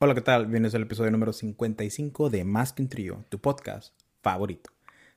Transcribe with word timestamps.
Hola, 0.00 0.14
¿qué 0.14 0.20
tal? 0.20 0.42
Bienvenidos 0.42 0.76
al 0.76 0.82
episodio 0.82 1.10
número 1.10 1.32
55 1.32 2.30
de 2.30 2.44
Más 2.44 2.72
que 2.72 2.82
un 2.82 2.88
trío, 2.88 3.24
tu 3.30 3.40
podcast 3.40 3.92
favorito. 4.22 4.70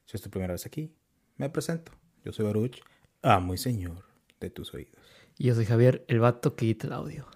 Si 0.05 0.17
es 0.17 0.23
tu 0.23 0.31
primera 0.31 0.53
vez 0.53 0.65
aquí, 0.65 0.91
me 1.37 1.51
presento. 1.51 1.91
Yo 2.25 2.33
soy 2.33 2.45
Baruch, 2.45 2.81
amo 3.21 3.53
y 3.53 3.59
señor 3.59 4.05
de 4.39 4.49
tus 4.49 4.73
oídos. 4.73 4.95
Y 5.37 5.45
yo 5.45 5.53
soy 5.53 5.65
Javier, 5.65 6.03
el 6.07 6.19
vato 6.19 6.55
que 6.55 6.65
edita 6.65 6.87
el 6.87 6.93
audio. 6.93 7.27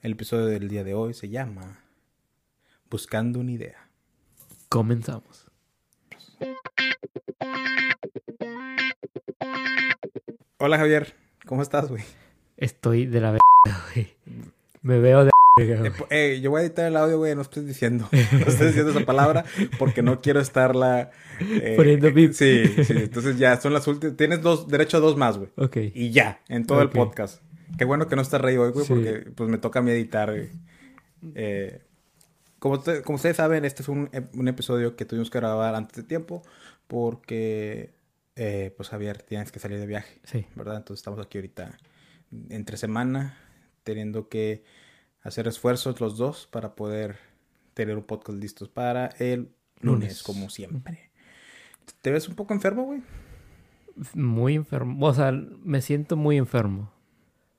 El 0.00 0.12
episodio 0.12 0.46
del 0.46 0.68
día 0.68 0.84
de 0.84 0.94
hoy 0.94 1.12
se 1.12 1.28
llama 1.28 1.80
Buscando 2.88 3.40
una 3.40 3.50
idea. 3.50 3.90
Comenzamos. 4.68 5.50
Hola, 10.58 10.78
Javier. 10.78 11.16
¿Cómo 11.46 11.62
estás, 11.62 11.88
güey? 11.88 12.04
Estoy 12.56 13.06
de 13.06 13.20
la 13.20 13.32
verga, 13.32 13.84
güey. 13.92 14.14
Me 14.82 15.00
veo 15.00 15.24
de 15.24 15.31
Eh, 15.60 15.90
po- 15.96 16.06
eh, 16.08 16.40
yo 16.42 16.50
voy 16.50 16.60
a 16.60 16.64
editar 16.64 16.86
el 16.86 16.96
audio, 16.96 17.18
güey. 17.18 17.34
No 17.34 17.42
estoy 17.42 17.64
diciendo, 17.64 18.08
no 18.32 18.46
estoy 18.46 18.68
diciendo 18.68 18.90
esa 18.90 19.04
palabra 19.04 19.44
porque 19.78 20.02
no 20.02 20.20
quiero 20.22 20.40
estarla 20.40 21.10
eh, 21.40 21.74
Poniendo 21.76 22.10
bip. 22.10 22.32
Sí, 22.32 22.64
sí. 22.84 22.94
Entonces 22.96 23.38
ya 23.38 23.60
son 23.60 23.72
las 23.74 23.86
últimas. 23.86 24.16
Tienes 24.16 24.40
dos, 24.40 24.66
derecho 24.68 24.96
a 24.96 25.00
dos 25.00 25.16
más, 25.16 25.36
güey. 25.36 25.50
Ok. 25.56 25.76
Y 25.94 26.10
ya, 26.10 26.40
en 26.48 26.64
todo 26.66 26.80
el 26.80 26.88
podcast. 26.88 27.42
Qué 27.76 27.84
bueno 27.84 28.06
que 28.08 28.16
no 28.16 28.22
está 28.22 28.38
Rey 28.38 28.56
hoy, 28.56 28.70
güey, 28.70 28.86
Sí. 28.86 28.94
porque 28.94 29.30
pues 29.34 29.50
me 29.50 29.58
toca 29.58 29.80
a 29.80 29.82
mí 29.82 29.90
editar. 29.90 30.34
Eh, 31.34 31.82
como, 32.58 32.82
como 33.04 33.16
ustedes 33.16 33.36
saben, 33.36 33.64
este 33.64 33.82
es 33.82 33.88
un, 33.88 34.08
un 34.34 34.48
episodio 34.48 34.96
que 34.96 35.04
tuvimos 35.04 35.30
que 35.30 35.38
grabar 35.38 35.74
antes 35.74 35.96
de 35.96 36.02
tiempo 36.04 36.42
porque, 36.86 37.94
eh, 38.36 38.72
pues 38.76 38.88
Javier, 38.88 39.22
tienes 39.22 39.52
que 39.52 39.58
salir 39.58 39.78
de 39.78 39.86
viaje, 39.86 40.20
Sí. 40.24 40.46
¿verdad? 40.54 40.76
Entonces 40.78 41.00
estamos 41.00 41.20
aquí 41.24 41.38
ahorita 41.38 41.76
entre 42.50 42.76
semana, 42.76 43.38
teniendo 43.84 44.28
que 44.28 44.64
hacer 45.22 45.48
esfuerzos 45.48 46.00
los 46.00 46.16
dos 46.16 46.46
para 46.50 46.74
poder 46.74 47.16
tener 47.74 47.96
un 47.96 48.04
podcast 48.04 48.38
listos 48.38 48.68
para 48.68 49.06
el 49.18 49.52
lunes, 49.80 49.82
Lunes. 49.82 50.22
como 50.22 50.50
siempre. 50.50 51.10
¿Te 52.00 52.10
ves 52.10 52.28
un 52.28 52.34
poco 52.34 52.54
enfermo, 52.54 52.84
güey? 52.84 53.02
Muy 54.14 54.54
enfermo. 54.54 55.06
O 55.06 55.14
sea, 55.14 55.32
me 55.32 55.80
siento 55.82 56.16
muy 56.16 56.36
enfermo. 56.36 56.92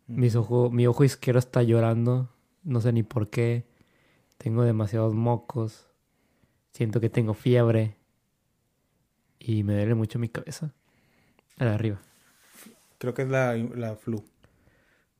Mis 0.07 0.35
ojo, 0.35 0.69
mi 0.69 0.87
ojo 0.87 1.03
izquierdo 1.03 1.39
está 1.39 1.63
llorando. 1.63 2.29
No 2.63 2.81
sé 2.81 2.91
ni 2.93 3.03
por 3.03 3.29
qué. 3.29 3.65
Tengo 4.37 4.63
demasiados 4.63 5.13
mocos. 5.13 5.87
Siento 6.71 6.99
que 6.99 7.09
tengo 7.09 7.33
fiebre. 7.33 7.97
Y 9.39 9.63
me 9.63 9.75
duele 9.75 9.95
mucho 9.95 10.19
mi 10.19 10.29
cabeza. 10.29 10.73
A 11.57 11.65
la 11.65 11.75
arriba, 11.75 12.01
Creo 12.97 13.13
que 13.13 13.21
es 13.23 13.27
la, 13.29 13.55
la 13.55 13.95
flu. 13.95 14.23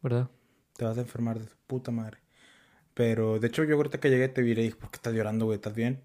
¿verdad? 0.02 0.30
Te 0.76 0.86
vas 0.86 0.98
a 0.98 1.02
enfermar 1.02 1.40
de 1.40 1.46
tu 1.46 1.56
puta 1.68 1.92
madre. 1.92 2.18
Pero, 2.94 3.40
de 3.40 3.48
hecho, 3.48 3.64
yo 3.64 3.76
ahorita 3.76 4.00
que 4.00 4.10
llegué 4.10 4.28
te 4.30 4.42
vi 4.42 4.52
y 4.52 4.56
dije, 4.56 4.76
¿por 4.76 4.92
qué 4.92 4.98
estás 4.98 5.14
llorando, 5.14 5.46
güey? 5.46 5.56
¿Estás 5.56 5.74
bien? 5.74 6.02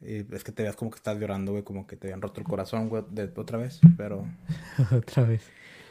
Y 0.00 0.34
es 0.34 0.42
que 0.42 0.50
te 0.50 0.64
veas 0.64 0.74
como 0.74 0.90
que 0.90 0.96
estás 0.96 1.16
llorando, 1.18 1.52
güey, 1.52 1.62
como 1.62 1.86
que 1.86 1.96
te 1.96 2.08
habían 2.08 2.20
roto 2.20 2.40
el 2.40 2.46
corazón, 2.46 2.88
güey, 2.88 3.04
de, 3.10 3.30
otra 3.36 3.58
vez. 3.58 3.80
Pero, 3.96 4.26
Otra 4.92 5.22
vez. 5.22 5.42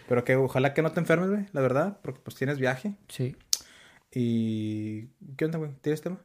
pero 0.08 0.26
que 0.26 0.36
ojalá 0.36 0.74
que 0.74 0.82
no 0.82 0.92
te 0.92 1.00
enfermes, 1.00 1.30
güey, 1.30 1.46
la 1.54 1.62
verdad, 1.62 2.00
porque 2.02 2.20
pues 2.22 2.36
tienes 2.36 2.60
viaje. 2.60 2.96
Sí. 3.08 3.38
Y, 4.12 5.08
¿qué 5.38 5.46
onda, 5.46 5.60
güey? 5.60 5.72
¿Tienes 5.82 6.02
tema? 6.02 6.20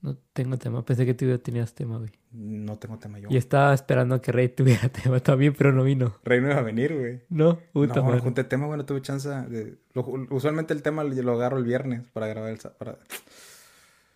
No 0.00 0.16
tengo 0.32 0.56
tema. 0.58 0.84
Pensé 0.84 1.04
que 1.04 1.14
tú 1.14 1.36
tenías 1.38 1.74
tema, 1.74 1.98
güey. 1.98 2.10
No 2.30 2.78
tengo 2.78 2.98
tema 2.98 3.18
yo. 3.18 3.28
Y 3.30 3.36
estaba 3.36 3.74
esperando 3.74 4.14
a 4.14 4.22
que 4.22 4.30
Rey 4.30 4.48
tuviera 4.48 4.88
tema 5.02 5.18
también, 5.20 5.54
pero 5.58 5.72
no 5.72 5.82
vino. 5.82 6.16
Rey 6.24 6.40
no 6.40 6.48
iba 6.50 6.58
a 6.58 6.62
venir, 6.62 6.96
güey. 6.96 7.22
No, 7.28 7.58
puta 7.72 8.00
no, 8.00 8.12
no 8.14 8.20
junté 8.20 8.44
tema, 8.44 8.66
güey, 8.66 8.78
no 8.78 8.84
tuve 8.86 9.02
chance 9.02 9.28
de... 9.28 9.76
lo- 9.94 10.06
usualmente 10.30 10.72
el 10.72 10.82
tema 10.82 11.02
lo 11.02 11.32
agarro 11.32 11.58
el 11.58 11.64
viernes 11.64 12.06
para 12.12 12.28
grabar 12.28 12.50
el... 12.52 12.58
Para... 12.78 12.98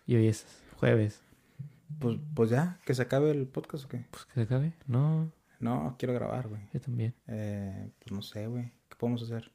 Y 0.05 0.15
hoy 0.15 0.27
es 0.27 0.45
jueves. 0.77 1.21
Pues, 1.99 2.17
pues 2.33 2.49
ya, 2.49 2.79
que 2.85 2.93
se 2.95 3.01
acabe 3.01 3.31
el 3.31 3.45
podcast 3.47 3.85
o 3.85 3.87
qué. 3.89 4.05
Pues 4.09 4.25
que 4.25 4.33
se 4.35 4.41
acabe. 4.41 4.73
No, 4.87 5.31
No, 5.59 5.95
quiero 5.99 6.13
grabar, 6.13 6.47
güey. 6.47 6.61
yo 6.73 6.79
también. 6.81 7.13
Eh, 7.27 7.89
pues 7.99 8.11
no 8.11 8.21
sé, 8.21 8.47
güey. 8.47 8.71
¿Qué 8.89 8.95
podemos 8.97 9.21
hacer? 9.23 9.51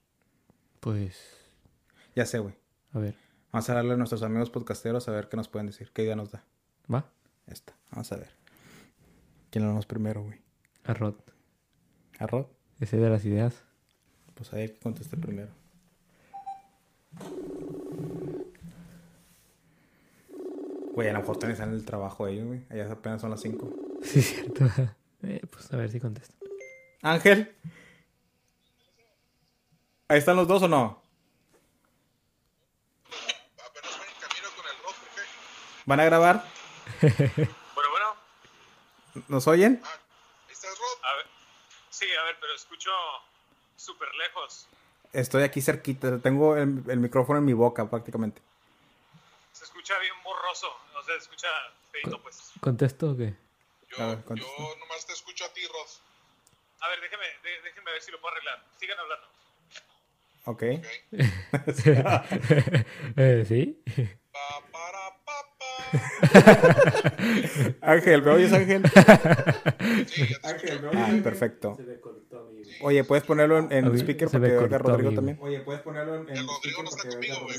Pues, 0.81 1.19
Ya 2.15 2.27
sé, 2.27 2.39
güey. 2.39 2.55
a 2.93 2.99
ver. 2.99 3.15
Vamos 3.59 3.71
a 3.71 3.75
darle 3.75 3.95
a 3.95 3.97
nuestros 3.97 4.23
amigos 4.23 4.51
podcasteros 4.51 5.09
a 5.09 5.11
ver 5.11 5.29
qué 5.29 5.37
nos 5.37 5.49
pueden 5.49 5.67
decir. 5.67 5.91
¿Qué 5.93 6.05
idea 6.05 6.15
nos 6.15 6.31
da? 6.31 6.45
¿Va? 6.95 7.11
Esta. 7.49 7.75
Vamos 7.91 8.13
a 8.13 8.17
ver. 8.17 8.31
¿Quién 9.51 9.65
lo 9.65 9.71
vamos 9.71 9.85
primero, 9.85 10.23
güey? 10.23 10.39
A 10.85 10.95
Rod. 10.95 11.17
¿A 12.21 12.29
Rod? 12.29 12.47
Ese 12.79 12.99
de 12.99 13.11
las 13.11 13.25
ideas. 13.25 13.65
Pues 14.35 14.53
ahí 14.53 14.69
que 14.69 14.79
conteste 14.79 15.17
primero. 15.17 15.51
Güey, 20.93 21.09
a 21.09 21.13
lo 21.15 21.19
mejor 21.19 21.51
están 21.51 21.71
en 21.71 21.75
el 21.75 21.85
trabajo 21.85 22.29
ellos, 22.29 22.47
güey. 22.47 22.65
Allá 22.71 22.93
apenas 22.93 23.21
son 23.21 23.31
las 23.31 23.41
5. 23.41 23.75
Sí, 24.05 24.23
cierto. 24.23 24.67
Eh, 25.25 25.43
pues 25.51 25.73
a 25.73 25.77
ver 25.77 25.91
si 25.91 25.99
contesta. 25.99 26.33
Ángel. 27.03 27.57
¿Ahí 30.07 30.19
están 30.21 30.37
los 30.37 30.47
dos 30.47 30.63
o 30.63 30.69
no? 30.69 31.09
Apenas 33.69 33.99
voy 33.99 34.07
en 34.09 34.21
camino 34.21 34.49
con 34.57 34.65
el 34.67 34.77
rock, 34.83 34.97
¿por 34.97 35.11
qué? 35.15 35.23
¿Van 35.89 36.01
a 36.01 36.05
grabar? 36.05 36.45
Bueno, 37.75 37.91
bueno, 37.91 38.15
¿Nos 39.29 39.47
oyen? 39.47 39.81
Ah, 39.85 39.89
¿ahí 40.47 40.53
estás, 40.53 40.79
Rod? 40.79 40.99
a 41.05 41.15
ver. 41.17 41.27
Sí, 41.89 42.05
a 42.15 42.25
ver, 42.25 42.37
pero 42.41 42.53
escucho 42.55 42.91
súper 43.77 44.15
lejos. 44.17 44.69
Estoy 45.15 45.45
aquí 45.45 45.63
cerquita. 45.63 46.19
Tengo 46.21 46.57
el, 46.59 46.83
el 46.89 46.99
micrófono 46.99 47.39
en 47.39 47.47
mi 47.47 47.55
boca 47.55 47.89
prácticamente. 47.89 48.43
Se 49.53 49.65
escucha 49.65 49.99
bien 50.01 50.13
borroso. 50.23 50.69
O 50.95 51.03
sea, 51.05 51.15
se 51.15 51.21
escucha 51.23 51.49
feito, 51.91 52.21
pues. 52.23 52.53
¿Contesto 52.61 53.13
o 53.13 53.17
qué? 53.17 53.35
Yo, 53.89 54.03
A 54.03 54.07
ver, 54.09 54.19
yo 54.19 54.25
contesta. 54.25 54.63
nomás 54.81 55.07
te 55.07 55.15
escucho 55.15 55.47
a 55.47 55.53
ti, 55.55 55.67
Rod. 55.67 55.89
A 56.81 56.89
ver, 56.89 57.01
déjeme, 57.01 57.25
de- 57.45 57.63
déjenme 57.63 57.93
ver 57.93 58.03
si 58.03 58.11
lo 58.11 58.21
puedo 58.21 58.35
arreglar. 58.35 58.63
Sigan 58.79 58.99
hablando. 58.99 59.27
Ok. 60.45 60.63
¿ok? 60.63 60.87
eh, 63.17 63.45
¿Sí? 63.49 63.83
Ángel, 67.81 68.23
¿me 68.23 68.31
oyes, 68.31 68.53
Ángel? 68.53 68.83
Ya 68.83 70.27
te 70.27 70.33
escucho. 70.33 70.67
Ah, 70.93 71.11
perfecto. 71.23 71.79
Oye, 72.81 73.05
¿puedes 73.05 73.25
ponerlo 73.25 73.59
en, 73.59 73.73
en 73.73 73.91
mí 73.91 73.99
speaker 73.99 74.29
para 74.29 74.39
me 74.41 74.49
que 74.49 74.57
oiga 74.57 74.79
Rodrigo 74.79 75.13
también? 75.13 75.39
Oye, 75.41 75.61
¿puedes 75.61 75.83
ponerlo 75.83 76.17
en, 76.17 76.29
El 76.29 76.47
Rodrigo 76.47 76.83
no 76.83 76.91
está 76.91 77.09
conmigo, 77.09 77.37
güey. 77.45 77.59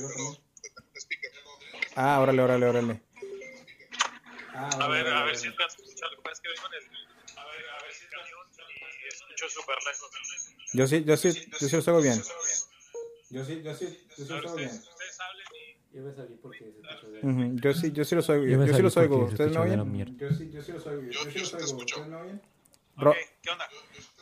Ah, 1.95 2.19
órale, 2.19 2.41
órale, 2.41 2.66
órale. 2.66 3.01
A 4.53 4.88
ver, 4.88 5.07
a 5.07 5.23
ver 5.25 5.35
si 5.35 5.47
que 5.50 5.56
pasa 5.56 5.75
es 5.75 6.39
que 6.39 6.50
vengo 6.50 6.68
en 6.68 6.73
el. 6.73 6.84
A 7.38 7.45
ver, 7.45 7.69
a 7.69 7.84
ver 7.84 7.94
si 7.94 8.06
escucho 9.07 9.50
súper 9.50 9.75
lejos. 9.85 10.09
Yo 10.73 10.88
sí, 10.88 11.03
yo 11.03 11.18
sí, 11.18 11.51
yo 11.59 11.68
sí 11.68 11.75
los 11.75 11.88
oigo 11.88 12.01
bien. 12.01 12.22
Yo 13.29 13.45
sí, 13.45 13.62
yo 13.62 13.75
sí, 13.75 14.07
yo 14.18 14.25
sí 14.25 14.31
A 14.31 14.35
ver, 14.35 14.45
ustedes, 14.45 14.72
ustedes 14.73 15.19
hablen 15.19 15.45
y. 15.53 15.69
Yo 15.94 16.03
me 16.03 16.13
salí 16.13 16.35
porque 16.41 16.59
se 16.59 16.69
escuchó 16.69 17.27
Ujú, 17.27 17.55
Yo 17.59 17.73
sí, 17.73 17.91
yo 17.91 18.05
sí 18.05 18.16
los 18.16 18.29
oigo. 18.29 18.45
Yo 18.45 18.66
Yo, 18.66 18.73
sí 18.73 18.81
los 18.81 18.97
oigo. 18.97 19.25
¿Ustedes 19.25 19.51
la 19.53 19.61
oyen? 19.61 20.17
Yo 20.19 20.29
sí, 20.31 20.50
yo 20.51 20.61
sí 20.63 20.72
los 20.72 20.85
oigo. 20.85 21.01
Yo- 21.09 21.19
sí 21.31 21.31
yo 21.33 21.41
los 21.41 21.53
oigo. 21.53 21.77
¿Ustedes 21.77 22.07
me 22.07 22.16
oyen? 22.16 22.41
Ok, 22.95 23.01
Ro- 23.03 23.16
¿qué 23.41 23.50
onda? 23.50 23.66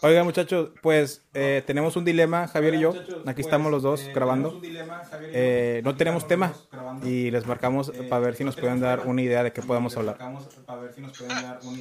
Oigan, 0.01 0.25
muchachos, 0.25 0.71
pues 0.81 1.21
eh, 1.33 1.63
tenemos 1.65 1.95
un 1.95 2.05
dilema, 2.05 2.47
Javier 2.47 2.75
y 2.75 2.79
yo. 2.79 2.95
Aquí 3.25 3.41
estamos 3.41 3.71
los 3.71 3.83
dos 3.83 4.09
grabando. 4.13 4.61
Eh, 5.33 5.81
no 5.83 5.95
tenemos 5.95 6.27
tema 6.27 6.53
y 7.01 7.31
les 7.31 7.45
marcamos 7.45 7.91
para 8.07 8.19
ver 8.21 8.35
si 8.35 8.43
nos 8.43 8.55
pueden 8.55 8.79
dar 8.79 9.01
una 9.01 9.21
idea 9.21 9.43
de 9.43 9.51
qué 9.51 9.61
podemos 9.61 9.97
hablar. 9.97 10.17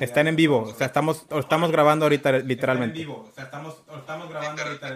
Están 0.01 0.27
en 0.27 0.37
vivo, 0.37 0.61
o 0.71 0.75
sea, 0.75 0.87
estamos, 0.89 1.27
o 1.31 1.39
estamos 1.39 1.71
grabando 1.71 2.05
ahorita 2.07 2.33
literalmente. 2.39 3.01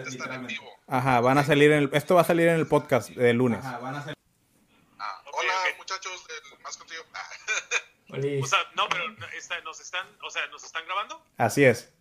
Están 0.07 0.33
en 0.33 0.47
vivo. 0.47 0.65
Ajá, 0.87 1.21
van 1.21 1.37
a 1.37 1.43
salir 1.43 1.71
en 1.71 1.83
el, 1.83 1.89
esto 1.93 2.15
va 2.15 2.21
a 2.21 2.25
salir 2.25 2.47
en 2.47 2.55
el 2.55 2.67
podcast 2.67 3.09
del 3.11 3.37
lunes. 3.37 3.63
Ah, 3.63 5.21
Ok, 5.25 5.33
hola, 5.39 5.53
ok. 5.79 5.80
Muchachos 5.91 6.25
del 6.27 6.59
Más 6.63 6.77
Contigo. 6.77 7.03
Ah, 7.13 7.29
O 8.43 8.45
sea, 8.45 8.59
no, 8.75 8.89
pero 8.89 9.05
está- 9.37 9.61
nos 9.61 9.79
están. 9.79 10.05
O 10.23 10.29
sea, 10.29 10.45
¿nos 10.47 10.63
están 10.65 10.83
grabando? 10.85 11.23
Así 11.37 11.63
es. 11.63 11.93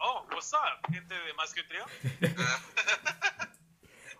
Oh, 0.00 0.26
what's 0.32 0.52
up, 0.52 0.92
gente 0.92 1.14
de 1.14 1.32
Más 1.34 1.54
que 1.54 1.62
Trío? 1.62 1.84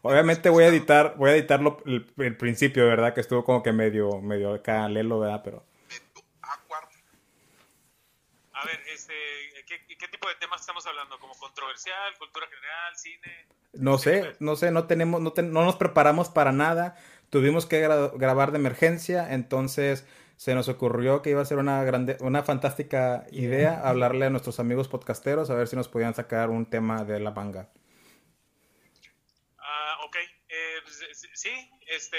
Obviamente 0.02 0.50
voy 0.50 0.62
a 0.64 0.68
editar, 0.68 1.14
voy 1.16 1.30
a 1.30 1.34
editarlo 1.34 1.82
el, 1.86 2.12
el 2.18 2.36
principio, 2.36 2.86
¿verdad? 2.86 3.12
Que 3.12 3.22
estuvo 3.22 3.44
como 3.44 3.62
que 3.62 3.72
medio, 3.72 4.20
medio 4.20 4.54
acá 4.54 4.88
lelo, 4.88 5.18
¿verdad? 5.18 5.40
Pero. 5.42 5.66
A 8.52 8.64
ver, 8.66 8.80
este. 8.92 9.14
¿qué, 9.66 9.84
qué 9.98 10.08
tipo 10.08 10.28
de 10.28 10.34
temas 10.36 10.60
estamos 10.60 10.86
hablando? 10.86 11.18
¿Como 11.18 11.34
controversial, 11.34 12.16
cultura 12.18 12.46
general, 12.46 12.96
cine? 12.96 13.46
no 13.72 13.98
sé, 13.98 14.36
no 14.38 14.54
sé, 14.54 14.70
no 14.70 14.86
tenemos, 14.86 15.20
no, 15.20 15.32
ten- 15.32 15.52
no 15.52 15.64
nos 15.64 15.74
preparamos 15.74 16.28
para 16.28 16.52
nada. 16.52 16.96
Tuvimos 17.34 17.66
que 17.66 17.84
gra- 17.84 18.12
grabar 18.16 18.52
de 18.52 18.58
emergencia, 18.58 19.34
entonces 19.34 20.06
se 20.36 20.54
nos 20.54 20.68
ocurrió 20.68 21.20
que 21.20 21.30
iba 21.30 21.42
a 21.42 21.44
ser 21.44 21.58
una 21.58 21.82
grande, 21.82 22.16
una 22.20 22.44
fantástica 22.44 23.26
idea 23.32 23.80
hablarle 23.82 24.26
a 24.26 24.30
nuestros 24.30 24.60
amigos 24.60 24.86
podcasteros 24.86 25.50
a 25.50 25.54
ver 25.56 25.66
si 25.66 25.74
nos 25.74 25.88
podían 25.88 26.14
sacar 26.14 26.50
un 26.50 26.64
tema 26.70 27.02
de 27.02 27.18
la 27.18 27.32
manga. 27.32 27.72
Ah, 29.58 29.96
ok. 30.06 30.14
Eh, 30.48 30.76
pues, 30.84 30.96
sí, 31.18 31.28
sí, 31.34 31.50
este. 31.88 32.16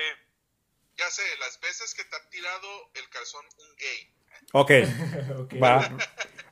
Ya 0.98 1.10
sé, 1.10 1.22
las 1.40 1.62
veces 1.62 1.94
que 1.96 2.04
te 2.04 2.16
ha 2.18 2.30
tirado 2.30 2.68
el 2.96 3.08
calzón 3.10 3.46
un 3.58 3.76
gay. 3.78 4.14
Ok, 4.52 4.72
Ok. 5.40 5.64
va. 5.64 5.98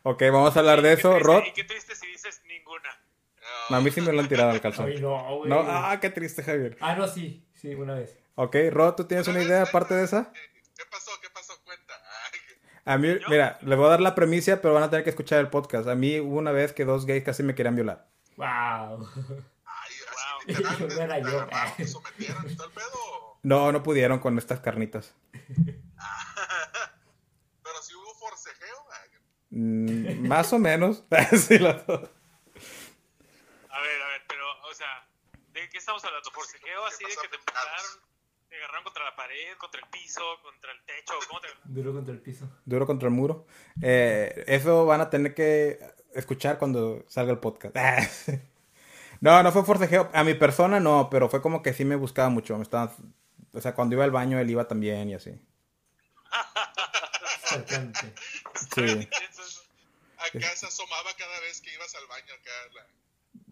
Ok, 0.04 0.22
vamos 0.32 0.56
a 0.56 0.60
hablar 0.60 0.82
de 0.82 0.94
eso. 0.94 1.12
triste, 1.16 1.28
Rod, 1.34 1.44
Y 1.48 1.52
qué 1.52 1.64
triste 1.66 1.96
si 1.98 2.08
dices 2.08 2.42
ninguna. 2.48 2.98
No, 3.70 3.76
a 3.76 3.82
mí 3.82 3.92
sí 3.92 4.00
me 4.00 4.14
lo 4.14 4.22
han 4.22 4.30
tirado 4.30 4.52
al 4.52 4.62
calzón. 4.68 4.88
Ay, 4.90 5.02
no, 5.02 5.36
güey. 5.38 5.50
No, 5.50 5.60
ah, 5.68 6.00
qué 6.00 6.10
triste, 6.10 6.44
Javier. 6.44 6.78
Ah, 6.80 6.96
no, 6.96 7.10
sí. 7.10 7.46
Sí, 7.56 7.74
una 7.76 7.96
vez. 7.96 8.23
Ok, 8.36 8.56
Rod, 8.72 8.96
¿tú 8.96 9.06
tienes 9.06 9.28
una 9.28 9.42
idea 9.42 9.62
aparte 9.64 9.94
de 9.94 10.04
esa? 10.06 10.32
¿Qué 10.34 10.84
pasó? 10.90 11.12
¿Qué 11.22 11.30
pasó? 11.30 11.54
Cuenta. 11.64 11.94
Ay, 12.32 12.40
A 12.86 12.98
mí, 12.98 13.16
mira, 13.30 13.60
les 13.62 13.78
voy 13.78 13.86
a 13.88 13.92
dar 13.92 14.02
la 14.02 14.16
premisa, 14.16 14.60
pero 14.62 14.74
van 14.74 14.84
a 14.84 14.90
tener 14.90 15.04
que 15.04 15.12
escuchar 15.12 15.40
el 15.40 15.50
podcast. 15.50 15.88
A 15.88 15.96
mí 15.96 16.20
hubo 16.20 16.38
una 16.38 16.52
vez 16.52 16.74
que 16.74 16.84
dos 16.86 17.06
gays 17.06 17.24
casi 17.24 17.44
me 17.44 17.54
querían 17.56 17.76
violar. 17.76 18.08
Wow. 18.38 18.46
ay, 18.46 19.92
Wow. 20.48 20.68
así 20.68 20.84
No 20.88 21.02
era 21.02 21.20
yo. 21.20 21.42
agarraron, 21.42 21.88
sometieron 21.88 22.50
y 22.50 22.56
todo 22.56 22.68
el 22.68 22.74
pedo. 22.74 23.40
No, 23.44 23.72
no 23.72 23.84
pudieron 23.84 24.20
con 24.20 24.38
estas 24.38 24.60
carnitas. 24.62 25.14
Pero 27.64 27.82
si 27.82 27.94
hubo 27.96 28.14
forcejeo. 28.16 28.78
Mm, 29.52 30.28
más 30.28 30.52
o 30.54 30.60
menos. 30.60 31.04
sí, 31.48 31.60
las 31.60 31.86
dos. 31.86 32.10
A 33.70 33.80
ver, 33.82 34.02
a 34.02 34.08
ver, 34.08 34.22
pero, 34.28 34.46
o 34.70 34.74
sea, 34.74 35.08
¿de 35.52 35.70
qué 35.70 35.78
estamos 35.78 36.04
hablando? 36.06 36.32
¿Forcejeo 36.32 36.86
así 36.86 37.04
de 37.04 37.10
que 37.22 37.28
te 37.28 37.36
empujaron, 37.36 38.02
te 38.54 38.58
agarraron 38.58 38.84
contra 38.84 39.04
la 39.04 39.16
pared, 39.16 39.58
contra 39.58 39.82
el 39.82 39.88
piso, 39.90 40.22
contra 40.44 40.72
el 40.72 40.86
techo? 40.86 41.14
¿Cómo 41.28 41.42
te.? 41.42 41.48
Duro 41.64 41.92
contra 41.92 42.14
el 42.14 42.22
piso. 42.22 42.48
Duro 42.66 42.86
contra 42.86 43.08
el 43.08 43.14
muro. 43.16 43.48
Eh, 43.82 44.44
eso 44.46 44.86
van 44.86 45.02
a 45.02 45.10
tener 45.10 45.34
que 45.34 45.80
escuchar 46.14 46.60
cuando 46.60 47.04
salga 47.08 47.32
el 47.32 47.40
podcast. 47.40 47.76
No, 49.22 49.42
no 49.42 49.54
fue 49.54 49.64
forcejeo. 49.64 50.10
A 50.14 50.26
mi 50.26 50.34
persona 50.34 50.82
no, 50.82 51.08
pero 51.10 51.30
fue 51.30 51.42
como 51.42 51.62
que 51.62 51.72
sí 51.72 51.86
me 51.86 51.96
buscaba 51.96 52.28
mucho. 52.28 52.58
Me 52.58 52.64
estaba, 52.64 52.94
o 53.54 53.62
sea, 53.62 53.74
cuando 53.74 53.96
iba 53.96 54.04
al 54.04 54.12
baño 54.12 54.38
él 54.38 54.50
iba 54.50 54.68
también 54.68 55.10
y 55.10 55.14
así. 55.14 55.32
Sí. 58.76 59.08
Acá 60.18 60.56
se 60.58 60.66
asomaba 60.66 61.14
cada 61.18 61.40
vez 61.40 61.62
que 61.62 61.74
ibas 61.74 61.96
al 61.96 62.06
baño, 62.08 62.34
acá 62.34 62.52
la, 62.74 62.86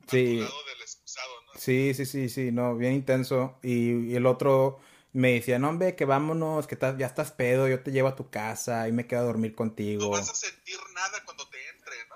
Sí. 0.07 0.37
del 0.37 0.81
excusado, 0.81 1.29
¿no? 1.45 1.51
Sí, 1.59 1.93
sí, 1.93 2.05
sí, 2.05 2.29
sí, 2.29 2.51
no, 2.51 2.75
bien 2.75 2.93
intenso. 2.93 3.57
Y, 3.63 4.07
y 4.11 4.15
el 4.15 4.25
otro 4.25 4.79
me 5.13 5.33
decía, 5.33 5.59
no, 5.59 5.69
hombre, 5.69 5.95
que 5.95 6.05
vámonos, 6.05 6.67
que 6.67 6.75
estás- 6.75 6.97
ya 6.97 7.07
estás 7.07 7.31
pedo, 7.31 7.67
yo 7.67 7.81
te 7.83 7.91
llevo 7.91 8.07
a 8.07 8.15
tu 8.15 8.29
casa 8.29 8.87
y 8.87 8.91
me 8.91 9.07
quedo 9.07 9.21
a 9.21 9.23
dormir 9.25 9.51
No 9.51 9.57
contigo. 9.57 10.09
vas 10.09 10.29
a 10.29 10.35
sentir 10.35 10.77
nada 10.93 11.23
cuando 11.25 11.47
te 11.49 11.57
entre, 11.69 11.95
¿no? 12.07 12.15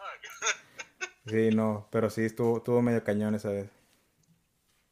Sí, 1.32 1.56
no, 1.56 1.88
pero 1.92 2.10
sí, 2.10 2.22
estuvo, 2.24 2.58
estuvo 2.58 2.82
medio 2.82 3.04
cañón 3.04 3.34
esa 3.36 3.50
vez. 3.50 3.66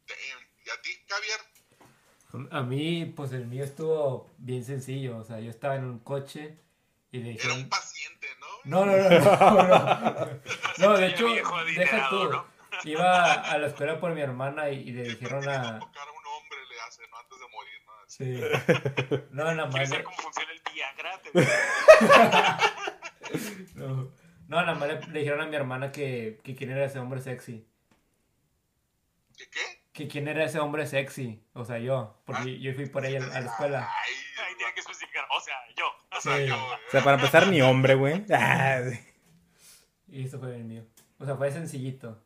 Damn. 0.07 0.17
¿Y 0.65 0.69
a 0.69 0.81
ti, 0.81 0.89
Javier? 1.07 2.49
A 2.51 2.63
mí, 2.63 3.05
pues 3.15 3.31
el 3.33 3.45
mío 3.45 3.63
estuvo 3.63 4.29
bien 4.39 4.65
sencillo. 4.65 5.17
O 5.19 5.23
sea, 5.23 5.39
yo 5.39 5.51
estaba 5.51 5.75
en 5.75 5.85
un 5.85 5.99
coche 5.99 6.57
y 7.11 7.19
le 7.19 7.25
Era 7.25 7.33
dijeron. 7.33 7.57
un 7.59 7.69
paciente, 7.69 8.27
¿no? 8.39 8.47
No, 8.65 8.85
no, 8.87 8.97
no, 8.97 9.09
no, 9.09 9.63
no. 9.67 10.29
No, 10.79 10.93
de 10.97 11.01
Ya 11.01 11.07
hecho, 11.07 11.27
viejo, 11.27 11.63
deja 11.65 12.09
tú. 12.09 12.23
¿no? 12.29 12.52
Iba 12.85 13.33
a 13.33 13.57
la 13.57 13.67
escuela 13.67 13.99
por 13.99 14.13
mi 14.13 14.21
hermana 14.21 14.69
y, 14.69 14.89
y 14.89 14.91
le 14.91 15.03
dijeron 15.03 15.47
a. 15.47 15.79
tocar 15.79 16.07
a 16.07 16.11
un 16.11 16.25
hombre 16.25 16.57
le 16.69 16.81
hace, 16.81 17.01
¿no? 17.09 17.17
Antes 17.17 17.39
de 17.39 17.47
morir, 17.49 17.81
¿no? 17.85 17.93
Sí. 18.07 18.41
No, 19.31 19.43
nada 19.45 19.65
más. 19.65 19.71
¿Quieres 19.73 19.89
le- 19.89 19.95
saber 19.95 20.03
cómo 20.05 20.17
funciona 20.17 20.51
el 20.51 20.61
Viagra? 20.73 21.21
Te- 21.21 21.31
No, 23.75 24.11
no 24.47 24.61
nada 24.61 24.75
más 24.75 24.87
le, 24.87 24.99
le 25.07 25.19
dijeron 25.19 25.41
a 25.41 25.45
mi 25.47 25.55
hermana 25.55 25.91
que, 25.91 26.39
que 26.43 26.55
quién 26.55 26.69
era 26.71 26.85
ese 26.85 26.99
hombre 26.99 27.21
sexy. 27.21 27.67
¿Qué 29.37 29.49
qué? 29.49 29.59
Que 29.93 30.07
quién 30.07 30.27
era 30.27 30.43
ese 30.43 30.59
hombre 30.59 30.85
sexy. 30.85 31.43
O 31.53 31.65
sea, 31.65 31.79
yo. 31.79 32.21
Porque 32.25 32.59
yo 32.59 32.73
fui 32.73 32.85
por 32.87 33.05
ella 33.05 33.19
a 33.33 33.39
la 33.41 33.47
escuela. 33.47 33.87
Ay, 33.89 34.13
Ahí 34.45 34.55
tiene 34.57 34.73
que 34.73 34.79
especificar. 34.81 35.25
O 35.31 35.39
sea, 35.39 35.55
yo. 35.77 35.85
o 36.17 36.21
sea, 36.21 36.37
Sí. 36.37 36.47
yo, 36.47 36.55
O 36.55 36.91
sea, 36.91 37.03
para 37.03 37.15
empezar, 37.17 37.47
ni 37.47 37.61
hombre, 37.61 37.95
güey. 37.95 38.25
Ah, 38.31 38.81
sí. 38.91 38.99
Y 40.09 40.25
eso 40.25 40.39
fue 40.39 40.55
el 40.55 40.63
mío. 40.65 40.83
O 41.19 41.25
sea, 41.25 41.35
fue 41.35 41.51
sencillito. 41.51 42.21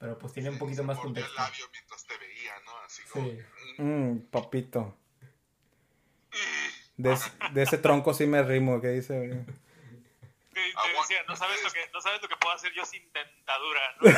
Pero 0.00 0.18
pues 0.18 0.32
tiene 0.32 0.50
un 0.50 0.58
poquito 0.58 0.80
se 0.82 0.86
más 0.86 0.98
contexto. 0.98 1.30
el 1.30 1.36
labio 1.36 1.66
mientras 1.72 2.04
te 2.06 2.16
veía, 2.18 2.52
¿no? 2.64 2.72
Así 2.84 3.02
como... 3.12 3.26
Sí. 3.28 3.38
Mm, 3.78 4.18
papito. 4.30 4.96
De, 6.96 7.12
es- 7.12 7.32
de 7.52 7.62
ese 7.62 7.78
tronco 7.78 8.12
sí 8.14 8.26
me 8.26 8.42
rimo, 8.42 8.80
¿qué 8.80 8.88
dice? 8.88 9.14
Aguanta. 10.74 11.00
decía, 11.02 11.22
no 11.28 11.36
sabes, 11.36 11.62
lo 11.62 11.70
que, 11.70 11.80
no 11.92 12.00
sabes 12.00 12.20
lo 12.22 12.28
que 12.28 12.36
puedo 12.36 12.54
hacer 12.54 12.72
yo 12.74 12.84
sin 12.84 13.02
dentadura. 13.12 13.80
¿no? 14.00 14.10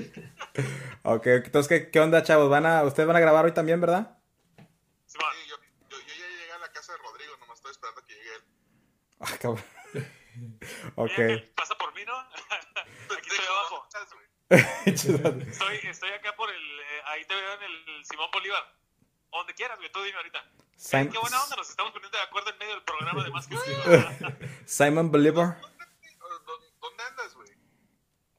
Ok, 1.02 1.26
entonces, 1.26 1.68
¿qué, 1.68 1.90
qué 1.90 2.00
onda, 2.00 2.22
chavos? 2.22 2.50
¿Van 2.50 2.66
a, 2.66 2.82
¿Ustedes 2.84 3.06
van 3.06 3.16
a 3.16 3.20
grabar 3.20 3.44
hoy 3.46 3.52
también, 3.52 3.80
verdad? 3.80 4.18
Sí, 5.06 5.16
yo, 5.48 5.56
yo, 5.88 5.98
yo 5.98 6.06
ya 6.06 6.14
llegué 6.28 6.52
a 6.52 6.58
la 6.58 6.68
casa 6.72 6.92
de 6.92 6.98
Rodrigo, 6.98 7.36
nomás 7.38 7.56
estoy 7.58 7.72
esperando 7.72 8.04
que 8.04 8.14
llegue 8.14 8.34
él. 8.34 8.42
Ah, 9.20 9.36
cabrón. 9.40 9.64
Ok. 10.96 11.10
Ángel, 11.10 11.52
pasa 11.56 11.76
por 11.78 11.92
mí, 11.94 12.04
¿no? 12.04 12.18
Aquí 13.16 13.28
estoy 13.28 13.46
abajo. 13.46 13.86
Estoy, 14.86 15.76
estoy 15.84 16.10
acá 16.10 16.34
por 16.36 16.50
el. 16.50 16.80
eh, 16.80 17.02
ahí 17.06 17.24
te 17.24 17.34
veo 17.34 17.54
en 17.54 17.62
el 17.62 18.04
Simón 18.04 18.30
Bolívar. 18.32 18.74
Donde 19.30 19.54
quieras, 19.54 19.78
güey. 19.78 19.90
Tú 19.92 20.02
dime 20.02 20.16
ahorita. 20.16 20.38
Eh, 20.38 20.62
Sim- 20.76 21.10
Qué 21.10 21.18
buena 21.18 21.40
onda, 21.42 21.56
nos 21.56 21.70
estamos 21.70 21.92
poniendo 21.92 22.16
de 22.18 22.24
acuerdo 22.24 22.50
en 22.50 22.58
medio 22.58 22.74
del 22.74 22.82
programa 22.82 23.22
de 23.22 23.30
más 23.30 23.46
que. 23.46 23.56
Simon 24.66 25.10
Believer. 25.12 25.54
¿Dónde, 26.18 26.66
dónde 26.80 27.02
andas, 27.04 27.34
güey? 27.34 27.48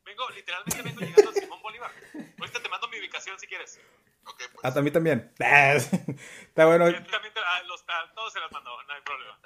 Vengo, 0.04 0.30
literalmente 0.32 0.82
vengo 0.82 1.00
llegando 1.00 1.30
al 1.30 1.36
Simón 1.36 1.62
Bolívar. 1.62 1.92
Ahorita 2.40 2.62
te 2.62 2.68
mando 2.70 2.88
mi 2.90 3.00
ubicación 3.00 3.40
si 3.40 3.48
quieres. 3.48 3.80
Ok, 4.26 4.38
pues. 4.38 4.60
Ah, 4.64 4.74
también 4.74 4.94
también. 4.94 5.32
Está 5.40 6.66
bueno, 6.66 6.86
también 6.86 7.04
te- 7.34 7.40
ah, 7.40 7.62
los, 7.68 7.82
a 7.88 8.14
todos 8.14 8.32
se 8.34 8.40
las 8.40 8.52
mando, 8.52 8.70
no 8.70 8.94
hay 8.94 9.02
problema. 9.02 9.38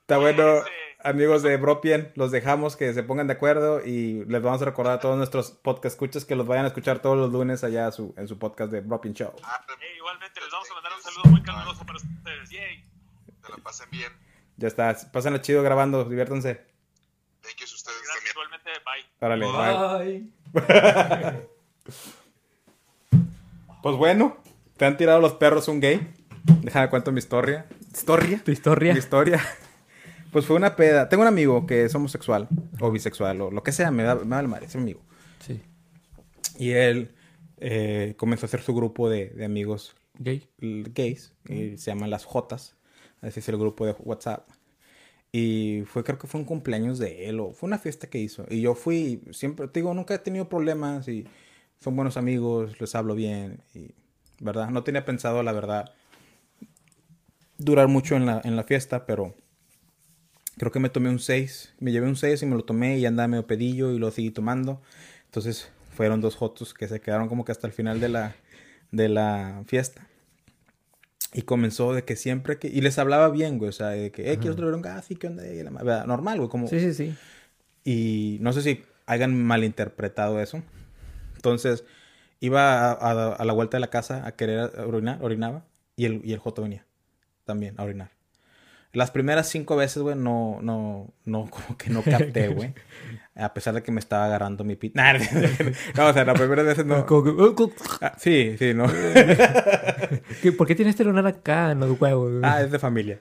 está 0.00 0.16
bueno, 0.18 0.64
amigos 1.04 1.42
de 1.42 1.56
Bropien, 1.58 2.12
los 2.16 2.30
dejamos 2.30 2.76
que 2.76 2.92
se 2.94 3.02
pongan 3.02 3.26
de 3.26 3.34
acuerdo 3.34 3.84
y 3.84 4.24
les 4.24 4.42
vamos 4.42 4.62
a 4.62 4.64
recordar 4.64 4.94
a 4.94 5.00
todos 5.00 5.16
nuestros 5.16 5.50
podcast 5.50 5.94
escuchas 5.94 6.24
que 6.24 6.34
los 6.34 6.46
vayan 6.46 6.64
a 6.64 6.68
escuchar 6.68 7.00
todos 7.00 7.16
los 7.18 7.30
lunes 7.30 7.62
allá 7.64 7.86
a 7.88 7.92
su, 7.92 8.14
en 8.16 8.26
su 8.28 8.38
podcast 8.38 8.72
de 8.72 8.80
Bropien 8.80 9.14
Show. 9.14 9.32
Ah, 9.42 9.64
Eh, 9.80 9.96
igualmente 9.96 10.40
les 10.40 10.50
vamos 10.50 10.70
a 10.70 10.74
mandar 10.74 10.92
un 10.96 11.02
saludo 11.02 11.24
muy 11.30 11.42
caluroso 11.42 11.84
para 11.84 11.98
ustedes. 11.98 12.50
Yay. 12.50 12.84
Te 13.44 13.48
la 13.50 13.56
pasen 13.58 13.90
bien. 13.90 14.12
Ya 14.56 14.68
está, 14.68 14.96
pásenla 15.12 15.40
chido 15.40 15.62
grabando, 15.62 16.04
diviértanse. 16.04 16.54
Thank 17.42 17.56
you, 17.56 17.64
ustedes 17.64 18.00
Gracias, 18.04 18.34
también. 18.34 18.34
igualmente. 18.34 18.70
Bye. 18.84 19.04
Órale, 19.20 19.46
bye. 20.52 20.62
Bye. 21.32 22.12
Pues 23.82 23.96
bueno, 23.96 24.36
te 24.76 24.84
han 24.84 24.96
tirado 24.96 25.20
los 25.20 25.34
perros 25.34 25.66
un 25.66 25.80
gay. 25.80 26.00
Déjame 26.62 26.88
cuento 26.88 27.10
mi 27.10 27.18
historia. 27.18 27.66
¿Historia? 27.92 28.40
¿Tu 28.44 28.52
historia? 28.52 28.92
Mi 28.92 28.98
historia. 28.98 29.40
Pues 30.30 30.46
fue 30.46 30.56
una 30.56 30.76
peda. 30.76 31.08
Tengo 31.08 31.22
un 31.22 31.28
amigo 31.28 31.66
que 31.66 31.84
es 31.84 31.94
homosexual 31.94 32.48
o 32.80 32.90
bisexual 32.90 33.40
o 33.40 33.50
lo 33.50 33.62
que 33.62 33.72
sea, 33.72 33.90
me 33.90 34.02
da, 34.04 34.14
me 34.14 34.36
da 34.36 34.42
madre, 34.42 34.66
es 34.66 34.76
mi 34.76 34.82
amigo. 34.82 35.00
Sí. 35.40 35.60
Y 36.58 36.70
él 36.70 37.14
eh, 37.58 38.14
comenzó 38.16 38.46
a 38.46 38.48
hacer 38.48 38.62
su 38.62 38.74
grupo 38.74 39.10
de, 39.10 39.30
de 39.30 39.44
amigos 39.44 39.94
Gay. 40.18 40.48
gays, 40.58 41.34
y 41.48 41.76
se 41.76 41.90
llaman 41.90 42.10
las 42.10 42.24
Jotas, 42.24 42.76
así 43.20 43.40
es 43.40 43.48
el 43.48 43.58
grupo 43.58 43.84
de 43.84 43.96
WhatsApp. 43.98 44.48
Y 45.32 45.82
fue, 45.86 46.04
creo 46.04 46.18
que 46.18 46.26
fue 46.26 46.40
un 46.40 46.46
cumpleaños 46.46 46.98
de 46.98 47.28
él, 47.28 47.40
o 47.40 47.52
fue 47.52 47.66
una 47.66 47.78
fiesta 47.78 48.08
que 48.08 48.18
hizo. 48.18 48.46
Y 48.48 48.60
yo 48.60 48.74
fui, 48.74 49.22
siempre, 49.32 49.66
te 49.68 49.80
digo, 49.80 49.92
nunca 49.94 50.14
he 50.14 50.18
tenido 50.18 50.48
problemas 50.48 51.08
y 51.08 51.26
son 51.82 51.96
buenos 51.96 52.16
amigos, 52.16 52.80
les 52.80 52.94
hablo 52.94 53.14
bien, 53.14 53.60
y, 53.74 53.90
¿verdad? 54.40 54.70
No 54.70 54.84
tenía 54.84 55.04
pensado, 55.04 55.42
la 55.42 55.52
verdad, 55.52 55.92
durar 57.58 57.88
mucho 57.88 58.16
en 58.16 58.26
la, 58.26 58.40
en 58.44 58.56
la 58.56 58.62
fiesta, 58.62 59.06
pero 59.06 59.34
creo 60.58 60.70
que 60.70 60.80
me 60.80 60.88
tomé 60.88 61.10
un 61.10 61.18
6, 61.18 61.74
me 61.80 61.92
llevé 61.92 62.08
un 62.08 62.16
6 62.16 62.42
y 62.42 62.46
me 62.46 62.56
lo 62.56 62.64
tomé 62.64 62.98
y 62.98 63.06
andaba 63.06 63.28
medio 63.28 63.46
pedillo 63.46 63.90
y 63.92 63.98
lo 63.98 64.10
seguí 64.10 64.30
tomando. 64.30 64.80
Entonces 65.26 65.70
fueron 65.94 66.20
dos 66.20 66.36
jotos 66.36 66.74
que 66.74 66.88
se 66.88 67.00
quedaron 67.00 67.28
como 67.28 67.44
que 67.44 67.52
hasta 67.52 67.66
el 67.66 67.72
final 67.72 68.00
de 68.00 68.08
la, 68.08 68.36
de 68.90 69.08
la 69.08 69.62
fiesta. 69.66 70.06
Y 71.34 71.42
comenzó 71.42 71.94
de 71.94 72.04
que 72.04 72.14
siempre 72.14 72.58
que... 72.58 72.68
Y 72.68 72.82
les 72.82 72.98
hablaba 72.98 73.30
bien, 73.30 73.58
güey. 73.58 73.70
O 73.70 73.72
sea, 73.72 73.88
de 73.88 74.10
que, 74.10 74.30
eh, 74.30 74.36
¿quieres 74.36 74.52
otro 74.52 74.66
verón? 74.66 74.82
Ah, 74.84 75.00
sí, 75.00 75.16
¿qué 75.16 75.28
onda? 75.28 75.46
Y 75.46 75.62
la. 75.62 76.04
Normal, 76.04 76.38
güey. 76.38 76.50
Como... 76.50 76.68
Sí, 76.68 76.78
sí, 76.78 76.92
sí. 76.92 77.14
Y 77.84 78.36
no 78.42 78.52
sé 78.52 78.60
si 78.60 78.82
hayan 79.06 79.42
malinterpretado 79.42 80.40
eso. 80.40 80.62
Entonces, 81.42 81.84
iba 82.38 82.90
a, 82.90 82.92
a- 82.92 83.32
a 83.34 83.44
la 83.44 83.52
vuelta 83.52 83.76
de 83.76 83.80
la 83.80 83.88
casa 83.90 84.24
a 84.26 84.32
querer 84.36 84.70
orinar, 84.80 85.18
orinaba. 85.22 85.64
Y 85.96 86.04
el, 86.06 86.20
y 86.24 86.32
el 86.32 86.38
joto 86.38 86.62
venía 86.62 86.86
también 87.44 87.74
a 87.78 87.82
orinar. 87.82 88.10
Las 88.92 89.10
primeras 89.10 89.48
cinco 89.48 89.74
veces, 89.74 90.02
güey, 90.02 90.14
no, 90.16 90.58
no, 90.62 91.12
no, 91.24 91.46
como 91.50 91.76
que 91.76 91.90
no 91.90 92.02
capté, 92.02 92.48
güey. 92.48 92.74
A 93.34 93.52
pesar 93.54 93.74
de 93.74 93.82
que 93.82 93.90
me 93.90 93.98
estaba 94.00 94.26
agarrando 94.26 94.62
mi 94.64 94.76
pit. 94.76 94.94
Nah, 94.96 95.14
no, 95.96 96.06
o 96.08 96.12
sea, 96.12 96.24
las 96.24 96.38
primeras 96.38 96.64
veces 96.66 96.86
no. 96.86 97.04
Oh, 97.08 97.70
Ah, 98.00 98.12
sí, 98.18 98.54
sí, 98.58 98.72
no. 98.74 98.86
¿Qué- 100.42 100.52
¿Por 100.52 100.66
qué 100.66 100.74
tienes 100.74 100.92
este 100.92 101.04
lunar 101.04 101.26
acá 101.26 101.72
en 101.72 101.80
los 101.80 102.00
huevos? 102.00 102.30
güey? 102.30 102.42
Ah, 102.44 102.62
es 102.62 102.70
de 102.70 102.78
familia. 102.78 103.18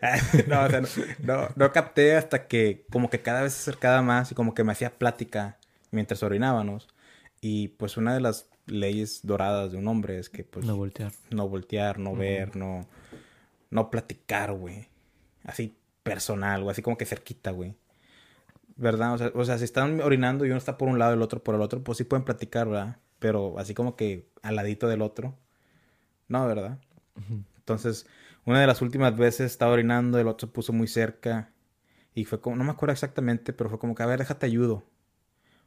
no, 0.47 0.61
o 0.63 0.69
sea, 0.69 0.81
no, 0.81 0.87
no, 1.23 1.47
no 1.55 1.71
capté 1.71 2.15
hasta 2.15 2.47
que 2.47 2.85
como 2.91 3.09
que 3.09 3.21
cada 3.21 3.41
vez 3.41 3.53
se 3.53 3.61
acercaba 3.71 4.01
más 4.01 4.31
y 4.31 4.35
como 4.35 4.53
que 4.53 4.63
me 4.63 4.71
hacía 4.73 4.89
plática 4.91 5.57
mientras 5.91 6.21
orinábamos. 6.23 6.87
Y 7.41 7.69
pues 7.69 7.97
una 7.97 8.13
de 8.13 8.21
las 8.21 8.49
leyes 8.67 9.21
doradas 9.23 9.71
de 9.71 9.77
un 9.77 9.87
hombre 9.87 10.19
es 10.19 10.29
que, 10.29 10.43
pues, 10.43 10.65
No 10.65 10.77
voltear. 10.77 11.11
no 11.31 11.49
voltear, 11.49 11.97
no 11.99 12.15
ver, 12.15 12.55
no, 12.55 12.87
no 13.71 13.89
platicar, 13.89 14.53
güey. 14.53 14.87
Así 15.43 15.75
personal, 16.03 16.61
güey, 16.63 16.71
así 16.71 16.81
como 16.81 16.97
que 16.97 17.05
cerquita, 17.05 17.51
güey. 17.51 17.75
¿Verdad? 18.75 19.13
O 19.13 19.17
sea, 19.17 19.31
o 19.35 19.45
sea, 19.45 19.57
si 19.57 19.63
están 19.65 20.01
orinando 20.01 20.45
y 20.45 20.49
uno 20.49 20.57
está 20.57 20.77
por 20.77 20.87
un 20.87 20.97
lado 20.99 21.13
y 21.13 21.15
el 21.17 21.21
otro 21.21 21.43
por 21.43 21.55
el 21.55 21.61
otro, 21.61 21.83
pues 21.83 21.97
sí 21.97 22.03
pueden 22.03 22.25
platicar, 22.25 22.67
¿verdad? 22.67 22.97
Pero 23.19 23.59
así 23.59 23.73
como 23.73 23.95
que 23.95 24.27
al 24.41 24.55
ladito 24.55 24.87
del 24.87 25.01
otro. 25.01 25.35
No, 26.27 26.47
¿verdad? 26.47 26.79
Entonces, 27.57 28.07
una 28.45 28.61
de 28.61 28.67
las 28.67 28.81
últimas 28.81 29.15
veces 29.17 29.51
estaba 29.51 29.73
orinando, 29.73 30.17
el 30.19 30.27
otro 30.27 30.47
se 30.47 30.53
puso 30.53 30.73
muy 30.73 30.87
cerca. 30.87 31.51
Y 32.15 32.25
fue 32.25 32.39
como, 32.41 32.55
no 32.55 32.63
me 32.63 32.71
acuerdo 32.71 32.93
exactamente, 32.93 33.53
pero 33.53 33.69
fue 33.69 33.79
como 33.79 33.93
que, 33.95 34.03
a 34.03 34.07
ver, 34.07 34.19
déjate 34.19 34.45
ayudo. 34.45 34.83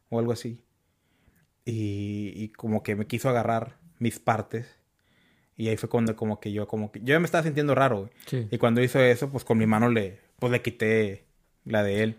O 0.09 0.19
algo 0.19 0.33
así. 0.33 0.61
Y, 1.65 2.33
y 2.35 2.49
como 2.51 2.83
que 2.83 2.95
me 2.97 3.07
quiso 3.07 3.29
agarrar 3.29 3.77
mis 3.99 4.19
partes. 4.19 4.67
Y 5.57 5.69
ahí 5.69 5.77
fue 5.77 5.89
cuando 5.89 6.17
como 6.17 6.41
que 6.41 6.53
yo, 6.53 6.67
como 6.67 6.91
que, 6.93 7.01
yo 7.03 7.19
me 7.21 7.27
estaba 7.27 7.45
sintiendo 7.45 7.75
raro. 7.75 8.11
Sí. 8.27 8.49
Y 8.51 8.59
cuando 8.59 8.83
hizo 8.83 8.99
eso, 9.01 9.31
pues 9.31 9.45
con 9.45 9.57
mi 9.57 9.67
mano 9.67 9.89
le, 9.89 10.19
pues 10.39 10.51
le 10.53 10.63
quité 10.63 11.25
la 11.65 11.83
de 11.83 12.03
él. 12.03 12.17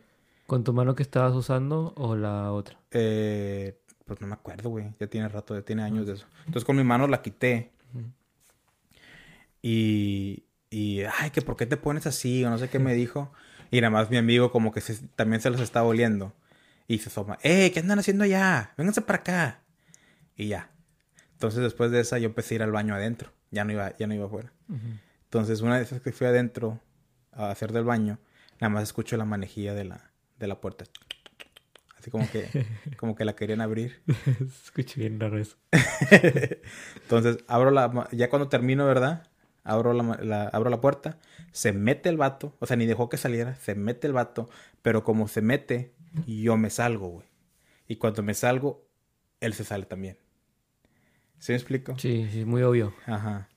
¿Con 0.48 0.64
tu 0.64 0.74
mano 0.74 0.96
que 0.96 1.04
estabas 1.04 1.34
usando 1.36 1.94
o 1.98 2.16
la 2.16 2.52
otra? 2.54 2.80
Eh, 2.92 3.78
pues 4.06 4.22
no 4.22 4.28
me 4.28 4.34
acuerdo, 4.34 4.70
güey. 4.70 4.86
Ya 5.00 5.08
tiene 5.08 5.28
rato, 5.28 5.54
ya 5.56 5.64
tiene 5.64 5.84
años 5.84 6.08
de 6.08 6.14
eso. 6.14 6.26
Entonces 6.46 6.64
con 6.64 6.76
mi 6.78 6.84
mano 6.84 7.08
la 7.08 7.22
quité. 7.22 7.72
Y, 9.62 10.44
y, 10.70 11.02
ay, 11.20 11.32
que 11.32 11.42
por 11.42 11.58
qué 11.58 11.66
te 11.66 11.78
pones 11.78 12.06
así, 12.08 12.44
o 12.46 12.50
no 12.50 12.58
sé 12.58 12.70
qué 12.70 12.80
me 12.80 12.94
dijo. 12.94 13.32
Y 13.72 13.82
nada 13.82 13.90
más 13.92 14.10
mi 14.10 14.18
amigo 14.18 14.52
como 14.52 14.72
que 14.72 14.82
se- 14.82 15.08
también 15.16 15.42
se 15.42 15.50
los 15.50 15.60
estaba 15.60 15.88
oliendo. 15.88 16.34
Y 16.88 17.00
se 17.00 17.10
asoma, 17.10 17.38
¡eh! 17.42 17.72
¿Qué 17.74 17.80
andan 17.80 18.00
haciendo 18.00 18.24
allá? 18.24 18.74
Vénganse 18.78 19.02
para 19.02 19.20
acá. 19.20 19.62
Y 20.36 20.48
ya. 20.50 20.70
Entonces 21.34 21.62
después 21.62 21.92
de 21.92 22.00
esa 22.00 22.18
yo 22.20 22.28
empecé 22.28 22.54
a 22.54 22.58
ir 22.58 22.64
al 22.64 22.72
baño 22.72 22.94
adentro. 22.96 23.32
Ya 23.52 23.64
no 23.64 23.72
iba, 23.72 23.96
ya 23.98 24.08
no 24.08 24.14
iba 24.14 24.26
afuera. 24.26 24.52
Entonces 25.24 25.62
una 25.62 25.80
vez 25.80 25.94
que 26.04 26.12
fui 26.12 26.28
adentro 26.28 26.80
a 27.32 27.50
hacer 27.50 27.72
del 27.72 27.84
baño, 27.84 28.20
nada 28.60 28.70
más 28.70 28.84
escucho 28.84 29.18
la 29.18 29.26
manejilla 29.26 29.74
de 29.74 29.86
la, 29.86 30.12
de 30.38 30.48
la 30.48 30.62
puerta. 30.62 30.86
Así 31.98 32.12
como 32.12 32.30
que, 32.30 32.66
como 32.98 33.16
que 33.16 33.26
la 33.26 33.36
querían 33.36 33.62
abrir. 33.62 34.02
Escuché 34.64 35.00
bien 35.02 35.20
raro 35.20 35.40
eso. 35.40 35.58
Entonces 37.02 37.38
abro 37.48 37.72
la, 37.72 38.08
ya 38.12 38.30
cuando 38.30 38.48
termino, 38.50 38.86
¿verdad? 38.86 39.28
Abro 39.64 39.94
la, 39.94 40.04
la- 40.22 40.48
abro 40.50 40.70
la 40.70 40.80
puerta, 40.80 41.18
se 41.52 41.74
mete 41.74 42.10
el 42.10 42.18
vato, 42.18 42.56
o 42.60 42.68
sea, 42.68 42.78
ni 42.78 42.86
dejó 42.86 43.10
que 43.10 43.18
saliera, 43.18 43.56
se 43.56 43.74
mete 43.74 44.06
el 44.06 44.14
vato, 44.14 44.48
pero 44.84 45.04
como 45.04 45.28
se 45.28 45.42
mete, 45.42 45.95
yo 46.26 46.58
me 46.58 46.70
salgo, 46.70 47.10
güey. 47.10 47.28
Y 47.88 47.98
cuando 47.98 48.24
me 48.24 48.34
salgo, 48.34 48.88
él 49.40 49.54
se 49.54 49.64
sale 49.64 49.86
también. 49.86 50.18
¿Sí 51.40 51.52
me 51.52 51.58
explico? 51.58 51.98
Sí, 51.98 52.28
sí, 52.32 52.46
muy 52.46 52.64
obvio. 52.64 52.94
Ajá. 53.06 53.50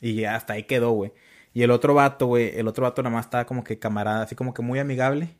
Y 0.00 0.24
hasta 0.24 0.54
ahí 0.54 0.64
quedó, 0.64 0.90
güey. 0.92 1.12
Y 1.52 1.62
el 1.62 1.70
otro 1.70 1.94
vato, 1.94 2.26
güey, 2.26 2.58
el 2.58 2.68
otro 2.68 2.82
vato 2.82 3.02
nada 3.02 3.14
más 3.14 3.26
estaba 3.26 3.46
como 3.46 3.64
que 3.64 3.78
camarada, 3.78 4.22
así 4.22 4.34
como 4.34 4.54
que 4.54 4.62
muy 4.62 4.78
amigable. 4.78 5.38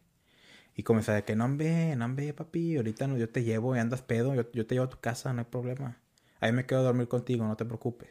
Y 0.77 0.83
comenzó 0.83 1.13
de 1.13 1.25
que, 1.25 1.37
no, 1.37 1.45
hombre, 1.45 1.95
no, 1.97 2.05
hombre, 2.05 2.33
papi, 2.33 2.77
ahorita 2.77 3.07
no, 3.07 3.17
yo 3.17 3.29
te 3.29 3.45
llevo 3.45 3.77
y 3.77 3.79
andas 3.79 4.03
pedo, 4.03 4.35
yo, 4.35 4.51
yo 4.53 4.67
te 4.67 4.75
llevo 4.75 4.87
a 4.87 4.91
tu 4.91 4.99
casa, 5.01 5.33
no 5.33 5.41
hay 5.41 5.47
problema. 5.47 6.01
Ahí 6.41 6.53
me 6.53 6.67
quedo 6.67 6.81
a 6.81 6.83
dormir 6.83 7.09
contigo, 7.09 7.47
no 7.47 7.57
te 7.57 7.65
preocupes. 7.65 8.11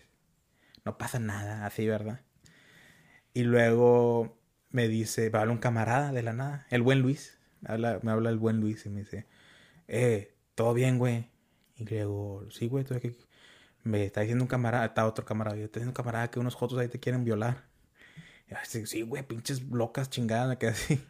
No 0.85 0.97
pasa 0.97 1.19
nada, 1.19 1.65
así, 1.65 1.87
¿verdad? 1.87 2.21
Y 3.33 3.43
luego 3.43 4.37
me 4.69 4.87
dice, 4.87 5.29
me 5.29 5.39
habla 5.39 5.51
un 5.51 5.59
camarada 5.59 6.11
de 6.11 6.23
la 6.23 6.33
nada, 6.33 6.67
el 6.69 6.81
buen 6.81 6.99
Luis. 6.99 7.37
Me 7.63 7.73
habla, 7.73 7.99
me 8.03 8.11
habla 8.11 8.29
el 8.29 8.37
buen 8.37 8.59
Luis 8.59 8.85
y 8.85 8.89
me 8.89 9.01
dice, 9.01 9.25
eh, 9.87 10.33
todo 10.55 10.73
bien, 10.73 10.97
güey. 10.99 11.29
Y 11.77 11.85
le 11.85 11.97
digo, 11.99 12.45
sí, 12.51 12.67
güey, 12.67 12.83
todo 12.83 12.97
aquí. 12.97 13.15
Me 13.83 14.05
está 14.05 14.21
diciendo 14.21 14.43
un 14.43 14.47
camarada, 14.47 14.85
está 14.85 15.05
otro 15.07 15.25
camarada, 15.25 15.57
yo 15.57 15.65
está 15.65 15.79
diciendo 15.79 15.91
un 15.91 15.95
camarada 15.95 16.29
que 16.29 16.39
unos 16.39 16.55
jotos 16.55 16.77
ahí 16.79 16.89
te 16.89 16.99
quieren 16.99 17.23
violar. 17.23 17.65
Y 18.49 18.53
así, 18.53 18.85
sí, 18.85 19.01
güey, 19.03 19.23
pinches 19.23 19.63
locas 19.63 20.09
chingadas, 20.09 20.49
me 20.49 20.57
quedé 20.57 20.71
así. 20.71 21.03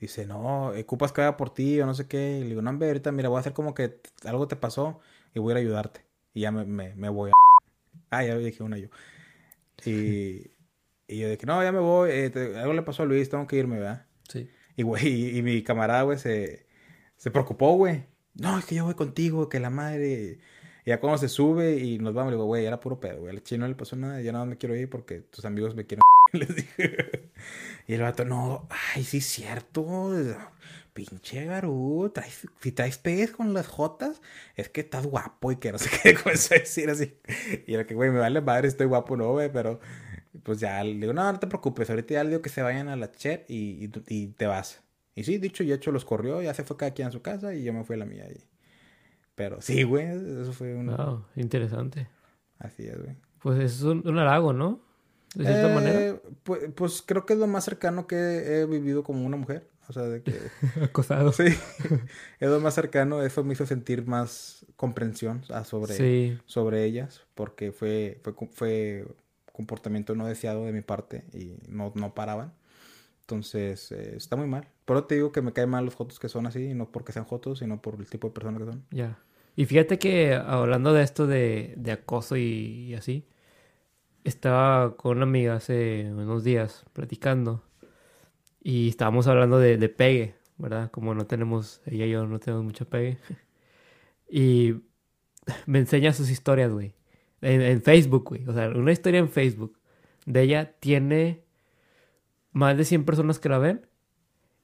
Dice, 0.00 0.26
no, 0.26 0.68
ocupas 0.68 1.12
que 1.12 1.20
haga 1.20 1.36
por 1.36 1.52
ti 1.52 1.80
o 1.80 1.86
no 1.86 1.94
sé 1.94 2.06
qué. 2.08 2.38
Y 2.38 2.42
le 2.42 2.48
digo, 2.50 2.62
no, 2.62 2.70
hombre, 2.70 2.88
ahorita 2.88 3.12
mira, 3.12 3.28
voy 3.28 3.38
a 3.38 3.40
hacer 3.40 3.52
como 3.52 3.74
que 3.74 4.00
algo 4.24 4.48
te 4.48 4.56
pasó 4.56 5.00
y 5.34 5.40
voy 5.40 5.50
a 5.50 5.52
ir 5.52 5.56
a 5.58 5.60
ayudarte. 5.60 6.06
Y 6.32 6.42
ya 6.42 6.52
me, 6.52 6.64
me, 6.64 7.08
voy 7.08 7.30
a... 7.30 7.32
Ah, 8.10 8.24
ya 8.24 8.36
dije 8.36 8.62
una 8.62 8.78
yo. 8.78 8.88
Y, 9.84 10.50
y 11.06 11.18
yo 11.18 11.28
dije, 11.28 11.46
no, 11.46 11.62
ya 11.62 11.72
me 11.72 11.80
voy, 11.80 12.10
eh, 12.12 12.32
algo 12.56 12.72
le 12.72 12.82
pasó 12.82 13.02
a 13.02 13.06
Luis, 13.06 13.28
tengo 13.28 13.46
que 13.46 13.56
irme, 13.56 13.78
¿verdad? 13.78 14.06
Sí. 14.28 14.48
Y, 14.80 14.82
güey, 14.82 15.06
y, 15.08 15.36
y 15.36 15.42
mi 15.42 15.62
camarada, 15.62 16.04
güey, 16.04 16.18
se, 16.18 16.64
se 17.18 17.30
preocupó, 17.30 17.74
güey. 17.74 18.06
No, 18.34 18.58
es 18.58 18.64
que 18.64 18.76
yo 18.76 18.86
voy 18.86 18.94
contigo, 18.94 19.50
que 19.50 19.60
la 19.60 19.68
madre... 19.68 20.38
Y 20.86 20.88
ya 20.88 21.00
cuando 21.00 21.18
se 21.18 21.28
sube 21.28 21.76
y 21.76 21.98
nos 21.98 22.14
vamos, 22.14 22.30
le 22.30 22.36
digo, 22.36 22.46
güey, 22.46 22.64
era 22.64 22.80
puro 22.80 22.98
pedo, 22.98 23.20
güey. 23.20 23.36
Al 23.36 23.42
chino 23.42 23.66
no 23.66 23.68
le 23.68 23.74
pasó 23.74 23.94
nada, 23.96 24.22
ya 24.22 24.32
nada 24.32 24.46
me 24.46 24.56
quiero 24.56 24.74
ir 24.74 24.88
porque 24.88 25.20
tus 25.20 25.44
amigos 25.44 25.74
me 25.74 25.84
quieren... 25.84 26.00
Les 26.32 26.56
dije. 26.56 27.30
Y 27.88 27.92
el 27.92 28.00
vato, 28.00 28.24
no, 28.24 28.68
ay, 28.94 29.04
sí 29.04 29.20
cierto. 29.20 30.10
Pinche 30.94 31.44
Garú, 31.44 32.10
traes, 32.14 32.48
si 32.62 32.72
traes 32.72 32.96
pegues 32.96 33.32
con 33.32 33.52
las 33.52 33.66
jotas, 33.66 34.22
es 34.56 34.70
que 34.70 34.80
estás 34.80 35.06
guapo 35.06 35.52
y 35.52 35.56
que 35.56 35.72
no 35.72 35.78
sé 35.78 35.90
qué 36.02 36.14
comenzó 36.22 36.54
a 36.54 36.58
decir 36.58 36.88
así. 36.88 37.12
Y 37.66 37.74
era 37.74 37.86
que, 37.86 37.94
güey, 37.94 38.10
me 38.10 38.18
vale 38.18 38.40
madre, 38.40 38.68
estoy 38.68 38.86
guapo, 38.86 39.14
no, 39.14 39.32
güey, 39.32 39.52
pero 39.52 39.78
pues 40.42 40.60
ya 40.60 40.82
le 40.84 40.94
digo, 40.94 41.12
no, 41.12 41.30
no 41.32 41.38
te 41.38 41.46
preocupes, 41.46 41.90
ahorita 41.90 42.14
ya 42.14 42.24
le 42.24 42.30
digo 42.30 42.42
que 42.42 42.48
se 42.50 42.62
vayan 42.62 42.88
a 42.88 42.96
la 42.96 43.10
chat 43.10 43.42
y, 43.50 43.90
y, 44.08 44.26
te 44.28 44.46
vas. 44.46 44.82
Y 45.14 45.24
sí, 45.24 45.38
dicho 45.38 45.62
y 45.64 45.72
hecho, 45.72 45.90
los 45.92 46.04
corrió, 46.04 46.40
ya 46.40 46.54
se 46.54 46.64
fue 46.64 46.76
cada 46.76 46.92
quien 46.92 47.08
a 47.08 47.10
su 47.10 47.20
casa 47.22 47.54
y 47.54 47.64
yo 47.64 47.72
me 47.72 47.84
fui 47.84 47.96
a 47.96 47.98
la 47.98 48.06
mía. 48.06 48.26
Y... 48.30 48.40
Pero 49.34 49.60
sí, 49.60 49.82
güey, 49.82 50.06
eso 50.06 50.52
fue 50.52 50.74
un... 50.74 50.86
Wow, 50.86 51.24
interesante. 51.36 52.08
Así 52.58 52.86
es, 52.86 52.96
güey. 53.02 53.16
Pues 53.40 53.58
es 53.58 53.82
un, 53.82 54.06
un 54.06 54.18
halago, 54.18 54.52
¿no? 54.52 54.80
De 55.34 55.44
cierta 55.44 55.70
Eh, 55.70 55.74
manera. 55.74 56.20
Pues, 56.42 56.60
pues 56.74 57.02
creo 57.06 57.24
que 57.26 57.32
es 57.34 57.38
lo 57.38 57.46
más 57.46 57.64
cercano 57.64 58.06
que 58.06 58.16
he 58.60 58.66
vivido 58.66 59.02
como 59.02 59.24
una 59.24 59.36
mujer. 59.36 59.68
O 59.88 59.92
sea, 59.92 60.02
de 60.02 60.22
que... 60.22 60.34
Acosado. 60.84 61.32
sí, 61.32 61.44
es 62.40 62.48
lo 62.48 62.60
más 62.60 62.74
cercano. 62.74 63.22
Eso 63.22 63.42
me 63.42 63.54
hizo 63.54 63.66
sentir 63.66 64.06
más 64.06 64.64
comprensión 64.76 65.42
sobre, 65.64 65.94
Sí. 65.94 66.38
sobre 66.46 66.84
ellas. 66.84 67.22
Porque 67.34 67.72
fue, 67.72 68.20
fue, 68.22 68.34
fue 68.52 69.06
comportamiento 69.52 70.14
no 70.14 70.26
deseado 70.26 70.64
de 70.64 70.72
mi 70.72 70.82
parte 70.82 71.24
y 71.32 71.58
no, 71.68 71.92
no 71.94 72.14
paraban. 72.14 72.52
Entonces, 73.22 73.92
eh, 73.92 74.14
está 74.16 74.36
muy 74.36 74.46
mal. 74.46 74.68
Pero 74.84 75.04
te 75.04 75.14
digo 75.14 75.32
que 75.32 75.42
me 75.42 75.52
caen 75.52 75.70
mal 75.70 75.84
los 75.84 75.94
jotos 75.94 76.18
que 76.18 76.28
son 76.28 76.46
así, 76.46 76.74
no 76.74 76.90
porque 76.90 77.12
sean 77.12 77.24
jotos, 77.24 77.60
sino 77.60 77.80
por 77.80 77.94
el 78.00 78.08
tipo 78.08 78.28
de 78.28 78.34
persona 78.34 78.58
que 78.58 78.64
son. 78.64 78.84
Ya. 78.90 79.18
Y 79.56 79.66
fíjate 79.66 79.98
que 79.98 80.34
hablando 80.34 80.92
de 80.92 81.02
esto 81.02 81.26
de, 81.26 81.74
de 81.76 81.92
acoso 81.92 82.36
y, 82.36 82.88
y 82.88 82.94
así, 82.94 83.26
estaba 84.24 84.96
con 84.96 85.18
una 85.18 85.24
amiga 85.24 85.54
hace 85.54 86.10
unos 86.12 86.44
días 86.44 86.84
platicando 86.92 87.62
y 88.62 88.88
estábamos 88.88 89.26
hablando 89.26 89.58
de, 89.58 89.76
de 89.76 89.88
pegue, 89.88 90.34
¿verdad? 90.58 90.90
Como 90.90 91.14
no 91.14 91.26
tenemos, 91.26 91.80
ella 91.86 92.06
y 92.06 92.10
yo 92.10 92.26
no 92.26 92.38
tenemos 92.38 92.64
mucho 92.64 92.88
pegue. 92.88 93.18
Y 94.32 94.76
me 95.66 95.80
enseña 95.80 96.12
sus 96.12 96.30
historias, 96.30 96.70
güey. 96.70 96.94
En, 97.42 97.82
Facebook, 97.82 98.24
güey. 98.28 98.46
O 98.46 98.52
sea, 98.52 98.68
una 98.68 98.92
historia 98.92 99.20
en 99.20 99.30
Facebook 99.30 99.78
de 100.26 100.42
ella 100.42 100.74
tiene 100.80 101.42
más 102.52 102.76
de 102.76 102.84
100 102.84 103.04
personas 103.04 103.38
que 103.38 103.48
la 103.48 103.58
ven 103.58 103.86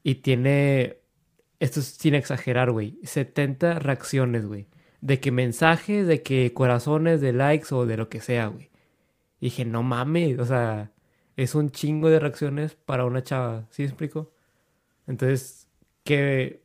y 0.03 0.17
tiene 0.17 0.99
esto 1.61 1.81
es 1.81 1.87
sin 1.87 2.15
exagerar, 2.15 2.71
güey. 2.71 2.99
70 3.03 3.79
reacciones, 3.79 4.47
güey. 4.47 4.69
De 5.01 5.21
que 5.21 5.31
mensajes, 5.31 6.07
de 6.07 6.23
que 6.23 6.53
corazones, 6.53 7.21
de 7.21 7.33
likes 7.33 7.75
o 7.75 7.87
de 7.87 7.97
lo 7.97 8.09
que 8.09 8.21
sea, 8.21 8.49
güey. 8.49 8.71
Y 9.41 9.47
dije, 9.47 9.65
no 9.65 9.83
mames, 9.83 10.39
o 10.39 10.47
sea, 10.47 10.93
es 11.37 11.55
un 11.55 11.71
chingo 11.71 12.11
de 12.11 12.21
reacciones 12.21 12.75
para 12.75 13.05
una 13.05 13.23
chava. 13.23 13.67
¿Sí 13.71 13.83
me 13.83 13.89
explico? 13.89 14.33
Entonces, 15.07 15.69
qué, 16.05 16.63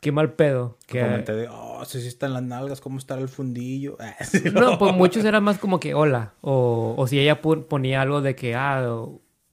qué 0.00 0.12
mal 0.12 0.34
pedo. 0.34 0.78
Que, 0.86 1.00
Comenté 1.00 1.34
de, 1.34 1.48
oh, 1.48 1.84
si 1.84 2.00
sí 2.00 2.08
están 2.08 2.32
las 2.32 2.42
nalgas, 2.42 2.80
¿cómo 2.80 2.98
está 2.98 3.14
el 3.18 3.28
fundillo? 3.28 3.96
Ah, 4.00 4.14
no, 4.52 4.78
pues 4.78 4.94
muchos 4.94 5.24
era 5.24 5.40
más 5.40 5.58
como 5.58 5.80
que 5.80 5.94
hola. 5.94 6.34
O, 6.40 6.94
o 6.96 7.06
si 7.06 7.18
ella 7.18 7.40
ponía 7.40 8.02
algo 8.02 8.20
de 8.20 8.34
que, 8.34 8.54
ah, 8.54 9.06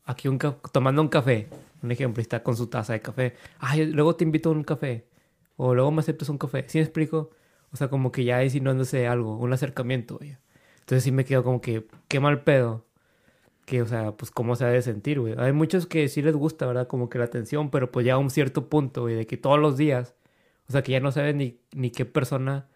aquí 0.06 0.28
un 0.28 0.40
tomando 0.72 1.02
un 1.02 1.10
café. 1.10 1.48
Un 1.82 1.92
ejemplo, 1.92 2.22
está 2.22 2.42
con 2.42 2.56
su 2.56 2.68
taza 2.68 2.94
de 2.94 3.02
café. 3.02 3.36
Ay, 3.60 3.86
luego 3.86 4.16
te 4.16 4.24
invito 4.24 4.50
a 4.50 4.54
un 4.54 4.64
café. 4.64 5.06
O 5.58 5.76
luego 5.76 5.92
me 5.92 6.00
aceptas 6.00 6.30
un 6.30 6.38
café. 6.38 6.66
¿Sí 6.68 6.80
me 6.80 6.84
explico? 6.84 7.32
O 7.72 7.78
sea, 7.78 7.90
como 7.90 8.12
que 8.12 8.24
ya 8.24 8.44
insinuándose 8.44 9.08
algo, 9.08 9.38
un 9.38 9.54
acercamiento, 9.54 10.18
güey. 10.18 10.38
Entonces 10.80 11.04
sí 11.04 11.12
me 11.12 11.26
quedo 11.26 11.44
como 11.44 11.62
que, 11.62 11.86
qué 12.08 12.20
mal 12.20 12.44
pedo. 12.44 12.86
Que, 13.66 13.82
o 13.82 13.88
sea, 13.88 14.12
pues 14.14 14.32
cómo 14.32 14.56
se 14.56 14.66
ha 14.66 14.70
de 14.70 14.82
sentir, 14.82 15.20
güey. 15.20 15.36
Hay 15.38 15.52
muchos 15.52 15.88
que 15.88 16.08
sí 16.08 16.22
les 16.22 16.36
gusta, 16.36 16.66
¿verdad? 16.68 16.88
Como 16.88 17.10
que 17.10 17.18
la 17.18 17.26
atención, 17.26 17.72
pero 17.72 17.92
pues 17.92 18.06
ya 18.06 18.14
a 18.14 18.18
un 18.18 18.30
cierto 18.30 18.70
punto, 18.70 19.02
güey, 19.02 19.16
de 19.16 19.26
que 19.28 19.38
todos 19.38 19.60
los 19.60 19.78
días, 19.78 20.16
o 20.68 20.72
sea, 20.72 20.84
que 20.84 20.92
ya 20.92 21.00
no 21.00 21.12
sabes 21.12 21.36
ni, 21.36 21.60
ni 21.74 21.92
qué 21.92 22.06
persona 22.06 22.68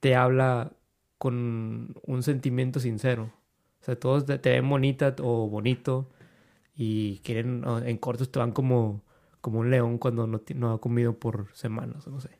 te 0.00 0.14
habla 0.14 0.72
con 1.18 1.94
un 2.02 2.22
sentimiento 2.22 2.80
sincero. 2.80 3.32
O 3.80 3.84
sea, 3.84 3.98
todos 3.98 4.26
te, 4.26 4.38
ven 4.38 4.68
bonita 4.68 5.14
o 5.20 5.48
bonito 5.48 6.10
y 6.74 7.18
quieren, 7.20 7.64
en 7.84 7.96
cortos 7.98 8.30
te 8.30 8.38
van 8.38 8.52
como, 8.52 9.02
como 9.40 9.60
un 9.60 9.70
león 9.70 9.98
cuando 9.98 10.26
no, 10.26 10.42
no 10.54 10.72
ha 10.72 10.80
comido 10.80 11.18
por 11.18 11.48
semanas, 11.54 12.06
no 12.06 12.20
sé. 12.20 12.30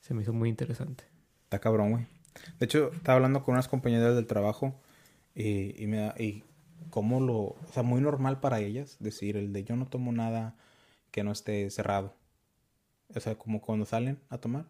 Se 0.00 0.14
me 0.14 0.22
hizo 0.22 0.32
muy 0.32 0.48
interesante. 0.48 1.04
Está 1.44 1.58
cabrón, 1.58 1.92
güey. 1.92 2.06
De 2.58 2.64
hecho, 2.64 2.90
estaba 2.92 3.16
hablando 3.16 3.42
con 3.42 3.54
unas 3.54 3.68
compañeras 3.68 4.14
del 4.14 4.26
trabajo 4.26 4.80
y, 5.34 5.82
y 5.82 5.86
me 5.86 5.98
da, 5.98 6.14
y 6.18 6.44
cómo 6.90 7.20
lo, 7.20 7.36
o 7.38 7.58
sea, 7.72 7.82
muy 7.82 8.00
normal 8.00 8.40
para 8.40 8.60
ellas 8.60 8.96
decir 8.98 9.36
el 9.36 9.52
de 9.52 9.64
yo 9.64 9.76
no 9.76 9.86
tomo 9.86 10.12
nada 10.12 10.56
que 11.10 11.22
no 11.22 11.32
esté 11.32 11.70
cerrado. 11.70 12.14
O 13.14 13.20
sea, 13.20 13.34
como 13.36 13.60
cuando 13.60 13.84
salen 13.86 14.18
a 14.28 14.38
tomar, 14.38 14.66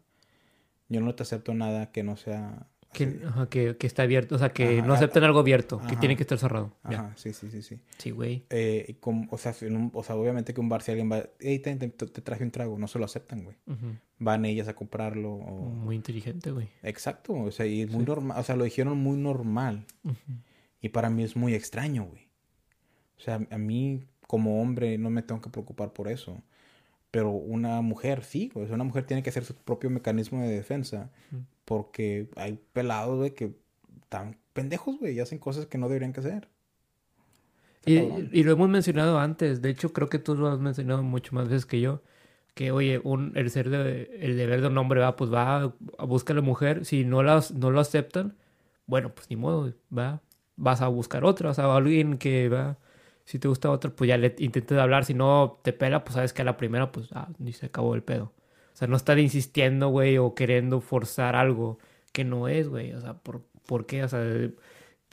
yo 0.88 1.00
no 1.00 1.14
te 1.14 1.22
acepto 1.22 1.54
nada 1.54 1.90
que 1.92 2.02
no 2.02 2.16
sea... 2.16 2.66
Que, 2.92 3.20
ajá, 3.24 3.48
que, 3.48 3.76
que 3.76 3.86
está 3.86 4.02
abierto, 4.02 4.34
o 4.34 4.38
sea, 4.38 4.52
que 4.52 4.78
Ajá, 4.78 4.86
no 4.88 4.94
aceptan 4.94 5.22
algo 5.22 5.38
abierto, 5.38 5.80
que 5.88 5.94
tiene 5.94 6.16
que 6.16 6.24
estar 6.24 6.38
cerrado. 6.38 6.72
Ya. 6.90 6.98
Ajá, 7.02 7.12
sí, 7.16 7.32
sí, 7.32 7.48
sí, 7.48 7.62
sí. 7.62 7.78
Sí, 7.98 8.10
güey. 8.10 8.42
Eh, 8.50 8.96
o, 9.30 9.38
sea, 9.38 9.54
en 9.60 9.76
un- 9.76 9.90
o 9.94 10.02
sea, 10.02 10.16
obviamente 10.16 10.52
que 10.52 10.60
un 10.60 10.68
bar, 10.68 10.82
si 10.82 10.90
alguien 10.90 11.08
va, 11.10 11.22
hey, 11.38 11.60
te, 11.60 11.76
te- 11.76 11.88
te 11.88 12.20
traje 12.20 12.42
un 12.42 12.50
trago, 12.50 12.76
no 12.78 12.88
se 12.88 12.98
lo 12.98 13.04
aceptan, 13.04 13.44
güey. 13.44 13.56
Van 14.18 14.44
ellas 14.44 14.66
a 14.66 14.74
comprarlo. 14.74 15.34
o- 15.34 15.68
Muy 15.70 15.94
inteligente, 15.94 16.50
güey. 16.50 16.68
Exacto, 16.82 17.32
o 17.34 17.50
sea, 17.52 17.64
y 17.66 17.82
es 17.82 17.90
muy 17.92 18.00
Sí. 18.00 18.06
normal, 18.08 18.36
o 18.40 18.42
sea, 18.42 18.56
lo 18.56 18.64
dijeron 18.64 18.98
muy 18.98 19.16
normal. 19.16 19.86
Y 20.80 20.88
para 20.88 21.10
mí 21.10 21.22
es 21.22 21.36
muy 21.36 21.54
extraño, 21.54 22.06
güey. 22.06 22.26
O 23.18 23.20
sea, 23.20 23.46
a 23.50 23.58
mí 23.58 24.02
como 24.26 24.60
hombre 24.60 24.98
no 24.98 25.10
me 25.10 25.22
tengo 25.22 25.40
que 25.40 25.50
preocupar 25.50 25.92
por 25.92 26.08
eso. 26.08 26.42
Pero 27.10 27.30
una 27.30 27.80
mujer 27.80 28.22
sí, 28.22 28.50
sea, 28.54 28.74
una 28.74 28.84
mujer 28.84 29.04
tiene 29.04 29.22
que 29.22 29.30
hacer 29.30 29.44
su 29.44 29.54
propio 29.54 29.90
mecanismo 29.90 30.40
de 30.42 30.48
defensa. 30.48 31.10
Porque 31.64 32.28
hay 32.36 32.58
pelados, 32.72 33.18
güey, 33.18 33.34
que 33.34 33.54
están 34.02 34.36
pendejos, 34.52 34.98
güey, 34.98 35.14
y 35.14 35.20
hacen 35.20 35.38
cosas 35.38 35.66
que 35.66 35.78
no 35.78 35.88
deberían 35.88 36.12
que 36.12 36.20
hacer. 36.20 36.48
Y 37.86 38.42
lo 38.42 38.52
hemos 38.52 38.68
mencionado 38.68 39.18
antes, 39.18 39.62
de 39.62 39.70
hecho 39.70 39.92
creo 39.92 40.08
que 40.08 40.18
tú 40.18 40.34
lo 40.34 40.48
has 40.48 40.58
mencionado 40.58 41.02
mucho 41.02 41.34
más 41.34 41.48
veces 41.48 41.64
que 41.64 41.80
yo, 41.80 42.02
que 42.54 42.72
oye, 42.72 43.00
un, 43.02 43.32
el 43.36 43.50
ser 43.50 43.70
de, 43.70 44.18
el 44.20 44.36
deber 44.36 44.60
de 44.60 44.68
un 44.68 44.76
hombre 44.76 45.00
va, 45.00 45.16
pues 45.16 45.32
va 45.32 45.72
a 45.98 46.04
buscar 46.04 46.36
a 46.36 46.40
la 46.40 46.46
mujer, 46.46 46.84
si 46.84 47.04
no 47.04 47.22
las, 47.22 47.52
no 47.52 47.70
lo 47.70 47.80
aceptan, 47.80 48.36
bueno, 48.86 49.14
pues 49.14 49.30
ni 49.30 49.36
modo, 49.36 49.72
va, 49.96 50.20
vas 50.56 50.82
a 50.82 50.88
buscar 50.88 51.24
otra, 51.24 51.50
o 51.50 51.54
sea, 51.54 51.74
alguien 51.74 52.18
que 52.18 52.48
va, 52.50 52.76
si 53.30 53.38
te 53.38 53.46
gusta 53.46 53.70
otra, 53.70 53.92
pues 53.92 54.08
ya 54.08 54.18
le 54.18 54.34
intentas 54.38 54.78
hablar, 54.78 55.04
si 55.04 55.14
no 55.14 55.60
te 55.62 55.72
pela, 55.72 56.02
pues 56.02 56.14
sabes 56.14 56.32
que 56.32 56.42
a 56.42 56.44
la 56.44 56.56
primera, 56.56 56.90
pues, 56.90 57.10
ah, 57.12 57.28
ni 57.38 57.52
se 57.52 57.66
acabó 57.66 57.94
el 57.94 58.02
pedo. 58.02 58.32
O 58.74 58.76
sea, 58.76 58.88
no 58.88 58.96
estar 58.96 59.20
insistiendo, 59.20 59.88
güey, 59.88 60.18
o 60.18 60.34
queriendo 60.34 60.80
forzar 60.80 61.36
algo 61.36 61.78
que 62.12 62.24
no 62.24 62.48
es, 62.48 62.68
güey, 62.68 62.92
o 62.92 63.00
sea, 63.00 63.14
¿por, 63.14 63.42
¿por 63.66 63.86
qué? 63.86 64.02
O 64.02 64.08
sea, 64.08 64.20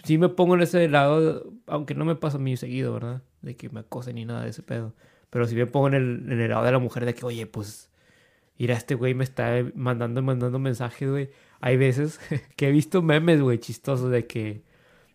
sí 0.03 0.17
me 0.17 0.29
pongo 0.29 0.55
en 0.55 0.61
ese 0.63 0.89
lado, 0.89 1.53
aunque 1.67 1.93
no 1.93 2.05
me 2.05 2.15
pasa 2.15 2.37
a 2.37 2.39
mí 2.39 2.57
seguido, 2.57 2.91
¿verdad? 2.93 3.21
De 3.43 3.55
que 3.55 3.69
me 3.69 3.81
acosen 3.81 4.15
ni 4.15 4.25
nada 4.25 4.43
de 4.43 4.49
ese 4.49 4.63
pedo. 4.63 4.95
Pero 5.29 5.45
sí 5.45 5.55
me 5.55 5.67
pongo 5.67 5.89
en 5.89 5.93
el, 5.93 6.31
en 6.31 6.41
el 6.41 6.49
lado 6.49 6.65
de 6.65 6.71
la 6.71 6.79
mujer 6.79 7.05
de 7.05 7.13
que, 7.13 7.23
oye, 7.23 7.45
pues, 7.45 7.91
mira, 8.57 8.73
este 8.75 8.95
güey 8.95 9.13
me 9.13 9.25
está 9.25 9.63
mandando, 9.75 10.23
mandando 10.23 10.57
mensajes, 10.57 11.07
güey. 11.07 11.29
Hay 11.61 11.77
veces 11.77 12.19
que 12.55 12.69
he 12.69 12.71
visto 12.71 13.03
memes, 13.03 13.41
güey, 13.41 13.59
chistosos 13.59 14.09
de 14.09 14.25
que 14.25 14.63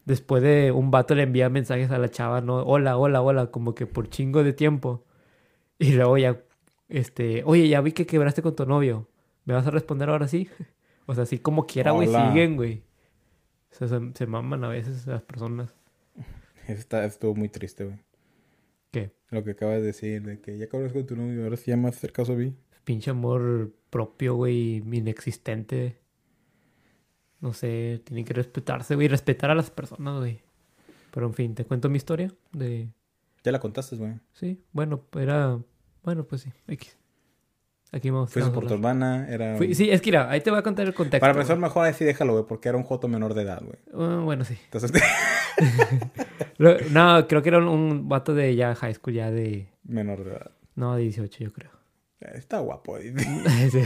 después 0.04 0.42
de 0.42 0.72
un 0.72 0.90
vato 0.90 1.14
le 1.14 1.22
envía 1.22 1.48
mensajes 1.48 1.90
a 1.90 1.98
la 1.98 2.10
chava, 2.10 2.40
¿no? 2.40 2.62
Hola, 2.62 2.96
hola, 2.96 3.22
hola, 3.22 3.46
como 3.50 3.74
que 3.74 3.86
por 3.86 4.08
chingo 4.08 4.42
de 4.44 4.52
tiempo. 4.52 5.04
Y 5.78 5.92
luego 5.92 6.18
ya, 6.18 6.40
este, 6.88 7.42
oye, 7.44 7.68
ya 7.68 7.80
vi 7.80 7.92
que 7.92 8.06
quebraste 8.06 8.42
con 8.42 8.54
tu 8.56 8.66
novio. 8.66 9.08
¿Me 9.44 9.54
vas 9.54 9.66
a 9.66 9.70
responder 9.70 10.08
ahora 10.08 10.28
sí? 10.28 10.48
O 11.04 11.14
sea, 11.16 11.24
así 11.24 11.40
como 11.40 11.66
quiera, 11.66 11.90
güey, 11.90 12.06
siguen, 12.06 12.54
güey. 12.54 12.84
O 13.72 13.74
sea, 13.74 13.88
se, 13.88 14.00
se 14.14 14.26
maman 14.26 14.62
a 14.62 14.68
veces 14.68 15.04
las 15.08 15.20
personas. 15.20 15.74
Está, 16.68 17.04
estuvo 17.04 17.34
muy 17.34 17.48
triste, 17.48 17.84
güey. 17.84 17.98
¿Qué? 18.92 19.10
Lo 19.30 19.42
que 19.42 19.50
acabas 19.50 19.80
de 19.80 19.86
decir, 19.86 20.22
de 20.22 20.40
que 20.40 20.58
ya 20.58 20.66
acabas 20.66 20.92
con 20.92 21.04
tu 21.04 21.16
novio, 21.16 21.42
ahora 21.42 21.56
sí 21.56 21.72
ya 21.72 21.76
me 21.76 21.88
hacer 21.88 22.12
caso 22.12 22.34
a 22.34 22.36
mí. 22.36 22.54
Pinche 22.84 23.10
amor 23.10 23.72
propio, 23.90 24.36
güey, 24.36 24.76
inexistente. 24.76 25.98
No 27.42 27.52
sé, 27.52 28.00
tienen 28.04 28.24
que 28.24 28.32
respetarse, 28.32 28.94
güey, 28.94 29.08
respetar 29.08 29.50
a 29.50 29.54
las 29.54 29.70
personas, 29.70 30.18
güey. 30.20 30.40
Pero 31.10 31.26
en 31.26 31.34
fin, 31.34 31.54
te 31.54 31.64
cuento 31.66 31.90
mi 31.90 31.98
historia 31.98 32.32
de... 32.52 32.88
Ya 33.44 33.52
la 33.52 33.58
contaste, 33.60 33.96
güey. 33.96 34.14
Sí, 34.32 34.62
bueno, 34.72 35.02
era... 35.18 35.58
Bueno, 36.02 36.24
pues 36.24 36.40
sí, 36.42 36.50
X. 36.68 36.96
Aquí 37.90 38.08
vamos. 38.08 38.32
Fuiste 38.32 38.50
por 38.50 38.66
tu 38.66 38.72
hermana, 38.72 39.28
era... 39.28 39.56
Fui- 39.58 39.74
sí, 39.74 39.90
es 39.90 40.00
que 40.00 40.10
mira, 40.10 40.30
ahí 40.30 40.40
te 40.40 40.48
voy 40.50 40.58
a 40.60 40.62
contar 40.62 40.86
el 40.86 40.94
contexto. 40.94 41.20
Para 41.20 41.32
empezar, 41.34 41.58
mejor 41.58 41.86
así 41.86 42.04
déjalo, 42.06 42.32
güey, 42.32 42.44
porque 42.46 42.70
era 42.70 42.78
un 42.78 42.84
joto 42.84 43.06
menor 43.08 43.34
de 43.34 43.42
edad, 43.42 43.60
güey. 43.62 43.76
Ah, 43.92 44.20
bueno, 44.24 44.44
sí. 44.44 44.56
Entonces, 44.64 44.92
No, 46.92 47.26
creo 47.28 47.42
que 47.42 47.48
era 47.48 47.58
un, 47.58 47.68
un 47.68 48.08
vato 48.08 48.34
de 48.34 48.54
ya 48.54 48.74
high 48.74 48.94
school, 48.94 49.14
ya 49.14 49.30
de... 49.30 49.68
menor 49.84 50.24
de 50.24 50.30
edad. 50.30 50.50
No, 50.74 50.94
de 50.96 51.02
18, 51.02 51.44
yo 51.44 51.52
creo. 51.52 51.70
Está 52.20 52.60
guapo. 52.60 52.96
Sí. 53.70 53.82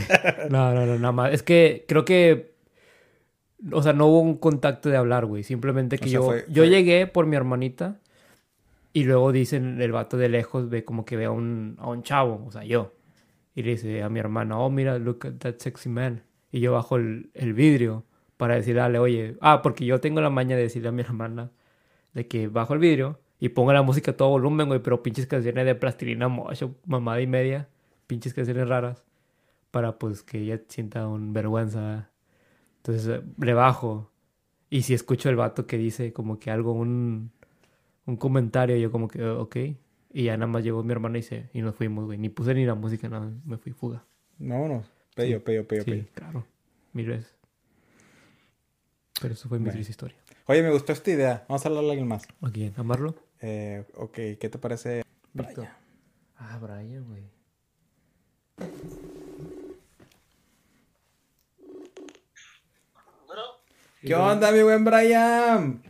No, 0.49 0.73
no, 0.73 0.85
no, 0.85 0.95
nada 0.99 1.11
más. 1.11 1.33
Es 1.33 1.41
que 1.43 1.85
creo 1.87 2.05
que. 2.05 2.55
O 3.71 3.81
sea, 3.81 3.93
no 3.93 4.07
hubo 4.07 4.19
un 4.21 4.35
contacto 4.37 4.89
de 4.89 4.97
hablar, 4.97 5.25
güey. 5.25 5.43
Simplemente 5.43 5.97
que 5.97 6.05
O 6.05 6.09
sea, 6.09 6.19
yo. 6.19 6.25
fue- 6.25 6.45
Yo 6.49 6.63
fue- 6.63 6.69
llegué 6.69 7.07
por 7.07 7.25
mi 7.25 7.35
hermanita. 7.35 7.99
Y 8.93 9.03
luego 9.03 9.31
dicen 9.31 9.79
el 9.81 9.91
vato 9.91 10.17
de 10.17 10.27
lejos, 10.29 10.69
ve 10.69 10.83
como 10.83 11.05
que 11.05 11.17
ve 11.17 11.25
a 11.25 11.31
un, 11.31 11.75
a 11.79 11.87
un 11.89 12.01
chavo, 12.03 12.43
o 12.47 12.51
sea, 12.51 12.63
yo. 12.63 12.93
Y 13.53 13.61
le 13.63 13.71
dice 13.71 14.01
a 14.01 14.09
mi 14.09 14.19
hermana, 14.19 14.57
oh, 14.59 14.69
mira, 14.71 14.97
look 14.97 15.25
at 15.27 15.33
that 15.39 15.55
sexy 15.59 15.89
man. 15.89 16.23
Y 16.51 16.61
yo 16.61 16.71
bajo 16.73 16.95
el, 16.95 17.29
el 17.35 17.53
vidrio 17.53 18.05
para 18.37 18.55
decirle, 18.55 18.97
oye, 18.97 19.35
ah, 19.41 19.61
porque 19.61 19.85
yo 19.85 19.99
tengo 19.99 20.21
la 20.21 20.29
maña 20.31 20.55
de 20.55 20.63
decirle 20.63 20.89
a 20.89 20.91
mi 20.91 21.01
hermana 21.03 21.51
de 22.13 22.27
que 22.27 22.47
bajo 22.47 22.73
el 22.73 22.79
vidrio 22.79 23.19
y 23.39 23.49
pongo 23.49 23.71
la 23.73 23.83
música 23.83 24.11
a 24.11 24.17
todo 24.17 24.29
volumen, 24.29 24.67
güey, 24.67 24.79
pero 24.81 25.03
pinches 25.03 25.27
canciones 25.27 25.65
de 25.65 25.75
plastilina 25.75 26.27
mocho, 26.27 26.75
mamada 26.87 27.21
y 27.21 27.27
media, 27.27 27.67
pinches 28.07 28.33
canciones 28.33 28.67
raras, 28.67 29.03
para 29.69 29.99
pues 29.99 30.23
que 30.23 30.39
ella 30.39 30.59
sienta 30.69 31.07
un 31.07 31.33
vergüenza. 31.33 32.09
Entonces 32.87 33.07
eh, 33.19 33.21
le 33.39 33.53
bajo 33.53 34.09
y 34.69 34.83
si 34.83 34.93
escucho 34.93 35.29
el 35.29 35.35
vato 35.35 35.67
que 35.67 35.77
dice 35.77 36.13
como 36.13 36.39
que 36.39 36.51
algo, 36.51 36.71
un, 36.71 37.31
un 38.05 38.15
comentario, 38.17 38.77
yo 38.77 38.91
como 38.91 39.07
que, 39.09 39.21
"Oh, 39.23 39.41
ok. 39.41 39.55
Y 40.13 40.23
ya 40.23 40.37
nada 40.37 40.47
más 40.47 40.63
llegó 40.63 40.83
mi 40.83 40.93
hermana 40.93 41.17
y, 41.17 41.23
se, 41.23 41.49
y 41.53 41.61
nos 41.61 41.75
fuimos, 41.75 42.05
güey. 42.05 42.17
Ni 42.17 42.29
puse 42.29 42.53
ni 42.53 42.65
la 42.65 42.75
música, 42.75 43.09
nada, 43.09 43.29
me 43.45 43.57
fui 43.57 43.73
fuga. 43.73 44.05
Vámonos. 44.39 44.89
Pello, 45.15 45.43
pello, 45.43 45.67
pello, 45.67 45.83
Sí, 45.83 45.91
pello. 45.91 46.05
claro, 46.13 46.45
mil 46.93 47.07
veces. 47.07 47.35
Pero 49.21 49.33
eso 49.33 49.49
fue 49.49 49.59
mi 49.59 49.69
triste 49.69 49.91
historia. 49.91 50.17
Oye, 50.45 50.63
me 50.63 50.71
gustó 50.71 50.93
esta 50.93 51.11
idea. 51.11 51.45
Vamos 51.49 51.65
a 51.65 51.69
hablarle 51.69 51.89
a 51.89 51.91
alguien 51.91 52.07
más. 52.07 52.25
¿A 52.41 52.49
quién? 52.51 52.73
¿Amarlo? 52.77 53.15
Eh, 53.41 53.83
ok, 53.95 54.13
¿qué 54.39 54.49
te 54.49 54.57
parece? 54.57 55.03
Brian. 55.33 55.67
Ah, 56.37 56.57
Brian, 56.61 57.03
güey. 57.05 57.23
¿Qué 64.07 64.15
onda, 64.15 64.53
mi 64.53 64.63
buen 64.63 64.85
Brian? 64.85 65.83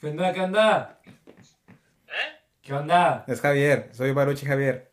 ¿qué 0.00 0.08
onda? 0.08 0.32
¿Qué 0.32 0.40
onda? 0.40 1.00
¿Eh? 1.06 2.40
¿Qué 2.60 2.74
onda? 2.74 3.24
Es 3.28 3.40
Javier, 3.40 3.88
soy 3.94 4.10
Baruchi 4.10 4.46
Javier. 4.46 4.90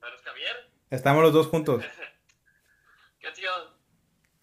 ¿Pero 0.00 0.16
es 0.16 0.22
Javier? 0.22 0.68
Estamos 0.90 1.22
los 1.22 1.32
dos 1.32 1.46
juntos. 1.46 1.84
¿Qué 3.20 3.30
tío? 3.30 3.52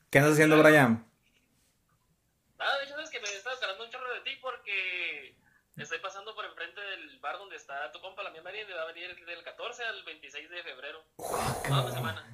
¿Qué 0.10 0.20
andas 0.20 0.36
haciendo, 0.36 0.58
Brian? 0.64 1.06
Nada, 2.58 2.78
de 2.78 2.86
hecho, 2.86 2.94
sabes 2.94 3.10
que 3.10 3.20
me 3.20 3.28
estaba 3.28 3.56
esperando 3.56 3.84
un 3.84 3.92
chorro 3.92 4.14
de 4.14 4.22
ti 4.22 4.38
porque 4.42 5.36
estoy 5.76 6.00
pasando 6.00 6.34
por 6.34 6.46
enfrente 6.46 6.80
del 6.80 7.20
bar 7.20 7.38
donde 7.40 7.58
está 7.58 7.92
tu 7.92 8.00
compa, 8.00 8.24
la 8.24 8.30
mía 8.32 8.42
María, 8.42 8.62
y 8.62 8.72
va 8.72 8.84
a 8.84 8.94
venir 8.94 9.14
del 9.26 9.44
14 9.44 9.84
al 9.84 10.02
26 10.06 10.50
de 10.50 10.64
febrero. 10.64 11.04
Semana. 11.92 12.26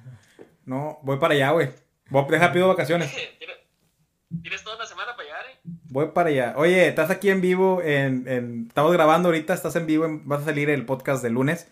No, 0.64 1.00
voy 1.02 1.18
para 1.18 1.34
allá, 1.34 1.50
güey. 1.50 1.85
Voy, 2.08 2.24
deja, 2.30 2.52
pido 2.52 2.68
vacaciones. 2.68 3.12
¿Tienes- 4.42 4.62
toda 4.64 4.76
una 4.76 4.86
semana 4.86 5.12
para 5.16 5.24
llegar, 5.24 5.44
¿eh? 5.46 5.58
Voy 5.88 6.08
para 6.08 6.28
allá. 6.30 6.54
Oye, 6.56 6.88
estás 6.88 7.10
aquí 7.10 7.30
en 7.30 7.40
vivo, 7.40 7.80
en, 7.82 8.26
en- 8.28 8.66
estamos 8.68 8.92
grabando 8.92 9.28
ahorita, 9.28 9.54
estás 9.54 9.76
en 9.76 9.86
vivo, 9.86 10.04
en- 10.04 10.26
vas 10.28 10.42
a 10.42 10.46
salir 10.46 10.68
el 10.70 10.84
podcast 10.84 11.22
de 11.22 11.30
lunes. 11.30 11.70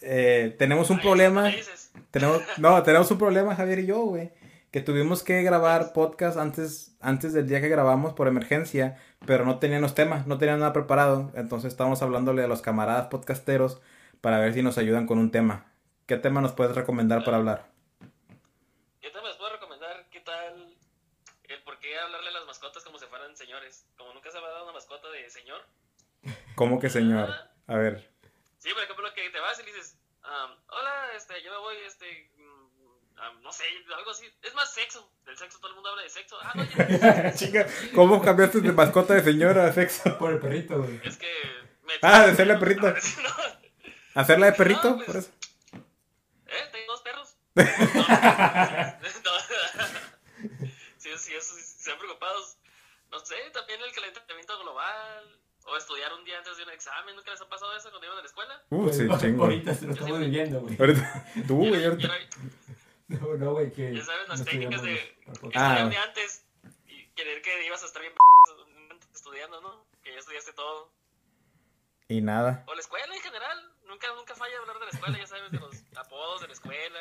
Eh, 0.00 0.54
tenemos 0.58 0.90
un 0.90 0.96
Ahí, 0.98 1.02
problema. 1.02 1.50
Tenemos, 2.10 2.42
no, 2.58 2.82
tenemos 2.84 3.10
un 3.10 3.18
problema, 3.18 3.54
Javier 3.54 3.80
y 3.80 3.86
yo, 3.86 4.00
güey. 4.02 4.32
Que 4.70 4.80
tuvimos 4.80 5.22
que 5.22 5.42
grabar 5.42 5.92
podcast 5.92 6.38
antes, 6.38 6.96
antes 7.00 7.34
del 7.34 7.46
día 7.46 7.60
que 7.60 7.68
grabamos 7.68 8.14
por 8.14 8.26
emergencia, 8.26 8.98
pero 9.26 9.44
no 9.44 9.58
tenían 9.58 9.82
los 9.82 9.94
temas, 9.94 10.26
no 10.26 10.38
tenían 10.38 10.60
nada 10.60 10.72
preparado. 10.72 11.30
Entonces 11.34 11.70
estábamos 11.72 12.00
hablándole 12.00 12.42
a 12.42 12.46
los 12.48 12.62
camaradas 12.62 13.08
podcasteros 13.08 13.82
para 14.22 14.38
ver 14.38 14.54
si 14.54 14.62
nos 14.62 14.78
ayudan 14.78 15.06
con 15.06 15.18
un 15.18 15.30
tema. 15.30 15.66
¿Qué 16.06 16.16
tema 16.16 16.40
nos 16.40 16.52
puedes 16.52 16.74
recomendar 16.74 17.22
para 17.22 17.36
hablar? 17.36 17.70
Yo 19.02 19.12
te 19.12 19.20
les 19.20 19.36
puedo 19.36 19.52
recomendar 19.52 20.06
qué 20.10 20.20
tal 20.20 20.74
qué 21.92 21.98
hablarle 21.98 22.28
a 22.30 22.32
las 22.32 22.46
mascotas 22.46 22.82
como 22.84 22.98
si 22.98 23.06
fueran 23.06 23.36
señores. 23.36 23.84
Como 23.96 24.14
nunca 24.14 24.30
se 24.30 24.40
me 24.40 24.46
ha 24.46 24.50
dado 24.50 24.64
una 24.64 24.72
mascota 24.72 25.10
de 25.10 25.28
señor. 25.30 25.60
¿Cómo 26.54 26.80
que 26.80 26.88
señor? 26.88 27.30
A 27.66 27.76
ver. 27.76 28.10
Sí, 28.58 28.70
por 28.72 28.82
ejemplo, 28.82 29.12
que 29.14 29.28
te 29.30 29.40
vas 29.40 29.58
y 29.60 29.64
le 29.64 29.72
dices, 29.72 29.98
um, 30.24 30.56
hola, 30.68 31.08
este, 31.16 31.42
yo 31.42 31.50
me 31.52 31.58
voy, 31.58 31.76
este, 31.86 32.30
mm, 32.36 33.18
ah, 33.18 33.32
no 33.42 33.52
sé, 33.52 33.64
algo 33.94 34.10
así. 34.10 34.26
Es 34.42 34.54
más 34.54 34.72
sexo. 34.72 35.12
Del 35.26 35.36
sexo 35.36 35.58
todo 35.58 35.68
el 35.68 35.74
mundo 35.74 35.90
habla 35.90 36.02
de 36.02 36.08
sexo. 36.08 36.38
Ah, 36.40 36.52
no, 36.54 36.64
ya- 36.64 37.34
Chica, 37.34 37.66
¿cómo 37.94 38.22
cambiaste 38.22 38.60
de 38.60 38.72
mascota 38.72 39.14
de 39.14 39.22
señora 39.24 39.66
a 39.66 39.72
sexo? 39.72 40.16
Por 40.18 40.32
el 40.32 40.40
perrito, 40.40 40.78
güey. 40.78 41.00
es 41.04 41.16
que... 41.18 41.30
Me... 41.82 41.94
Ah, 42.00 42.26
de 42.26 42.36
serle 42.36 42.56
perrito. 42.56 42.88
No, 42.88 42.94
¿Hacerla 44.14 44.46
de 44.46 44.52
perrito? 44.52 44.90
No, 44.90 44.96
pues. 44.96 45.06
Por 45.06 45.16
eso. 45.16 45.30
¿Eh? 46.46 46.68
Tengo 46.70 46.92
dos 46.92 47.02
perros. 47.02 47.36
No, 47.54 47.62
no, 47.64 49.41
No 53.22 53.26
sé, 53.26 53.36
también 53.52 53.80
el 53.80 53.92
calentamiento 53.92 54.58
global. 54.58 55.38
O 55.64 55.76
estudiar 55.76 56.12
un 56.12 56.24
día 56.24 56.38
antes 56.38 56.56
de 56.56 56.64
un 56.64 56.70
examen. 56.70 57.14
¿Nunca 57.14 57.30
les 57.30 57.40
ha 57.40 57.48
pasado 57.48 57.76
eso 57.76 57.88
cuando 57.90 58.04
iban 58.04 58.18
a 58.18 58.20
la 58.20 58.26
escuela? 58.26 58.62
Uh, 58.70 58.92
sí, 58.92 59.04
Pues, 59.06 59.20
chingo. 59.20 59.44
Ahorita 59.44 59.74
se 59.74 59.86
lo 59.86 59.92
estamos 59.92 60.18
viviendo, 60.18 60.60
güey. 60.60 60.76
Ahorita, 60.76 61.26
tú, 61.46 61.56
güey, 61.68 61.84
ahorita. 61.84 62.08
No, 63.06 63.34
no, 63.36 63.52
güey, 63.52 63.70
que. 63.72 63.94
Ya 63.94 64.02
sabes, 64.04 64.28
las 64.28 64.38
no 64.40 64.44
técnicas 64.44 64.82
de-. 64.82 65.16
Ah, 65.28 65.32
estudiar 65.32 65.70
un 65.70 65.76
güey. 65.82 65.90
día 65.90 66.02
antes 66.02 66.44
y 66.88 67.06
querer 67.14 67.42
que 67.42 67.64
ibas 67.64 67.80
a 67.84 67.86
estar 67.86 68.02
bien 68.02 68.12
estudiando, 69.14 69.60
¿no? 69.60 69.86
Que 70.02 70.12
ya 70.12 70.18
estudiaste 70.18 70.52
todo. 70.54 70.90
Y 72.08 72.20
nada. 72.22 72.64
O 72.66 72.74
la 72.74 72.80
escuela 72.80 73.14
en 73.14 73.20
general. 73.22 73.72
Nunca, 73.86 74.08
nunca 74.14 74.34
falla 74.34 74.58
hablar 74.58 74.80
de 74.80 74.86
la 74.86 74.90
escuela, 74.90 75.16
ya 75.18 75.26
sabes, 75.28 75.52
de 75.52 75.60
los 75.60 75.76
apodos 75.96 76.40
de 76.40 76.48
la 76.48 76.52
escuela. 76.54 76.98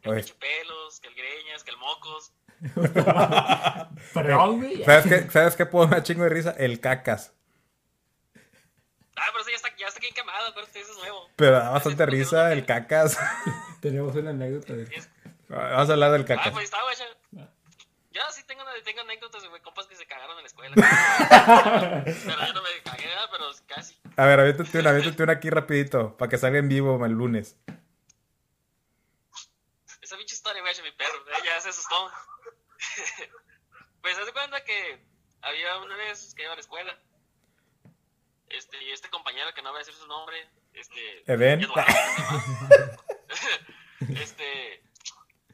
Que 0.00 0.10
el 0.10 0.24
pelos, 0.34 0.98
que 0.98 1.06
el 1.08 1.14
greñas, 1.14 1.62
que 1.62 1.70
el 1.70 1.76
mocos. 1.76 2.32
Perdón, 4.14 4.58
güey. 4.60 4.84
¿Sabes 4.84 5.04
qué, 5.06 5.30
¿Sabes 5.30 5.56
qué 5.56 5.66
puedo 5.66 5.86
dar 5.86 6.02
chingo 6.02 6.22
de 6.24 6.28
risa? 6.30 6.54
El 6.58 6.80
cacas. 6.80 7.32
Ah, 9.16 9.26
pero 9.30 9.40
eso 9.42 9.50
ya 9.50 9.56
está, 9.56 9.68
ya 9.76 9.86
está 9.88 10.00
bien 10.00 10.14
quemado, 10.14 10.52
pero 10.54 10.66
este 10.66 10.80
eso 10.80 10.92
es 10.92 10.98
nuevo. 10.98 11.28
Pero 11.36 11.52
da 11.52 11.70
bastante 11.70 12.06
risa 12.06 12.52
el 12.52 12.64
cacas. 12.66 13.18
Tenemos 13.80 14.14
una 14.16 14.30
anécdota 14.30 14.72
de. 14.74 14.84
Es- 14.94 15.08
Vamos 15.48 15.90
a 15.90 15.92
hablar 15.92 16.12
del 16.12 16.22
Ah, 16.22 16.26
cacas. 16.26 16.52
pues 16.52 16.64
está, 16.64 16.82
güey. 16.82 16.96
ya. 16.96 17.04
Ah. 17.42 17.48
Yo 18.12 18.20
sí 18.32 18.42
tengo, 18.44 18.62
tengo 18.84 19.00
anécdotas 19.02 19.42
de 19.42 19.48
güey, 19.48 19.60
compas 19.62 19.86
que 19.86 19.96
se 19.96 20.06
cagaron 20.06 20.36
en 20.38 20.42
la 20.42 20.46
escuela. 20.46 20.74
pero 22.04 22.46
yo 22.46 22.52
no 22.54 22.62
me 22.62 22.82
cagué, 22.84 23.08
pero 23.30 23.44
casi. 23.66 23.96
A 24.16 24.24
ver, 24.26 24.40
aviéntate 24.40 24.78
una, 24.78 24.90
aviéntate 24.90 25.22
una 25.22 25.32
aquí 25.34 25.50
rapidito, 25.50 26.16
para 26.16 26.28
que 26.30 26.38
salga 26.38 26.58
en 26.58 26.68
vivo 26.68 27.04
el 27.04 27.12
lunes. 27.12 27.56
Esa 30.00 30.16
pinche 30.16 30.34
historia, 30.34 30.60
güey, 30.62 30.74
mi 30.82 30.90
perro, 30.92 31.16
eh, 31.28 31.42
ya 31.44 31.60
se 31.60 31.68
asustó. 31.70 32.10
pues 34.02 34.18
haz 34.18 34.26
de 34.26 34.32
cuenta 34.32 34.64
que 34.64 35.04
había 35.42 35.78
una 35.78 35.96
vez 35.96 36.34
que 36.34 36.42
iba 36.42 36.52
a 36.52 36.56
la 36.56 36.60
escuela. 36.60 36.98
Este, 38.48 38.82
y 38.84 38.92
este 38.92 39.08
compañero 39.08 39.54
que 39.54 39.62
no 39.62 39.70
voy 39.70 39.78
a 39.78 39.84
decir 39.84 39.94
su 39.94 40.06
nombre, 40.06 40.48
este. 40.74 41.32
Eben. 41.32 41.66
Este. 44.16 44.82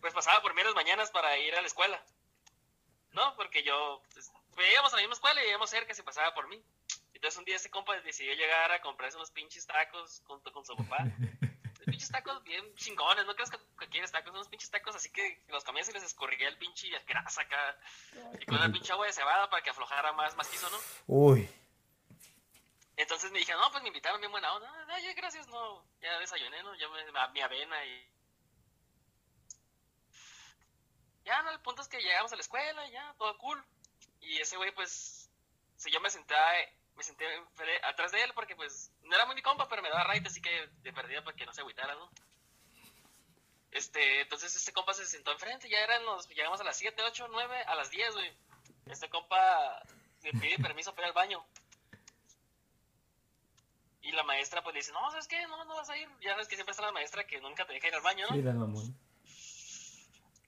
Pues 0.00 0.14
pasaba 0.14 0.40
por 0.40 0.54
mí 0.54 0.62
las 0.62 0.74
mañanas 0.74 1.10
para 1.10 1.36
ir 1.38 1.54
a 1.54 1.60
la 1.60 1.66
escuela. 1.66 2.02
No, 3.12 3.36
porque 3.36 3.62
yo. 3.62 4.02
Pues, 4.12 4.32
pues, 4.54 4.72
íbamos 4.72 4.92
a 4.92 4.96
la 4.96 5.02
misma 5.02 5.14
escuela 5.14 5.44
y 5.44 5.48
íbamos 5.48 5.70
cerca, 5.70 5.94
se 5.94 6.02
pasaba 6.02 6.34
por 6.34 6.48
mí. 6.48 6.62
Entonces 7.12 7.38
un 7.38 7.44
día 7.44 7.56
este 7.56 7.70
compa 7.70 8.00
decidió 8.00 8.32
llegar 8.34 8.72
a 8.72 8.80
comprarse 8.80 9.16
unos 9.16 9.30
pinches 9.30 9.66
tacos 9.66 10.22
junto 10.26 10.52
con 10.52 10.64
su 10.64 10.76
papá. 10.76 10.98
pinches 11.90 12.10
tacos 12.10 12.42
bien 12.44 12.74
chingones, 12.74 13.26
no 13.26 13.34
creas 13.34 13.50
que, 13.50 13.88
quieres 13.88 14.12
tacos, 14.12 14.32
unos 14.32 14.48
pinches 14.48 14.70
tacos 14.70 14.94
así 14.94 15.10
que 15.10 15.42
los 15.48 15.64
comías 15.64 15.88
y 15.88 15.92
les 15.92 16.02
escurría 16.02 16.48
el 16.48 16.58
pinche 16.58 16.88
grasa 17.06 17.42
acá. 17.42 17.78
Y 18.40 18.46
con 18.46 18.62
el 18.62 18.72
pinche 18.72 18.92
agua 18.92 19.06
de 19.06 19.12
cebada 19.12 19.48
para 19.50 19.62
que 19.62 19.70
aflojara 19.70 20.12
más 20.12 20.36
macizo, 20.36 20.68
¿no? 20.70 20.78
Uy. 21.06 21.48
Entonces 22.96 23.30
me 23.30 23.38
dijeron, 23.38 23.60
no, 23.60 23.70
pues 23.70 23.82
me 23.82 23.88
invitaron 23.88 24.20
bien 24.20 24.32
buena 24.32 24.52
onda. 24.52 24.86
Ay, 24.88 25.04
ya, 25.04 25.14
gracias, 25.14 25.46
no, 25.48 25.84
ya 26.00 26.18
desayuné, 26.18 26.62
¿no? 26.64 26.74
Ya 26.74 26.88
me, 26.88 27.32
mi 27.32 27.40
avena 27.40 27.84
y... 27.84 28.12
Ya, 31.24 31.42
no, 31.42 31.50
el 31.50 31.60
punto 31.60 31.82
es 31.82 31.88
que 31.88 32.00
llegamos 32.00 32.32
a 32.32 32.36
la 32.36 32.40
escuela 32.40 32.86
y 32.88 32.90
ya, 32.90 33.14
todo 33.18 33.36
cool. 33.38 33.64
Y 34.20 34.38
ese 34.38 34.56
güey, 34.56 34.74
pues, 34.74 35.30
si 35.76 35.92
yo 35.92 36.00
me 36.00 36.10
senté, 36.10 36.34
me 36.98 37.04
senté 37.04 37.24
atrás 37.84 38.10
de 38.10 38.22
él 38.24 38.32
porque, 38.34 38.56
pues, 38.56 38.92
no 39.04 39.14
era 39.14 39.24
muy 39.24 39.36
mi 39.36 39.42
compa, 39.42 39.68
pero 39.68 39.82
me 39.82 39.88
daba 39.88 40.02
raite, 40.02 40.26
así 40.26 40.42
que 40.42 40.68
de 40.82 40.92
perdida 40.92 41.22
para 41.22 41.36
que 41.36 41.46
no 41.46 41.52
se 41.52 41.60
agüitara, 41.60 41.94
¿no? 41.94 42.10
Este, 43.70 44.22
entonces 44.22 44.54
este 44.56 44.72
compa 44.72 44.92
se 44.94 45.06
sentó 45.06 45.30
enfrente, 45.30 45.68
ya 45.68 45.78
eran 45.78 46.04
los, 46.04 46.28
llegamos 46.28 46.60
a 46.60 46.64
las 46.64 46.76
7, 46.76 47.00
8, 47.00 47.28
9, 47.30 47.62
a 47.62 47.74
las 47.76 47.90
10, 47.90 48.14
güey. 48.14 48.36
Este 48.86 49.08
compa 49.08 49.80
le 50.22 50.32
pide 50.32 50.58
permiso 50.58 50.92
para 50.92 51.06
ir 51.06 51.10
al 51.10 51.14
baño. 51.14 51.46
Y 54.02 54.10
la 54.10 54.24
maestra 54.24 54.62
pues 54.62 54.74
le 54.74 54.80
dice, 54.80 54.92
no, 54.92 55.08
¿sabes 55.10 55.28
qué? 55.28 55.40
No, 55.46 55.64
no 55.66 55.76
vas 55.76 55.90
a 55.90 55.96
ir. 55.96 56.08
Ya 56.20 56.34
ves 56.34 56.48
que 56.48 56.56
siempre 56.56 56.72
está 56.72 56.82
la 56.82 56.92
maestra 56.92 57.26
que 57.26 57.40
nunca 57.40 57.64
te 57.64 57.74
deja 57.74 57.86
ir 57.86 57.94
al 57.94 58.00
baño, 58.00 58.26
¿no? 58.28 58.34
Sí, 58.34 58.42
la 58.42 58.54
mamón. 58.54 58.98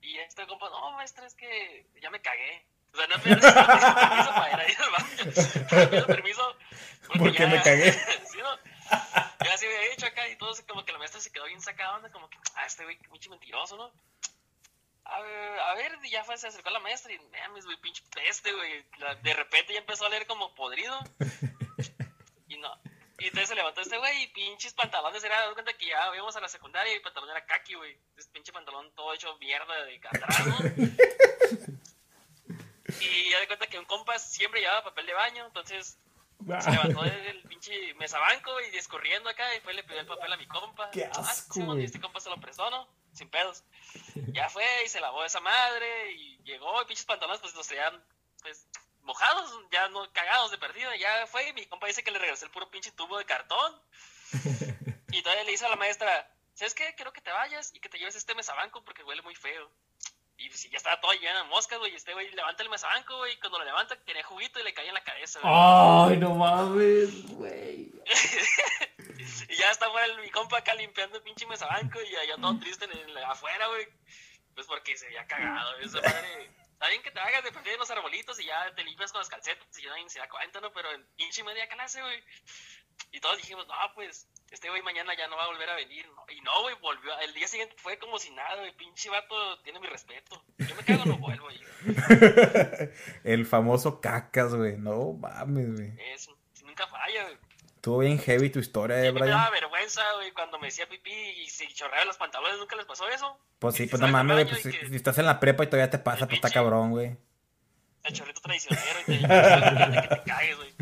Y 0.01 0.17
este 0.17 0.45
compa, 0.47 0.69
no, 0.69 0.91
maestra, 0.93 1.25
es 1.27 1.35
que 1.35 1.87
ya 2.01 2.09
me 2.09 2.21
cagué. 2.21 2.65
O 2.93 2.97
sea, 2.97 3.07
no 3.07 3.17
me 3.17 3.23
pidió 3.23 3.39
permiso 3.39 4.31
para 4.33 4.69
ir 4.69 4.77
al 4.77 4.91
baño. 4.91 5.31
Me 5.71 5.87
pidió 5.87 6.07
permiso 6.07 6.57
Porque 7.17 7.47
me 7.47 7.61
cagué. 7.61 7.91
sí, 8.31 8.37
¿no? 8.39 8.57
Ya 9.45 9.57
se 9.57 9.65
había 9.65 9.89
dicho 9.91 10.05
acá 10.05 10.27
y 10.27 10.35
todo, 10.35 10.51
así 10.51 10.63
como 10.63 10.83
que 10.85 10.91
la 10.91 10.97
maestra 10.99 11.21
se 11.21 11.31
quedó 11.31 11.45
bien 11.45 11.61
sacada, 11.61 11.95
onda, 11.95 12.11
como 12.11 12.29
que, 12.29 12.37
ah, 12.55 12.65
este 12.65 12.83
güey, 12.83 12.97
pinche 12.97 13.29
mentiroso, 13.29 13.77
¿no? 13.77 13.91
A 15.05 15.19
ver, 15.19 15.59
a 15.59 15.73
ver, 15.75 15.99
y 16.03 16.09
ya 16.09 16.23
fue, 16.23 16.37
se 16.37 16.47
acercó 16.47 16.69
a 16.69 16.73
la 16.73 16.79
maestra 16.79 17.11
y, 17.11 17.19
mames, 17.19 17.65
güey, 17.65 17.77
pinche 17.77 18.03
peste, 18.13 18.51
güey. 18.53 18.85
De 19.23 19.33
repente 19.33 19.73
ya 19.73 19.79
empezó 19.79 20.05
a 20.05 20.09
leer 20.09 20.25
como 20.27 20.53
podrido. 20.55 20.99
Y 22.47 22.57
no. 22.57 22.77
Y 23.21 23.25
entonces 23.25 23.49
se 23.49 23.55
levantó 23.55 23.81
este 23.81 23.97
güey 23.97 24.23
y 24.23 24.27
pinches 24.27 24.73
pantalones, 24.73 25.23
era, 25.23 25.41
das 25.41 25.53
cuenta 25.53 25.73
que 25.73 25.85
ya 25.85 26.15
íbamos 26.15 26.35
a 26.35 26.41
la 26.41 26.49
secundaria 26.49 26.91
y 26.91 26.95
el 26.95 27.01
pantalón 27.01 27.29
era 27.29 27.45
kaki, 27.45 27.75
güey. 27.75 27.91
Entonces 27.91 28.27
pinche 28.31 28.51
pantalón 28.51 28.91
todo 28.95 29.13
hecho 29.13 29.37
mierda 29.37 29.85
de 29.85 30.01
atrás, 30.03 30.47
¿no? 30.47 30.57
Y 33.01 33.29
ya 33.31 33.39
de 33.39 33.47
cuenta 33.47 33.67
que 33.67 33.79
un 33.79 33.85
compa 33.85 34.17
siempre 34.19 34.61
llevaba 34.61 34.83
papel 34.83 35.05
de 35.05 35.13
baño, 35.13 35.45
entonces 35.45 35.97
se 36.61 36.71
levantó 36.71 37.03
del 37.03 37.43
pinche 37.43 37.93
mesabanco 37.95 38.59
y 38.61 38.71
discurriendo 38.71 39.29
acá 39.29 39.55
y 39.55 39.59
fue 39.61 39.73
le 39.73 39.83
pidió 39.83 39.99
el 39.99 40.07
papel 40.07 40.33
a 40.33 40.37
mi 40.37 40.47
compa. 40.47 40.89
Qué 40.91 41.05
Ah, 41.05 41.19
asco, 41.19 41.77
y 41.77 41.83
este 41.83 41.99
compa 41.99 42.19
se 42.19 42.29
lo 42.29 42.39
prestó, 42.39 42.69
¿no? 42.69 42.87
Sin 43.13 43.29
pedos. 43.29 43.63
Ya 44.33 44.49
fue 44.49 44.65
y 44.85 44.87
se 44.89 45.01
lavó 45.01 45.25
esa 45.25 45.39
madre 45.41 46.11
y 46.13 46.37
llegó 46.43 46.81
y 46.81 46.85
pinches 46.85 47.05
pantalones 47.05 47.41
pues 47.41 47.53
los 47.53 47.67
tenían 47.67 48.01
pues 48.41 48.65
mojados, 49.01 49.51
ya 49.71 49.89
no 49.89 50.11
cagados 50.13 50.51
de 50.51 50.57
perdida. 50.57 50.95
Ya 50.95 51.27
fue 51.27 51.49
y 51.49 51.53
mi 51.53 51.65
compa 51.65 51.87
dice 51.87 52.03
que 52.03 52.11
le 52.11 52.19
regresó 52.19 52.45
el 52.45 52.51
puro 52.51 52.69
pinche 52.71 52.91
tubo 52.91 53.17
de 53.17 53.25
cartón. 53.25 53.81
Y 55.13 55.21
todavía 55.23 55.43
le 55.43 55.51
dice 55.51 55.65
a 55.65 55.69
la 55.69 55.75
maestra, 55.75 56.31
¿sabes 56.53 56.73
qué? 56.73 56.95
Quiero 56.95 57.11
que 57.11 57.19
te 57.19 57.31
vayas 57.31 57.73
y 57.75 57.81
que 57.81 57.89
te 57.89 57.97
lleves 57.99 58.15
este 58.15 58.33
mesabanco 58.33 58.81
porque 58.85 59.03
huele 59.03 59.21
muy 59.21 59.35
feo. 59.35 59.69
Y 60.45 60.49
si 60.51 60.69
ya 60.69 60.77
estaba 60.77 60.99
todo 60.99 61.13
lleno 61.13 61.37
de 61.37 61.43
moscas, 61.45 61.79
güey, 61.79 61.93
y 61.93 61.95
este 61.95 62.13
güey 62.13 62.29
levanta 62.31 62.63
el 62.63 62.69
mesabanco, 62.69 63.17
güey, 63.17 63.33
y 63.33 63.37
cuando 63.37 63.59
lo 63.59 63.65
levanta 63.65 63.95
tenía 64.03 64.23
juguito 64.23 64.59
y 64.59 64.63
le 64.63 64.73
caía 64.73 64.89
en 64.89 64.95
la 64.95 65.03
cabeza, 65.03 65.39
güey. 65.41 65.53
Ay, 65.55 66.17
no 66.17 66.35
mames, 66.35 67.27
güey. 67.27 67.91
Y 69.49 69.55
ya 69.55 69.69
está 69.71 69.89
fuera 69.91 70.05
el- 70.07 70.19
mi 70.19 70.29
compa 70.29 70.57
acá 70.57 70.73
limpiando 70.73 71.17
el 71.17 71.23
pinche 71.23 71.45
mesabanco 71.45 71.99
y 72.01 72.15
allá 72.15 72.35
todo 72.37 72.57
triste 72.59 72.85
en 72.85 72.91
el- 72.91 73.17
afuera, 73.23 73.67
güey. 73.67 73.87
Pues 74.55 74.65
porque 74.67 74.97
se 74.97 75.05
había 75.07 75.25
cagado, 75.27 75.73
güey, 75.75 75.85
esa 75.85 76.01
madre. 76.01 76.51
Está 76.73 76.87
bien 76.89 77.03
que 77.03 77.11
te 77.11 77.19
hagas 77.19 77.43
de 77.43 77.51
perder 77.51 77.73
en 77.73 77.79
los 77.79 77.91
arbolitos 77.91 78.39
y 78.39 78.45
ya 78.45 78.73
te 78.73 78.83
limpias 78.83 79.11
con 79.11 79.19
las 79.19 79.29
calcetas 79.29 79.67
y 79.77 79.83
ya 79.83 79.89
nadie 79.91 80.09
se 80.09 80.19
da 80.19 80.27
cuenta, 80.27 80.59
¿no? 80.61 80.71
Pero 80.73 80.91
en 80.91 81.05
pinche 81.15 81.43
media 81.43 81.67
clase, 81.69 82.01
güey. 82.01 82.23
Y 83.11 83.19
todos 83.19 83.37
dijimos, 83.37 83.67
no, 83.67 83.73
pues, 83.95 84.27
este 84.51 84.69
güey 84.69 84.81
mañana 84.81 85.13
ya 85.17 85.27
no 85.27 85.35
va 85.37 85.43
a 85.45 85.47
volver 85.47 85.69
a 85.69 85.75
venir. 85.75 86.05
¿no? 86.15 86.25
Y 86.33 86.41
no, 86.41 86.61
güey, 86.61 86.75
volvió. 86.81 87.17
El 87.19 87.33
día 87.33 87.47
siguiente 87.47 87.75
fue 87.77 87.97
como 87.99 88.17
si 88.19 88.31
nada, 88.31 88.55
güey. 88.57 88.75
Pinche 88.75 89.09
vato 89.09 89.59
tiene 89.63 89.79
mi 89.79 89.87
respeto. 89.87 90.43
Yo 90.57 90.75
me 90.75 90.83
cago, 90.83 91.05
no 91.05 91.17
vuelvo, 91.17 91.45
güey. 91.45 91.59
El 93.23 93.45
famoso 93.45 93.99
cacas, 94.01 94.53
güey. 94.55 94.77
No 94.77 95.13
mames, 95.13 95.73
güey. 95.75 95.93
Eso, 96.13 96.35
nunca 96.63 96.87
falla, 96.87 97.23
güey. 97.23 97.37
Estuvo 97.75 97.97
bien 97.97 98.19
heavy 98.19 98.49
tu 98.51 98.59
historia, 98.59 99.03
Y 99.03 99.07
eh, 99.07 99.11
mí 99.11 99.19
me 99.19 99.27
daba 99.27 99.49
Brian. 99.49 99.61
vergüenza, 99.63 100.03
güey, 100.13 100.31
cuando 100.33 100.59
me 100.59 100.67
decía 100.67 100.87
pipí 100.87 101.11
y 101.11 101.49
se 101.49 101.67
chorreaba 101.69 102.05
los 102.05 102.17
pantalones. 102.17 102.59
¿Nunca 102.59 102.75
les 102.75 102.85
pasó 102.85 103.09
eso? 103.09 103.39
Pues 103.57 103.75
sí, 103.75 103.87
pues 103.87 103.99
no 103.99 104.07
mames, 104.07 104.35
güey. 104.35 104.47
Pues 104.49 104.61
si, 104.61 104.71
que- 104.71 104.87
si 104.87 104.95
estás 104.95 105.17
en 105.17 105.25
la 105.25 105.39
prepa 105.39 105.63
y 105.63 105.67
todavía 105.67 105.89
te 105.89 105.97
pasa, 105.97 106.25
pues 106.27 106.35
está 106.35 106.51
cabrón, 106.51 106.91
güey. 106.91 107.17
El 108.03 108.13
chorrito 108.13 108.41
traicionero 108.41 108.99
y 109.01 109.03
te, 109.05 109.19
que 109.19 110.07
te 110.07 110.23
cagues, 110.23 110.57
güey. 110.57 110.73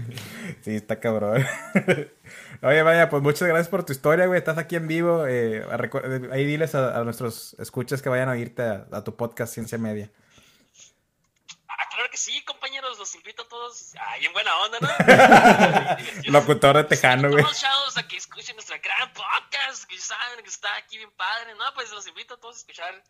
Sí, 0.62 0.76
está 0.76 1.00
cabrón. 1.00 1.46
Oye, 2.62 2.82
vaya, 2.82 3.10
pues 3.10 3.22
muchas 3.22 3.48
gracias 3.48 3.68
por 3.68 3.86
tu 3.86 3.92
historia, 3.92 4.26
güey. 4.26 4.38
Estás 4.40 4.58
aquí 4.58 4.76
en 4.78 4.88
vivo. 4.88 5.28
eh, 5.28 5.58
eh, 5.60 6.30
ahí 6.32 6.46
diles 6.46 6.76
a, 6.76 6.98
a 6.98 7.04
nuestros 7.04 7.56
escuchas 7.60 8.02
que 8.02 8.10
vayan 8.10 8.30
a 8.30 8.34
oírte 8.34 8.62
a, 8.64 8.86
a 8.92 9.04
tu 9.04 9.16
podcast 9.16 9.54
Ciencia 9.54 9.78
Media. 9.78 10.10
Ah, 11.68 11.88
claro 11.92 12.10
que 12.10 12.18
sí, 12.18 12.42
compañeros, 12.46 12.98
los 12.98 13.14
invito 13.16 13.44
a 13.44 13.48
todos. 13.48 13.94
Ah, 14.00 14.16
bien 14.20 14.32
buena 14.34 14.52
onda, 14.58 14.78
¿no? 14.82 16.32
Locutor 16.32 16.78
de 16.78 16.84
Tejano, 16.86 17.30
güey. 17.30 17.44
Todos 17.44 17.60
chavos 17.60 17.98
a 17.98 18.08
que 18.08 18.18
escuchen 18.18 18.56
nuestra 18.56 18.78
gran 18.78 19.12
podcast, 19.14 19.84
que 19.86 19.98
saben 19.98 20.42
que 20.44 20.50
está 20.50 20.70
aquí 20.78 20.98
bien 20.98 21.12
padre, 21.18 21.54
¿no? 21.56 21.66
Pues 21.76 21.92
los 21.92 22.08
invito 22.08 22.34
a 22.36 22.38
todos 22.40 22.56
a 22.56 22.60
escuchar 22.60 23.04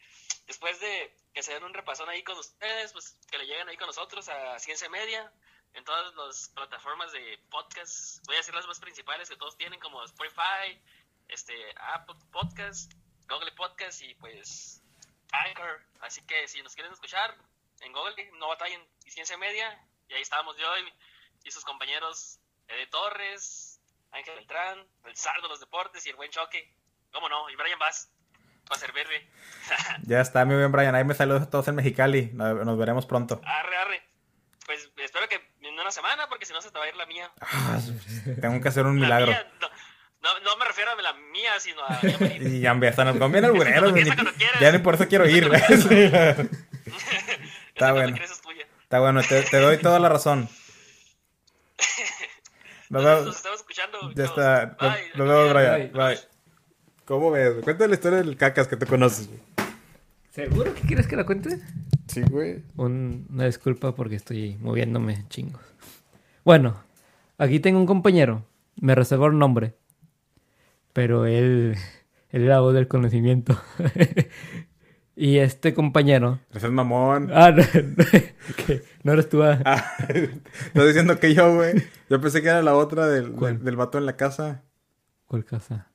después 0.49 0.79
de 0.79 1.15
que 1.31 1.43
se 1.43 1.53
den 1.53 1.63
un 1.63 1.75
repasón 1.75 2.09
ahí 2.09 2.23
con 2.23 2.35
ustedes, 2.35 2.91
pues 2.91 3.15
que 3.29 3.37
le 3.37 3.45
lleguen 3.45 3.69
ahí 3.69 3.77
con 3.77 3.85
nosotros 3.85 4.27
a 4.29 4.57
Ciencia 4.57 4.89
Media 4.89 5.31
en 5.73 5.83
todas 5.85 6.15
las 6.15 6.49
plataformas 6.55 7.11
de 7.11 7.37
podcast. 7.51 8.25
Voy 8.25 8.35
a 8.35 8.39
decir 8.39 8.55
las 8.55 8.65
más 8.65 8.79
principales 8.79 9.29
que 9.29 9.35
todos 9.35 9.55
tienen, 9.57 9.79
como 9.79 10.03
Spotify, 10.03 10.81
este, 11.27 11.53
Apple 11.93 12.15
Podcast, 12.31 12.91
Google 13.27 13.51
Podcast 13.51 14.01
y 14.01 14.15
pues 14.15 14.81
Anchor. 15.31 15.85
Así 16.01 16.25
que 16.25 16.47
si 16.47 16.63
nos 16.63 16.73
quieren 16.73 16.93
escuchar 16.93 17.37
en 17.81 17.93
Google, 17.93 18.31
no 18.39 18.47
batallen, 18.47 18.83
y 19.05 19.11
Ciencia 19.11 19.37
Media, 19.37 19.87
y 20.07 20.15
ahí 20.15 20.21
estábamos 20.23 20.57
yo 20.57 20.67
y, 21.43 21.51
sus 21.51 21.63
compañeros 21.63 22.39
Ede 22.67 22.87
Torres, 22.87 23.79
Ángel 24.11 24.33
Beltrán, 24.33 24.87
el 25.05 25.15
Sardo 25.15 25.43
de 25.43 25.49
los 25.49 25.59
Deportes 25.59 26.07
y 26.07 26.09
el 26.09 26.15
buen 26.15 26.31
Choque. 26.31 26.75
¿Cómo 27.11 27.29
no? 27.29 27.49
Y 27.51 27.55
Brian 27.55 27.77
Bass, 27.77 28.11
para 28.69 28.79
servirle. 28.79 29.27
Ya 30.03 30.21
está, 30.21 30.45
muy 30.45 30.55
bien, 30.55 30.71
Brian. 30.71 30.95
Ahí 30.95 31.03
me 31.03 31.13
saludos 31.13 31.43
a 31.43 31.49
todos 31.49 31.67
en 31.67 31.75
Mexicali. 31.75 32.31
Nos, 32.33 32.77
veremos 32.77 33.05
pronto. 33.05 33.41
Arre, 33.45 33.77
arre. 33.77 34.01
una 35.79 35.91
semana 35.91 36.27
porque 36.29 36.45
si 36.45 36.53
no 36.53 36.61
se 36.61 36.71
te 36.71 36.79
va 36.79 36.85
a 36.85 36.89
ir 36.89 36.95
la 36.95 37.05
mía. 37.05 37.31
Ah, 37.41 37.79
tengo 38.41 38.61
que 38.61 38.69
hacer 38.69 38.85
un 38.85 38.99
La 38.99 39.05
milagro. 39.05 39.27
mía, 39.27 39.47
no, 39.61 39.67
no, 40.21 40.39
no 40.39 40.57
me 40.57 40.65
refiero 40.65 40.91
a 40.91 41.01
la 41.01 41.13
mía, 41.13 41.59
sino 41.59 41.83
a 41.85 41.93
la 41.93 41.99
mía 42.01 42.17
Marín. 42.19 42.55
Y 42.55 42.59
ya 42.61 42.79
ya 42.79 42.89
están 42.89 43.07
los 43.07 43.17
conviene 43.17 43.47
albureros, 43.47 43.91
güey. 43.91 44.03
Empieza 44.03 44.15
cuando 44.15 44.33
quieras. 44.39 44.61
Ya 44.61 44.71
ni 44.71 44.77
por 44.79 44.95
eso 44.95 45.07
quiero 45.07 45.27
ir, 45.27 45.47
cuando 45.47 45.87
bueno. 47.93 48.11
quieres 48.13 48.31
es 48.31 48.41
tuya. 48.41 48.65
Está 48.83 48.99
bueno, 48.99 49.21
te, 49.21 49.43
te 49.43 49.57
doy 49.59 49.77
toda 49.77 49.99
la 49.99 50.09
razón. 50.09 50.49
Nos 52.89 53.03
Nos 53.03 53.35
estamos 53.35 53.59
escuchando. 53.59 54.11
Ya 54.15 54.25
chavos. 54.25 54.39
está. 54.39 54.75
Nos 55.15 55.27
vemos, 55.27 55.53
Brian. 55.53 55.91
Bye. 55.93 56.38
¿Cómo 57.09 57.31
ves? 57.31 57.55
Cuéntame 57.63 57.87
la 57.87 57.93
historia 57.95 58.19
del 58.19 58.37
cacas 58.37 58.67
que 58.67 58.77
tú 58.77 58.85
conoces, 58.85 59.27
güey. 59.27 59.39
¿Seguro 60.29 60.75
que 60.75 60.81
quieres 60.81 61.07
que 61.07 61.15
la 61.15 61.25
cuente? 61.25 61.57
Sí, 62.05 62.21
güey. 62.21 62.61
Un- 62.75 63.25
una 63.31 63.45
disculpa 63.45 63.95
porque 63.95 64.13
estoy 64.13 64.57
moviéndome 64.61 65.25
chingos. 65.27 65.59
Bueno, 66.45 66.83
aquí 67.39 67.59
tengo 67.59 67.79
un 67.79 67.87
compañero. 67.87 68.45
Me 68.79 68.93
reservo 68.93 69.25
el 69.25 69.39
nombre. 69.39 69.73
Pero 70.93 71.25
él, 71.25 71.75
él 72.29 72.43
era 72.43 72.59
voz 72.59 72.75
del 72.75 72.87
conocimiento. 72.87 73.59
y 75.15 75.39
este 75.39 75.73
compañero... 75.73 76.39
Ese 76.53 76.67
es 76.67 76.71
mamón. 76.71 77.31
Ah, 77.33 77.49
no, 77.49 77.63
que 78.67 78.83
no 79.01 79.13
eres 79.13 79.29
tú. 79.29 79.41
ah. 79.41 79.59
Ah, 79.65 79.93
estás 80.09 80.85
diciendo 80.85 81.19
que 81.19 81.33
yo, 81.33 81.55
güey. 81.55 81.73
Yo 82.07 82.21
pensé 82.21 82.43
que 82.43 82.49
era 82.49 82.61
la 82.61 82.75
otra 82.75 83.07
del, 83.07 83.35
del, 83.35 83.63
del 83.63 83.75
vato 83.75 83.97
en 83.97 84.05
la 84.05 84.15
casa. 84.15 84.61
¿Cuál 85.25 85.43
casa? 85.43 85.88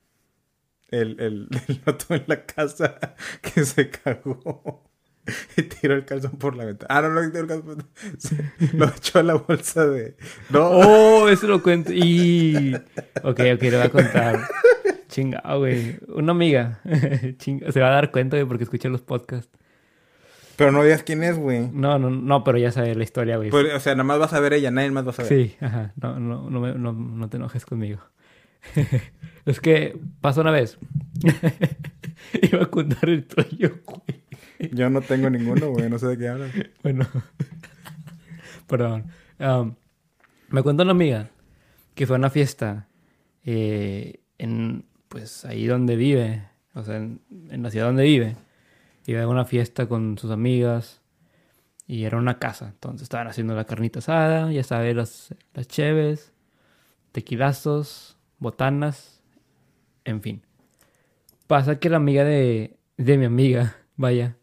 El, 1.01 1.19
el, 1.19 1.47
el 1.67 1.81
en 2.09 2.23
la 2.27 2.45
casa 2.45 2.97
que 3.41 3.65
se 3.65 3.89
cagó 3.89 4.83
y 5.57 5.63
tiró 5.63 5.95
el 5.95 6.05
calzón 6.05 6.33
por 6.37 6.55
la 6.55 6.65
ventana. 6.65 6.87
Ah, 6.95 7.01
no, 7.01 7.09
no 7.09 7.21
tiró 7.31 7.41
el 7.41 7.47
calzón. 7.47 7.77
por- 7.77 7.85
se- 8.19 8.77
Lo 8.77 8.85
echó 8.87 9.19
a 9.19 9.23
la 9.23 9.35
bolsa 9.35 9.85
de. 9.87 10.15
No. 10.49 10.67
Oh, 10.69 11.29
eso 11.29 11.47
lo 11.47 11.61
cuento. 11.63 11.91
Y... 11.93 12.75
Ok, 13.23 13.39
ok, 13.55 13.61
le 13.61 13.77
voy 13.77 13.85
a 13.85 13.89
contar. 13.89 14.39
Chingado, 15.07 15.59
güey. 15.59 15.97
Una 16.09 16.31
amiga. 16.31 16.81
Chinga, 17.37 17.71
se 17.71 17.79
va 17.79 17.87
a 17.87 17.91
dar 17.95 18.11
cuenta, 18.11 18.37
güey, 18.37 18.47
porque 18.47 18.63
escucha 18.65 18.89
los 18.89 19.01
podcasts. 19.01 19.49
Pero 20.57 20.71
no 20.71 20.83
digas 20.83 21.03
quién 21.03 21.21
es, 21.23 21.37
güey. 21.37 21.69
No, 21.73 21.99
no, 21.99 22.09
no, 22.09 22.43
pero 22.43 22.57
ya 22.57 22.71
sabe 22.71 22.95
la 22.95 23.03
historia, 23.03 23.37
güey. 23.37 23.49
O 23.49 23.79
sea, 23.79 23.93
nada 23.93 24.03
más 24.05 24.19
vas 24.19 24.33
a 24.33 24.39
ver 24.39 24.53
ella, 24.53 24.71
nadie 24.71 24.89
más 24.91 25.03
vas 25.05 25.19
a 25.19 25.23
ver. 25.23 25.29
Sí, 25.29 25.55
ajá. 25.59 25.91
No, 26.01 26.17
no, 26.19 26.49
no, 26.49 26.73
no, 26.73 26.93
no 26.93 27.29
te 27.29 27.37
enojes 27.37 27.65
conmigo. 27.65 27.99
es 29.45 29.59
que 29.59 29.97
pasó 30.21 30.41
una 30.41 30.51
vez. 30.51 30.77
Iba 32.41 32.63
a 32.63 32.65
contar 32.67 33.09
el 33.09 33.25
tuyo, 33.25 33.79
güey. 33.85 34.71
Yo 34.71 34.89
no 34.89 35.01
tengo 35.01 35.29
ninguno, 35.29 35.69
güey. 35.69 35.89
No 35.89 35.99
sé 35.99 36.07
de 36.07 36.17
qué 36.17 36.27
hablas. 36.27 36.51
Bueno, 36.83 37.07
perdón. 38.67 39.05
Um, 39.39 39.75
me 40.49 40.63
cuenta 40.63 40.83
una 40.83 40.91
amiga 40.91 41.29
que 41.93 42.05
fue 42.05 42.15
a 42.15 42.19
una 42.19 42.29
fiesta 42.29 42.87
eh, 43.43 44.21
en, 44.37 44.85
pues, 45.07 45.45
ahí 45.45 45.65
donde 45.65 45.95
vive, 45.95 46.47
o 46.73 46.83
sea, 46.83 46.97
en, 46.97 47.21
en 47.49 47.63
la 47.63 47.71
ciudad 47.71 47.87
donde 47.87 48.03
vive. 48.03 48.35
Iba 49.07 49.23
a 49.23 49.27
una 49.27 49.45
fiesta 49.45 49.87
con 49.87 50.17
sus 50.17 50.31
amigas 50.31 51.01
y 51.87 52.05
era 52.05 52.17
una 52.17 52.39
casa. 52.39 52.67
Entonces 52.67 53.03
estaban 53.03 53.27
haciendo 53.27 53.55
la 53.55 53.65
carnita 53.65 53.99
asada, 53.99 54.51
ya 54.51 54.63
sabes, 54.63 54.95
las, 54.95 55.35
las 55.53 55.67
cheves, 55.67 56.33
tequilazos, 57.11 58.14
botanas, 58.39 59.21
en 60.03 60.21
fin. 60.21 60.41
Pasa 61.47 61.79
que 61.79 61.89
la 61.89 61.97
amiga 61.97 62.23
de, 62.23 62.77
de 62.97 63.17
mi 63.17 63.25
amiga, 63.25 63.75
vaya, 63.95 64.37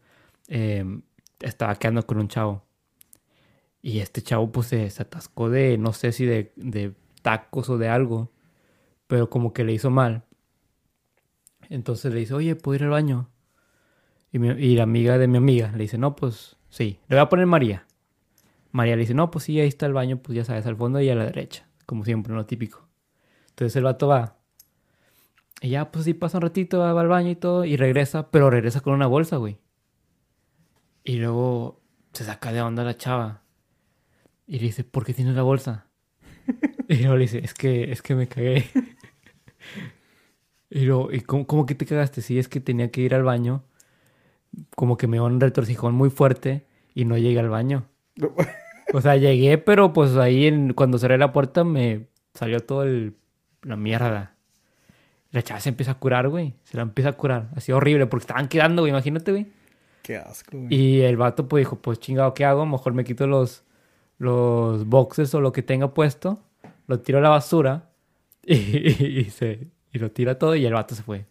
eh, 0.47 0.85
estaba 1.39 1.75
quedando 1.75 2.05
con 2.05 2.17
un 2.17 2.27
chavo. 2.27 2.63
Y 3.81 3.99
este 3.99 4.21
chavo 4.21 4.51
pues 4.51 4.67
se, 4.67 4.85
atascó 4.99 5.49
de, 5.49 5.77
no 5.77 5.91
sé 5.91 6.13
si 6.13 6.25
de, 6.25 6.53
de 6.55 6.93
tacos 7.21 7.69
o 7.69 7.77
de 7.77 7.89
algo, 7.89 8.31
pero 9.07 9.29
como 9.29 9.51
que 9.51 9.65
le 9.65 9.73
hizo 9.73 9.89
mal. 9.89 10.23
Entonces 11.69 12.13
le 12.13 12.21
dice, 12.21 12.33
oye, 12.33 12.55
¿puedo 12.55 12.75
ir 12.75 12.83
al 12.83 12.91
baño? 12.91 13.29
Y, 14.31 14.43
y 14.45 14.75
la 14.75 14.83
amiga 14.83 15.17
de 15.17 15.27
mi 15.27 15.37
amiga 15.37 15.71
le 15.71 15.79
dice, 15.79 15.97
no, 15.97 16.15
pues 16.15 16.55
sí, 16.69 16.99
le 17.07 17.17
voy 17.17 17.23
a 17.23 17.29
poner 17.29 17.45
María. 17.45 17.85
María 18.71 18.95
le 18.95 19.01
dice, 19.01 19.13
no, 19.13 19.29
pues 19.29 19.45
sí, 19.45 19.59
ahí 19.59 19.67
está 19.67 19.85
el 19.85 19.93
baño, 19.93 20.17
pues 20.17 20.35
ya 20.35 20.45
sabes, 20.45 20.65
al 20.65 20.75
fondo 20.75 20.99
y 20.99 21.09
a 21.09 21.15
la 21.15 21.25
derecha, 21.25 21.67
como 21.85 22.05
siempre, 22.05 22.33
lo 22.33 22.45
típico. 22.45 22.87
Entonces 23.53 23.75
el 23.75 23.83
vato 23.83 24.07
va. 24.07 24.37
Y 25.61 25.69
ya, 25.69 25.91
pues 25.91 26.05
sí, 26.05 26.13
pasa 26.13 26.39
un 26.39 26.41
ratito, 26.41 26.79
va 26.79 26.99
al 26.99 27.07
baño 27.07 27.29
y 27.29 27.35
todo, 27.35 27.63
y 27.63 27.77
regresa, 27.77 28.31
pero 28.31 28.49
regresa 28.49 28.81
con 28.81 28.93
una 28.93 29.07
bolsa, 29.07 29.37
güey. 29.37 29.57
Y 31.03 31.17
luego 31.17 31.81
se 32.13 32.23
saca 32.25 32.51
de 32.51 32.61
onda 32.61 32.83
la 32.83 32.97
chava. 32.97 33.43
Y 34.47 34.57
le 34.59 34.63
dice, 34.65 34.83
¿por 34.83 35.05
qué 35.05 35.13
tienes 35.13 35.35
la 35.35 35.43
bolsa? 35.43 35.87
y 36.89 36.95
luego 36.97 37.15
le 37.15 37.21
dice, 37.21 37.39
es 37.43 37.53
que, 37.53 37.91
es 37.91 38.01
que 38.01 38.15
me 38.15 38.27
cagué. 38.27 38.65
y 40.69 40.81
luego, 40.85 41.11
¿y 41.11 41.21
cómo, 41.21 41.45
cómo 41.47 41.65
que 41.65 41.75
te 41.75 41.85
cagaste? 41.85 42.21
Sí, 42.21 42.39
es 42.39 42.47
que 42.49 42.59
tenía 42.59 42.89
que 42.91 43.01
ir 43.01 43.13
al 43.15 43.23
baño. 43.23 43.63
Como 44.75 44.97
que 44.97 45.07
me 45.07 45.17
dio 45.17 45.25
un 45.25 45.39
retorcijón 45.39 45.93
muy 45.93 46.09
fuerte 46.09 46.65
y 46.93 47.05
no 47.05 47.17
llegué 47.17 47.39
al 47.39 47.49
baño. 47.49 47.85
O 48.95 49.01
sea, 49.01 49.15
llegué, 49.15 49.57
pero 49.57 49.91
pues 49.91 50.15
ahí 50.17 50.45
en- 50.45 50.73
cuando 50.73 50.99
cerré 50.99 51.17
la 51.17 51.31
puerta 51.31 51.63
me 51.63 52.09
salió 52.35 52.59
todo 52.59 52.83
el, 52.83 53.15
la 53.63 53.75
mierda. 53.75 54.35
La 55.31 55.41
chava 55.41 55.59
se 55.59 55.69
empieza 55.69 55.93
a 55.93 55.99
curar, 55.99 56.29
güey. 56.29 56.53
Se 56.63 56.77
la 56.77 56.83
empieza 56.83 57.09
a 57.09 57.13
curar. 57.13 57.49
Así 57.55 57.71
horrible, 57.71 58.05
porque 58.05 58.23
estaban 58.23 58.47
quedando, 58.47 58.83
güey. 58.83 58.91
Imagínate, 58.91 59.31
güey. 59.31 59.47
Qué 60.03 60.17
asco, 60.17 60.57
güey. 60.57 60.67
Y 60.75 61.01
el 61.01 61.17
vato 61.17 61.47
pues 61.47 61.61
dijo, 61.61 61.77
pues 61.81 61.99
chingado, 61.99 62.33
¿qué 62.33 62.45
hago? 62.45 62.65
Mejor 62.65 62.93
me 62.93 63.03
quito 63.03 63.25
los, 63.25 63.63
los 64.19 64.85
boxes 64.85 65.33
o 65.33 65.41
lo 65.41 65.51
que 65.51 65.63
tenga 65.63 65.93
puesto, 65.93 66.43
lo 66.87 66.99
tiro 66.99 67.17
a 67.19 67.21
la 67.21 67.29
basura 67.29 67.89
y, 68.45 68.55
y 69.21 69.23
se, 69.31 69.67
y 69.91 69.99
lo 69.99 70.11
tira 70.11 70.37
todo 70.37 70.55
y 70.55 70.65
el 70.65 70.73
vato 70.73 70.93
se 70.93 71.03
fue. 71.03 71.25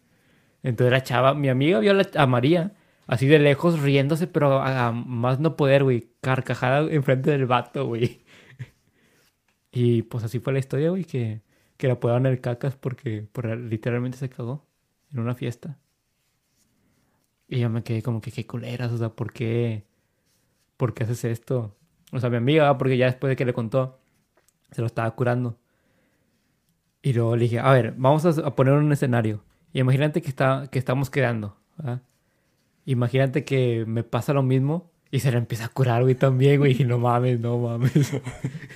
Entonces 0.63 0.91
la 0.91 1.03
chava, 1.03 1.33
mi 1.33 1.49
amiga 1.49 1.79
vio 1.79 1.91
a, 1.91 1.93
la- 1.93 2.09
a 2.15 2.25
María 2.25 2.71
así 3.05 3.27
de 3.27 3.37
lejos 3.37 3.79
riéndose, 3.81 4.27
pero 4.27 4.59
a, 4.61 4.87
a 4.87 4.91
más 4.91 5.39
no 5.39 5.55
poder, 5.55 5.83
güey, 5.83 6.07
carcajada 6.21 6.79
enfrente 6.91 7.29
del 7.31 7.45
vato, 7.45 7.85
güey. 7.85 8.21
Y 9.71 10.03
pues 10.03 10.23
así 10.23 10.39
fue 10.39 10.53
la 10.53 10.59
historia, 10.59 10.89
güey, 10.91 11.03
que, 11.03 11.41
que 11.77 11.87
la 11.87 11.93
apodaron 11.93 12.25
el 12.25 12.41
cacas 12.41 12.75
porque, 12.75 13.27
porque 13.31 13.55
literalmente 13.55 14.17
se 14.17 14.29
cagó 14.29 14.65
en 15.11 15.19
una 15.19 15.35
fiesta. 15.35 15.77
Y 17.47 17.59
yo 17.59 17.69
me 17.69 17.83
quedé 17.83 18.01
como 18.01 18.21
que 18.21 18.31
qué 18.31 18.47
culeras, 18.47 18.91
o 18.91 18.97
sea, 18.97 19.09
¿por 19.09 19.31
qué? 19.33 19.83
¿Por 20.77 20.93
qué 20.93 21.03
haces 21.03 21.23
esto? 21.25 21.75
O 22.11 22.19
sea, 22.19 22.29
mi 22.29 22.37
amiga, 22.37 22.77
porque 22.77 22.97
ya 22.97 23.05
después 23.07 23.29
de 23.29 23.35
que 23.35 23.45
le 23.45 23.53
contó, 23.53 23.99
se 24.71 24.81
lo 24.81 24.87
estaba 24.87 25.11
curando. 25.15 25.57
Y 27.01 27.13
luego 27.13 27.35
le 27.35 27.43
dije, 27.43 27.59
a 27.59 27.71
ver, 27.71 27.93
vamos 27.97 28.25
a, 28.25 28.55
poner 28.55 28.73
un 28.73 28.91
escenario. 28.91 29.43
Y 29.73 29.79
imagínate 29.79 30.21
que, 30.21 30.29
está, 30.29 30.67
que 30.71 30.79
estamos 30.79 31.09
quedando. 31.09 31.57
Imagínate 32.85 33.43
que 33.43 33.85
me 33.87 34.03
pasa 34.03 34.33
lo 34.33 34.43
mismo 34.43 34.91
y 35.11 35.19
se 35.19 35.31
le 35.31 35.37
empieza 35.37 35.65
a 35.65 35.69
curar, 35.69 36.03
güey, 36.03 36.15
también, 36.15 36.59
güey. 36.59 36.81
Y 36.81 36.85
no 36.85 36.99
mames, 36.99 37.39
no 37.39 37.57
mames. 37.57 38.13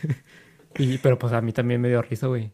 y, 0.78 0.98
pero 0.98 1.18
pues 1.18 1.34
a 1.34 1.42
mí 1.42 1.54
también 1.54 1.82
me 1.82 1.90
dio 1.90 2.02
risa, 2.02 2.28
güey. 2.28 2.52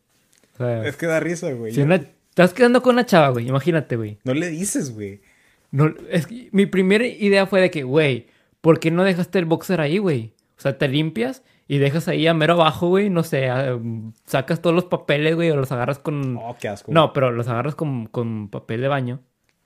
O 0.53 0.57
sea, 0.57 0.85
Es 0.87 0.95
que 0.97 1.05
da 1.07 1.19
risa, 1.19 1.51
güey. 1.53 1.73
si 1.73 1.81
una- 1.81 1.95
estás 2.29 2.53
quedando 2.53 2.81
con 2.81 2.95
una 2.95 3.05
chava, 3.05 3.29
güey, 3.29 3.47
imagínate, 3.47 3.95
güey. 3.95 4.17
No 4.23 4.33
le 4.33 4.49
dices, 4.49 4.93
güey. 4.93 5.21
No, 5.71 5.93
es 6.09 6.27
que 6.27 6.49
mi 6.51 6.65
primera 6.67 7.05
idea 7.05 7.45
fue 7.47 7.61
de 7.61 7.71
que, 7.71 7.83
güey, 7.83 8.27
¿por 8.61 8.79
qué 8.79 8.91
no 8.91 9.03
dejaste 9.03 9.39
el 9.39 9.45
boxer 9.45 9.81
ahí, 9.81 9.97
güey? 9.97 10.33
O 10.57 10.61
sea, 10.61 10.77
te 10.77 10.87
limpias 10.87 11.43
y 11.67 11.79
dejas 11.79 12.07
ahí 12.07 12.27
a 12.27 12.33
mero 12.35 12.53
abajo, 12.53 12.89
güey, 12.89 13.09
no 13.09 13.23
sé, 13.23 13.49
a- 13.49 13.79
sacas 14.25 14.61
todos 14.61 14.75
los 14.75 14.85
papeles, 14.85 15.35
güey, 15.35 15.49
o 15.49 15.55
los 15.55 15.71
agarras 15.71 15.97
con... 15.97 16.37
Oh, 16.37 16.55
qué 16.59 16.67
asco. 16.67 16.91
No, 16.91 17.11
pero 17.13 17.31
los 17.31 17.47
agarras 17.47 17.73
con, 17.75 18.05
con 18.05 18.49
papel 18.49 18.81
de 18.81 18.87
baño, 18.87 19.19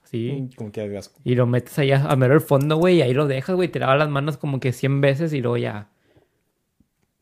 ¿sí? 0.04 0.28
güey. 0.30 0.50
Como 0.56 0.72
que 0.72 0.96
asco. 0.96 1.20
Y 1.24 1.34
lo 1.34 1.46
metes 1.46 1.78
ahí 1.78 1.92
a, 1.92 2.02
a 2.06 2.16
mero 2.16 2.32
el 2.34 2.40
fondo, 2.40 2.76
güey, 2.76 2.96
y 2.96 3.02
ahí 3.02 3.12
lo 3.12 3.26
dejas, 3.26 3.54
güey, 3.56 3.68
te 3.68 3.78
lavas 3.78 3.98
las 3.98 4.08
manos 4.08 4.38
como 4.38 4.60
que 4.60 4.72
100 4.72 5.00
veces 5.02 5.32
y 5.34 5.40
luego 5.42 5.58
ya... 5.58 5.88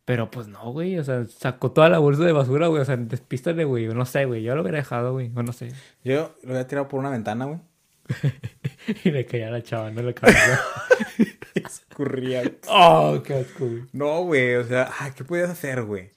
Pero 0.07 0.31
pues 0.31 0.47
no, 0.47 0.71
güey, 0.73 0.99
o 1.01 1.05
sea, 1.05 1.27
sacó 1.27 1.73
toda 1.73 1.89
la 1.89 1.99
bolsa 1.99 2.23
de 2.23 2.31
basura, 2.31 2.69
güey, 2.69 2.81
o 2.81 2.85
sea, 2.85 2.97
despístale, 2.97 3.65
güey, 3.65 3.89
no 3.89 4.07
sé, 4.07 4.25
güey, 4.25 4.41
yo 4.45 4.55
lo 4.55 4.63
hubiera 4.63 4.79
dejado, 4.79 5.13
güey, 5.13 5.33
o 5.35 5.43
no 5.43 5.53
sé. 5.53 5.73
Yo 6.05 6.33
lo 6.45 6.53
había 6.53 6.69
tirado 6.69 6.87
por 6.87 7.01
una 7.01 7.11
ventana, 7.11 7.45
güey. 7.47 7.59
Y 9.05 9.11
le 9.11 9.27
caía 9.27 9.49
a 9.49 9.51
la 9.51 9.65
chava, 9.65 9.91
no 9.91 10.01
le 10.03 10.15
cabeza. 10.15 10.63
Escurría. 11.55 12.45
oh, 12.69 13.21
qué 13.25 13.35
asco, 13.35 13.67
güey. 13.67 13.83
No, 13.93 14.23
güey, 14.23 14.55
o 14.55 14.65
sea, 14.65 14.93
ay, 15.01 15.11
¿qué 15.17 15.25
podías 15.25 15.51
hacer, 15.51 15.83
güey? 15.83 16.13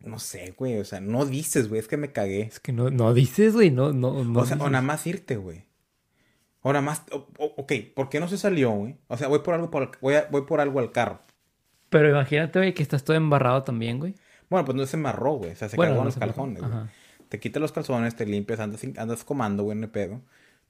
No 0.00 0.18
sé, 0.18 0.54
güey, 0.56 0.78
o 0.78 0.84
sea, 0.86 1.02
no 1.02 1.26
dices, 1.26 1.68
güey, 1.68 1.78
es 1.78 1.88
que 1.88 1.98
me 1.98 2.10
cagué. 2.10 2.40
Es 2.40 2.58
que 2.58 2.72
no, 2.72 2.88
no 2.88 3.12
dices, 3.12 3.52
güey, 3.52 3.70
no, 3.70 3.92
no, 3.92 4.24
no. 4.24 4.40
o 4.40 4.46
sea, 4.46 4.56
o 4.56 4.70
nada 4.70 4.80
más 4.80 5.06
irte, 5.06 5.36
güey. 5.36 5.66
Nada 6.64 6.80
más, 6.80 7.02
ok, 7.38 7.72
¿por 7.94 8.08
qué 8.08 8.20
no 8.20 8.28
se 8.28 8.38
salió, 8.38 8.70
güey? 8.70 8.96
O 9.08 9.16
sea, 9.16 9.28
voy 9.28 9.40
por 9.40 9.54
algo, 9.54 9.70
por, 9.70 9.90
voy, 10.00 10.14
a- 10.14 10.28
voy 10.30 10.42
por 10.42 10.60
algo 10.60 10.78
al 10.78 10.92
carro. 10.92 11.20
Pero 11.90 12.08
imagínate, 12.08 12.58
güey, 12.58 12.72
que 12.74 12.82
estás 12.82 13.04
todo 13.04 13.16
embarrado 13.16 13.62
también, 13.64 13.98
güey. 13.98 14.14
Bueno, 14.48 14.64
pues 14.64 14.76
no 14.76 14.86
se 14.86 14.96
amarró, 14.96 15.32
güey, 15.34 15.50
o 15.52 15.56
sea, 15.56 15.68
se 15.68 15.76
Bueno, 15.76 15.92
cagó 15.92 16.02
en 16.02 16.06
los 16.06 16.16
calzones, 16.16 16.62
güey. 16.62 16.72
Te 17.28 17.40
quitas 17.40 17.60
los 17.60 17.72
calzones, 17.72 18.14
te 18.14 18.26
limpias, 18.26 18.60
andas, 18.60 18.82
andas 18.96 19.24
comando, 19.24 19.64
güey, 19.64 19.76
no 19.76 19.84
hay 19.86 19.90
pedo. 19.90 20.20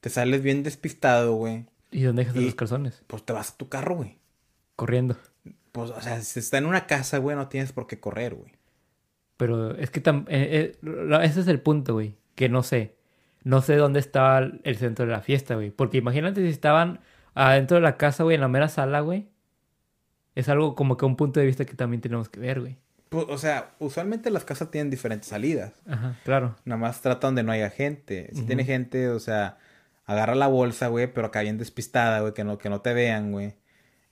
Te 0.01 0.09
sales 0.11 0.43
bien 0.43 0.63
despistado, 0.63 1.35
güey. 1.35 1.67
¿Y 1.91 2.03
dónde 2.03 2.23
dejas 2.25 2.37
Y- 2.41 2.45
los 2.47 2.55
calzones? 2.55 3.03
Pues 3.07 3.25
te 3.25 3.33
vas 3.33 3.51
a 3.51 3.57
tu 3.57 3.69
carro, 3.69 3.97
güey. 3.97 4.19
Corriendo. 4.77 5.17
Pues, 5.73 5.91
o 5.91 6.01
sea, 6.01 6.21
si 6.23 6.39
está 6.41 6.59
en 6.59 6.67
una 6.67 6.87
casa, 6.87 7.19
güey, 7.19 7.37
no 7.37 7.49
tienes 7.49 7.73
por 7.73 7.87
qué 7.87 8.01
correr, 8.01 8.35
güey. 8.35 8.53
Pero 9.37 9.75
es 9.77 9.91
que 9.91 10.03
tam- 10.03 10.25
eh, 10.29 10.75
eh, 10.83 11.19
ese 11.25 11.41
es 11.41 11.49
el 11.49 11.61
punto, 11.61 11.95
güey. 11.95 12.15
Que 12.35 12.49
no 12.49 12.63
sé. 12.63 12.95
No 13.45 13.61
sé 13.61 13.77
dónde 13.77 14.01
estaba 14.01 14.39
el 14.39 14.77
centro 14.77 15.07
de 15.07 15.13
la 15.13 15.21
fiesta, 15.21 15.55
güey. 15.55 15.71
Porque 15.71 15.99
imagínate 15.99 16.41
si 16.43 16.49
estaban 16.49 17.01
adentro 17.35 17.77
de 17.77 17.81
la 17.81 17.97
casa, 17.97 18.23
güey, 18.23 18.35
en 18.37 18.41
la 18.41 18.49
mera 18.49 18.69
sala, 18.69 19.01
güey. 19.01 19.29
Es 20.35 20.49
algo 20.49 20.75
como 20.75 20.97
que 20.97 21.05
un 21.05 21.17
punto 21.17 21.41
de 21.41 21.47
vista 21.47 21.65
que 21.65 21.75
también 21.75 22.01
tenemos 22.01 22.29
que 22.29 22.41
ver, 22.41 22.61
güey. 22.61 22.79
Pues, 23.09 23.27
o 23.29 23.37
sea, 23.37 23.75
usualmente 23.79 24.31
las 24.31 24.45
casas 24.45 24.71
tienen 24.71 24.91
diferentes 24.91 25.29
salidas. 25.29 25.75
Ajá, 25.87 26.17
claro. 26.25 26.57
Nada 26.65 26.81
más 26.81 27.03
trata 27.03 27.27
donde 27.27 27.43
no 27.43 27.53
haya 27.53 27.69
gente. 27.69 28.31
Si 28.33 28.43
tiene 28.43 28.65
gente, 28.65 29.11
o 29.11 29.21
sea, 29.21 29.59
agarra 30.07 30.35
la 30.35 30.47
bolsa, 30.47 30.89
güey, 30.89 31.13
pero 31.13 31.27
acá 31.27 31.43
bien 31.43 31.59
despistada, 31.59 32.21
güey, 32.21 32.33
que 32.33 32.45
no, 32.45 32.57
que 32.57 32.71
no 32.71 32.81
te 32.81 32.95
vean, 32.95 33.33
güey. 33.33 33.55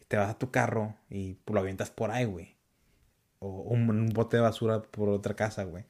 Te 0.08 0.16
vas 0.16 0.28
a 0.28 0.38
tu 0.38 0.50
carro 0.50 0.96
y 1.08 1.38
lo 1.46 1.60
avientas 1.60 1.90
por 1.90 2.10
ahí, 2.10 2.24
güey. 2.26 2.56
O 3.38 3.62
un, 3.62 3.88
un 3.88 4.08
bote 4.08 4.36
de 4.36 4.42
basura 4.42 4.82
por 4.82 5.08
otra 5.08 5.34
casa, 5.34 5.64
güey. 5.64 5.84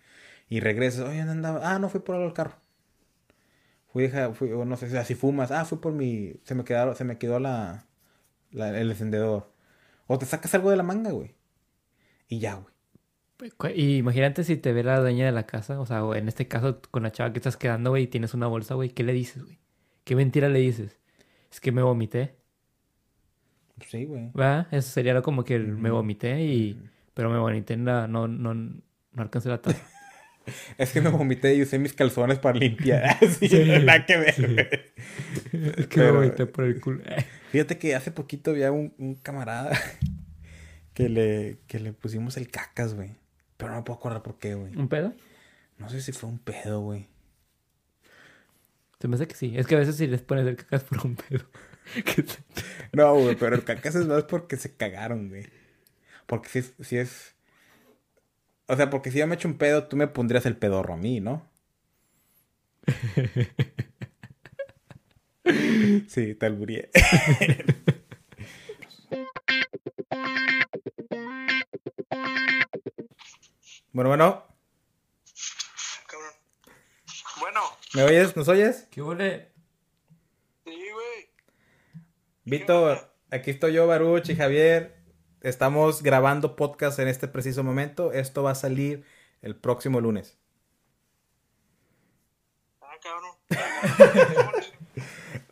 Y 0.48 0.60
regresas, 0.60 1.08
oye, 1.08 1.18
¿dónde 1.18 1.32
andaba? 1.32 1.74
Ah, 1.74 1.78
no, 1.80 1.88
fui 1.88 2.00
por 2.00 2.14
el 2.14 2.32
carro. 2.32 2.54
Fui, 3.92 4.04
deja- 4.04 4.32
fui, 4.32 4.52
o 4.52 4.64
no 4.64 4.76
sé, 4.76 4.86
o 4.86 4.90
sea, 4.90 5.04
si 5.04 5.14
fumas, 5.14 5.50
ah, 5.50 5.64
fui 5.64 5.78
por 5.78 5.92
mi, 5.92 6.34
se 6.44 6.54
me 6.54 6.64
quedaron, 6.64 6.94
se 6.94 7.04
me 7.04 7.18
quedó 7.18 7.40
la, 7.40 7.86
la- 8.52 8.78
el 8.78 8.90
encendedor. 8.90 9.52
O 10.06 10.18
te 10.18 10.26
sacas 10.26 10.54
algo 10.54 10.70
de 10.70 10.76
la 10.76 10.82
manga, 10.82 11.10
güey. 11.12 11.34
Y 12.28 12.38
ya, 12.38 12.54
güey. 12.54 13.50
Cu- 13.56 13.68
Y 13.74 13.96
imagínate 13.96 14.44
si 14.44 14.56
te 14.56 14.72
ve 14.72 14.82
la 14.84 15.00
dueña 15.00 15.26
de 15.26 15.32
la 15.32 15.46
casa, 15.46 15.80
o 15.80 15.86
sea, 15.86 16.04
o 16.04 16.14
en 16.14 16.28
este 16.28 16.46
caso 16.46 16.80
con 16.90 17.02
la 17.02 17.10
chava 17.12 17.32
que 17.32 17.38
estás 17.38 17.56
quedando, 17.56 17.90
güey, 17.90 18.04
y 18.04 18.06
tienes 18.08 18.34
una 18.34 18.46
bolsa, 18.46 18.74
güey, 18.74 18.90
¿qué 18.90 19.02
le 19.02 19.12
dices, 19.12 19.42
güey? 19.44 19.58
¿Qué 20.04 20.14
mentira 20.14 20.48
le 20.48 20.58
dices? 20.60 20.98
Es 21.50 21.60
que 21.60 21.72
me 21.72 21.82
vomité, 21.82 22.36
Sí, 23.86 24.04
güey. 24.04 24.30
¿verdad? 24.34 24.66
Eso 24.72 24.90
sería 24.90 25.20
como 25.22 25.42
que 25.44 25.58
me 25.58 25.90
vomité 25.90 26.42
y... 26.42 26.80
Pero 27.14 27.30
me 27.30 27.38
vomité 27.38 27.74
en 27.74 27.86
la... 27.86 28.06
No, 28.06 28.28
no, 28.28 28.52
no 28.54 28.82
alcancé 29.16 29.48
la 29.48 29.60
taza. 29.62 29.78
Es 30.78 30.90
que 30.92 31.00
me 31.00 31.10
vomité 31.10 31.54
y 31.54 31.62
usé 31.62 31.78
mis 31.78 31.92
calzones 31.92 32.38
para 32.38 32.58
limpiar. 32.58 33.18
Sí, 33.38 33.48
Sí, 33.48 33.64
nada 33.84 34.04
que 34.06 34.16
ver, 34.16 34.34
sí. 34.34 34.56
es 35.76 35.86
que 35.86 36.00
me 36.00 36.10
vomité 36.10 36.46
por 36.46 36.64
el 36.64 36.80
culo. 36.80 37.02
Fíjate 37.50 37.78
que 37.78 37.94
hace 37.94 38.10
poquito 38.10 38.50
había 38.50 38.72
un, 38.72 38.94
un 38.98 39.14
camarada 39.14 39.78
que 40.94 41.08
le, 41.08 41.58
que 41.66 41.78
le 41.78 41.92
pusimos 41.92 42.36
el 42.36 42.50
cacas, 42.50 42.94
güey. 42.94 43.14
Pero 43.56 43.72
no 43.72 43.78
me 43.78 43.82
puedo 43.82 43.98
acordar 43.98 44.22
por 44.22 44.38
qué, 44.38 44.54
güey. 44.54 44.74
¿Un 44.76 44.88
pedo? 44.88 45.12
No 45.78 45.88
sé 45.88 46.00
si 46.00 46.12
fue 46.12 46.28
un 46.30 46.38
pedo, 46.38 46.80
güey. 46.80 47.08
Se 49.00 49.08
me 49.08 49.14
hace 49.16 49.26
que 49.26 49.34
sí. 49.34 49.54
Es 49.56 49.66
que 49.66 49.74
a 49.76 49.78
veces 49.78 49.96
si 49.96 50.06
les 50.06 50.20
pones 50.22 50.46
el 50.46 50.56
cacas 50.56 50.84
por 50.84 51.04
un 51.06 51.16
pedo. 51.16 51.44
No, 52.92 53.14
güey, 53.14 53.36
pero 53.36 53.54
el 53.56 53.64
cacas 53.64 53.94
es 53.94 54.06
más 54.06 54.24
porque 54.24 54.56
se 54.56 54.74
cagaron, 54.76 55.28
güey. 55.28 55.46
Porque 56.26 56.48
si 56.48 56.58
es, 56.60 56.72
si 56.80 56.96
es... 56.98 57.34
O 58.70 58.76
sea, 58.76 58.88
porque 58.88 59.10
si 59.10 59.18
yo 59.18 59.26
me 59.26 59.34
echo 59.34 59.48
un 59.48 59.58
pedo, 59.58 59.88
tú 59.88 59.96
me 59.96 60.06
pondrías 60.06 60.46
el 60.46 60.56
pedorro 60.56 60.94
a 60.94 60.96
mí, 60.96 61.20
¿no? 61.20 61.50
Sí, 66.08 66.34
te 66.34 66.46
alburía. 66.46 66.88
Bueno, 73.92 74.08
bueno, 74.08 74.46
Cabrón. 76.06 76.32
Bueno, 77.40 77.60
¿me 77.94 78.04
oyes? 78.04 78.36
¿Nos 78.36 78.46
oyes? 78.46 78.86
¿Qué 78.88 79.02
huele? 79.02 79.50
sí, 80.64 80.78
güey. 80.92 81.30
Víctor, 82.44 83.12
aquí 83.32 83.50
estoy 83.50 83.72
yo, 83.72 83.88
Baruch 83.88 84.28
y 84.28 84.36
Javier. 84.36 84.99
Estamos 85.42 86.02
grabando 86.02 86.56
podcast 86.56 86.98
en 86.98 87.08
este 87.08 87.28
preciso 87.28 87.62
momento. 87.64 88.12
Esto 88.12 88.42
va 88.42 88.52
a 88.52 88.54
salir 88.54 89.04
el 89.42 89.56
próximo 89.56 90.00
lunes. 90.00 90.38
Ah, 92.80 92.96
cabrón. 93.02 93.30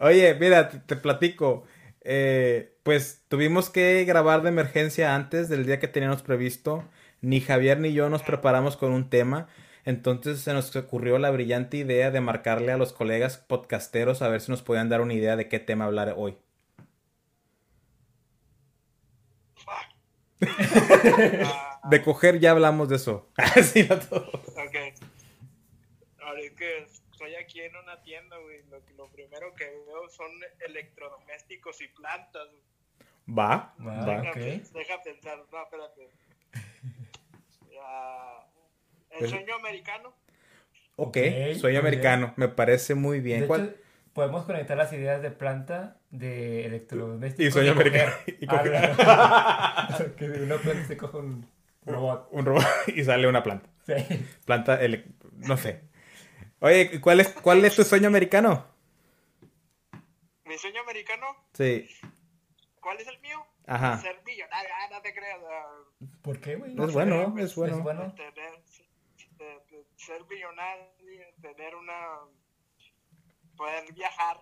Oye, 0.00 0.34
mira, 0.34 0.68
te, 0.68 0.78
te 0.80 0.96
platico. 0.96 1.64
Eh, 2.02 2.76
pues 2.82 3.24
tuvimos 3.28 3.70
que 3.70 4.04
grabar 4.04 4.42
de 4.42 4.48
emergencia 4.50 5.14
antes 5.14 5.48
del 5.48 5.66
día 5.66 5.78
que 5.80 5.88
teníamos 5.88 6.22
previsto. 6.22 6.88
Ni 7.20 7.40
Javier 7.40 7.80
ni 7.80 7.92
yo 7.92 8.08
nos 8.10 8.22
preparamos 8.22 8.76
con 8.76 8.92
un 8.92 9.10
tema. 9.10 9.48
Entonces 9.84 10.40
se 10.40 10.52
nos 10.52 10.74
ocurrió 10.76 11.18
la 11.18 11.30
brillante 11.30 11.78
idea 11.78 12.10
de 12.10 12.20
marcarle 12.20 12.72
a 12.72 12.76
los 12.76 12.92
colegas 12.92 13.38
podcasteros 13.38 14.20
a 14.22 14.28
ver 14.28 14.40
si 14.42 14.50
nos 14.50 14.62
podían 14.62 14.88
dar 14.90 15.00
una 15.00 15.14
idea 15.14 15.36
de 15.36 15.48
qué 15.48 15.58
tema 15.60 15.86
hablar 15.86 16.14
hoy. 16.16 16.36
Ah, 19.66 19.88
De 21.90 22.02
coger 22.02 22.38
ya 22.40 22.50
hablamos 22.52 22.88
de 22.88 22.96
eso. 22.96 23.28
Así 23.36 23.84
no 23.84 23.98
todo. 23.98 24.28
ok. 24.30 24.76
Ahora 26.22 26.40
es 26.40 26.52
que 26.52 26.78
estoy 27.12 27.34
aquí 27.36 27.60
en 27.62 27.74
una 27.76 28.00
tienda, 28.02 28.36
güey. 28.38 28.62
Lo, 28.70 28.80
lo 28.96 29.08
primero 29.10 29.54
que 29.54 29.64
veo 29.64 30.08
son 30.10 30.30
electrodomésticos 30.66 31.80
y 31.80 31.88
plantas. 31.88 32.46
güey. 32.50 33.38
Va, 33.38 33.74
Va, 33.80 34.04
va. 34.06 34.30
ok. 34.30 34.36
Deja, 34.36 35.02
pensar, 35.02 35.38
no, 35.52 35.62
espérate. 35.62 36.08
Ah, 37.80 38.44
el 39.12 39.18
Pues- 39.20 39.30
sueño 39.30 39.54
americano. 39.54 40.12
Ok, 41.00 41.16
Ok, 41.16 41.56
soy 41.60 41.72
muy 41.72 41.76
americano. 41.76 42.32
Me 42.36 42.48
parece 42.48 42.94
muy 42.94 43.20
bien. 43.20 43.42
De 43.42 43.46
¿Cuál- 43.46 43.68
hecho, 43.76 43.87
podemos 44.18 44.46
conectar 44.46 44.76
las 44.76 44.92
ideas 44.92 45.22
de 45.22 45.30
planta, 45.30 45.96
de 46.10 46.66
electrodomésticos. 46.66 47.46
Y 47.46 47.52
sueño 47.52 47.70
americano. 47.70 48.12
Y 48.26 48.46
coger. 48.48 48.92
Ah, 48.98 49.96
no. 49.96 50.14
que 50.16 50.28
de 50.28 50.42
una 50.42 50.56
planta 50.56 50.84
se 50.88 50.96
coja 50.96 51.18
un 51.18 51.48
robot. 51.86 52.26
Un 52.32 52.44
robot 52.44 52.64
y 52.88 53.04
sale 53.04 53.28
una 53.28 53.44
planta. 53.44 53.70
Sí. 53.86 53.94
Planta, 54.44 54.80
no 55.36 55.56
sé. 55.56 55.84
Oye, 56.58 56.90
¿y 56.94 56.98
¿cuál 56.98 57.20
es, 57.20 57.28
¿cuál 57.28 57.64
es 57.64 57.76
tu 57.76 57.84
sueño 57.84 58.08
americano? 58.08 58.66
Mi 60.46 60.58
sueño 60.58 60.80
americano, 60.80 61.26
Sí. 61.52 61.88
¿cuál 62.80 62.98
es 63.00 63.06
el 63.06 63.20
mío? 63.20 63.38
Ajá. 63.68 63.98
Ser 63.98 64.20
millonario. 64.26 64.70
Ah, 64.74 64.88
no 64.90 65.00
te 65.00 65.14
creas. 65.14 65.38
ah, 65.48 65.76
¿Por 66.22 66.40
qué, 66.40 66.56
güey? 66.56 66.72
Es 66.72 66.92
bueno, 66.92 67.36
es 67.38 67.54
bueno. 67.54 67.76
Es 67.76 67.82
bueno. 67.84 68.14
tener, 68.16 68.34
de- 68.34 69.76
de 69.76 69.84
ser 69.94 70.24
millonario, 70.28 70.88
tener 71.40 71.76
una, 71.76 72.18
poder 73.58 73.92
viajar 73.92 74.40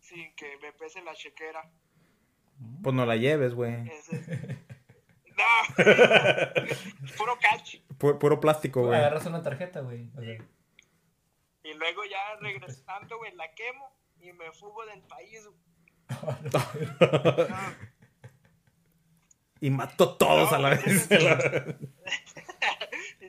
sin 0.00 0.34
que 0.34 0.58
me 0.60 0.72
pese 0.74 1.00
la 1.02 1.14
chequera. 1.14 1.70
Pues 2.82 2.94
no 2.94 3.06
la 3.06 3.16
lleves, 3.16 3.54
güey. 3.54 3.76
No, 5.36 5.74
puro 7.18 7.36
catch. 7.40 7.78
Pu- 7.98 8.18
puro 8.20 8.38
plástico, 8.38 8.82
güey. 8.86 8.96
Agarras 8.96 9.26
una 9.26 9.42
tarjeta, 9.42 9.80
güey. 9.80 10.08
Y 11.64 11.72
luego 11.74 12.04
ya 12.04 12.36
regresando, 12.40 13.18
güey, 13.18 13.34
la 13.34 13.52
quemo 13.54 13.90
y 14.20 14.32
me 14.32 14.52
fugo 14.52 14.86
del 14.86 15.02
país. 15.02 15.44
güey. 15.48 15.58
Y 19.60 19.70
mato 19.70 20.16
todos 20.16 20.52
a 20.52 20.58
la 20.60 20.70
vez. 20.70 21.08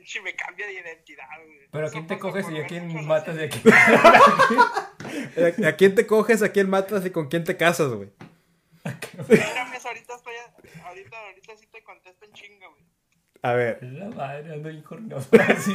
Si 0.06 0.20
me 0.20 0.34
cambia 0.36 0.66
de 0.66 0.74
identidad, 0.74 1.26
güey. 1.44 1.68
Pero 1.70 1.86
¿a 1.86 1.90
quién 1.90 2.06
te 2.06 2.18
coges 2.18 2.48
y 2.50 2.58
a 2.58 2.66
quién 2.66 3.06
matas 3.06 3.34
de 3.36 3.50
serie. 3.50 5.48
aquí? 5.48 5.64
¿A 5.64 5.76
quién 5.76 5.94
te 5.94 6.06
coges, 6.06 6.42
a 6.42 6.52
quién 6.52 6.70
matas 6.70 7.04
y 7.04 7.10
con 7.10 7.28
quién 7.28 7.42
te 7.44 7.56
casas, 7.56 7.92
güey? 7.92 8.10
Espérame, 8.84 9.74
eso 9.74 9.88
ahorita 9.88 10.14
estoy, 10.14 10.34
ahorita, 10.84 11.18
ahorita 11.18 11.56
sí 11.56 11.66
te 11.66 11.82
contesto 11.82 12.24
en 12.24 12.32
chinga, 12.32 12.68
güey. 12.68 12.84
A 13.42 13.52
ver. 13.54 13.82
La 13.82 14.08
madre, 14.10 14.52
ando 14.52 14.70
incornioso. 14.70 15.28
Sí. 15.58 15.74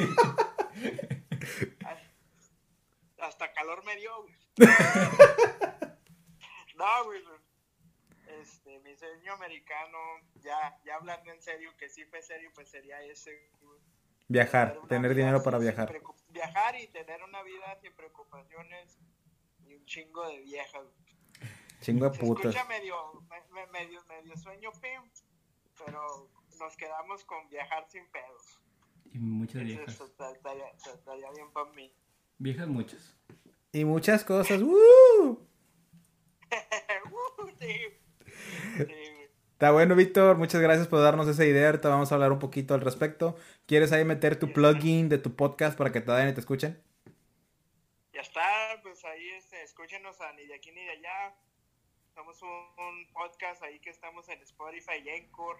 Hasta 3.19 3.51
calor 3.51 3.83
me 3.83 3.97
dio, 3.97 4.21
güey. 4.21 4.33
no, 6.75 7.03
güey. 7.05 7.21
Este, 8.39 8.79
mi 8.79 8.95
sueño 8.95 9.33
americano, 9.33 9.97
ya, 10.35 10.79
ya 10.85 10.95
hablando 10.95 11.31
en 11.31 11.41
serio, 11.41 11.75
que 11.77 11.89
sí 11.89 12.05
fue 12.05 12.21
serio, 12.21 12.49
pues 12.55 12.69
sería 12.69 13.01
ese, 13.03 13.51
güey. 13.59 13.81
Viajar, 14.31 14.79
tener 14.87 15.13
vida 15.13 15.25
dinero 15.25 15.43
para 15.43 15.57
viajar. 15.57 15.91
Viajar 16.29 16.79
y 16.79 16.87
tener 16.87 17.21
una 17.21 17.43
vida 17.43 17.77
sin 17.81 17.93
preocupaciones 17.93 18.97
y 19.67 19.75
un 19.75 19.85
chingo 19.85 20.25
de 20.29 20.39
viejas. 20.39 20.85
Chingo 21.81 22.09
de 22.09 22.15
Se 22.15 22.21
putas. 22.21 22.45
escucha 22.55 22.65
medio, 22.69 22.95
me- 23.29 23.53
me- 23.53 23.67
medio, 23.67 24.01
medio 24.05 24.37
sueño 24.37 24.71
pim, 24.81 25.01
pero 25.77 26.29
nos 26.59 26.77
quedamos 26.77 27.25
con 27.25 27.49
viajar 27.49 27.85
sin 27.89 28.07
pedos. 28.09 28.61
Y 29.11 29.19
muchas 29.19 29.63
viejas. 29.63 29.99
estaría, 29.99 30.69
estaría 30.69 31.29
bien 31.31 31.51
para 31.51 31.69
mí. 31.71 31.93
Viejas 32.37 32.67
muchas. 32.69 33.17
Y 33.73 33.83
muchas 33.83 34.23
cosas. 34.23 34.61
¡uh! 34.61 35.37
Uh, 37.11 37.47
sí. 37.59 37.75
Sí. 38.77 39.10
Está 39.61 39.69
bueno, 39.69 39.93
Víctor. 39.93 40.39
Muchas 40.39 40.59
gracias 40.59 40.87
por 40.87 41.03
darnos 41.03 41.27
esa 41.27 41.45
idea. 41.45 41.67
Ahorita 41.67 41.87
vamos 41.87 42.11
a 42.11 42.15
hablar 42.15 42.31
un 42.31 42.39
poquito 42.39 42.73
al 42.73 42.81
respecto. 42.81 43.35
¿Quieres 43.67 43.91
ahí 43.91 44.03
meter 44.03 44.39
tu 44.39 44.51
plugin 44.51 45.07
de 45.07 45.19
tu 45.19 45.35
podcast 45.35 45.77
para 45.77 45.91
que 45.91 46.01
te 46.01 46.09
vayan 46.09 46.29
y 46.29 46.33
te 46.33 46.39
escuchen? 46.39 46.83
Ya 48.11 48.21
está, 48.21 48.41
pues 48.81 49.05
ahí 49.05 49.29
este, 49.37 49.61
escúchenos 49.61 50.19
a 50.19 50.33
ni 50.33 50.47
de 50.47 50.55
aquí 50.55 50.71
ni 50.71 50.83
de 50.83 50.89
allá. 50.89 51.35
Somos 52.15 52.41
un, 52.41 53.07
podcast 53.13 53.61
ahí 53.61 53.79
que 53.81 53.91
estamos 53.91 54.27
en 54.29 54.41
Spotify 54.41 54.97
y 55.05 55.09
Anchor. 55.11 55.59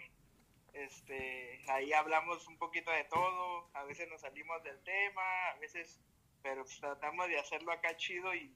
Este, 0.74 1.62
ahí 1.68 1.93
hablamos 1.93 2.47
un 2.47 2.58
poquito 2.58 2.89
de 2.89 3.04
todo, 3.04 3.70
a 3.76 3.84
veces 3.84 4.10
nos 4.10 4.22
salimos 4.22 4.64
del 4.64 4.82
tema, 4.84 5.52
a 5.54 5.60
veces, 5.60 6.02
pero 6.41 6.64
pues 6.64 6.80
tratamos 6.80 7.28
de 7.28 7.38
hacerlo 7.38 7.72
acá 7.72 7.95
chido 7.97 8.34
y 8.34 8.52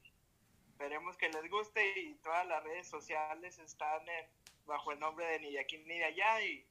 esperemos 0.70 1.16
que 1.16 1.28
les 1.28 1.48
guste 1.48 2.00
y 2.00 2.14
todas 2.16 2.48
las 2.48 2.64
redes 2.64 2.88
sociales 2.88 3.60
están 3.60 4.08
en- 4.08 4.55
bajo 4.66 4.92
el 4.92 5.00
nombre 5.00 5.26
de 5.26 5.40
ni 5.40 5.52
de 5.52 5.60
aquí 5.60 5.78
ni 5.86 5.98
de 5.98 6.04
allá 6.04 6.42
y 6.42 6.64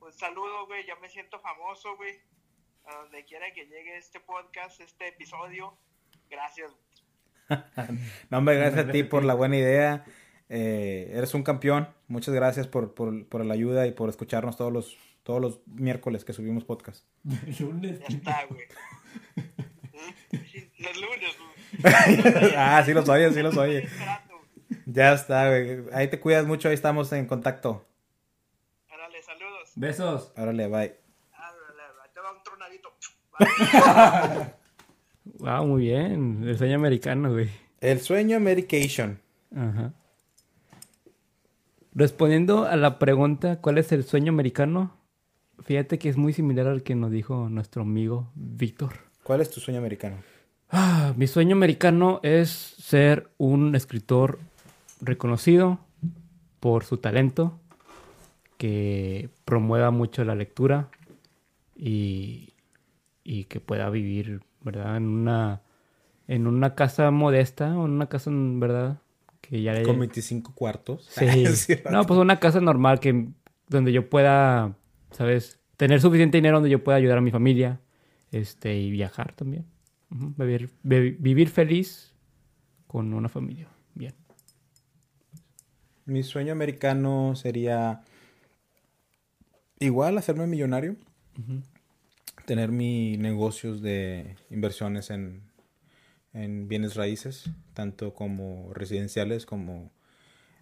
un 0.00 0.12
saludo, 0.12 0.66
güey, 0.66 0.86
ya 0.86 0.96
me 0.96 1.08
siento 1.08 1.40
famoso, 1.40 1.96
güey, 1.96 2.20
a 2.84 2.94
donde 2.96 3.24
quiera 3.24 3.52
que 3.52 3.66
llegue 3.66 3.96
este 3.96 4.20
podcast, 4.20 4.80
este 4.80 5.08
episodio, 5.08 5.76
gracias. 6.30 6.72
No, 8.30 8.38
hombre, 8.38 8.56
gracias 8.56 8.88
a 8.88 8.90
ti 8.90 9.04
por 9.04 9.24
la 9.24 9.34
buena 9.34 9.56
idea. 9.56 10.04
Eh, 10.48 11.12
eres 11.14 11.32
un 11.34 11.44
campeón. 11.44 11.88
Muchas 12.08 12.34
gracias 12.34 12.66
por, 12.66 12.94
por, 12.94 13.26
por 13.28 13.44
la 13.44 13.54
ayuda 13.54 13.86
y 13.86 13.92
por 13.92 14.08
escucharnos 14.08 14.56
todos 14.56 14.72
los, 14.72 14.96
todos 15.22 15.40
los 15.40 15.60
miércoles 15.66 16.24
que 16.24 16.32
subimos 16.32 16.64
podcast. 16.64 17.04
Lunes. 17.60 18.00
Ya 18.00 18.06
está, 18.16 18.44
güey. 18.46 18.66
Los 20.78 21.00
lunes, 21.00 21.36
güey. 21.38 22.52
ah, 22.56 22.82
sí 22.84 22.92
los 22.92 23.08
oye, 23.08 23.32
sí 23.32 23.42
los 23.42 23.56
oye. 23.56 23.88
Ya 24.86 25.12
está, 25.12 25.48
güey. 25.48 25.82
Ahí 25.92 26.08
te 26.08 26.20
cuidas 26.20 26.46
mucho, 26.46 26.68
ahí 26.68 26.74
estamos 26.74 27.12
en 27.12 27.26
contacto. 27.26 27.84
Órale, 28.92 29.20
saludos. 29.20 29.72
Besos. 29.74 30.32
Órale, 30.36 30.68
bye. 30.68 30.74
Órale, 30.74 31.82
ahí 32.02 32.10
te 32.14 32.20
va 32.20 32.32
un 32.32 32.42
tronadito. 32.44 32.88
Wow, 35.40 35.66
muy 35.66 35.82
bien. 35.82 36.44
El 36.46 36.56
sueño 36.56 36.76
americano, 36.76 37.32
güey. 37.32 37.50
El 37.80 38.00
sueño 38.00 38.38
medication. 38.38 39.20
Ajá. 39.54 39.92
Respondiendo 41.92 42.66
a 42.66 42.76
la 42.76 43.00
pregunta, 43.00 43.60
¿cuál 43.60 43.78
es 43.78 43.90
el 43.90 44.04
sueño 44.04 44.30
americano? 44.30 44.96
Fíjate 45.64 45.98
que 45.98 46.08
es 46.08 46.16
muy 46.16 46.32
similar 46.32 46.68
al 46.68 46.84
que 46.84 46.94
nos 46.94 47.10
dijo 47.10 47.48
nuestro 47.48 47.82
amigo 47.82 48.30
Víctor. 48.34 48.92
¿Cuál 49.24 49.40
es 49.40 49.50
tu 49.50 49.58
sueño 49.60 49.80
americano? 49.80 50.16
Ah, 50.70 51.12
mi 51.16 51.26
sueño 51.26 51.56
americano 51.56 52.20
es 52.22 52.50
ser 52.50 53.30
un 53.38 53.74
escritor 53.74 54.38
reconocido 55.00 55.78
por 56.60 56.84
su 56.84 56.98
talento, 56.98 57.58
que 58.58 59.28
promueva 59.44 59.90
mucho 59.90 60.24
la 60.24 60.34
lectura 60.34 60.88
y, 61.76 62.54
y 63.24 63.44
que 63.44 63.60
pueda 63.60 63.90
vivir, 63.90 64.40
¿verdad? 64.62 64.96
En 64.96 65.06
una, 65.08 65.62
en 66.26 66.46
una 66.46 66.74
casa 66.74 67.10
modesta, 67.10 67.76
o 67.78 67.84
en 67.86 67.92
una 67.92 68.08
casa, 68.08 68.30
¿verdad? 68.32 68.98
Que 69.40 69.62
ya 69.62 69.74
le- 69.74 69.82
Con 69.82 69.98
25 69.98 70.54
cuartos. 70.54 71.06
Sí. 71.10 71.74
No, 71.90 72.04
pues 72.06 72.18
una 72.18 72.40
casa 72.40 72.60
normal 72.60 72.98
que 73.00 73.28
donde 73.68 73.92
yo 73.92 74.08
pueda, 74.08 74.74
¿sabes? 75.10 75.60
Tener 75.76 76.00
suficiente 76.00 76.38
dinero 76.38 76.56
donde 76.56 76.70
yo 76.70 76.82
pueda 76.82 76.96
ayudar 76.96 77.18
a 77.18 77.20
mi 77.20 77.30
familia, 77.30 77.80
este, 78.32 78.76
y 78.78 78.90
viajar 78.90 79.34
también. 79.34 79.66
Vivir, 80.08 80.70
vi- 80.82 81.10
vivir 81.10 81.48
feliz 81.50 82.14
con 82.86 83.12
una 83.12 83.28
familia. 83.28 83.68
Bien. 83.94 84.14
Mi 86.06 86.22
sueño 86.22 86.52
americano 86.52 87.34
sería 87.34 88.00
igual 89.80 90.16
hacerme 90.18 90.46
millonario, 90.46 90.96
tener 92.46 92.70
mis 92.70 93.18
negocios 93.18 93.82
de 93.82 94.36
inversiones 94.50 95.10
en, 95.10 95.42
en 96.32 96.68
bienes 96.68 96.94
raíces, 96.94 97.50
tanto 97.74 98.14
como 98.14 98.72
residenciales 98.72 99.46
como... 99.46 99.90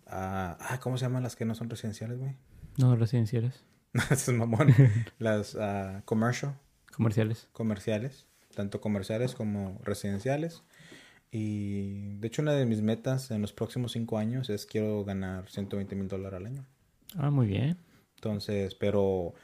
ah, 0.07 0.57
ah, 0.61 0.81
¿Cómo 0.81 0.97
se 0.97 1.05
llaman 1.05 1.23
las 1.23 1.37
que 1.37 1.45
no 1.45 1.55
son 1.55 1.69
residenciales, 1.69 2.19
güey? 2.19 2.37
No 2.79 2.97
residenciales, 2.97 3.63
es 4.11 4.29
mamón. 4.31 4.75
Las 5.19 5.57
ah, 5.57 6.03
commercial, 6.07 6.59
comerciales. 6.91 7.49
comerciales, 7.53 8.27
tanto 8.55 8.81
comerciales 8.81 9.35
como 9.35 9.79
residenciales. 9.85 10.63
Y 11.37 12.17
de 12.19 12.29
hecho 12.29 12.43
una 12.43 12.53
de 12.53 12.65
mis 12.65 12.81
metas 12.81 13.33
en 13.33 13.43
los 13.43 13.53
próximos 13.53 13.91
cinco 13.91 14.19
años 14.19 14.49
es 14.51 14.67
quiero 14.67 15.05
ganar 15.05 15.51
120 15.51 15.97
mil 15.97 16.07
dólares 16.07 16.37
al 16.39 16.47
año. 16.47 16.65
Ah, 17.17 17.31
muy 17.31 17.49
bien. 17.49 17.77
Entonces, 18.15 18.77
pero 18.77 19.35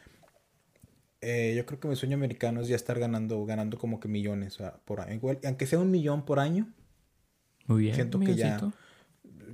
eh, 1.21 1.53
yo 1.57 1.67
creo 1.67 1.81
que 1.81 1.89
mi 1.89 1.97
sueño 1.97 2.17
americano 2.17 2.61
es 2.61 2.69
ya 2.69 2.77
estar 2.77 2.99
ganando, 3.01 3.45
ganando 3.45 3.77
como 3.77 3.99
que 3.99 4.07
millones 4.07 4.59
por 4.85 5.01
año. 5.01 5.15
Igual, 5.15 5.41
aunque 5.45 5.67
sea 5.67 5.81
un 5.81 5.91
millón 5.91 6.25
por 6.25 6.39
año, 6.39 6.73
Muy 7.67 7.83
bien. 7.83 7.95
Siento 7.97 8.21
que 8.21 8.37
ya- 8.37 8.73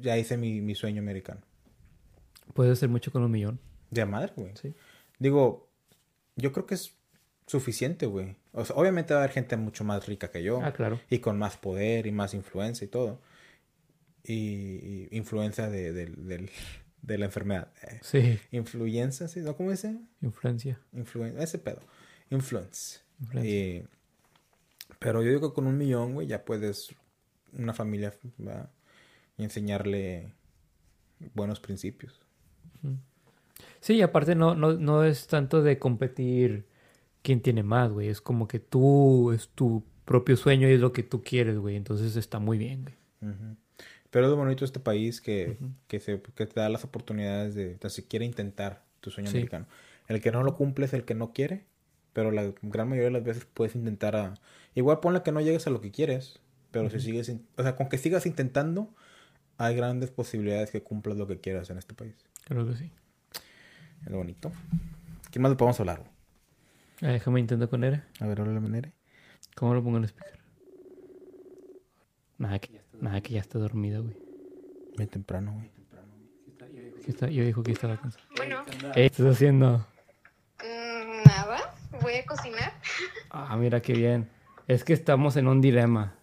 ya 0.03 0.19
hice 0.19 0.37
mi, 0.37 0.61
mi 0.61 0.75
sueño 0.75 1.01
americano. 1.01 1.41
Puedes 2.53 2.75
hacer 2.75 2.89
mucho 2.91 3.11
con 3.13 3.23
un 3.23 3.31
millón. 3.31 3.59
De 3.91 4.05
madre, 4.05 4.33
güey. 4.37 4.53
Sí. 4.61 4.75
Digo, 5.19 5.71
yo 6.37 6.53
creo 6.53 6.67
que 6.67 6.75
es 6.75 6.95
suficiente, 7.47 8.07
güey. 8.07 8.37
O 8.53 8.65
sea, 8.65 8.77
obviamente 8.77 9.15
va 9.15 9.21
a 9.21 9.23
haber 9.25 9.35
gente 9.35 9.57
mucho 9.57 9.85
más 9.85 10.07
rica 10.07 10.31
que 10.31 10.43
yo. 10.43 10.61
Ah, 10.63 10.73
claro. 10.73 11.01
Y 11.11 11.19
con 11.21 11.39
más 11.39 11.57
poder 11.57 12.07
y 12.07 12.13
más 12.13 12.35
influencia 12.35 12.85
y 12.85 12.89
todo. 12.89 13.21
Y, 14.25 14.35
y 14.35 15.09
influencia 15.13 15.69
de, 15.69 15.93
del- 15.93 16.51
de 17.03 17.19
la 17.19 17.27
enfermedad. 17.27 17.73
Eh, 17.83 18.01
Sí, 18.03 18.39
influencia, 18.51 19.29
¿sí? 19.29 19.41
¿No? 19.41 19.57
¿Cómo 19.57 19.71
dice? 19.71 19.97
influencia. 20.23 20.81
Influen 20.93 21.39
ese 21.41 21.59
pedo. 21.59 21.81
Influence. 22.31 23.01
Influencia. 23.21 23.53
Y- 23.53 23.87
pero 24.99 25.23
yo 25.23 25.31
digo 25.31 25.51
que 25.51 25.55
con 25.55 25.67
un 25.67 25.77
millón, 25.79 26.15
güey, 26.15 26.27
ya 26.27 26.45
puedes 26.45 26.95
una 27.53 27.73
familia 27.75 28.13
¿verdad? 28.39 28.71
y 29.39 29.45
enseñarle 29.45 30.33
buenos 31.35 31.61
principios. 31.61 32.21
Sí, 33.81 33.95
y 33.95 34.03
aparte 34.03 34.35
no, 34.35 34.55
no, 34.55 34.73
no 34.75 35.05
es 35.05 35.27
tanto 35.29 35.63
de 35.63 35.79
competir 35.79 36.67
quién 37.27 37.41
tiene 37.41 37.65
más, 37.65 37.91
güey. 37.91 38.07
Es 38.09 38.21
como 38.21 38.47
que 38.47 38.61
tú, 38.61 39.33
es 39.33 39.49
tu 39.49 39.83
propio 40.05 40.37
sueño 40.37 40.69
y 40.69 40.73
es 40.75 40.81
lo 40.81 40.93
que 40.93 41.03
tú 41.03 41.23
quieres, 41.25 41.59
güey. 41.59 41.75
Entonces 41.75 42.15
está 42.15 42.39
muy 42.39 42.57
bien, 42.59 42.83
güey. 42.85 42.95
Pero 44.11 44.27
es 44.27 44.31
lo 44.31 44.37
bonito 44.37 44.61
de 44.61 44.67
este 44.67 44.79
país 44.81 45.21
que, 45.21 45.59
que, 45.89 45.99
se, 45.99 46.23
que 46.37 46.47
te 46.47 46.61
da 46.61 46.69
las 46.69 46.85
oportunidades 46.85 47.57
de 47.57 47.75
tan 47.75 47.91
siquiera 47.91 48.25
intentar 48.25 48.85
tu 49.01 49.11
sueño 49.11 49.29
Sí. 49.31 49.39
americano. 49.39 49.67
El 50.07 50.21
que 50.21 50.31
no 50.31 50.45
lo 50.45 50.55
cumple 50.55 50.87
es 50.87 50.93
el 50.95 51.05
que 51.05 51.15
no 51.17 51.33
quiere, 51.33 51.65
pero 52.13 52.31
la 52.31 52.53
gran 52.63 52.89
mayoría 52.89 53.07
de 53.09 53.13
las 53.19 53.25
veces 53.25 53.45
puedes 53.53 53.75
intentar 53.75 54.15
a... 54.15 54.35
Igual 54.77 55.01
ponle 55.01 55.23
que 55.25 55.33
no 55.33 55.41
llegues 55.41 55.67
a 55.67 55.71
lo 55.71 55.81
que 55.81 55.91
quieres, 55.91 56.39
pero 56.71 56.89
si 56.91 57.01
sigues... 57.01 57.29
in- 57.29 57.45
O 57.57 57.63
sea, 57.65 57.75
con 57.75 57.89
que 57.89 57.99
sigas 57.99 58.25
intentando, 58.27 58.95
hay 59.59 59.75
grandes 59.75 60.11
posibilidades 60.13 60.71
que 60.71 60.83
cumplas 60.83 61.17
lo 61.17 61.27
que 61.27 61.41
quieras 61.41 61.69
en 61.71 61.79
este 61.79 61.93
país. 61.95 62.15
Creo 62.45 62.65
que 62.67 62.77
sí. 62.77 62.91
Es 64.05 64.13
lo 64.13 64.19
bonito. 64.19 64.53
¿Qué 65.33 65.41
más 65.41 65.51
le 65.51 65.57
podemos 65.57 65.81
hablar? 65.81 66.05
Ah, 67.03 67.09
déjame 67.09 67.41
intento 67.41 67.69
con 67.69 67.85
él. 67.85 68.03
A 68.21 68.27
ver, 68.27 68.41
háblale, 68.41 68.61
manera. 68.61 68.91
¿Cómo 69.55 69.75
lo 69.75 69.83
pongo 69.83 69.99
en 69.99 70.05
el 70.05 70.09
speaker? 70.11 70.39
Nada 72.39 72.59
que, 72.59 72.81
nada 73.01 73.21
que 73.21 73.35
ya 73.35 73.41
está 73.41 73.59
dormido, 73.59 74.03
güey. 74.03 74.17
Bien 74.97 75.09
temprano, 75.09 75.53
güey. 75.55 75.71
Aquí 76.99 77.11
está- 77.11 77.29
yo 77.29 77.45
dijo 77.45 77.63
que 77.63 77.73
estaba 77.73 77.97
cansado. 77.99 78.25
Bueno, 78.37 78.63
Ey, 78.89 78.93
¿qué 78.95 79.07
estás 79.07 79.27
haciendo? 79.27 79.87
mm, 80.59 81.27
nada, 81.27 81.75
voy 82.03 82.15
a 82.15 82.25
cocinar. 82.27 82.73
Ah, 83.31 83.57
mira 83.57 83.81
qué 83.81 83.93
bien. 83.93 84.29
Es 84.67 84.85
que 84.85 84.93
estamos 84.93 85.37
en 85.37 85.49
un 85.49 85.61
dilema. 85.61 86.15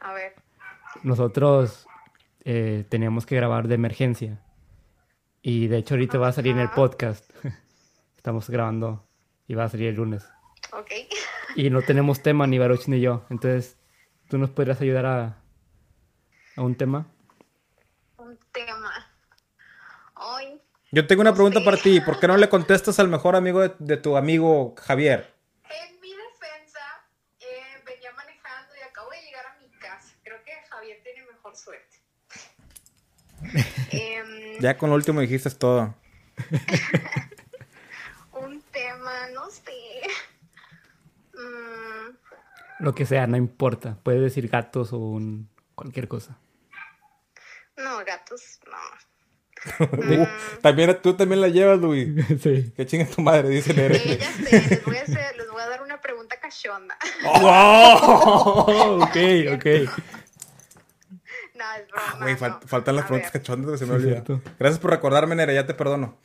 A 0.00 0.12
ver, 0.14 0.34
Nosotros 1.02 1.86
eh, 2.44 2.84
teníamos 2.88 3.26
que 3.26 3.36
grabar 3.36 3.68
de 3.68 3.74
emergencia. 3.74 4.40
Y 5.42 5.66
de 5.68 5.78
hecho 5.78 5.94
ahorita 5.94 6.18
va 6.18 6.28
a 6.28 6.32
salir 6.32 6.52
en 6.52 6.60
el 6.60 6.70
podcast. 6.70 7.30
Estamos 8.16 8.48
grabando 8.50 9.05
y 9.48 9.54
va 9.54 9.64
a 9.64 9.68
salir 9.68 9.88
el 9.88 9.96
lunes. 9.96 10.24
ok. 10.72 10.90
Y 11.56 11.70
no 11.70 11.80
tenemos 11.82 12.22
tema, 12.22 12.46
ni 12.46 12.58
Baruch 12.58 12.86
ni 12.88 13.00
yo. 13.00 13.24
Entonces, 13.30 13.76
¿tú 14.28 14.36
nos 14.38 14.50
podrías 14.50 14.80
ayudar 14.80 15.06
a, 15.06 15.36
a 16.56 16.62
un 16.62 16.74
tema? 16.74 17.06
Un 18.18 18.38
tema. 18.52 18.92
Hoy, 20.14 20.60
Yo 20.92 21.06
tengo 21.06 21.22
una 21.22 21.32
pregunta 21.32 21.60
para 21.64 21.76
ti. 21.78 22.00
¿Por 22.00 22.18
qué 22.20 22.26
no 22.28 22.36
le 22.36 22.48
contestas 22.48 22.98
al 22.98 23.08
mejor 23.08 23.36
amigo 23.36 23.60
de, 23.60 23.72
de 23.78 23.96
tu 23.96 24.16
amigo 24.16 24.74
Javier? 24.78 25.32
en 25.70 26.00
mi 26.00 26.10
defensa, 26.10 26.80
eh, 27.40 27.82
venía 27.86 28.12
manejando 28.12 28.74
y 28.78 28.82
acabo 28.82 29.10
de 29.10 29.22
llegar 29.22 29.46
a 29.46 29.56
mi 29.58 29.68
casa. 29.78 30.14
Creo 30.24 30.42
que 30.44 30.52
Javier 30.68 31.00
tiene 31.02 31.24
mejor 31.26 31.56
suerte. 31.56 31.96
Em, 33.92 34.60
Ya 34.60 34.76
con 34.76 34.90
lo 34.90 34.96
último 34.96 35.20
dijiste 35.20 35.50
todo. 35.50 35.94
un 38.32 38.60
tema, 38.72 39.28
no 39.32 39.48
sé. 39.50 39.72
Mm, 41.34 42.16
Lo 42.80 42.94
que 42.94 43.06
sea, 43.06 43.26
no 43.26 43.36
importa. 43.36 43.98
Puedes 44.02 44.20
decir 44.20 44.48
gatos 44.48 44.92
o 44.92 44.98
un, 44.98 45.48
cualquier 45.74 46.08
cosa. 46.08 46.38
no, 47.76 47.98
gatos, 48.04 48.60
no. 48.66 48.76
Uh, 49.80 50.26
también, 50.60 50.96
tú 51.02 51.14
también 51.14 51.40
la 51.40 51.48
llevas, 51.48 51.80
Luis. 51.80 52.08
sí. 52.42 52.72
Que 52.76 52.86
chinga 52.86 53.06
tu 53.06 53.20
madre, 53.22 53.48
dice 53.48 53.72
Nere. 53.74 53.98
Ya 54.18 54.30
sé, 54.32 54.68
les 54.68 54.84
voy, 54.84 54.96
a 54.98 55.02
hacer- 55.02 55.36
les 55.36 55.50
voy 55.50 55.60
a 55.62 55.66
dar 55.68 55.82
una 55.82 56.00
pregunta 56.00 56.38
cachonda. 56.38 56.96
Oh, 57.24 59.00
ok, 59.02 59.16
ok. 59.56 59.64
no, 61.54 61.64
es 61.74 61.88
broma. 61.88 62.06
Ah, 62.12 62.18
Güey, 62.20 62.36
fal- 62.36 62.60
no. 62.60 62.68
faltan 62.68 62.96
las 62.96 63.04
A 63.06 63.08
preguntas 63.08 63.32
ver. 63.32 63.42
cachondas, 63.42 63.78
se 63.80 63.86
me 63.86 63.98
Sí, 63.98 64.06
olvidó. 64.06 64.40
Gracias 64.58 64.78
por 64.78 64.90
recordarme, 64.90 65.34
Nere, 65.34 65.54
ya 65.54 65.66
te 65.66 65.74
perdono. 65.74 66.18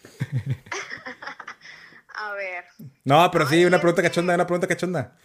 A 2.16 2.34
ver. 2.34 2.66
No, 3.06 3.32
pero 3.32 3.47
sí, 3.47 3.66
una 3.66 3.80
pregunta 3.80 4.02
cachonda, 4.04 4.36
una 4.36 4.45
pregunta 4.45 4.68
cachonda. 4.68 5.16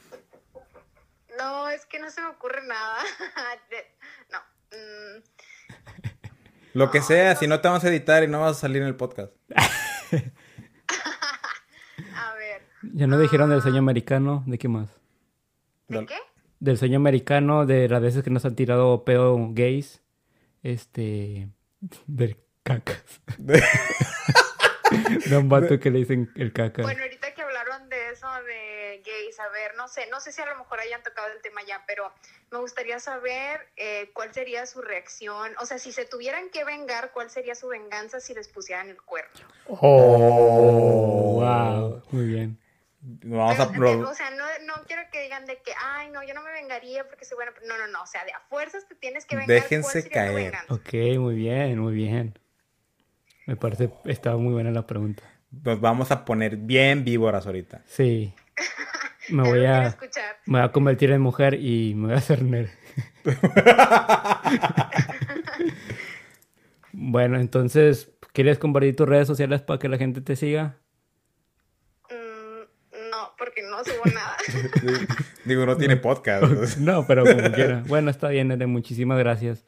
No, 1.76 1.82
es 1.82 1.86
que 1.86 1.98
no 1.98 2.10
se 2.10 2.22
me 2.22 2.28
ocurre 2.28 2.66
nada. 2.66 2.96
No. 4.32 4.38
mm, 4.72 5.22
Lo 6.72 6.90
que 6.90 7.02
sea, 7.02 7.36
si 7.36 7.46
no 7.46 7.60
te 7.60 7.68
vamos 7.68 7.84
a 7.84 7.88
editar 7.88 8.24
y 8.24 8.28
no 8.28 8.40
vas 8.40 8.56
a 8.56 8.60
salir 8.60 8.80
en 8.80 8.88
el 8.88 8.96
podcast. 8.96 9.32
a 12.14 12.34
ver. 12.34 12.62
Ya 12.94 13.06
no 13.06 13.18
dijeron 13.18 13.50
del 13.50 13.60
sueño 13.60 13.78
americano, 13.78 14.42
¿de 14.46 14.56
qué 14.58 14.68
más? 14.68 14.88
¿De 15.88 16.06
qué? 16.06 16.16
Del 16.60 16.78
sueño 16.78 16.96
americano, 16.96 17.66
de 17.66 17.88
las 17.88 18.00
veces 18.00 18.24
que 18.24 18.30
nos 18.30 18.46
han 18.46 18.56
tirado 18.56 19.04
pedo 19.04 19.36
gays. 19.50 20.02
Este. 20.62 21.48
Del 22.06 22.38
cacas. 22.62 23.20
De 23.38 25.36
un 25.36 25.48
vato 25.48 25.78
que 25.78 25.90
le 25.90 25.98
dicen 25.98 26.32
el 26.36 26.52
caca. 26.52 26.82
Bueno, 26.82 27.02
ahorita 27.02 27.34
que 27.34 27.42
hablaron 27.42 27.88
de 27.90 28.05
eso 28.16 28.26
de 28.44 29.02
gays, 29.04 29.38
a 29.40 29.48
ver, 29.50 29.74
no 29.76 29.88
sé, 29.88 30.06
no 30.10 30.20
sé 30.20 30.32
si 30.32 30.40
a 30.40 30.46
lo 30.46 30.56
mejor 30.56 30.80
hayan 30.80 31.02
tocado 31.02 31.28
el 31.32 31.40
tema 31.42 31.60
ya, 31.66 31.84
pero 31.86 32.10
me 32.50 32.58
gustaría 32.58 32.98
saber 32.98 33.68
eh, 33.76 34.10
cuál 34.14 34.32
sería 34.32 34.66
su 34.66 34.80
reacción, 34.80 35.52
o 35.60 35.66
sea, 35.66 35.78
si 35.78 35.92
se 35.92 36.06
tuvieran 36.06 36.48
que 36.50 36.64
vengar, 36.64 37.12
cuál 37.12 37.30
sería 37.30 37.54
su 37.54 37.68
venganza 37.68 38.20
si 38.20 38.34
les 38.34 38.48
pusieran 38.48 38.88
el 38.88 39.00
cuerno. 39.02 39.46
Oh, 39.68 41.40
wow. 41.40 42.02
Muy 42.10 42.26
bien. 42.26 42.58
Vamos 43.00 43.60
a 43.60 43.64
O 43.64 44.14
sea, 44.14 44.30
no, 44.30 44.44
no 44.64 44.74
quiero 44.86 45.02
que 45.12 45.22
digan 45.22 45.46
de 45.46 45.60
que, 45.62 45.72
ay, 45.80 46.10
no, 46.10 46.24
yo 46.24 46.34
no 46.34 46.42
me 46.42 46.50
vengaría 46.50 47.06
porque 47.06 47.24
soy 47.24 47.36
buena. 47.36 47.52
No, 47.64 47.78
no, 47.78 47.86
no, 47.86 48.02
o 48.02 48.06
sea, 48.06 48.24
de 48.24 48.32
a 48.32 48.40
fuerzas 48.48 48.88
te 48.88 48.96
tienes 48.96 49.26
que 49.26 49.36
vengar. 49.36 49.62
Déjense 49.62 49.82
¿cuál 49.82 50.02
sería 50.02 50.26
tu 50.26 50.34
caer. 50.34 51.14
Ok, 51.14 51.20
muy 51.20 51.36
bien, 51.36 51.78
muy 51.78 51.94
bien. 51.94 52.36
Me 53.46 53.54
parece, 53.54 53.90
estaba 54.06 54.38
muy 54.38 54.54
buena 54.54 54.72
la 54.72 54.88
pregunta. 54.88 55.22
Nos 55.64 55.80
vamos 55.80 56.10
a 56.10 56.24
poner 56.24 56.56
bien 56.56 57.04
víboras 57.04 57.46
ahorita. 57.46 57.82
Sí. 57.86 58.34
Me 59.28 59.42
voy 59.42 59.64
a, 59.64 59.88
escuchar. 59.88 60.36
me 60.46 60.58
voy 60.58 60.68
a 60.68 60.72
convertir 60.72 61.10
en 61.10 61.20
mujer 61.20 61.54
y 61.54 61.94
me 61.94 62.06
voy 62.06 62.14
a 62.14 62.18
hacer 62.18 62.42
nerd. 62.42 62.68
bueno, 66.92 67.38
entonces, 67.40 68.12
¿quieres 68.32 68.58
compartir 68.58 68.94
tus 68.94 69.08
redes 69.08 69.26
sociales 69.26 69.62
para 69.62 69.78
que 69.78 69.88
la 69.88 69.98
gente 69.98 70.20
te 70.20 70.36
siga? 70.36 70.76
Mm, 72.08 73.10
no, 73.10 73.30
porque 73.36 73.62
no 73.62 73.82
subo 73.84 74.04
nada. 74.14 74.36
Digo, 75.44 75.66
no 75.66 75.76
tiene 75.76 75.96
podcast. 75.96 76.76
No, 76.78 77.06
pero 77.06 77.24
como 77.24 77.50
quiera. 77.52 77.82
Bueno, 77.88 78.10
está 78.10 78.28
bien, 78.28 78.48
Nere, 78.48 78.66
muchísimas 78.66 79.18
gracias. 79.18 79.64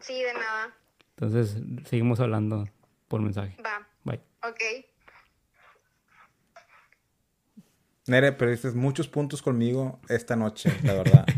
sí, 0.00 0.22
de 0.22 0.32
nada. 0.32 0.74
Entonces, 1.18 1.56
seguimos 1.86 2.20
hablando 2.20 2.68
por 3.08 3.20
mensaje. 3.20 3.56
Va, 3.62 3.86
Bye. 4.04 4.20
ok. 4.42 4.86
Nere, 8.06 8.32
perdiste 8.32 8.70
muchos 8.70 9.08
puntos 9.08 9.42
conmigo 9.42 9.98
esta 10.08 10.36
noche, 10.36 10.72
la 10.82 10.94
verdad. 10.94 11.26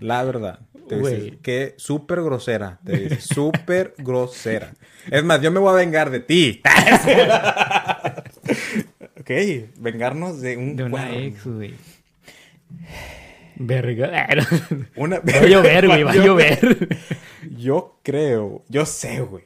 La 0.00 0.24
verdad. 0.24 0.60
Te 0.88 0.96
dices, 0.96 1.34
que 1.42 1.74
súper 1.76 2.22
grosera. 2.22 2.80
Te 2.82 2.96
dices, 2.96 3.24
súper 3.24 3.92
grosera. 3.98 4.72
Es 5.10 5.22
más, 5.22 5.42
yo 5.42 5.50
me 5.50 5.60
voy 5.60 5.70
a 5.70 5.74
vengar 5.74 6.08
de 6.08 6.20
ti. 6.20 6.62
ok, 9.20 9.30
vengarnos 9.76 10.40
de 10.40 10.56
un 10.56 10.74
De 10.74 10.84
una 10.84 11.14
ex, 11.14 11.44
güey. 11.44 11.74
Verga. 13.56 14.26
Una... 14.96 15.18
Va 15.18 15.40
a 15.40 15.46
llover, 15.46 15.86
güey, 15.86 16.02
va 16.02 16.12
a 16.12 16.16
llover. 16.16 16.88
Yo 17.58 17.98
creo, 18.02 18.64
yo 18.70 18.86
sé, 18.86 19.20
güey. 19.20 19.44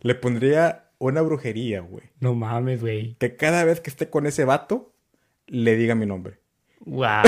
Le 0.00 0.14
pondría 0.14 0.84
una 0.98 1.22
brujería, 1.22 1.80
güey. 1.80 2.04
No 2.20 2.34
mames, 2.34 2.80
güey. 2.80 3.16
Que 3.18 3.34
cada 3.34 3.64
vez 3.64 3.80
que 3.80 3.90
esté 3.90 4.08
con 4.08 4.26
ese 4.26 4.44
vato, 4.44 4.92
le 5.48 5.76
diga 5.76 5.94
mi 5.94 6.06
nombre. 6.06 6.38
Wow. 6.86 7.22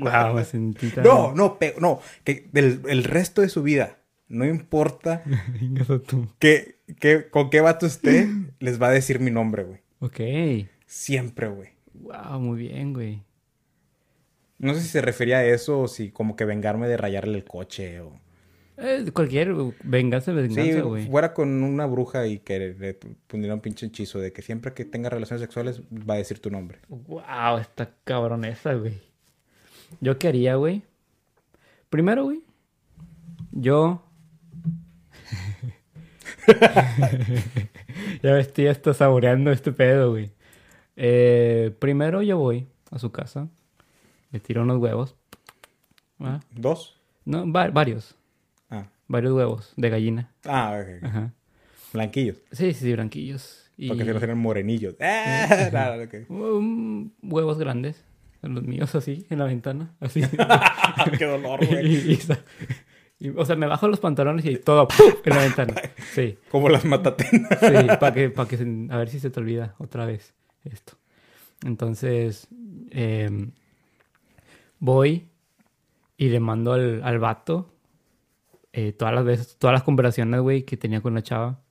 wow, 0.00 0.34
me 0.34 0.44
sentí 0.44 0.90
tan... 0.90 1.04
No, 1.04 1.32
no, 1.34 1.58
no. 1.80 2.00
Que 2.24 2.48
del 2.52 2.82
el 2.88 3.04
resto 3.04 3.40
de 3.40 3.48
su 3.48 3.62
vida, 3.62 3.98
no 4.28 4.44
importa 4.44 5.22
que, 6.38 6.76
que- 7.00 7.28
con 7.30 7.50
qué 7.50 7.60
vato 7.60 7.86
esté, 7.86 8.28
les 8.58 8.80
va 8.80 8.88
a 8.88 8.92
decir 8.92 9.20
mi 9.20 9.30
nombre, 9.30 9.64
güey. 9.64 9.80
Ok. 10.00 10.68
Siempre, 10.86 11.48
güey. 11.48 11.70
Wow, 11.94 12.40
muy 12.40 12.58
bien, 12.58 12.92
güey. 12.92 13.22
No 14.58 14.74
sé 14.74 14.80
si 14.82 14.88
se 14.88 15.00
refería 15.00 15.38
a 15.38 15.44
eso 15.44 15.80
o 15.80 15.88
si 15.88 16.10
como 16.10 16.36
que 16.36 16.44
vengarme 16.44 16.86
de 16.88 16.96
rayarle 16.96 17.38
el 17.38 17.44
coche 17.44 18.00
o... 18.00 18.20
Eh, 18.80 19.10
cualquier 19.12 19.54
venganza, 19.84 20.32
Sí, 20.32 20.36
venganza, 20.38 20.80
güey. 20.82 21.06
fuera 21.06 21.34
con 21.34 21.62
una 21.62 21.84
bruja 21.86 22.26
y 22.26 22.38
que 22.38 22.58
le 22.58 22.94
pondría 23.26 23.52
un 23.54 23.60
pinche 23.60 23.86
hechizo 23.86 24.18
de 24.18 24.32
que 24.32 24.40
siempre 24.42 24.72
que 24.72 24.84
tenga 24.84 25.10
relaciones 25.10 25.40
sexuales 25.42 25.82
va 25.92 26.14
a 26.14 26.16
decir 26.18 26.40
tu 26.40 26.50
nombre. 26.50 26.78
Wow, 26.88 27.58
está 27.60 27.90
cabronesa, 28.04 28.74
güey. 28.74 28.94
¿Yo 30.00 30.18
qué 30.18 30.28
haría, 30.28 30.54
güey? 30.56 30.82
Primero, 31.90 32.24
güey. 32.24 32.42
Yo. 33.52 34.02
ya 38.22 38.40
ya 38.40 38.70
estás 38.70 38.96
saboreando 38.96 39.50
este 39.52 39.72
pedo, 39.72 40.10
güey. 40.10 40.30
Eh, 40.96 41.74
primero 41.78 42.22
yo 42.22 42.38
voy 42.38 42.66
a 42.90 42.98
su 42.98 43.10
casa. 43.10 43.48
Le 44.32 44.40
tiro 44.40 44.62
unos 44.62 44.78
huevos. 44.78 45.16
¿Ah? 46.20 46.40
¿Dos? 46.54 46.96
No, 47.24 47.50
va- 47.50 47.70
varios. 47.70 48.14
Varios 49.10 49.32
huevos 49.32 49.72
de 49.76 49.90
gallina. 49.90 50.30
ah 50.44 50.78
ok. 50.80 51.04
Ajá. 51.04 51.32
Blanquillos. 51.92 52.36
Sí, 52.52 52.72
sí, 52.72 52.84
sí, 52.84 52.92
blanquillos. 52.92 53.68
Y... 53.76 53.88
Porque 53.88 54.04
no 54.04 54.20
serían 54.20 54.38
morenillos. 54.38 54.94
Ah, 55.00 55.48
nada, 55.72 56.04
ok. 56.04 56.14
Um, 56.30 57.10
huevos 57.22 57.58
grandes. 57.58 58.04
Los 58.42 58.62
míos 58.62 58.94
así, 58.94 59.26
en 59.28 59.40
la 59.40 59.46
ventana. 59.46 59.96
Así. 59.98 60.22
Qué 61.18 61.24
dolor, 61.26 61.66
güey. 61.66 62.18
o 63.36 63.44
sea, 63.44 63.56
me 63.56 63.66
bajo 63.66 63.88
los 63.88 63.98
pantalones 63.98 64.44
y 64.46 64.56
todo 64.58 64.86
¡pum! 64.86 65.12
en 65.24 65.34
la 65.34 65.42
ventana. 65.42 65.74
Sí, 66.14 66.38
Como 66.48 66.68
las 66.68 66.84
matatenas. 66.84 67.58
sí, 67.58 67.86
para 67.98 68.14
que, 68.14 68.30
para 68.30 68.48
que 68.48 68.56
se- 68.58 68.86
a 68.90 68.96
ver 68.96 69.08
si 69.10 69.18
se 69.18 69.28
te 69.30 69.40
olvida 69.40 69.74
otra 69.78 70.06
vez 70.06 70.32
esto. 70.64 70.92
Entonces, 71.66 72.46
em, 72.90 73.50
voy 74.78 75.26
y 76.16 76.28
le 76.28 76.38
mando 76.40 76.72
al, 76.72 77.02
al 77.02 77.18
vato 77.18 77.74
eh, 78.72 78.92
todas 78.92 79.14
las 79.14 79.24
veces, 79.24 79.56
todas 79.58 79.74
las 79.74 79.82
conversaciones, 79.82 80.40
güey, 80.40 80.64
que 80.64 80.76
tenía 80.76 81.00
con 81.00 81.14
la 81.14 81.22
chava. 81.22 81.62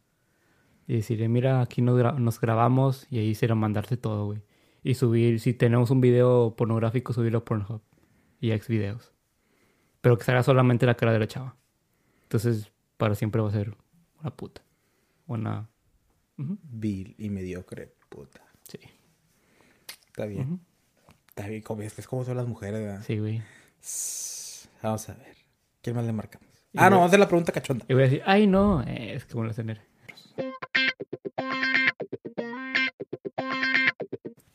Y 0.87 0.95
decirle, 0.95 1.27
mira, 1.29 1.61
aquí 1.61 1.81
nos, 1.83 1.99
gra- 1.99 2.17
nos 2.17 2.41
grabamos 2.41 3.05
y 3.11 3.19
ahí 3.19 3.35
será 3.35 3.53
mandarte 3.55 3.95
todo, 3.95 4.25
güey. 4.25 4.41
Y 4.81 4.95
subir, 4.95 5.39
si 5.39 5.53
tenemos 5.53 5.91
un 5.91 6.01
video 6.01 6.55
pornográfico, 6.57 7.13
subirlo 7.13 7.39
a 7.39 7.45
Pornhub 7.45 7.81
y 8.41 8.51
a 8.51 8.57
Xvideos. 8.57 9.13
Pero 10.01 10.17
que 10.17 10.23
salga 10.23 10.41
solamente 10.41 10.85
la 10.87 10.95
cara 10.95 11.11
de 11.11 11.19
la 11.19 11.27
chava. 11.27 11.55
Entonces, 12.23 12.71
para 12.97 13.13
siempre 13.15 13.41
va 13.41 13.49
a 13.49 13.51
ser 13.51 13.75
una 14.21 14.31
puta. 14.35 14.63
Una... 15.27 15.69
Vil 16.37 17.15
y 17.17 17.29
mediocre, 17.29 17.93
puta. 18.09 18.41
Sí, 18.63 18.79
Está 20.07 20.25
bien. 20.25 20.59
Está 21.27 21.47
bien, 21.47 21.63
es 21.97 22.07
como 22.07 22.23
son 22.25 22.37
las 22.37 22.47
mujeres, 22.47 22.79
¿verdad? 22.81 23.03
sí, 23.05 23.19
güey. 23.19 23.41
Vamos 24.81 25.07
a 25.09 25.13
ver. 25.13 25.35
¿Quién 25.81 25.95
más 25.95 26.05
le 26.05 26.13
marcamos? 26.13 26.48
Ah, 26.75 26.89
no, 26.89 27.03
hacer 27.03 27.19
la 27.19 27.27
pregunta 27.27 27.51
cachonda. 27.51 27.85
Y 27.87 27.93
voy 27.93 28.03
a 28.03 28.05
decir, 28.05 28.21
ay, 28.25 28.47
no, 28.47 28.81
es 28.83 29.25
que 29.25 29.33
bueno 29.33 29.53
tener. 29.53 29.81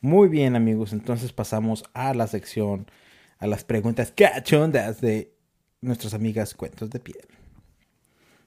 Muy 0.01 0.29
bien, 0.29 0.55
amigos. 0.55 0.93
Entonces 0.93 1.33
pasamos 1.33 1.85
a 1.95 2.15
la 2.15 2.27
sección, 2.27 2.87
a 3.39 3.47
las 3.47 3.65
preguntas 3.65 4.13
cachondas 4.15 5.01
de 5.01 5.35
nuestras 5.81 6.15
amigas 6.15 6.55
Cuentos 6.55 6.91
de 6.91 7.01
Piel. 7.01 7.27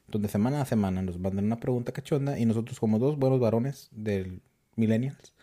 Donde 0.07 0.29
semana 0.29 0.61
a 0.61 0.65
semana 0.65 1.01
nos 1.01 1.19
mandan 1.19 1.45
una 1.45 1.59
pregunta 1.59 1.91
cachonda 1.91 2.39
y 2.39 2.45
nosotros 2.45 2.79
como 2.79 2.99
dos 2.99 3.17
buenos 3.17 3.39
varones 3.39 3.89
del 3.91 4.41
millennials 4.75 5.33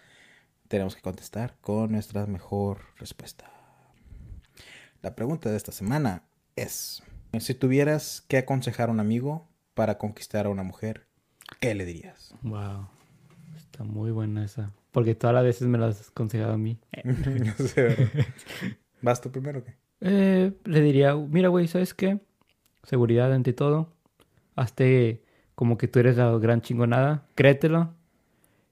tenemos 0.69 0.97
que 0.97 1.03
contestar 1.03 1.57
con 1.61 1.93
nuestra 1.93 2.27
mejor 2.27 2.79
respuesta. 2.97 3.51
La 5.03 5.15
pregunta 5.15 5.51
de 5.51 5.57
esta 5.57 5.73
semana 5.73 6.25
es, 6.57 7.03
si 7.41 7.55
tuvieras 7.55 8.25
que 8.29 8.39
aconsejar 8.39 8.89
a 8.89 8.93
un 8.93 9.01
amigo 9.01 9.49
para 9.75 9.99
conquistar 9.99 10.47
a 10.47 10.51
una 10.51 10.63
mujer, 10.63 11.07
¿qué 11.61 11.75
le 11.75 11.85
dirías? 11.85 12.35
Wow. 12.43 12.89
Está 13.57 13.85
muy 13.85 14.11
buena 14.11 14.45
esa. 14.45 14.73
Porque 14.93 15.15
todas 15.15 15.35
las 15.35 15.45
veces 15.45 15.67
me 15.67 15.79
las 15.79 16.01
has 16.01 16.09
aconsejado 16.11 16.53
a 16.53 16.59
mí. 16.59 16.79
No 17.05 17.67
sé, 17.67 17.83
¿verdad? 17.83 18.09
¿Vas 19.03 19.21
tú 19.21 19.31
primero 19.31 19.59
o 19.59 19.65
qué? 19.65 19.75
Eh, 20.01 20.53
le 20.65 20.81
diría, 20.81 21.15
mira, 21.15 21.49
güey, 21.49 21.67
¿sabes 21.67 21.95
qué? 21.95 22.21
Seguridad 22.85 23.33
ante 23.33 23.53
todo. 23.53 23.93
Hazte 24.55 25.25
como 25.55 25.79
que 25.79 25.89
tú 25.89 25.99
eres 25.99 26.17
la 26.17 26.31
gran 26.39 26.61
chingonada. 26.61 27.27
Créetelo. 27.35 27.95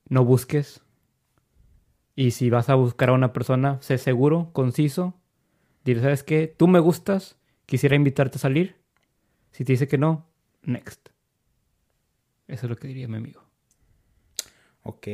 No 0.09 0.25
busques. 0.25 0.83
Y 2.15 2.33
si 2.33 2.51
vas 2.51 2.69
a 2.69 2.75
buscar 2.75 3.09
a 3.09 3.15
una 3.15 3.33
persona, 3.33 3.79
sé 3.81 3.99
seguro, 3.99 4.51
conciso. 4.53 5.15
Dile, 5.85 6.03
¿sabes 6.03 6.23
qué? 6.23 6.55
Tú 6.57 6.69
me 6.69 6.79
gustas. 6.79 7.37
Quisiera 7.73 7.97
invitarte 7.97 8.37
a 8.37 8.39
salir. 8.39 8.77
Si 9.51 9.65
te 9.65 9.73
dice 9.73 9.89
que 9.89 9.97
no, 9.97 10.29
next. 10.63 11.09
Eso 12.47 12.67
es 12.67 12.69
lo 12.71 12.77
que 12.77 12.87
diría 12.87 13.09
mi 13.09 13.17
amigo. 13.17 13.43
Ok. 14.83 15.09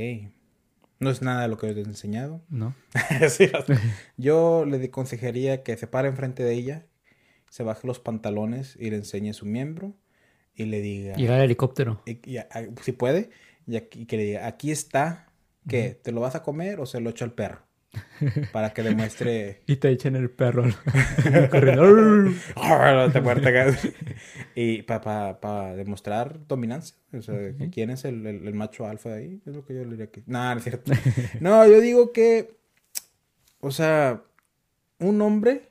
No 0.99 1.09
es 1.11 1.23
nada 1.23 1.43
de 1.43 1.47
lo 1.49 1.57
que 1.57 1.73
te 1.73 1.79
he 1.83 1.85
enseñado. 1.85 2.43
¿No? 2.49 2.75
Sí, 3.29 3.49
yo 4.17 4.65
le 4.67 4.85
aconsejaría 4.85 5.63
que 5.63 5.77
se 5.77 5.87
pare 5.87 6.09
enfrente 6.09 6.43
de 6.43 6.53
ella, 6.55 6.87
se 7.49 7.63
baje 7.63 7.87
los 7.87 8.01
pantalones 8.01 8.75
y 8.75 8.91
le 8.91 8.97
enseñe 8.97 9.33
su 9.35 9.47
miembro 9.47 9.95
y 10.57 10.65
le 10.65 10.81
diga... 10.81 11.15
Llegar 11.15 11.39
al 11.39 11.45
helicóptero. 11.45 12.03
y- 12.07 12.19
y 12.29 12.39
a- 12.39 12.49
a- 12.51 12.65
si 12.83 12.91
puede, 12.91 13.31
y, 13.69 13.77
aquí- 13.77 14.05
que 14.05 14.17
le 14.17 14.25
diga, 14.25 14.49
aquí 14.49 14.73
está, 14.73 15.29
¿qué? 15.69 15.91
¿Te 16.03 16.11
lo 16.11 16.21
vas 16.23 16.35
a 16.35 16.43
comer 16.43 16.81
o 16.81 16.87
se 16.87 17.01
lo 17.01 17.11
echo 17.11 17.25
al 17.25 17.35
perro? 17.35 17.68
Para 18.53 18.73
que 18.75 18.83
demuestre... 18.83 19.63
Y 19.67 19.77
te 19.77 19.91
echan 19.91 20.15
el 20.17 20.31
perro. 20.31 20.65
acá. 23.49 23.67
y 24.55 24.83
para 24.83 25.75
demostrar 25.75 26.47
dominancia. 26.47 26.97
O 27.13 27.23
sea, 27.23 27.37
quién 27.73 27.91
es 27.91 28.05
el, 28.05 28.27
el- 28.27 28.47
el 28.47 28.55
macho 28.55 28.87
alfa 28.87 29.11
de 29.11 29.17
ahí. 29.17 29.43
Es 29.47 29.55
lo 29.55 29.65
que 29.65 29.75
yo 29.75 29.85
le 29.85 29.91
diría 29.93 30.11
que... 30.11 30.23
No, 30.27 30.53
no 30.53 30.59
es 30.59 30.65
cierto. 30.65 30.93
No, 31.41 31.67
yo 31.67 31.81
digo 31.81 32.13
que... 32.13 32.57
O 33.61 33.71
sea, 33.71 34.23
un 34.99 35.21
hombre... 35.23 35.69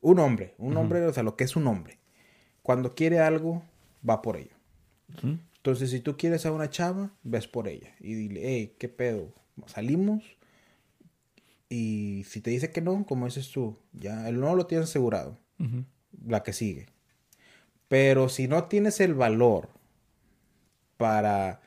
Un 0.00 0.18
hombre. 0.20 0.54
Un 0.58 0.76
hombre, 0.76 1.04
o 1.06 1.12
sea, 1.12 1.22
lo 1.22 1.36
que 1.36 1.44
es 1.44 1.56
un 1.56 1.66
hombre. 1.66 1.98
Cuando 2.62 2.94
quiere 2.94 3.18
algo, 3.18 3.64
va 4.08 4.22
por 4.22 4.36
ello. 4.36 4.54
Entonces, 5.56 5.90
si 5.90 6.00
tú 6.00 6.16
quieres 6.16 6.46
a 6.46 6.52
una 6.52 6.70
chava, 6.70 7.10
ves 7.24 7.48
por 7.48 7.66
ella. 7.66 7.94
Y 7.98 8.14
dile, 8.14 8.40
hey, 8.44 8.76
¿qué 8.78 8.88
pedo? 8.88 9.32
Salimos. 9.66 10.22
Y 11.68 12.24
si 12.24 12.40
te 12.40 12.50
dice 12.50 12.70
que 12.70 12.80
no, 12.80 13.04
como 13.06 13.26
dices 13.26 13.50
tú, 13.50 13.78
ya 13.92 14.28
el 14.28 14.40
no 14.40 14.54
lo 14.54 14.66
tienes 14.66 14.88
asegurado. 14.88 15.38
La 16.26 16.42
que 16.42 16.52
sigue. 16.52 16.86
Pero 17.88 18.28
si 18.28 18.48
no 18.48 18.64
tienes 18.64 19.00
el 19.00 19.14
valor 19.14 19.68
para 20.96 21.60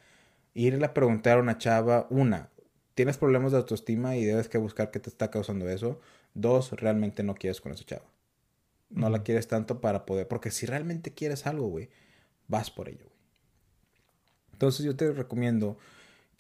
irle 0.54 0.86
a 0.86 0.94
preguntar 0.94 1.38
a 1.38 1.42
una 1.42 1.58
chava, 1.58 2.08
una, 2.10 2.50
tienes 2.96 3.18
problemas 3.18 3.52
de 3.52 3.60
autoestima 3.60 4.16
y 4.16 4.26
debes 4.26 4.50
que 4.50 4.58
buscar 4.58 4.92
qué 4.92 5.00
te 5.00 5.10
está 5.10 5.30
causando 5.30 5.70
eso. 5.70 6.00
Dos, 6.34 6.72
realmente 6.72 7.24
no 7.24 7.36
quieres 7.36 7.62
con 7.62 7.72
esa 7.72 7.84
chava. 7.84 8.06
No 8.90 9.10
la 9.10 9.24
quieres 9.24 9.48
tanto 9.48 9.82
para 9.82 10.06
poder, 10.06 10.28
porque 10.28 10.52
si 10.52 10.66
realmente 10.66 11.14
quieres 11.14 11.48
algo, 11.48 11.68
güey, 11.68 11.90
vas 12.48 12.72
por 12.72 12.90
ello, 12.90 13.06
güey. 13.06 13.22
Entonces 14.54 14.86
yo 14.86 14.96
te 14.96 15.12
recomiendo 15.12 15.78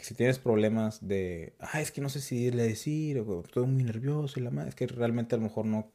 que 0.01 0.07
si 0.07 0.15
tienes 0.15 0.39
problemas 0.39 1.07
de, 1.07 1.53
ah, 1.59 1.79
es 1.79 1.91
que 1.91 2.01
no 2.01 2.09
sé 2.09 2.21
si 2.21 2.35
irle 2.45 2.63
a 2.63 2.65
decir, 2.65 3.19
o 3.19 3.41
estoy 3.41 3.67
muy 3.67 3.83
nervioso 3.83 4.39
y 4.39 4.43
la 4.43 4.49
madre, 4.49 4.69
es 4.69 4.75
que 4.75 4.87
realmente 4.87 5.35
a 5.35 5.37
lo 5.37 5.43
mejor 5.43 5.65
no 5.65 5.91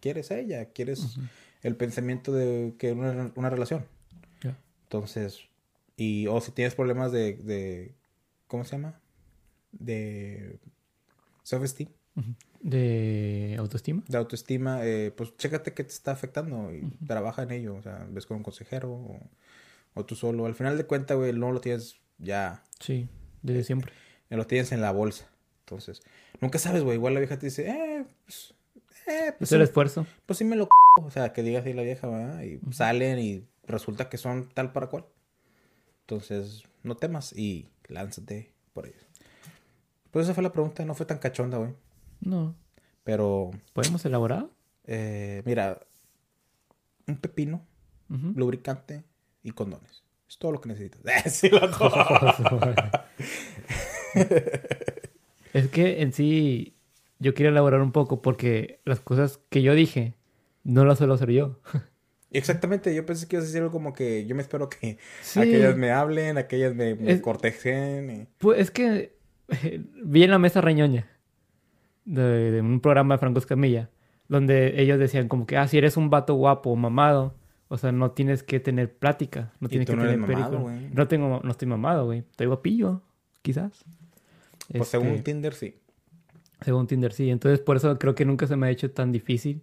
quieres 0.00 0.32
a 0.32 0.38
ella, 0.40 0.66
quieres 0.72 1.18
el 1.62 1.76
pensamiento 1.76 2.32
de 2.32 2.74
que 2.78 2.92
una, 2.92 3.30
una 3.36 3.48
relación. 3.48 3.86
Ya. 4.42 4.58
Entonces, 4.82 5.38
y 5.96 6.26
o 6.26 6.40
si 6.40 6.50
tienes 6.50 6.74
problemas 6.74 7.12
de, 7.12 7.34
de 7.36 7.94
¿cómo 8.48 8.64
se 8.64 8.72
llama? 8.72 9.00
De 9.70 10.58
self-esteem, 11.44 11.88
De 12.60 13.54
autoestima. 13.56 14.02
de 14.08 14.18
autoestima, 14.18 14.84
eh, 14.84 15.12
pues 15.16 15.36
chécate 15.36 15.74
qué 15.74 15.84
te 15.84 15.92
está 15.92 16.10
afectando 16.10 16.74
y 16.74 16.90
trabaja 17.06 17.44
en 17.44 17.52
ello, 17.52 17.76
o 17.76 17.82
sea, 17.82 18.04
ves 18.10 18.26
con 18.26 18.38
un 18.38 18.42
consejero 18.42 18.92
o, 18.92 19.20
o 19.94 20.04
tú 20.04 20.16
solo. 20.16 20.46
Al 20.46 20.56
final 20.56 20.76
de 20.76 20.86
cuentas, 20.86 21.16
güey, 21.16 21.32
no 21.32 21.52
lo 21.52 21.60
tienes 21.60 22.00
ya, 22.18 22.64
Sí, 22.80 23.08
desde 23.42 23.64
siempre. 23.64 23.92
lo 24.30 24.46
tienes 24.46 24.72
en 24.72 24.80
la 24.80 24.92
bolsa. 24.92 25.28
Entonces, 25.60 26.00
nunca 26.40 26.58
sabes, 26.58 26.82
güey, 26.82 26.96
igual 26.96 27.14
la 27.14 27.20
vieja 27.20 27.38
te 27.38 27.46
dice, 27.46 27.68
eh, 27.68 28.04
pues, 28.24 28.54
eh, 29.06 29.32
pues, 29.38 29.50
Es 29.50 29.52
el 29.52 29.60
sí, 29.60 29.64
esfuerzo. 29.64 30.06
pues 30.26 30.38
sí 30.38 30.44
me 30.44 30.56
lo 30.56 30.64
c 30.64 30.70
o 31.04 31.10
sea, 31.10 31.32
que 31.32 31.42
diga 31.42 31.60
así 31.60 31.72
la 31.74 31.82
vieja, 31.82 32.06
¿verdad? 32.08 32.42
Y 32.42 32.60
salen 32.72 33.18
y 33.18 33.44
resulta 33.66 34.08
que 34.08 34.16
son 34.18 34.48
tal 34.50 34.72
para 34.72 34.88
cual. 34.88 35.06
Entonces, 36.00 36.64
no 36.82 36.96
temas 36.96 37.32
y 37.36 37.68
lánzate 37.88 38.52
por 38.72 38.86
ellos. 38.86 39.06
Pues 40.10 40.24
esa 40.26 40.34
fue 40.34 40.42
la 40.42 40.52
pregunta, 40.52 40.84
no 40.84 40.94
fue 40.94 41.06
tan 41.06 41.18
cachonda, 41.18 41.58
güey. 41.58 41.74
No. 42.20 42.54
Pero, 43.04 43.50
¿Podemos 43.74 44.04
elaborar? 44.04 44.48
eh, 44.86 45.42
mira, 45.44 45.80
un 47.06 47.16
pepino, 47.18 47.66
lubricante 48.08 49.04
y 49.42 49.50
condones. 49.52 50.02
Es 50.28 50.38
todo 50.38 50.52
lo 50.52 50.60
que 50.60 50.68
necesitas. 50.70 51.00
sí. 51.32 51.50
Es 55.54 55.68
que 55.68 56.02
en 56.02 56.12
sí 56.12 56.74
yo 57.18 57.34
quiero 57.34 57.50
elaborar 57.50 57.80
un 57.80 57.92
poco 57.92 58.20
porque 58.22 58.80
las 58.84 59.00
cosas 59.00 59.40
que 59.48 59.62
yo 59.62 59.74
dije 59.74 60.14
no 60.64 60.84
las 60.84 60.98
suelo 60.98 61.14
hacer 61.14 61.30
yo. 61.30 61.58
Exactamente, 62.30 62.94
yo 62.94 63.06
pensé 63.06 63.26
que 63.26 63.36
ibas 63.36 63.44
a 63.44 63.46
decir 63.46 63.62
algo 63.62 63.72
como 63.72 63.94
que 63.94 64.26
yo 64.26 64.34
me 64.34 64.42
espero 64.42 64.68
que 64.68 64.98
Sí. 65.22 65.40
aquellas 65.40 65.76
me 65.76 65.90
hablen, 65.90 66.36
aquellas 66.36 66.74
me, 66.74 66.94
me 66.94 67.12
Es- 67.12 67.22
cortejen. 67.22 68.10
y- 68.10 68.26
Pues 68.36 68.60
es 68.60 68.70
que 68.70 69.16
vi 70.04 70.22
en 70.24 70.30
la 70.30 70.38
mesa 70.38 70.60
reñoña 70.60 71.06
de, 72.04 72.50
de 72.50 72.60
un 72.60 72.80
programa 72.80 73.14
de 73.14 73.18
Franco 73.18 73.38
Escamilla 73.38 73.88
donde 74.28 74.80
ellos 74.82 74.98
decían 74.98 75.26
como 75.28 75.46
que, 75.46 75.56
ah, 75.56 75.66
si 75.66 75.78
eres 75.78 75.96
un 75.96 76.10
vato 76.10 76.34
guapo 76.34 76.68
o 76.70 76.76
mamado, 76.76 77.34
o 77.68 77.78
sea, 77.78 77.92
no 77.92 78.10
tienes 78.10 78.42
que 78.42 78.60
tener 78.60 78.92
plática, 78.94 79.52
no 79.60 79.68
tienes 79.70 79.88
que 79.88 79.96
no 79.96 80.02
tener 80.02 80.18
mamado. 80.18 80.70
No 80.92 81.08
tengo, 81.08 81.40
no 81.42 81.50
estoy 81.50 81.66
mamado, 81.66 82.04
güey. 82.04 82.18
Estoy 82.30 82.46
guapillo, 82.46 83.00
quizás. 83.40 83.84
Pues 84.76 84.88
según 84.88 85.18
Este, 85.18 85.22
Tinder, 85.22 85.54
sí. 85.54 85.74
Según 86.60 86.86
Tinder, 86.86 87.12
sí. 87.12 87.30
Entonces, 87.30 87.60
por 87.60 87.76
eso 87.76 87.98
creo 87.98 88.14
que 88.14 88.24
nunca 88.24 88.46
se 88.46 88.56
me 88.56 88.66
ha 88.66 88.70
hecho 88.70 88.90
tan 88.90 89.12
difícil. 89.12 89.62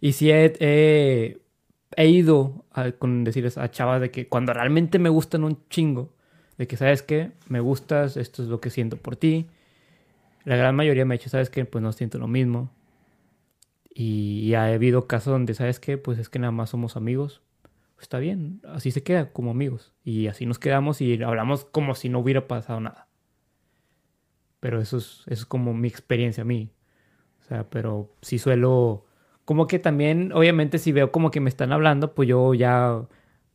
Y 0.00 0.12
sí 0.12 0.30
he, 0.30 0.52
he, 0.60 1.40
he 1.96 2.08
ido 2.08 2.64
a, 2.72 2.92
con 2.92 3.24
decirles 3.24 3.58
a 3.58 3.70
chavas 3.70 4.00
de 4.00 4.10
que 4.10 4.28
cuando 4.28 4.52
realmente 4.52 4.98
me 4.98 5.08
gustan 5.08 5.44
un 5.44 5.58
chingo, 5.70 6.14
de 6.58 6.66
que, 6.66 6.76
¿sabes 6.76 7.02
qué? 7.02 7.32
Me 7.48 7.60
gustas, 7.60 8.16
esto 8.16 8.42
es 8.42 8.48
lo 8.48 8.60
que 8.60 8.70
siento 8.70 8.96
por 8.96 9.16
ti. 9.16 9.46
La 10.44 10.56
gran 10.56 10.74
mayoría 10.76 11.04
me 11.04 11.14
ha 11.14 11.18
dicho, 11.18 11.30
¿sabes 11.30 11.50
qué? 11.50 11.64
Pues 11.64 11.82
no 11.82 11.92
siento 11.92 12.18
lo 12.18 12.28
mismo. 12.28 12.70
Y, 13.94 14.40
y 14.40 14.54
ha 14.54 14.66
habido 14.66 15.06
casos 15.06 15.32
donde, 15.32 15.54
¿sabes 15.54 15.80
qué? 15.80 15.98
Pues 15.98 16.18
es 16.18 16.28
que 16.28 16.38
nada 16.38 16.52
más 16.52 16.70
somos 16.70 16.96
amigos. 16.96 17.42
Está 18.00 18.18
bien, 18.18 18.60
así 18.66 18.90
se 18.90 19.02
queda 19.02 19.32
como 19.32 19.50
amigos. 19.50 19.92
Y 20.04 20.26
así 20.28 20.46
nos 20.46 20.58
quedamos 20.58 21.00
y 21.00 21.22
hablamos 21.22 21.64
como 21.64 21.94
si 21.94 22.08
no 22.10 22.18
hubiera 22.20 22.46
pasado 22.46 22.80
nada. 22.80 23.05
Pero 24.60 24.80
eso 24.80 24.98
es, 24.98 25.22
eso 25.26 25.42
es 25.42 25.46
como 25.46 25.74
mi 25.74 25.88
experiencia 25.88 26.42
a 26.42 26.46
mí. 26.46 26.70
O 27.40 27.44
sea, 27.44 27.68
pero 27.68 28.10
sí 28.22 28.38
suelo... 28.38 29.04
Como 29.44 29.66
que 29.66 29.78
también, 29.78 30.32
obviamente, 30.32 30.78
si 30.78 30.90
veo 30.92 31.12
como 31.12 31.30
que 31.30 31.40
me 31.40 31.48
están 31.48 31.72
hablando, 31.72 32.14
pues 32.14 32.28
yo 32.28 32.52
ya 32.54 33.02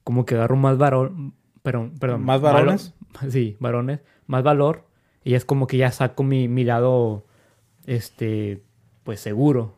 como 0.04 0.26
que 0.26 0.36
agarro 0.36 0.56
más 0.56 0.78
varón... 0.78 1.34
Perdón, 1.62 1.94
perdón. 2.00 2.24
¿Más 2.24 2.42
varones? 2.42 2.96
Sí, 3.30 3.58
varones. 3.60 4.00
Más 4.26 4.42
valor. 4.42 4.88
Y 5.24 5.36
es 5.36 5.46
como 5.46 5.68
que 5.68 5.78
ya 5.78 5.92
saco 5.92 6.24
mi, 6.24 6.48
mi 6.48 6.64
lado, 6.64 7.28
este, 7.86 8.64
pues 9.04 9.20
seguro, 9.20 9.76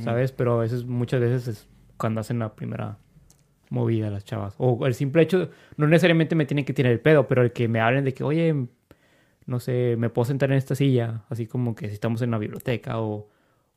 ¿sabes? 0.00 0.32
Pero 0.32 0.54
a 0.54 0.62
veces, 0.62 0.84
muchas 0.84 1.20
veces 1.20 1.46
es 1.46 1.68
cuando 1.96 2.20
hacen 2.20 2.40
la 2.40 2.56
primera 2.56 2.98
movida 3.68 4.10
las 4.10 4.24
chavas. 4.24 4.54
O 4.58 4.84
el 4.86 4.94
simple 4.94 5.22
hecho, 5.22 5.50
no 5.76 5.86
necesariamente 5.86 6.34
me 6.34 6.46
tienen 6.46 6.64
que 6.64 6.72
tirar 6.72 6.90
el 6.90 6.98
pedo, 6.98 7.28
pero 7.28 7.42
el 7.42 7.52
que 7.52 7.68
me 7.68 7.78
hablen 7.78 8.04
de 8.04 8.12
que, 8.12 8.24
oye, 8.24 8.66
no 9.50 9.58
sé, 9.58 9.96
me 9.98 10.10
puedo 10.10 10.26
sentar 10.26 10.52
en 10.52 10.58
esta 10.58 10.76
silla, 10.76 11.24
así 11.28 11.48
como 11.48 11.74
que 11.74 11.88
si 11.88 11.94
estamos 11.94 12.22
en 12.22 12.28
una 12.28 12.38
biblioteca 12.38 13.00
o, 13.00 13.28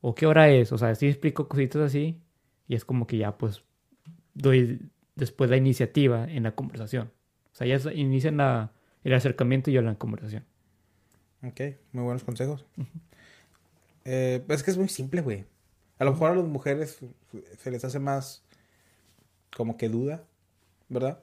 o 0.01 0.13
qué 0.13 0.27
hora 0.27 0.47
es, 0.49 0.71
o 0.71 0.77
sea, 0.77 0.93
sí 0.93 1.07
explico 1.07 1.47
cositas 1.49 1.81
así 1.81 2.21
y 2.67 2.75
es 2.75 2.85
como 2.85 3.07
que 3.07 3.17
ya 3.17 3.37
pues 3.37 3.63
doy 4.35 4.91
después 5.15 5.49
la 5.49 5.57
iniciativa 5.57 6.29
en 6.29 6.43
la 6.43 6.53
conversación. 6.53 7.11
O 7.51 7.55
sea, 7.55 7.65
ya 7.65 7.91
inician 7.91 8.37
la, 8.37 8.71
el 9.03 9.13
acercamiento 9.15 9.71
y 9.71 9.73
yo 9.73 9.81
la 9.81 9.95
conversación. 9.95 10.45
Ok, 11.43 11.59
muy 11.91 12.03
buenos 12.03 12.23
consejos. 12.23 12.65
Eh, 14.05 14.43
es 14.47 14.63
que 14.63 14.71
es 14.71 14.77
muy 14.77 14.89
simple, 14.89 15.21
güey. 15.21 15.45
A 15.97 16.03
lo 16.03 16.11
mejor 16.11 16.31
a 16.31 16.35
las 16.35 16.45
mujeres 16.45 16.99
se 17.57 17.71
les 17.71 17.83
hace 17.83 17.99
más 17.99 18.43
como 19.55 19.77
que 19.77 19.89
duda, 19.89 20.23
¿verdad? 20.89 21.19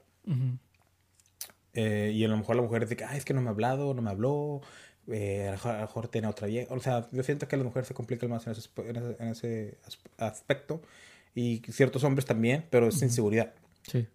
Eh, 1.74 2.10
y 2.14 2.24
a 2.24 2.28
lo 2.28 2.36
mejor 2.36 2.56
la 2.56 2.62
mujer 2.62 2.82
dice 2.82 2.96
que, 2.96 3.04
es 3.16 3.24
que 3.24 3.32
no 3.34 3.40
me 3.40 3.48
ha 3.48 3.50
hablado, 3.52 3.94
no 3.94 4.02
me 4.02 4.10
habló, 4.10 4.60
eh, 5.08 5.42
a, 5.42 5.46
lo 5.46 5.52
mejor, 5.52 5.70
a 5.72 5.74
lo 5.76 5.80
mejor 5.82 6.08
tiene 6.08 6.26
otra 6.28 6.46
vieja. 6.46 6.72
O 6.74 6.80
sea, 6.80 7.08
yo 7.12 7.22
siento 7.22 7.46
que 7.48 7.56
a 7.56 7.58
la 7.58 7.64
mujer 7.64 7.84
se 7.84 7.94
complica 7.94 8.26
más 8.28 8.46
en 8.46 8.52
ese, 8.52 8.68
en 8.76 8.96
ese, 8.96 9.16
en 9.20 9.28
ese 9.28 9.78
asp- 9.86 10.10
aspecto. 10.18 10.82
Y 11.34 11.62
ciertos 11.70 12.02
hombres 12.02 12.26
también, 12.26 12.66
pero 12.70 12.88
es 12.88 13.00
inseguridad. 13.02 13.52
Sí. 13.82 14.06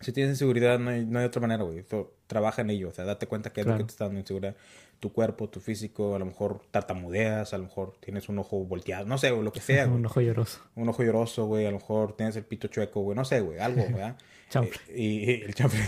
Si 0.00 0.12
tienes 0.12 0.30
inseguridad, 0.34 0.78
no 0.78 0.90
hay, 0.90 1.04
no 1.04 1.18
hay 1.18 1.26
otra 1.26 1.40
manera, 1.42 1.62
güey. 1.64 1.82
So, 1.90 2.14
trabaja 2.26 2.62
en 2.62 2.70
ello. 2.70 2.88
O 2.88 2.92
sea, 2.92 3.04
date 3.04 3.26
cuenta 3.26 3.52
que 3.52 3.60
es 3.60 3.66
lo 3.66 3.72
Claro. 3.72 3.84
que 3.84 3.88
te 3.88 3.92
está 3.92 4.04
dando 4.06 4.20
inseguridad. 4.20 4.56
Tu 5.00 5.12
cuerpo, 5.12 5.48
tu 5.48 5.60
físico, 5.60 6.16
a 6.16 6.18
lo 6.18 6.26
mejor 6.26 6.60
tartamudeas, 6.70 7.54
a 7.54 7.58
lo 7.58 7.64
mejor 7.64 7.96
tienes 8.00 8.28
un 8.28 8.38
ojo 8.38 8.64
volteado, 8.64 9.06
no 9.06 9.16
sé, 9.16 9.30
güey, 9.30 9.44
lo 9.44 9.52
que 9.52 9.60
sea, 9.60 9.84
güey. 9.86 9.98
Un 9.98 10.06
ojo 10.06 10.20
lloroso. 10.20 10.60
Un 10.74 10.88
ojo 10.88 11.04
lloroso, 11.04 11.46
güey, 11.46 11.66
a 11.66 11.70
lo 11.70 11.78
mejor 11.78 12.16
tienes 12.16 12.36
el 12.36 12.44
pito 12.44 12.68
chueco, 12.68 13.00
güey, 13.00 13.16
no 13.16 13.24
sé, 13.24 13.40
güey, 13.40 13.58
algo, 13.58 13.82
¿verdad? 13.92 14.16
Chanfle. 14.50 14.80
Eh, 14.88 15.00
y, 15.00 15.30
y 15.30 15.42
el 15.42 15.54
chanfle. 15.54 15.84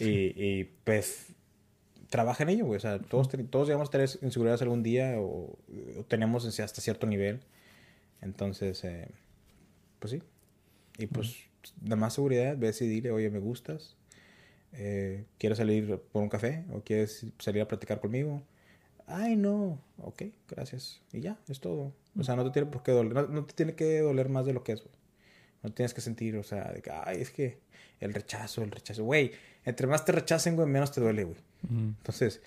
y, 0.00 0.60
y, 0.60 0.64
pues, 0.84 1.34
trabaja 2.08 2.42
en 2.42 2.50
ello, 2.50 2.66
güey. 2.66 2.76
O 2.76 2.80
sea, 2.80 2.98
todos, 2.98 3.28
todos 3.50 3.68
llegamos 3.68 3.88
a 3.88 3.90
tener 3.90 4.08
inseguridades 4.22 4.62
algún 4.62 4.82
día 4.82 5.16
o, 5.18 5.58
o 5.98 6.04
tenemos 6.06 6.46
hasta 6.58 6.80
cierto 6.80 7.06
nivel. 7.06 7.40
Entonces, 8.20 8.82
eh, 8.84 9.10
pues 9.98 10.12
sí. 10.12 10.22
Y 10.98 11.06
pues, 11.06 11.36
de 11.80 11.96
más 11.96 12.14
seguridad, 12.14 12.56
ves 12.56 12.80
y 12.82 12.88
dile, 12.88 13.10
oye, 13.10 13.30
me 13.30 13.38
gustas. 13.38 13.96
Eh, 14.72 15.24
¿Quieres 15.38 15.58
salir 15.58 16.00
por 16.12 16.22
un 16.22 16.28
café? 16.28 16.64
¿O 16.72 16.82
quieres 16.82 17.26
salir 17.38 17.62
a 17.62 17.68
platicar 17.68 18.00
conmigo? 18.00 18.42
ay, 19.08 19.36
no, 19.36 19.80
ok, 19.98 20.22
gracias. 20.48 21.00
Y 21.12 21.20
ya, 21.20 21.38
es 21.48 21.60
todo. 21.60 21.92
O 22.18 22.24
sea, 22.24 22.36
no 22.36 22.44
te 22.44 22.50
tiene 22.50 22.70
por 22.70 22.82
qué 22.82 22.92
doler, 22.92 23.12
no, 23.12 23.26
no 23.26 23.44
te 23.44 23.54
tiene 23.54 23.74
que 23.74 24.00
doler 24.00 24.28
más 24.28 24.46
de 24.46 24.52
lo 24.52 24.62
que 24.62 24.72
es, 24.72 24.82
güey. 24.82 24.94
No 25.62 25.72
tienes 25.72 25.92
que 25.92 26.00
sentir, 26.00 26.36
o 26.36 26.44
sea, 26.44 26.72
de 26.72 26.82
que, 26.82 26.90
ay, 26.90 27.20
es 27.20 27.30
que 27.30 27.58
el 28.00 28.14
rechazo, 28.14 28.62
el 28.62 28.70
rechazo. 28.70 29.04
Güey, 29.04 29.32
entre 29.64 29.86
más 29.86 30.04
te 30.04 30.12
rechacen, 30.12 30.54
güey, 30.54 30.68
menos 30.68 30.92
te 30.92 31.00
duele, 31.00 31.24
güey. 31.24 31.38
Entonces, 31.68 32.40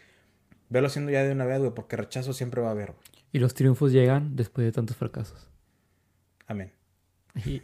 velo 0.70 0.88
haciendo 0.88 1.12
ya 1.12 1.24
de 1.24 1.32
una 1.34 1.46
vez, 1.46 1.60
güey, 1.60 1.74
porque 1.74 1.98
rechazo 1.98 2.32
siempre 2.32 2.62
va 2.62 2.70
a 2.70 2.72
haber, 2.72 2.94
güey. 2.94 3.04
Y 3.34 3.40
los 3.40 3.54
triunfos 3.54 3.92
llegan 3.92 4.36
después 4.36 4.66
de 4.66 4.72
tantos 4.72 4.96
fracasos. 4.96 5.50
Amén. 6.48 6.72
Y, 7.46 7.62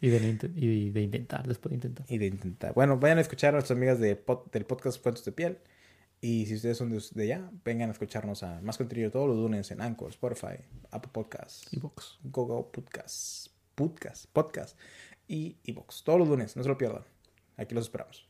y 0.00 0.08
de, 0.08 0.20
int- 0.34 0.52
y 0.56 0.90
de 0.90 1.02
intentar, 1.02 1.46
después 1.46 1.70
de 1.70 1.74
intentar. 1.76 2.06
Y 2.08 2.18
de 2.18 2.26
intentar. 2.26 2.72
Bueno, 2.74 2.98
vayan 2.98 3.18
a 3.18 3.20
escuchar 3.20 3.50
a 3.50 3.52
nuestras 3.58 3.76
amigas 3.76 3.98
de 4.00 4.18
del 4.52 4.64
podcast 4.64 5.02
Cuentos 5.02 5.24
de 5.24 5.32
Piel. 5.32 5.58
Y 6.22 6.46
si 6.46 6.54
ustedes 6.54 6.76
son 6.78 6.90
de, 6.90 7.02
de 7.14 7.22
allá, 7.24 7.50
vengan 7.64 7.88
a 7.88 7.92
escucharnos 7.92 8.42
a 8.42 8.60
más 8.62 8.76
contenido 8.78 9.10
todos 9.10 9.28
los 9.28 9.36
lunes 9.38 9.70
en 9.70 9.80
Anchor, 9.80 10.10
Spotify, 10.10 10.62
Apple 10.90 11.10
Podcasts, 11.12 11.66
Y 11.72 11.78
box. 11.80 12.18
Google 12.24 12.66
Podcasts, 12.72 13.50
Podcast, 13.74 14.26
Podcast 14.32 14.78
y 15.28 15.56
Evox. 15.64 16.02
Todos 16.04 16.18
los 16.18 16.28
lunes, 16.28 16.56
no 16.56 16.62
se 16.62 16.68
lo 16.68 16.76
pierdan. 16.78 17.04
Aquí 17.56 17.74
los 17.74 17.84
esperamos. 17.84 18.26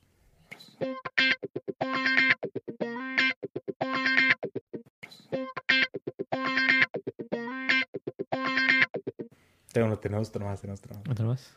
Tengo, 9.72 9.98
tenemos 9.98 10.28
otro 10.28 10.44
más, 10.44 10.60
tenemos 10.60 10.80
otro 10.80 10.94
más. 10.96 11.08
¿Otra 11.08 11.24
más? 11.26 11.50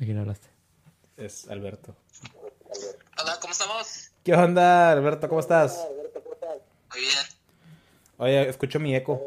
¿A 0.00 0.04
quién 0.04 0.18
hablaste? 0.18 0.48
Es 1.18 1.48
Alberto. 1.48 1.94
Hola, 3.20 3.38
¿cómo 3.40 3.52
estamos? 3.52 4.10
¿Qué 4.24 4.34
onda, 4.34 4.90
Alberto? 4.90 5.28
¿Cómo 5.28 5.40
estás? 5.40 5.86
Muy 6.90 7.00
bien. 7.00 7.26
Oye, 8.16 8.48
escucho 8.48 8.80
mi 8.80 8.96
eco. 8.96 9.20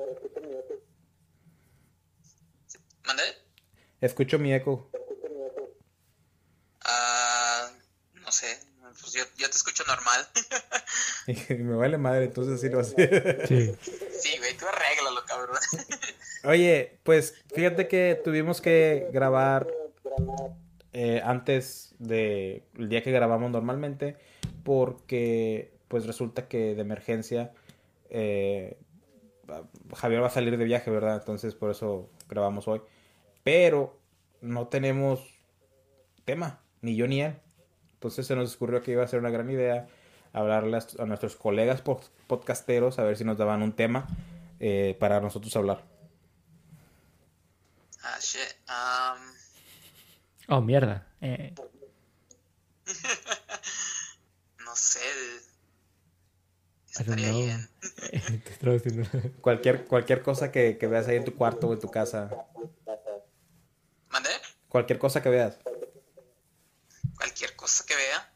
¿Mandé? 3.06 3.24
Escucho 4.02 4.40
mi 4.40 4.54
eco. 4.54 4.90
Ah, 6.84 7.70
no 8.16 8.32
sé. 8.32 8.60
Pues 9.00 9.14
yo, 9.14 9.24
yo 9.38 9.50
te 9.50 9.56
escucho 9.56 9.84
normal. 9.86 10.28
Me 11.50 11.76
vale 11.76 11.98
madre, 11.98 12.26
entonces 12.26 12.62
sí 12.62 12.70
lo 12.70 12.80
así. 12.80 12.96
Sí. 13.48 13.76
sí, 14.20 14.38
güey, 14.38 14.56
tú 14.58 14.66
arréglalo, 14.68 15.24
cabrón. 15.26 15.58
Oye, 16.44 17.00
pues 17.04 17.36
fíjate 17.54 17.88
que 17.88 18.20
tuvimos 18.24 18.62
que 18.62 19.10
grabar 19.12 19.68
eh, 20.94 21.22
antes 21.24 21.96
del 22.00 22.64
día 22.78 23.04
que 23.04 23.12
grabamos 23.12 23.52
normalmente 23.52 24.18
porque 24.64 25.74
pues 25.88 26.06
resulta 26.06 26.48
que 26.48 26.76
de 26.76 26.82
emergencia 26.82 27.52
eh, 28.10 28.78
Javier 29.96 30.22
va 30.22 30.28
a 30.28 30.32
salir 30.32 30.58
de 30.58 30.64
viaje, 30.64 30.90
¿verdad? 30.90 31.18
Entonces 31.18 31.56
por 31.56 31.72
eso 31.72 32.10
grabamos 32.30 32.68
hoy. 32.68 32.82
Pero 33.44 34.00
no 34.42 34.68
tenemos 34.68 35.20
tema, 36.26 36.62
ni 36.82 36.96
yo 36.96 37.08
ni 37.08 37.22
él. 37.22 37.36
Entonces 38.06 38.28
se 38.28 38.36
nos 38.36 38.56
ocurrió 38.56 38.84
que 38.84 38.92
iba 38.92 39.04
a 39.04 39.08
ser 39.08 39.20
una 39.20 39.32
gran 39.32 39.50
idea 39.50 39.88
hablarle 40.32 40.78
a, 41.00 41.06
nuestros 41.06 41.36
colegas 41.36 41.82
po- 41.82 42.00
podcasteros 42.28 43.00
a 43.00 43.04
ver 43.04 43.18
si 43.18 43.24
nos 43.24 43.36
daban 43.36 43.64
un 43.64 43.74
tema 43.74 44.06
eh, 44.60 44.96
para 45.00 45.20
nosotros 45.22 45.56
hablar. 45.56 45.84
Ah, 48.04 48.20
shit. 48.22 48.56
Um, 48.70 49.34
Oh, 50.48 50.62
mierda. 50.62 51.08
Eh, 51.20 51.56
no 54.64 54.76
sé. 54.76 55.00
Estaría 56.94 57.32
bien. 57.32 57.68
Te 58.44 58.52
estaba 58.52 58.74
diciendo. 58.74 59.10
Cualquier, 59.42 59.86
cualquier 59.86 60.22
cosa 60.22 60.52
que, 60.52 60.78
que 60.78 60.86
veas 60.86 61.08
ahí 61.08 61.16
en 61.16 61.26
tu 61.26 61.34
cuarto 61.34 61.70
o 61.70 61.74
en 61.74 61.80
tu 61.80 61.90
casa. 61.90 62.30
¿Mandé? 64.10 64.30
Cualquier 64.70 65.00
cosa 65.00 65.24
que 65.24 65.30
veas. 65.30 65.58
Cualquier 67.18 67.55
cosa 67.66 67.84
que 67.86 67.96
vea. 67.96 68.34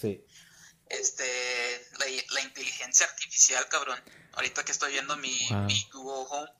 Sí. 0.00 0.24
Este, 0.88 1.24
la, 1.98 2.06
la 2.34 2.40
inteligencia 2.40 3.04
artificial, 3.06 3.68
cabrón. 3.68 3.98
Ahorita 4.32 4.64
que 4.64 4.72
estoy 4.72 4.92
viendo 4.92 5.14
mi, 5.18 5.36
Wow. 5.50 5.64
mi 5.64 5.88
Google 5.92 6.26
Home. 6.30 6.50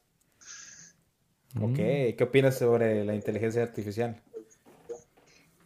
Ok. 1.57 1.79
Mm. 1.79 2.17
¿Qué 2.17 2.25
opinas 2.25 2.59
sobre 2.59 3.03
la 3.05 3.15
inteligencia 3.15 3.63
artificial? 3.63 4.23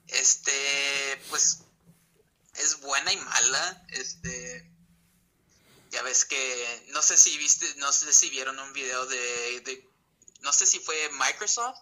Este, 0.06 0.52
pues 1.30 1.64
es 2.54 2.80
buena 2.80 3.12
y 3.12 3.16
mala. 3.16 3.84
Este, 3.88 4.70
ya 5.90 6.02
ves 6.02 6.24
que 6.26 6.84
no 6.92 7.02
sé 7.02 7.16
si 7.16 7.36
viste, 7.38 7.66
no 7.78 7.90
sé 7.90 8.12
si 8.12 8.30
vieron 8.30 8.56
un 8.60 8.72
video 8.72 9.04
de, 9.06 9.60
de 9.64 9.88
no 10.42 10.52
sé 10.52 10.64
si 10.66 10.78
fue 10.78 10.94
Microsoft. 11.12 11.80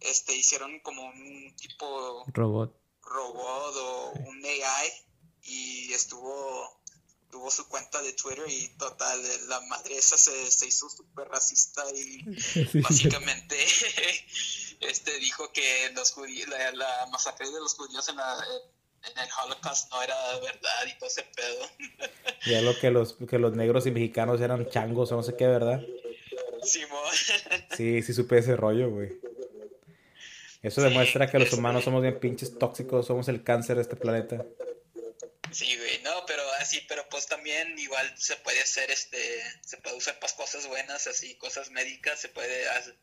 Este, 0.00 0.34
hicieron 0.34 0.80
como 0.80 1.04
un 1.04 1.54
tipo 1.56 2.24
Robot. 2.32 2.76
Robot 3.02 3.76
o 3.76 4.12
un 4.26 4.44
AI 4.44 4.92
y 5.44 5.92
estuvo 5.92 6.80
tuvo 7.30 7.50
su 7.50 7.66
cuenta 7.66 8.02
de 8.02 8.12
Twitter 8.12 8.44
y 8.48 8.68
total 8.76 9.18
la 9.48 9.60
madre 9.62 9.96
esa 9.96 10.18
se, 10.18 10.50
se 10.50 10.66
hizo 10.66 10.90
súper 10.90 11.28
racista 11.28 11.82
y 11.94 12.22
básicamente 12.82 13.56
este 14.80 15.18
dijo 15.18 15.50
que 15.52 15.90
los 15.94 16.12
judíos 16.12 16.48
la, 16.48 16.72
la 16.72 17.06
masacre 17.10 17.50
de 17.50 17.58
los 17.60 17.74
judíos 17.74 18.08
en, 18.08 18.16
la- 18.16 18.44
en 19.04 19.18
el 19.18 19.28
Holocaust 19.44 19.90
no 19.90 20.02
era 20.02 20.38
verdad 20.40 20.86
y 20.86 20.98
todo 20.98 21.08
ese 21.08 21.22
pedo 21.34 21.66
Ya 22.46 22.60
lo 22.60 22.78
que 22.78 22.90
los, 22.90 23.14
que 23.28 23.38
los 23.38 23.54
negros 23.54 23.86
y 23.86 23.92
mexicanos 23.92 24.40
eran 24.40 24.68
changos 24.68 25.10
o 25.12 25.16
no 25.16 25.22
sé 25.22 25.36
qué, 25.36 25.46
¿verdad? 25.46 25.80
Simón 26.64 27.00
Sí, 27.76 28.02
sí 28.02 28.12
supe 28.12 28.38
ese 28.38 28.56
rollo, 28.56 28.90
güey. 28.90 29.12
Eso 30.62 30.80
Sí, 30.80 30.88
demuestra 30.88 31.30
que 31.30 31.38
los 31.38 31.52
humanos 31.52 31.84
somos 31.84 32.02
bien 32.02 32.20
pinches 32.20 32.56
tóxicos, 32.58 33.06
somos 33.06 33.28
el 33.28 33.42
cáncer 33.42 33.76
de 33.76 33.82
este 33.82 33.96
planeta. 33.96 34.44
Sí, 35.50 35.76
güey, 35.76 36.00
no, 36.02 36.24
pero 36.26 36.42
así, 36.60 36.80
pero 36.88 37.06
pues 37.10 37.26
también 37.26 37.78
igual 37.78 38.10
se 38.16 38.36
puede 38.36 38.60
hacer, 38.62 38.90
este, 38.90 39.18
se 39.60 39.76
puede 39.78 39.96
usar 39.96 40.18
para 40.18 40.32
cosas 40.34 40.66
buenas, 40.68 41.06
así, 41.06 41.34
cosas 41.36 41.70
médicas, 41.70 42.20
se 42.20 42.28
puede 42.28 42.68
hacer, 42.70 42.96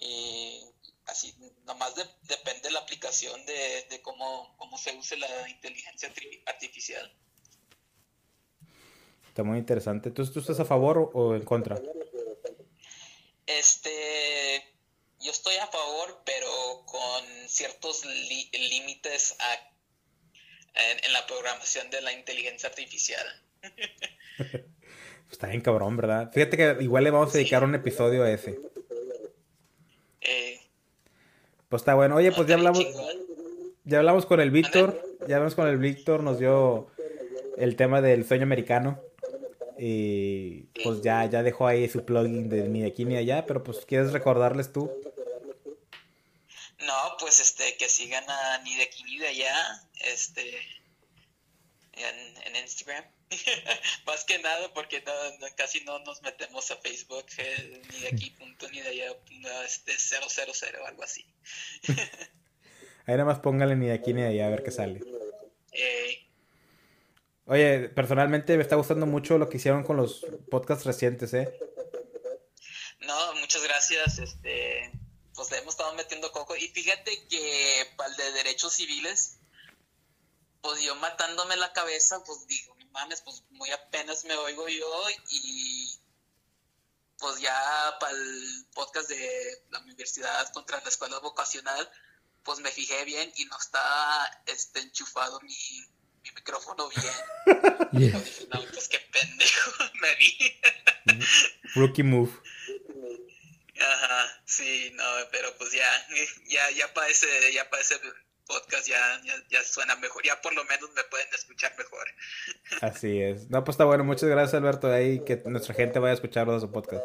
y 0.00 0.60
así, 1.06 1.34
nomás 1.66 1.94
de- 1.96 2.08
depende 2.22 2.62
de 2.62 2.70
la 2.70 2.78
aplicación 2.80 3.44
de, 3.44 3.86
de 3.90 4.00
cómo, 4.00 4.54
cómo 4.56 4.78
se 4.78 4.96
use 4.96 5.16
la 5.18 5.48
inteligencia 5.50 6.08
arti- 6.08 6.42
artificial. 6.46 7.12
Está 9.28 9.42
muy 9.42 9.58
interesante. 9.58 10.10
¿Tú, 10.10 10.30
tú 10.32 10.38
estás 10.40 10.60
a 10.60 10.64
favor 10.64 11.10
o 11.12 11.34
en 11.34 11.42
contra? 11.42 11.76
Este, 13.46 14.73
yo 15.24 15.30
estoy 15.32 15.56
a 15.56 15.66
favor, 15.66 16.20
pero 16.24 16.46
con 16.86 17.24
ciertos 17.48 18.04
límites 18.04 19.36
a- 19.40 19.70
en, 20.92 21.04
en 21.04 21.12
la 21.12 21.26
programación 21.26 21.88
de 21.90 22.00
la 22.02 22.12
inteligencia 22.12 22.68
artificial. 22.68 23.24
Está 25.30 25.46
bien 25.48 25.60
cabrón, 25.62 25.96
¿verdad? 25.96 26.30
Fíjate 26.32 26.56
que 26.56 26.76
igual 26.82 27.04
le 27.04 27.10
vamos 27.10 27.30
a 27.34 27.38
dedicar 27.38 27.64
un 27.64 27.74
episodio 27.74 28.22
a 28.24 28.30
ese. 28.30 28.58
Eh, 30.20 30.60
Pues 31.68 31.82
está 31.82 31.94
bueno. 31.94 32.16
Oye, 32.16 32.30
pues 32.32 32.46
ya 32.46 32.54
hablamos, 32.54 32.78
chingón. 32.78 33.16
ya 33.84 33.98
hablamos 33.98 34.26
con 34.26 34.40
el 34.40 34.50
Víctor. 34.50 35.02
Ya 35.26 35.36
hablamos 35.36 35.54
con 35.54 35.66
el 35.68 35.78
Víctor, 35.78 36.22
nos 36.22 36.38
dio 36.38 36.88
el 37.56 37.74
tema 37.76 38.00
del 38.00 38.24
sueño 38.26 38.44
americano. 38.44 39.00
Y 39.76 40.64
pues 40.84 41.00
ya, 41.02 41.24
ya 41.26 41.42
dejó 41.42 41.66
ahí 41.66 41.88
su 41.88 42.04
plugin 42.04 42.48
de 42.48 42.68
ni 42.68 42.82
de 42.82 42.86
aquí 42.88 43.04
ni 43.04 43.14
de 43.14 43.20
allá. 43.20 43.44
Pero 43.46 43.64
pues 43.64 43.84
quieres 43.86 44.12
recordarles 44.12 44.72
tú. 44.72 44.90
No, 46.86 47.16
pues 47.18 47.40
este, 47.40 47.76
que 47.76 47.88
sigan 47.88 48.28
a 48.28 48.58
ni 48.58 48.76
de 48.76 48.84
aquí 48.84 49.02
ni 49.04 49.18
de 49.18 49.28
allá, 49.28 49.82
este, 50.00 50.58
en, 51.92 52.36
en 52.46 52.56
Instagram. 52.56 53.04
Más 54.06 54.24
que 54.24 54.38
nada 54.38 54.72
porque 54.74 55.00
no, 55.02 55.12
no- 55.38 55.54
casi 55.56 55.80
no 55.84 55.98
nos 56.00 56.22
metemos 56.22 56.70
a 56.70 56.76
Facebook, 56.76 57.26
eh, 57.38 57.82
ni 57.90 58.00
de 58.00 58.08
aquí 58.08 58.30
punto 58.30 58.68
ni 58.70 58.80
de 58.80 58.88
allá 58.90 59.18
punto, 59.24 59.62
este, 59.62 59.92
000 59.98 60.22
o 60.82 60.86
algo 60.86 61.02
así. 61.02 61.24
Ahí 63.06 63.12
nada 63.16 63.24
más 63.26 63.40
póngale 63.40 63.76
ni 63.76 63.86
de 63.88 63.92
aquí 63.94 64.12
ni 64.14 64.22
de 64.22 64.28
allá 64.28 64.46
a 64.46 64.50
ver 64.50 64.62
qué 64.62 64.70
sale. 64.70 65.00
Eh, 65.72 66.20
Oye, 67.46 67.90
personalmente 67.90 68.56
me 68.56 68.62
está 68.62 68.76
gustando 68.76 69.04
mucho 69.04 69.36
lo 69.36 69.50
que 69.50 69.58
hicieron 69.58 69.84
con 69.84 69.98
los 69.98 70.24
podcasts 70.50 70.86
recientes, 70.86 71.34
¿eh? 71.34 71.52
no, 73.00 73.34
muchas 73.34 73.62
gracias, 73.62 74.18
este, 74.18 74.90
pues 75.34 75.50
le 75.50 75.58
hemos 75.58 75.74
estado 75.74 75.94
metiendo 75.94 76.32
coco. 76.32 76.56
Y 76.56 76.68
fíjate 76.68 77.26
que 77.28 77.92
para 77.96 78.10
el 78.10 78.16
de 78.16 78.32
derechos 78.32 78.74
civiles, 78.74 79.38
pues 80.60 80.80
yo 80.82 80.94
matándome 80.96 81.56
la 81.56 81.72
cabeza, 81.72 82.22
pues 82.24 82.46
digo, 82.46 82.74
"No 82.78 82.86
mames, 82.86 83.20
pues 83.22 83.42
muy 83.50 83.70
apenas 83.70 84.24
me 84.24 84.34
oigo 84.34 84.68
yo 84.68 85.04
y 85.30 85.98
pues 87.18 87.40
ya 87.40 87.96
para 88.00 88.12
el 88.12 88.66
podcast 88.74 89.08
de 89.08 89.62
la 89.70 89.80
universidad 89.80 90.52
contra 90.52 90.80
la 90.80 90.88
escuela 90.88 91.18
vocacional, 91.20 91.90
pues 92.42 92.58
me 92.60 92.70
fijé 92.70 93.04
bien 93.04 93.32
y 93.36 93.46
no 93.46 93.56
está 93.58 94.42
este 94.46 94.80
enchufado 94.80 95.40
mi, 95.40 95.56
mi 96.22 96.30
micrófono 96.32 96.88
bien. 96.88 97.14
Yeah. 97.94 98.18
Dije, 98.18 98.48
no, 98.52 98.60
pues 98.72 98.88
qué 98.88 98.98
pendejo 98.98 99.70
me 100.00 100.14
vi. 100.16 100.60
Rookie 101.76 102.02
move. 102.02 102.32
Ajá, 103.80 104.42
sí, 104.44 104.92
no, 104.94 105.04
pero 105.32 105.56
pues 105.58 105.72
ya, 105.72 105.88
ya, 106.48 106.70
ya 106.70 106.92
para 106.94 107.08
ese, 107.08 107.26
ya 107.52 107.68
para 107.68 107.82
ese 107.82 107.96
podcast 108.46 108.86
ya, 108.86 109.20
ya, 109.24 109.34
ya 109.50 109.64
suena 109.64 109.96
mejor, 109.96 110.22
ya 110.24 110.40
por 110.40 110.54
lo 110.54 110.64
menos 110.64 110.90
me 110.94 111.02
pueden 111.04 111.26
escuchar 111.34 111.72
mejor. 111.76 112.06
Así 112.82 113.20
es. 113.20 113.50
No, 113.50 113.64
pues 113.64 113.74
está 113.74 113.84
bueno. 113.84 114.04
Muchas 114.04 114.28
gracias, 114.28 114.54
Alberto. 114.54 114.92
Ahí 114.92 115.24
que 115.24 115.42
nuestra 115.46 115.74
gente 115.74 115.98
vaya 115.98 116.12
a 116.12 116.14
escucharlo 116.14 116.54
de 116.54 116.60
su 116.60 116.70
podcast. 116.70 117.04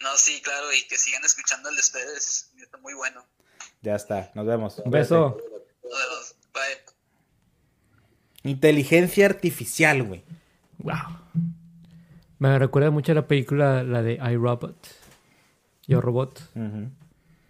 No, 0.00 0.16
sí, 0.16 0.40
claro, 0.42 0.72
y 0.72 0.86
que 0.86 0.98
sigan 0.98 1.24
escuchando 1.24 1.68
el 1.70 1.74
de 1.74 1.80
ustedes, 1.80 2.52
está 2.62 2.78
muy 2.78 2.94
bueno. 2.94 3.26
Ya 3.82 3.96
está. 3.96 4.30
Nos 4.34 4.46
vemos. 4.46 4.78
Un 4.78 4.90
beso. 4.90 5.38
Nos 5.82 5.98
vemos, 5.98 6.36
bye. 6.52 6.96
Inteligencia 8.50 9.26
artificial, 9.26 10.02
güey. 10.02 10.24
Wow. 10.78 11.18
Me 12.38 12.58
recuerda 12.58 12.90
mucho 12.90 13.12
a 13.12 13.14
la 13.14 13.26
película, 13.26 13.82
la 13.82 14.02
de 14.02 14.14
iRobot. 14.14 14.76
Yo 15.86 16.00
Robot. 16.00 16.40
Ujú. 16.54 16.90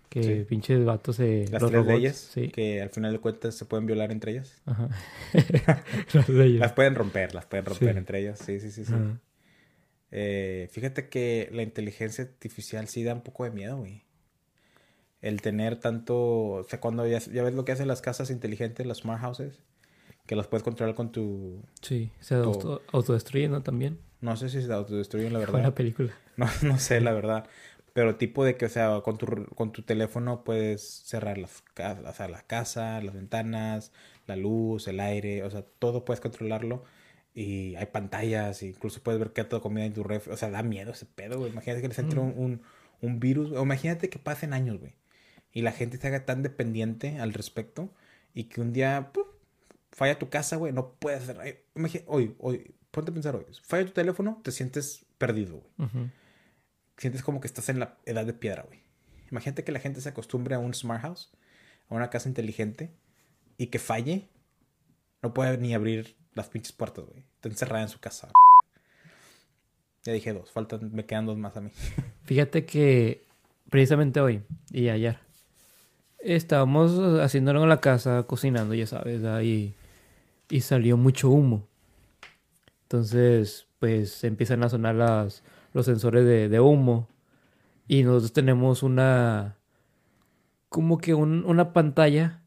Que 0.09 0.23
Sí. 0.23 0.45
pinches 0.49 0.85
vatos 0.85 1.17
se. 1.17 1.47
Las 1.51 1.63
los 1.63 1.71
tres 1.71 1.83
robots, 1.85 1.95
leyes 1.99 2.17
Sí. 2.17 2.49
que 2.49 2.81
al 2.81 2.91
final 2.91 3.13
de 3.13 3.19
cuentas 3.19 3.55
se 3.55 3.65
pueden 3.65 3.87
violar 3.87 4.13
entre 4.13 4.33
ellas. 4.33 4.63
Ajá. 4.65 4.89
las 6.13 6.29
leyes. 6.29 6.61
Las 6.61 6.73
pueden 6.73 6.95
romper, 6.95 7.35
las 7.35 7.47
pueden 7.47 7.67
romper 7.67 7.93
Sí. 7.93 7.99
entre 7.99 8.21
ellas. 8.21 8.39
Sí, 8.39 8.61
sí, 8.61 8.71
sí, 8.71 8.85
sí. 8.85 8.95
Eh, 10.13 10.69
fíjate 10.71 11.09
que 11.09 11.51
la 11.53 11.63
inteligencia 11.63 12.25
artificial 12.25 12.87
sí 12.89 13.03
da 13.05 13.15
un 13.15 13.23
poco 13.23 13.45
de 13.45 13.51
miedo, 13.51 13.77
güey. 13.79 14.05
El 15.21 15.43
tener 15.43 15.77
tanto, 15.81 16.17
o 16.17 16.65
sea, 16.65 16.81
cuando 16.81 17.07
ya, 17.07 17.19
ya 17.19 17.43
ves 17.43 17.55
lo 17.55 17.65
que 17.65 17.73
hacen 17.73 17.89
las 17.89 18.01
casas 18.03 18.31
inteligentes, 18.31 18.87
las 18.87 18.99
smart 18.99 19.21
houses, 19.21 19.59
que 20.27 20.37
las 20.37 20.47
puedes 20.47 20.63
controlar 20.63 20.95
con 20.95 21.11
tu, 21.11 21.63
Sí, 21.83 22.13
se 22.21 22.37
auto- 22.37 22.83
autodestruye, 22.93 23.49
¿no? 23.49 23.63
También. 23.63 23.99
no 24.21 24.37
sé 24.37 24.49
si 24.49 24.63
se 24.63 24.73
autodestruyen 24.73 25.33
la 25.33 25.39
verdad. 25.41 25.63
la 25.63 25.75
película. 25.75 26.13
No, 26.37 26.47
no 26.63 26.79
sé, 26.79 27.01
la 27.01 27.13
verdad. 27.13 27.47
Pero 27.97 28.17
tipo 28.17 28.45
de 28.45 28.59
que, 28.59 28.67
o 28.67 28.69
sea, 28.69 29.01
con 29.03 29.17
tu, 29.17 29.27
con 29.55 29.73
tu 29.73 29.81
teléfono 29.81 30.45
puedes 30.45 30.83
cerrar 30.83 31.39
las, 31.39 31.65
o 32.05 32.13
sea, 32.13 32.29
la 32.29 32.43
casa, 32.43 33.01
las 33.01 33.15
ventanas, 33.15 33.91
la 34.27 34.37
luz, 34.37 34.87
el 34.87 35.01
aire, 35.01 35.43
o 35.45 35.51
sea, 35.51 35.63
todo 35.79 36.05
puedes 36.05 36.21
controlarlo. 36.21 36.85
Y 37.33 37.75
hay 37.77 37.87
pantallas, 37.87 38.63
incluso 38.63 39.03
puedes 39.03 39.19
ver 39.19 39.33
qué 39.33 39.41
ha 39.41 39.49
comida 39.49 39.87
en 39.87 39.95
tu 39.95 40.05
refri. 40.05 40.31
O 40.31 40.37
sea, 40.37 40.51
da 40.51 40.63
miedo 40.63 40.93
ese 40.93 41.07
pedo, 41.07 41.39
güey. 41.39 41.51
Imagínate 41.53 41.81
que 41.81 41.89
les 41.89 41.99
entre 41.99 42.21
un, 42.21 42.35
un, 42.37 42.63
un 43.01 43.19
virus. 43.19 43.51
O 43.53 43.63
imagínate 43.63 44.11
que 44.11 44.19
pasen 44.19 44.53
años, 44.53 44.79
güey. 44.79 44.93
Y 45.53 45.63
la 45.63 45.73
gente 45.73 45.97
se 45.97 46.07
haga 46.07 46.27
tan 46.27 46.43
dependiente 46.43 47.19
al 47.19 47.33
respecto. 47.33 47.89
Y 48.35 48.45
que 48.45 48.61
un 48.61 48.75
día, 48.75 49.09
¡puf! 49.15 49.27
falla 49.91 50.19
tu 50.19 50.29
casa, 50.29 50.57
güey. 50.57 50.75
No 50.75 50.93
puedes 50.99 51.27
imagi- 51.75 52.05
Hoy, 52.07 52.35
hoy, 52.41 52.75
ponte 52.91 53.11
a 53.11 53.15
pensar 53.15 53.37
hoy. 53.37 53.47
Falla 53.63 53.87
tu 53.87 53.93
teléfono, 53.93 54.39
te 54.45 54.53
sientes 54.53 55.07
perdido, 55.17 55.63
güey 55.79 55.89
Ujú. 55.89 56.11
Sientes 56.97 57.23
como 57.23 57.41
que 57.41 57.47
estás 57.47 57.69
en 57.69 57.81
la 57.81 57.97
edad 58.05 58.25
de 58.25 58.33
piedra, 58.33 58.63
güey. 58.63 58.81
Imagínate 59.31 59.65
que 59.65 59.73
la 59.73 59.81
gente 59.81 60.01
se 60.01 60.09
acostumbre 60.09 60.55
a 60.55 60.59
un 60.59 60.75
smart 60.75 61.03
house, 61.03 61.31
a 61.89 61.95
una 61.95 62.11
casa 62.11 62.29
inteligente, 62.29 62.91
y 63.59 63.69
que 63.69 63.79
falle, 63.79 64.29
no 65.23 65.35
puede 65.35 65.59
ni 65.59 65.75
abrir 65.75 66.17
las 66.35 66.49
pinches 66.49 66.73
puertas, 66.73 67.05
güey. 67.07 67.25
Está 67.35 67.49
encerrada 67.49 67.83
en 67.83 67.89
su 67.89 67.99
casa. 67.99 68.31
Ya 70.05 70.13
dije 70.13 70.33
dos, 70.33 70.51
faltan, 70.53 70.93
me 70.93 71.05
quedan 71.05 71.27
dos 71.27 71.37
más 71.37 71.57
a 71.57 71.61
mí. 71.61 71.71
Fíjate 72.25 72.65
que 72.65 73.25
precisamente 73.71 74.21
hoy 74.21 74.43
y 74.71 74.89
ayer 74.89 75.19
estábamos 76.21 76.99
haciendo 77.21 77.51
en 77.51 77.69
la 77.69 77.81
casa, 77.81 78.25
cocinando, 78.25 78.75
ya 78.75 78.87
sabes, 78.87 79.25
ahí 79.25 79.75
y 80.49 80.61
salió 80.61 80.97
mucho 80.97 81.31
humo. 81.31 81.67
Entonces, 82.83 83.67
pues 83.81 84.23
empiezan 84.23 84.63
a 84.63 84.69
sonar 84.69 84.95
las, 84.95 85.43
los 85.77 85.87
sensores 85.87 86.25
de, 86.27 86.61
humo 86.61 87.09
y 87.89 88.03
nosotros 88.05 88.33
tenemos 88.33 88.83
una 88.83 89.59
como 90.69 90.99
que 90.99 91.15
un- 91.15 91.45
una 91.45 91.73
pantalla 91.73 92.43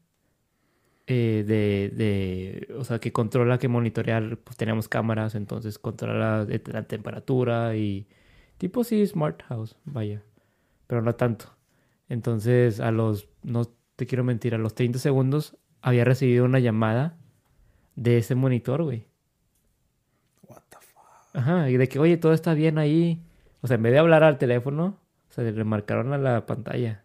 eh, 1.06 1.44
de, 1.46 1.90
de, 1.96 2.74
o 2.78 2.84
sea, 2.84 3.00
que 3.00 3.12
controla, 3.12 3.58
que 3.58 3.68
monitorea, 3.68 4.20
pues 4.44 4.56
tenemos 4.56 4.88
cámaras, 4.88 5.34
entonces 5.34 5.78
controla 5.78 6.44
la, 6.44 6.60
la 6.72 6.82
temperatura 6.84 7.74
y 7.76 8.06
tipo 8.58 8.84
sí, 8.84 9.04
smart 9.06 9.42
house, 9.44 9.76
vaya, 9.84 10.22
pero 10.86 11.02
no 11.02 11.14
tanto. 11.16 11.56
Entonces, 12.08 12.80
a 12.80 12.92
los, 12.92 13.28
no 13.44 13.66
te 13.96 14.06
quiero 14.06 14.24
mentir, 14.24 14.54
a 14.54 14.58
los 14.58 14.74
30 14.74 14.98
segundos 15.00 15.56
había 15.82 16.04
recibido 16.04 16.44
una 16.46 16.60
llamada 16.60 17.18
de 17.96 18.18
ese 18.18 18.34
monitor, 18.36 18.84
güey. 18.84 19.06
Ajá, 21.32 21.70
y 21.70 21.76
de 21.76 21.88
que, 21.88 21.98
oye, 21.98 22.16
todo 22.16 22.32
está 22.32 22.54
bien 22.54 22.78
ahí. 22.78 23.22
O 23.60 23.66
sea, 23.66 23.76
en 23.76 23.82
vez 23.82 23.92
de 23.92 23.98
hablar 23.98 24.24
al 24.24 24.38
teléfono, 24.38 24.98
o 25.28 25.32
sea, 25.32 25.44
le 25.44 25.64
marcaron 25.64 26.12
a 26.12 26.18
la 26.18 26.46
pantalla. 26.46 27.04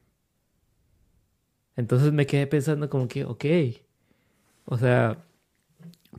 Entonces 1.75 2.11
me 2.13 2.25
quedé 2.25 2.47
pensando 2.47 2.89
como 2.89 3.07
que, 3.07 3.25
ok. 3.25 3.45
O 4.65 4.77
sea, 4.77 5.25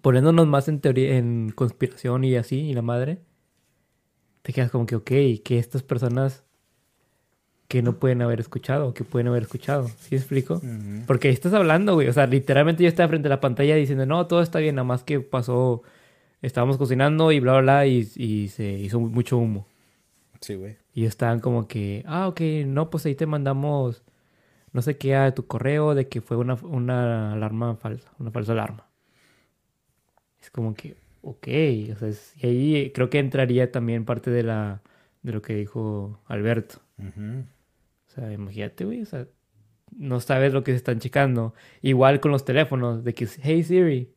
poniéndonos 0.02 0.46
más 0.46 0.68
en 0.68 0.80
teoría, 0.80 1.16
en 1.16 1.50
conspiración 1.54 2.24
y 2.24 2.36
así, 2.36 2.61
y 2.61 2.74
la 2.74 2.82
madre, 2.82 3.20
te 4.42 4.52
quedas 4.52 4.70
como 4.70 4.86
que, 4.86 4.96
ok, 4.96 5.11
que 5.44 5.59
estas 5.59 5.82
personas 5.82 6.44
que 7.68 7.82
no 7.82 7.98
pueden 7.98 8.22
haber 8.22 8.38
escuchado, 8.38 8.94
que 8.94 9.02
pueden 9.02 9.26
haber 9.28 9.42
escuchado. 9.42 9.88
¿Sí 9.98 10.14
explico? 10.14 10.61
Porque 11.07 11.28
ahí 11.28 11.34
estás 11.34 11.52
hablando, 11.52 11.94
güey. 11.94 12.09
O 12.09 12.12
sea, 12.12 12.26
literalmente 12.26 12.84
yo 12.84 12.88
estaba 12.88 13.09
frente 13.09 13.26
a 13.26 13.30
la 13.30 13.40
pantalla 13.40 13.74
diciendo, 13.74 14.07
no, 14.07 14.26
todo 14.26 14.42
está 14.42 14.61
bien, 14.61 14.76
nada 14.76 14.84
más 14.84 15.02
que 15.02 15.18
pasó, 15.20 15.82
estábamos 16.43 16.76
cocinando 16.78 17.32
y 17.32 17.41
bla, 17.41 17.53
bla, 17.55 17.61
bla, 17.62 17.87
y, 17.87 18.09
y 18.16 18.49
se 18.49 18.70
hizo 18.72 19.01
mucho 19.01 19.39
humo. 19.39 19.66
Sí, 20.41 20.55
güey. 20.55 20.76
Y 20.95 21.05
estaban 21.07 21.41
como 21.41 21.66
que, 21.68 22.05
ah, 22.07 22.28
ok, 22.28 22.41
no, 22.66 22.91
pues 22.91 23.07
ahí 23.07 23.14
te 23.14 23.26
mandamos, 23.26 24.03
no 24.72 24.82
sé 24.82 24.97
qué, 24.99 25.16
a 25.16 25.34
tu 25.34 25.47
correo 25.47 25.95
de 25.95 26.09
que 26.09 26.20
fue 26.20 26.37
una, 26.37 26.55
una 26.55 27.32
alarma 27.32 27.76
falsa, 27.76 28.12
una 28.18 28.30
falsa 28.30 28.53
alarma. 28.53 28.87
Es 30.41 30.51
como 30.51 30.74
que, 30.74 30.97
ok, 31.22 31.49
o 31.93 31.97
sea, 31.99 32.09
es- 32.09 32.34
y 32.43 32.47
ahí 32.47 32.93
creo 32.93 33.11
que 33.11 33.18
entraría 33.18 33.72
también 33.72 34.05
parte 34.05 34.30
de 34.30 34.43
la, 34.43 34.82
de 35.22 35.32
lo 35.32 35.43
que 35.43 35.55
dijo 35.55 36.20
Alberto. 36.26 36.80
O 36.99 38.11
sea, 38.11 38.32
imagínate, 38.32 38.84
güey, 38.84 39.03
o 39.03 39.07
sea, 39.07 39.26
no 39.97 40.20
sabes 40.20 40.53
lo 40.53 40.62
que 40.64 40.72
se 40.72 40.76
están 40.78 41.01
checando. 41.01 41.55
Igual 41.82 42.20
con 42.20 42.30
los 42.32 42.45
teléfonos, 42.45 43.05
de 43.05 43.14
que, 43.14 43.28
hey 43.43 43.62
Siri, 43.64 44.12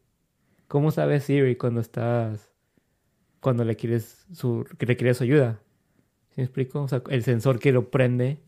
¿cómo 0.70 0.92
sabes 0.92 1.26
Siri 1.26 1.58
cuando 1.58 1.82
estás, 1.82 2.54
cuando 3.42 3.66
le 3.66 3.76
quieres 3.78 4.28
su, 4.34 4.66
le 4.80 4.98
quieres 4.98 5.18
su 5.18 5.26
ayuda? 5.26 5.62
¿Sí 6.30 6.36
me 6.38 6.44
explico? 6.46 6.84
O 6.84 6.88
sea, 6.90 7.04
el 7.10 7.24
sensor 7.24 7.60
que 7.60 7.72
lo 7.74 7.92
prende 7.92 8.40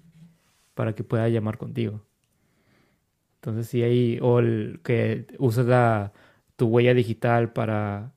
para 0.75 0.95
que 0.95 1.03
pueda 1.05 1.29
llamar 1.29 1.57
contigo. 1.59 2.01
Entonces, 3.35 3.67
sí 3.67 3.81
hay, 3.83 4.19
o 4.21 4.39
el 4.39 4.81
que 4.83 5.25
usas 5.39 5.65
la, 5.65 6.13
tu 6.57 6.67
huella 6.67 6.93
digital 6.93 7.51
para 7.53 8.13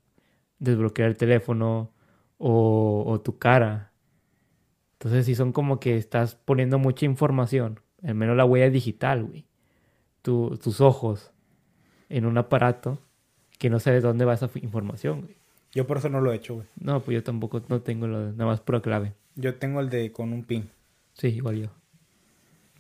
desbloquear 0.59 1.11
el 1.11 1.17
teléfono 1.19 1.93
o, 2.39 3.21
tu 3.25 3.39
cara. 3.39 3.93
Entonces, 4.95 5.27
sí 5.27 5.35
son 5.35 5.53
como 5.53 5.81
que 5.81 5.97
estás 5.97 6.35
poniendo 6.37 6.79
mucha 6.79 7.05
información, 7.07 7.81
al 8.03 8.15
menos 8.15 8.37
la 8.37 8.45
huella 8.45 8.71
digital, 8.71 9.25
güey. 9.25 9.47
Tu- 10.23 10.59
tus 10.59 10.81
ojos 10.83 11.33
en 12.11 12.27
un 12.27 12.39
aparato 12.39 13.01
que 13.59 13.71
no 13.71 13.81
sabes 13.81 14.03
dónde 14.03 14.25
va 14.25 14.35
esa 14.35 14.51
información, 14.55 15.23
güey. 15.23 15.37
Yo 15.73 15.87
por 15.87 15.99
eso 15.99 16.09
no 16.09 16.21
lo 16.21 16.33
he 16.33 16.37
hecho, 16.37 16.55
güey. 16.55 16.67
No, 16.81 17.03
pues 17.03 17.17
yo 17.17 17.25
tampoco 17.25 17.63
no 17.69 17.83
tengo 17.83 18.07
lo 18.07 18.27
de, 18.27 18.33
nada 18.33 18.47
más 18.47 18.61
pura 18.61 18.81
clave. 18.81 19.13
Yo 19.35 19.57
tengo 19.57 19.81
el 19.81 19.91
de 19.91 20.13
con 20.13 20.33
un 20.33 20.45
pin. 20.45 20.71
Sí, 21.15 21.29
igual 21.29 21.57
yo. 21.57 21.69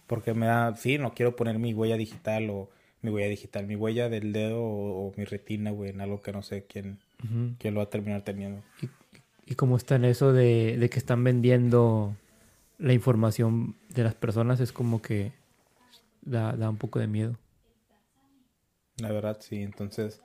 Porque 0.06 0.32
me 0.32 0.46
da, 0.46 0.76
sí, 0.76 0.98
no 0.98 1.12
quiero 1.14 1.34
poner 1.34 1.58
mi 1.58 1.74
huella 1.74 1.96
digital 1.96 2.50
o 2.50 2.70
mi 3.02 3.10
huella 3.10 3.28
digital, 3.28 3.66
mi 3.66 3.74
huella 3.74 4.08
del 4.08 4.32
dedo 4.32 4.62
o, 4.62 5.08
o 5.08 5.12
mi 5.16 5.24
retina, 5.24 5.72
güey, 5.72 5.90
en 5.90 6.00
algo 6.00 6.22
que 6.22 6.32
no 6.32 6.42
sé 6.42 6.66
quién, 6.66 6.98
quién 7.58 7.74
lo 7.74 7.80
va 7.80 7.84
a 7.84 7.90
terminar 7.90 8.22
teniendo. 8.22 8.62
Y 9.46 9.56
como 9.56 9.76
está 9.76 9.96
en 9.96 10.04
eso 10.04 10.32
de, 10.32 10.76
de 10.78 10.88
que 10.88 10.98
están 10.98 11.24
vendiendo 11.24 12.14
la 12.78 12.92
información 12.92 13.76
de 13.88 14.04
las 14.04 14.14
personas, 14.14 14.60
es 14.60 14.72
como 14.72 15.02
que 15.02 15.32
da, 16.22 16.52
da 16.52 16.70
un 16.70 16.76
poco 16.76 16.98
de 16.98 17.06
miedo. 17.06 17.36
La 18.98 19.10
verdad, 19.10 19.38
sí. 19.40 19.62
Entonces, 19.62 20.20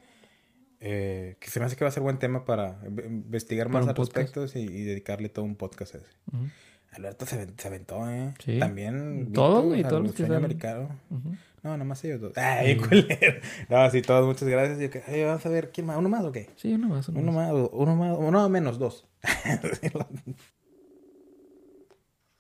eh, 0.79 1.35
que 1.39 1.49
se 1.49 1.59
me 1.59 1.65
hace 1.65 1.75
que 1.75 1.83
va 1.83 1.89
a 1.89 1.91
ser 1.93 2.03
buen 2.03 2.19
tema 2.19 2.45
para 2.45 2.79
in- 2.85 2.99
investigar 3.25 3.67
Para 3.67 3.79
más 3.85 3.89
al 3.89 3.95
respecto 3.95 4.45
y, 4.55 4.59
y 4.59 4.83
dedicarle 4.83 5.29
todo 5.29 5.45
un 5.45 5.55
podcast 5.55 5.95
a 5.95 5.97
ese. 5.99 6.07
Alberto 6.91 7.25
se, 7.25 7.37
ven- 7.37 7.53
se 7.57 7.67
aventó, 7.67 8.09
¿eh? 8.09 8.33
Sí. 8.43 8.57
También. 8.59 9.31
Todos, 9.33 9.63
güey, 9.65 9.83
todos 9.83 10.01
los 10.03 10.13
que 10.13 10.23
americano. 10.25 10.99
Ujú. 11.09 11.35
No, 11.61 11.71
nada 11.71 11.83
más 11.83 12.03
ellos 12.05 12.21
dos. 12.21 12.37
Ay, 12.37 12.77
culero. 12.77 13.41
No, 13.67 13.89
sí, 13.91 14.01
todos, 14.01 14.25
muchas 14.25 14.47
gracias. 14.47 14.79
Yo 14.79 14.89
que- 14.89 15.03
ay, 15.05 15.23
vamos 15.25 15.45
a 15.45 15.49
ver, 15.49 15.71
¿quién 15.71 15.85
más? 15.87 15.97
¿Uno 15.97 16.07
más 16.09 16.23
o 16.23 16.31
qué? 16.31 16.49
Sí, 16.55 16.73
uno 16.73 16.87
más. 16.87 17.07
Uno 17.09 17.19
Uno 17.19 17.31
más. 17.33 17.51
uno 17.71 17.95
más, 17.95 18.17
uno 18.17 18.49
menos, 18.49 18.79
dos. 18.79 19.05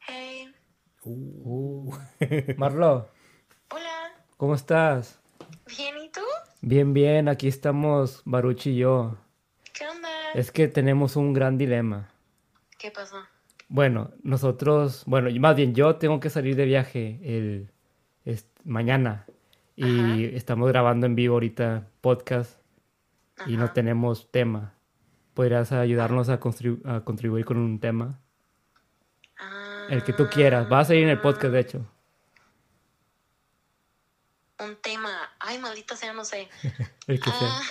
Hey, 0.07 0.47
Uh. 1.03 1.91
Marlo, 2.57 3.09
hola, 3.71 4.11
¿cómo 4.37 4.55
estás? 4.55 5.19
¿bien 5.67 5.95
y 6.03 6.09
tú? 6.09 6.21
Bien, 6.61 6.93
bien, 6.93 7.29
aquí 7.29 7.47
estamos 7.47 8.21
Baruch 8.25 8.67
y 8.67 8.75
yo. 8.75 9.17
¿Qué 9.73 9.87
onda? 9.87 10.09
Es 10.33 10.51
que 10.51 10.67
tenemos 10.67 11.15
un 11.15 11.31
gran 11.31 11.57
dilema. 11.57 12.09
¿Qué 12.77 12.91
pasó? 12.91 13.17
Bueno, 13.69 14.11
nosotros, 14.23 15.03
bueno, 15.05 15.29
más 15.39 15.55
bien 15.55 15.73
yo 15.73 15.95
tengo 15.95 16.19
que 16.19 16.29
salir 16.29 16.55
de 16.55 16.65
viaje 16.65 17.19
el 17.23 17.71
mañana 18.65 19.25
y 19.75 20.25
estamos 20.35 20.67
grabando 20.67 21.05
en 21.05 21.15
vivo 21.15 21.35
ahorita 21.35 21.87
podcast 22.01 22.59
y 23.45 23.55
no 23.55 23.71
tenemos 23.71 24.29
tema. 24.29 24.73
¿Podrías 25.33 25.71
ayudarnos 25.71 26.27
a, 26.27 26.39
contribuir 26.39 27.45
con 27.45 27.57
un 27.57 27.79
tema? 27.79 28.19
Ah, 29.39 29.87
El 29.89 30.03
que 30.03 30.11
tú 30.11 30.27
quieras. 30.27 30.69
Va 30.69 30.81
a 30.81 30.85
salir 30.85 31.03
en 31.03 31.09
el 31.09 31.21
podcast, 31.21 31.53
de 31.53 31.59
hecho. 31.61 31.85
Un 34.59 34.75
tema. 34.77 35.31
Ay, 35.39 35.57
maldita 35.57 35.95
sea, 35.95 36.13
no 36.13 36.25
sé. 36.25 36.49
El 37.07 37.19
que 37.19 37.31
sea. 37.31 37.37
Ah, 37.41 37.63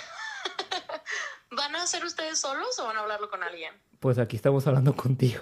¿Van 1.51 1.75
a 1.75 1.83
hacer 1.83 2.03
ustedes 2.03 2.39
solos 2.39 2.77
o 2.79 2.85
van 2.85 2.97
a 2.97 3.01
hablarlo 3.01 3.29
con 3.29 3.43
alguien? 3.43 3.73
Pues 3.99 4.17
aquí 4.17 4.35
estamos 4.35 4.65
hablando 4.65 4.95
contigo. 4.95 5.41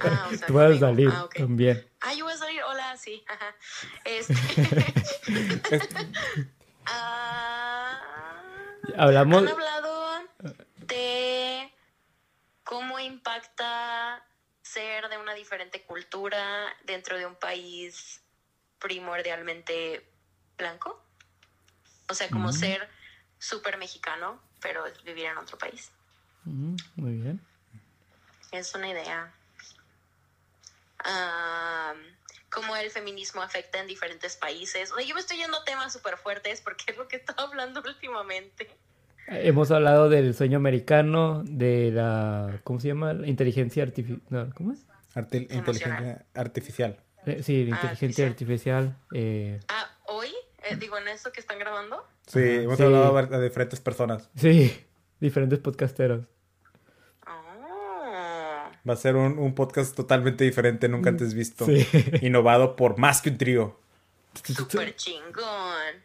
Ah, 0.00 0.28
o 0.30 0.36
sea, 0.36 0.46
Tú 0.46 0.54
vas 0.54 0.76
a 0.76 0.78
salir 0.78 1.08
Ah, 1.12 1.28
también. 1.34 1.88
Ah, 2.00 2.14
yo 2.14 2.24
voy 2.24 2.34
a 2.34 2.36
salir. 2.36 2.62
Hola, 2.62 2.96
sí. 2.96 3.24
Ajá. 3.28 3.54
Este. 4.04 4.34
Hablamos... 8.96 9.42
Han 9.42 9.48
hablado 9.48 10.24
de 10.76 11.72
cómo 12.64 12.98
impacta 12.98 14.24
ser 14.62 15.08
de 15.08 15.18
una 15.18 15.34
diferente 15.34 15.84
cultura 15.84 16.76
dentro 16.84 17.16
de 17.16 17.26
un 17.26 17.36
país 17.36 18.22
primordialmente 18.78 20.15
blanco. 20.56 21.02
O 22.08 22.14
sea, 22.14 22.28
como 22.30 22.52
ser 22.52 22.88
súper 23.38 23.78
mexicano, 23.78 24.40
pero 24.60 24.84
vivir 25.04 25.26
en 25.26 25.38
otro 25.38 25.58
país. 25.58 25.90
Muy 26.44 27.14
bien. 27.16 27.40
Es 28.52 28.74
una 28.74 28.88
idea. 28.88 29.32
Am, 31.04 31.96
cómo 32.50 32.74
el 32.76 32.90
feminismo 32.90 33.42
afecta 33.42 33.80
en 33.80 33.86
diferentes 33.86 34.36
países. 34.36 34.90
O 34.92 34.96
sea, 34.96 35.04
yo 35.04 35.14
me 35.14 35.20
estoy 35.20 35.36
yendo 35.38 35.58
a 35.58 35.64
temas 35.64 35.92
súper 35.92 36.16
fuertes 36.16 36.60
porque 36.60 36.84
es 36.88 36.96
lo 36.96 37.06
que 37.08 37.16
estaba 37.16 37.42
hablando 37.44 37.82
últimamente. 37.86 38.70
Hemos 39.28 39.72
hablado 39.72 40.08
del 40.08 40.34
sueño 40.34 40.56
americano, 40.56 41.42
de 41.44 41.90
la... 41.90 42.60
¿Cómo 42.62 42.78
se 42.78 42.88
llama? 42.88 43.12
La 43.12 43.26
inteligencia 43.26 43.82
artificial. 43.82 44.52
¿Cómo 44.54 44.72
es? 44.72 44.86
Arti- 45.14 45.48
inteligencia 45.52 46.24
artificial. 46.34 47.02
Eh, 47.26 47.42
sí, 47.42 47.64
la 47.66 47.74
Ah, 47.76 47.80
inteligencia 47.80 48.26
artificial. 48.28 48.84
artificial. 48.84 49.02
eh, 49.14 49.60
Ah, 49.68 49.90
hoy, 50.06 50.32
eh, 50.70 50.76
digo, 50.76 50.98
en 50.98 51.08
esto 51.08 51.32
que 51.32 51.40
están 51.40 51.58
grabando. 51.58 52.06
Sí, 52.26 52.40
hemos 52.42 52.76
Sí. 52.76 52.82
hablado 52.84 53.14
de 53.26 53.42
diferentes 53.44 53.80
personas. 53.80 54.28
sí, 54.36 54.84
diferentes 55.20 55.58
podcasteros. 55.58 56.24
Oh, 57.26 58.70
Va 58.88 58.92
a 58.92 58.96
ser 58.96 59.16
un, 59.16 59.38
un 59.38 59.54
podcast 59.54 59.94
totalmente 59.96 60.44
diferente, 60.44 60.88
nunca 60.88 61.10
antes 61.10 61.34
visto. 61.34 61.66
Sí. 61.66 61.86
Innovado 62.22 62.76
por 62.76 62.98
más 62.98 63.20
que 63.22 63.30
un 63.30 63.38
trío. 63.38 63.80
súper 64.44 64.94
chingón. 64.96 66.04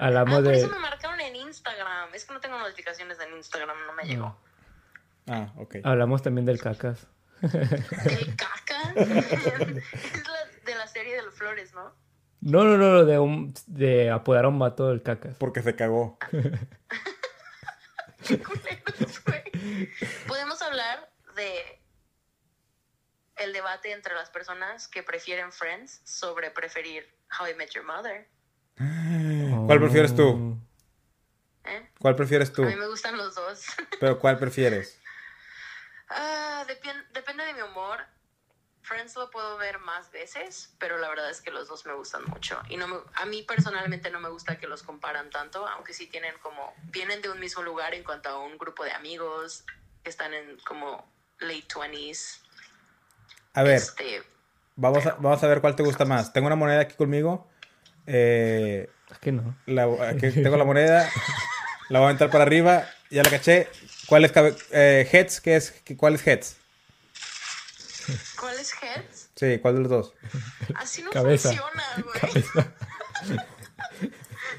Hablamos 0.00 0.34
ah, 0.34 0.42
por 0.42 0.48
de- 0.52 0.58
eso 0.58 0.68
me 0.68 0.78
marcaron 0.78 1.20
en 1.20 1.36
Instagram. 1.36 2.14
Es 2.14 2.24
que 2.24 2.34
no 2.34 2.40
tengo 2.40 2.58
notificaciones 2.58 3.18
en 3.20 3.36
Instagram, 3.36 3.76
no 3.86 3.92
me 3.92 4.04
llegó. 4.04 4.36
Ah, 5.28 5.52
ok. 5.56 5.76
Hablamos 5.84 6.22
también 6.22 6.46
del 6.46 6.60
cacas. 6.60 7.06
El 7.42 8.34
caca. 8.36 8.92
es 8.96 9.08
la, 9.08 10.64
de 10.64 10.74
la 10.76 10.86
serie 10.88 11.16
de 11.16 11.22
los 11.22 11.34
flores, 11.34 11.74
¿no? 11.74 11.92
No, 12.46 12.62
no, 12.62 12.76
no, 12.76 13.04
de, 13.04 13.18
un, 13.18 13.52
de 13.66 14.08
apodar 14.08 14.44
a 14.44 14.48
un 14.48 14.60
vato 14.60 14.86
del 14.86 15.02
cacas. 15.02 15.36
Porque 15.36 15.62
se 15.62 15.74
cagó. 15.74 16.16
Qué 18.24 18.40
culeros, 18.40 19.24
güey. 19.24 19.90
Podemos 20.28 20.62
hablar 20.62 21.10
de 21.34 21.82
el 23.38 23.52
debate 23.52 23.90
entre 23.90 24.14
las 24.14 24.30
personas 24.30 24.86
que 24.86 25.02
prefieren 25.02 25.50
Friends 25.50 26.02
sobre 26.04 26.52
preferir 26.52 27.04
How 27.36 27.48
I 27.48 27.54
Met 27.54 27.70
Your 27.70 27.84
Mother. 27.84 28.28
¿Cuál 29.66 29.80
prefieres 29.80 30.14
tú? 30.14 30.56
¿eh? 31.64 31.90
¿Cuál 31.98 32.14
prefieres 32.14 32.52
tú? 32.52 32.62
A 32.62 32.66
mí 32.66 32.76
me 32.76 32.86
gustan 32.86 33.16
los 33.16 33.34
dos. 33.34 33.66
Pero 33.98 34.20
¿cuál 34.20 34.38
prefieres? 34.38 35.00
Ah, 36.08 36.64
depende 36.68 37.44
de 37.44 37.54
mi 37.54 37.62
humor. 37.62 37.98
Friends 38.86 39.16
lo 39.16 39.28
puedo 39.30 39.56
ver 39.58 39.80
más 39.80 40.12
veces, 40.12 40.72
pero 40.78 40.96
la 40.98 41.08
verdad 41.08 41.28
es 41.28 41.40
que 41.40 41.50
los 41.50 41.66
dos 41.66 41.84
me 41.86 41.92
gustan 41.94 42.24
mucho. 42.26 42.60
Y 42.68 42.76
no 42.76 42.86
me- 42.86 43.00
a 43.14 43.26
mí 43.26 43.42
personalmente 43.42 44.10
no 44.12 44.20
me 44.20 44.28
gusta 44.28 44.58
que 44.58 44.68
los 44.68 44.84
comparan 44.84 45.28
tanto, 45.30 45.66
aunque 45.66 45.92
sí 45.92 46.06
tienen 46.06 46.34
como, 46.38 46.72
vienen 46.84 47.20
de 47.20 47.28
un 47.30 47.40
mismo 47.40 47.62
lugar 47.62 47.94
en 47.94 48.04
cuanto 48.04 48.28
a 48.28 48.38
un 48.38 48.56
grupo 48.58 48.84
de 48.84 48.92
amigos 48.92 49.64
que 50.04 50.10
están 50.10 50.32
en 50.34 50.56
como 50.60 51.04
late 51.40 51.66
20s. 51.74 52.40
A 53.54 53.62
ver, 53.64 53.74
Este, 53.76 54.22
vamos 54.76 55.04
a, 55.06 55.14
vamos 55.14 55.42
a 55.42 55.46
ver 55.48 55.60
cuál 55.60 55.74
te 55.74 55.82
gusta 55.82 56.04
más. 56.04 56.32
Tengo 56.32 56.46
una 56.46 56.56
moneda 56.56 56.82
aquí 56.82 56.94
conmigo. 56.94 57.50
Eh, 58.06 58.88
Es 59.10 59.18
que 59.18 59.32
no. 59.32 59.56
la, 59.66 59.84
aquí 60.10 60.30
tengo 60.30 60.56
la 60.56 60.64
moneda. 60.64 61.10
La 61.88 61.98
voy 61.98 62.06
a 62.06 62.08
aventar 62.10 62.30
para 62.30 62.44
arriba. 62.44 62.88
Ya 63.10 63.24
la 63.24 63.30
caché. 63.30 63.68
¿Cuál 64.06 64.24
es 64.24 64.32
cabe- 64.32 64.56
eh, 64.70 65.08
heads? 65.10 65.40
¿Qué 65.40 65.56
es? 65.56 65.72
¿Qué- 65.84 65.96
¿Cuál 65.96 66.14
es 66.14 66.24
heads? 66.26 66.56
¿Cuál 68.38 68.58
es 68.58 68.72
Heads? 68.82 69.28
Sí, 69.34 69.58
¿cuál 69.60 69.74
de 69.76 69.80
los 69.80 69.90
dos? 69.90 70.14
Así 70.74 71.02
no 71.02 71.10
Cabeza. 71.10 71.48
funciona, 71.50 71.84
güey. 72.02 72.44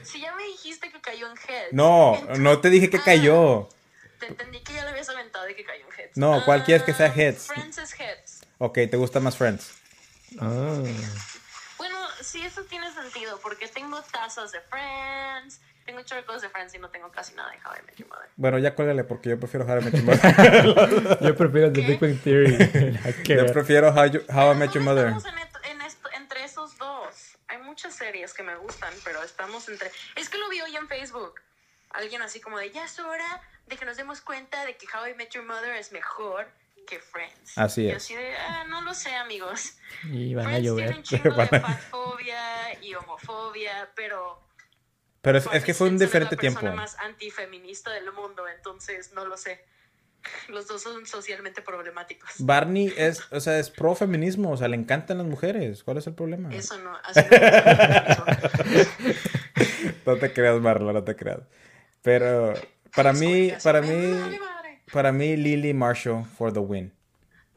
Si 0.04 0.22
ya 0.22 0.34
me 0.36 0.44
dijiste 0.44 0.92
que 0.92 1.02
cayó 1.02 1.28
en 1.30 1.38
Heads. 1.38 1.74
No, 1.74 2.16
entonces- 2.16 2.40
no 2.40 2.60
te 2.62 2.70
dije 2.70 2.90
que 2.90 2.98
Ah, 2.98 3.04
cayó. 3.06 3.70
Te 4.20 4.28
entendí 4.28 4.62
que 4.62 4.74
ya 4.74 4.84
le 4.84 4.90
habías 4.92 5.10
aventado 5.10 5.48
y 5.50 5.56
que 5.56 5.64
cayó 5.64 5.86
en 5.86 6.00
Heads. 6.00 6.18
No, 6.18 6.44
¿cuál 6.46 6.64
quieres 6.64 6.84
que 6.84 6.94
sea 6.94 7.08
Heads? 7.14 7.48
Friends 7.48 7.78
es 7.78 8.00
Heads. 8.00 8.42
Ok, 8.58 8.74
¿te 8.90 8.98
gusta 8.98 9.20
más 9.20 9.38
Friends? 9.38 9.72
Ah, 10.40 10.82
Bueno, 11.78 11.96
sí, 12.22 12.42
eso 12.42 12.64
tiene 12.64 12.92
sentido, 12.94 13.40
porque 13.42 13.68
tengo 13.68 14.02
tazas 14.12 14.52
de 14.52 14.60
Friends, 14.62 15.60
tengo 15.88 16.02
chorros 16.04 16.42
de 16.44 16.50
Friends 16.50 16.76
y 16.76 16.78
no 16.80 16.90
tengo 16.92 17.10
casi 17.12 17.34
nada 17.34 17.50
de 17.50 17.58
How 17.58 17.74
I 17.82 17.86
Met 17.88 17.96
Your 17.96 18.08
Mother. 18.10 18.30
Bueno, 18.36 18.60
ya 18.60 18.76
cuélgale 18.76 19.04
porque 19.04 19.30
yo 19.30 19.40
prefiero 19.40 19.66
How 19.66 19.80
I 19.80 19.84
Met 19.86 19.94
Your 19.96 20.04
Mother. 20.06 21.20
yo 21.22 21.36
prefiero 21.36 21.74
The. 21.74 21.82
Big 21.82 22.00
Bang 22.00 22.20
Theory. 22.22 22.58
Yo 23.26 23.46
prefiero 23.54 23.90
How, 23.92 24.06
You- 24.06 24.26
How 24.30 24.54
I 24.54 24.56
Met 24.56 24.72
Your 24.74 24.84
Mother. 24.84 25.08
estamos 25.08 25.26
en, 25.26 25.72
en 25.72 25.82
esto- 25.82 26.10
entre 26.16 26.44
esos 26.44 26.78
dos. 26.78 27.38
Hay 27.48 27.58
muchas 27.60 27.96
series 27.96 28.34
que 28.34 28.44
me 28.44 28.56
gustan, 28.58 28.94
pero 29.04 29.24
estamos 29.24 29.68
entre... 29.70 29.90
Es 30.16 30.30
que 30.30 30.38
lo 30.38 30.50
vi 30.50 30.62
hoy 30.62 30.76
en 30.76 30.88
Facebook. 30.88 31.36
Alguien 31.92 32.22
así 32.22 32.40
como 32.42 32.60
de, 32.60 32.70
ya 32.72 32.84
es 32.84 33.00
hora 33.00 33.42
de 33.68 33.78
que 33.78 33.86
nos 33.86 33.96
demos 33.98 34.22
cuenta 34.22 34.66
de 34.66 34.76
que 34.78 34.86
How 34.94 35.08
I 35.08 35.14
Met 35.16 35.30
Your 35.32 35.46
Mother 35.46 35.74
es 35.76 35.92
mejor 35.94 36.46
que 36.86 37.00
Friends. 37.00 37.58
Así 37.58 37.84
Y 37.84 37.90
es. 37.90 37.98
así 37.98 38.16
de, 38.16 38.36
ah, 38.38 38.66
no 38.68 38.82
lo 38.82 38.94
sé, 38.94 39.14
amigos. 39.16 39.78
Y 40.06 40.36
van 40.36 40.46
a 40.48 40.50
Friends 40.50 40.64
tiene 40.64 40.68
llover. 40.86 40.96
un 40.98 41.04
chingo 41.04 41.36
de 41.36 41.42
a- 41.58 41.60
fatfobia 41.62 42.84
y 42.84 42.94
homofobia, 42.96 43.90
pero... 43.96 44.46
Pero 45.28 45.40
es, 45.40 45.48
es 45.52 45.66
que 45.66 45.74
fue 45.74 45.90
un 45.90 45.98
Soy 45.98 46.08
diferente 46.08 46.36
la 46.36 46.40
tiempo. 46.40 46.62
persona 46.62 46.82
más 46.82 46.98
antifeminista 47.00 47.92
del 47.92 48.14
mundo, 48.14 48.48
entonces 48.48 49.12
no 49.12 49.26
lo 49.26 49.36
sé. 49.36 49.60
Los 50.48 50.68
dos 50.68 50.82
son 50.82 51.06
socialmente 51.06 51.62
problemáticos. 51.62 52.32
Barney 52.40 52.94
es, 52.96 53.22
o 53.34 53.42
sea, 53.42 53.60
es 53.60 53.70
pro 53.70 53.94
feminismo, 53.94 54.52
o 54.52 54.58
sea, 54.58 54.70
le 54.70 54.78
encantan 54.78 55.18
las 55.18 55.28
mujeres. 55.28 55.84
¿Cuál 55.84 55.98
es 55.98 56.08
el 56.08 56.16
problema? 56.16 56.56
Eso 56.56 56.78
no, 56.78 56.96
así 57.04 57.20
no 57.20 57.36
No 60.14 60.16
te 60.16 60.32
creas, 60.32 60.62
Marla, 60.62 60.94
no 60.94 61.04
te 61.04 61.18
creas. 61.18 61.42
Pero 62.02 62.54
para 62.96 63.12
mí, 63.12 63.52
para 63.62 63.82
mí, 63.82 64.40
para 64.94 65.12
mí, 65.12 65.36
Lily 65.36 65.74
Marshall 65.74 66.24
for 66.24 66.54
the 66.54 66.60
win. 66.60 66.94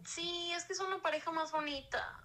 Sí, 0.05 0.51
es 0.57 0.65
que 0.65 0.73
es 0.73 0.81
una 0.81 1.01
pareja 1.01 1.31
más 1.31 1.53
bonita. 1.53 2.25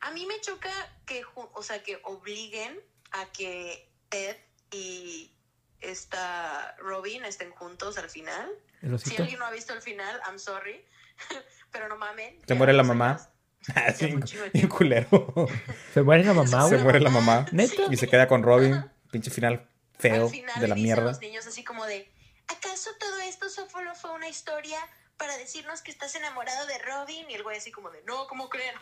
A 0.00 0.12
mí 0.12 0.24
me 0.24 0.40
choca 0.40 0.70
que, 1.04 1.24
o 1.34 1.62
sea, 1.62 1.82
que 1.82 2.00
obliguen 2.04 2.80
a 3.10 3.26
que 3.26 3.86
Ed 4.10 4.47
y 4.70 5.32
esta 5.80 6.76
Robin 6.78 7.24
estén 7.24 7.50
juntos 7.52 7.98
al 7.98 8.10
final. 8.10 8.50
¿El 8.82 8.98
Si 8.98 9.16
alguien 9.16 9.38
no 9.38 9.46
ha 9.46 9.50
visto 9.50 9.72
el 9.72 9.82
final, 9.82 10.20
I'm 10.26 10.38
sorry, 10.38 10.84
pero 11.72 11.88
no 11.88 11.96
mamen. 11.96 12.40
Se 12.46 12.54
muere 12.54 12.72
la 12.72 12.82
mamá. 12.82 13.18
Ah, 13.74 13.92
bien 13.98 14.22
tiempo. 14.22 14.76
culero. 14.78 15.48
Se 15.92 16.00
muere 16.02 16.24
la 16.24 16.32
mamá, 16.32 16.68
Se 16.68 16.78
muere 16.78 17.00
la 17.00 17.10
mamá. 17.10 17.44
¿Neta? 17.50 17.82
Y 17.90 17.96
se 17.96 18.08
queda 18.08 18.28
con 18.28 18.42
Robin. 18.42 18.88
Pinche 19.10 19.30
final 19.30 19.68
feo 19.98 20.24
Al 20.26 20.30
final 20.30 20.60
de 20.60 20.68
la 20.68 20.74
mierda. 20.74 21.02
los 21.02 21.20
niños 21.20 21.46
así 21.46 21.64
como 21.64 21.84
de, 21.84 22.10
¿acaso 22.46 22.90
todo 22.98 23.18
esto 23.20 23.48
solo 23.50 23.94
fue 23.94 24.12
una 24.12 24.28
historia 24.28 24.78
para 25.16 25.36
decirnos 25.36 25.82
que 25.82 25.90
estás 25.90 26.14
enamorado 26.14 26.66
de 26.66 26.78
Robin? 26.78 27.28
Y 27.28 27.34
el 27.34 27.42
güey 27.42 27.58
así 27.58 27.72
como 27.72 27.90
de, 27.90 28.00
no, 28.04 28.26
¿cómo 28.28 28.48
creen? 28.48 28.74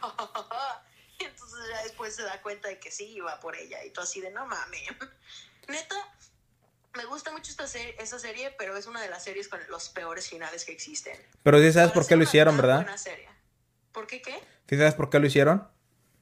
y 1.18 1.24
entonces 1.24 1.58
ya 1.70 1.82
después 1.82 2.14
se 2.14 2.22
da 2.22 2.40
cuenta 2.42 2.68
de 2.68 2.78
que 2.78 2.90
sí, 2.90 3.06
iba 3.14 3.40
por 3.40 3.56
ella. 3.56 3.82
Y 3.84 3.90
tú 3.90 4.02
así 4.02 4.20
de, 4.20 4.30
no 4.30 4.46
mames. 4.46 4.82
Neta, 5.68 5.96
me 6.96 7.04
gusta 7.06 7.32
mucho 7.32 7.50
esta 7.50 7.66
serie, 7.66 7.94
esa 7.98 8.18
serie, 8.18 8.54
pero 8.58 8.76
es 8.76 8.86
una 8.86 9.00
de 9.00 9.08
las 9.08 9.24
series 9.24 9.48
con 9.48 9.60
los 9.68 9.88
peores 9.88 10.28
finales 10.28 10.64
que 10.64 10.72
existen. 10.72 11.16
Pero 11.42 11.60
sí 11.60 11.72
sabes 11.72 11.92
por 11.92 12.06
qué 12.06 12.16
lo 12.16 12.22
hicieron, 12.22 12.56
¿verdad? 12.56 12.96
serie. 12.98 13.28
¿Por 13.92 14.06
qué 14.06 14.22
qué? 14.22 14.38
¿Sí 14.68 14.76
sabes 14.76 14.94
por 14.94 15.10
qué 15.10 15.18
lo 15.18 15.26
hicieron? 15.26 15.68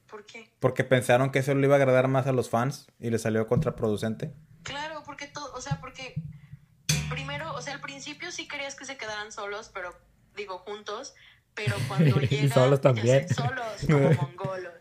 ¿Por 0.07 0.25
qué? 0.25 0.49
Porque 0.59 0.83
pensaron 0.83 1.31
que 1.31 1.39
eso 1.39 1.53
le 1.55 1.65
iba 1.67 1.75
a 1.75 1.77
agradar 1.77 2.07
más 2.07 2.27
a 2.27 2.31
los 2.31 2.49
fans 2.49 2.87
y 2.99 3.09
le 3.09 3.19
salió 3.19 3.47
contraproducente. 3.47 4.33
Claro, 4.63 5.03
porque 5.05 5.27
todo, 5.27 5.53
o 5.53 5.61
principio 7.95 8.31
sí 8.31 8.47
querías 8.47 8.75
que 8.75 8.85
se 8.85 8.97
quedaran 8.97 9.31
solos, 9.31 9.71
pero 9.73 9.95
digo 10.35 10.59
juntos, 10.59 11.15
pero 11.53 11.75
cuando 11.87 12.19
llegan 12.19 12.49
Solos 12.51 12.79
ya 12.79 12.81
también. 12.81 13.27
sé, 13.27 13.33
solos 13.33 13.81
como 13.89 14.11
mongolos. 14.11 14.73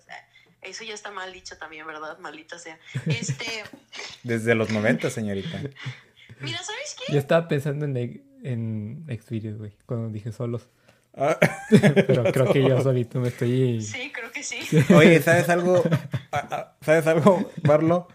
Eso 0.64 0.84
ya 0.84 0.94
está 0.94 1.10
mal 1.10 1.32
dicho 1.32 1.56
también, 1.56 1.86
¿verdad? 1.86 2.18
Maldita 2.18 2.58
sea. 2.58 2.78
Este, 3.06 3.44
Desde 4.22 4.54
los 4.54 4.70
90, 4.70 5.10
señorita. 5.10 5.60
mira, 6.40 6.58
¿sabes 6.62 6.96
qué? 6.98 7.12
Yo 7.12 7.18
estaba 7.18 7.48
pensando 7.48 7.84
en, 7.84 8.24
en 8.42 9.06
Xvideos, 9.08 9.58
güey, 9.58 9.72
cuando 9.86 10.08
dije 10.10 10.32
solos. 10.32 10.68
Ah, 11.16 11.38
Pero 11.70 12.24
creo 12.32 12.52
que 12.52 12.62
yo 12.62 12.80
solito 12.82 13.20
me 13.20 13.28
estoy... 13.28 13.80
Sí, 13.80 14.10
creo 14.12 14.30
que 14.30 14.42
sí. 14.42 14.58
Oye, 14.94 15.20
¿sabes 15.22 15.48
algo? 15.48 15.82
Ah, 16.32 16.48
ah, 16.50 16.72
¿Sabes 16.80 17.06
algo, 17.06 17.50
Marlo? 17.62 18.08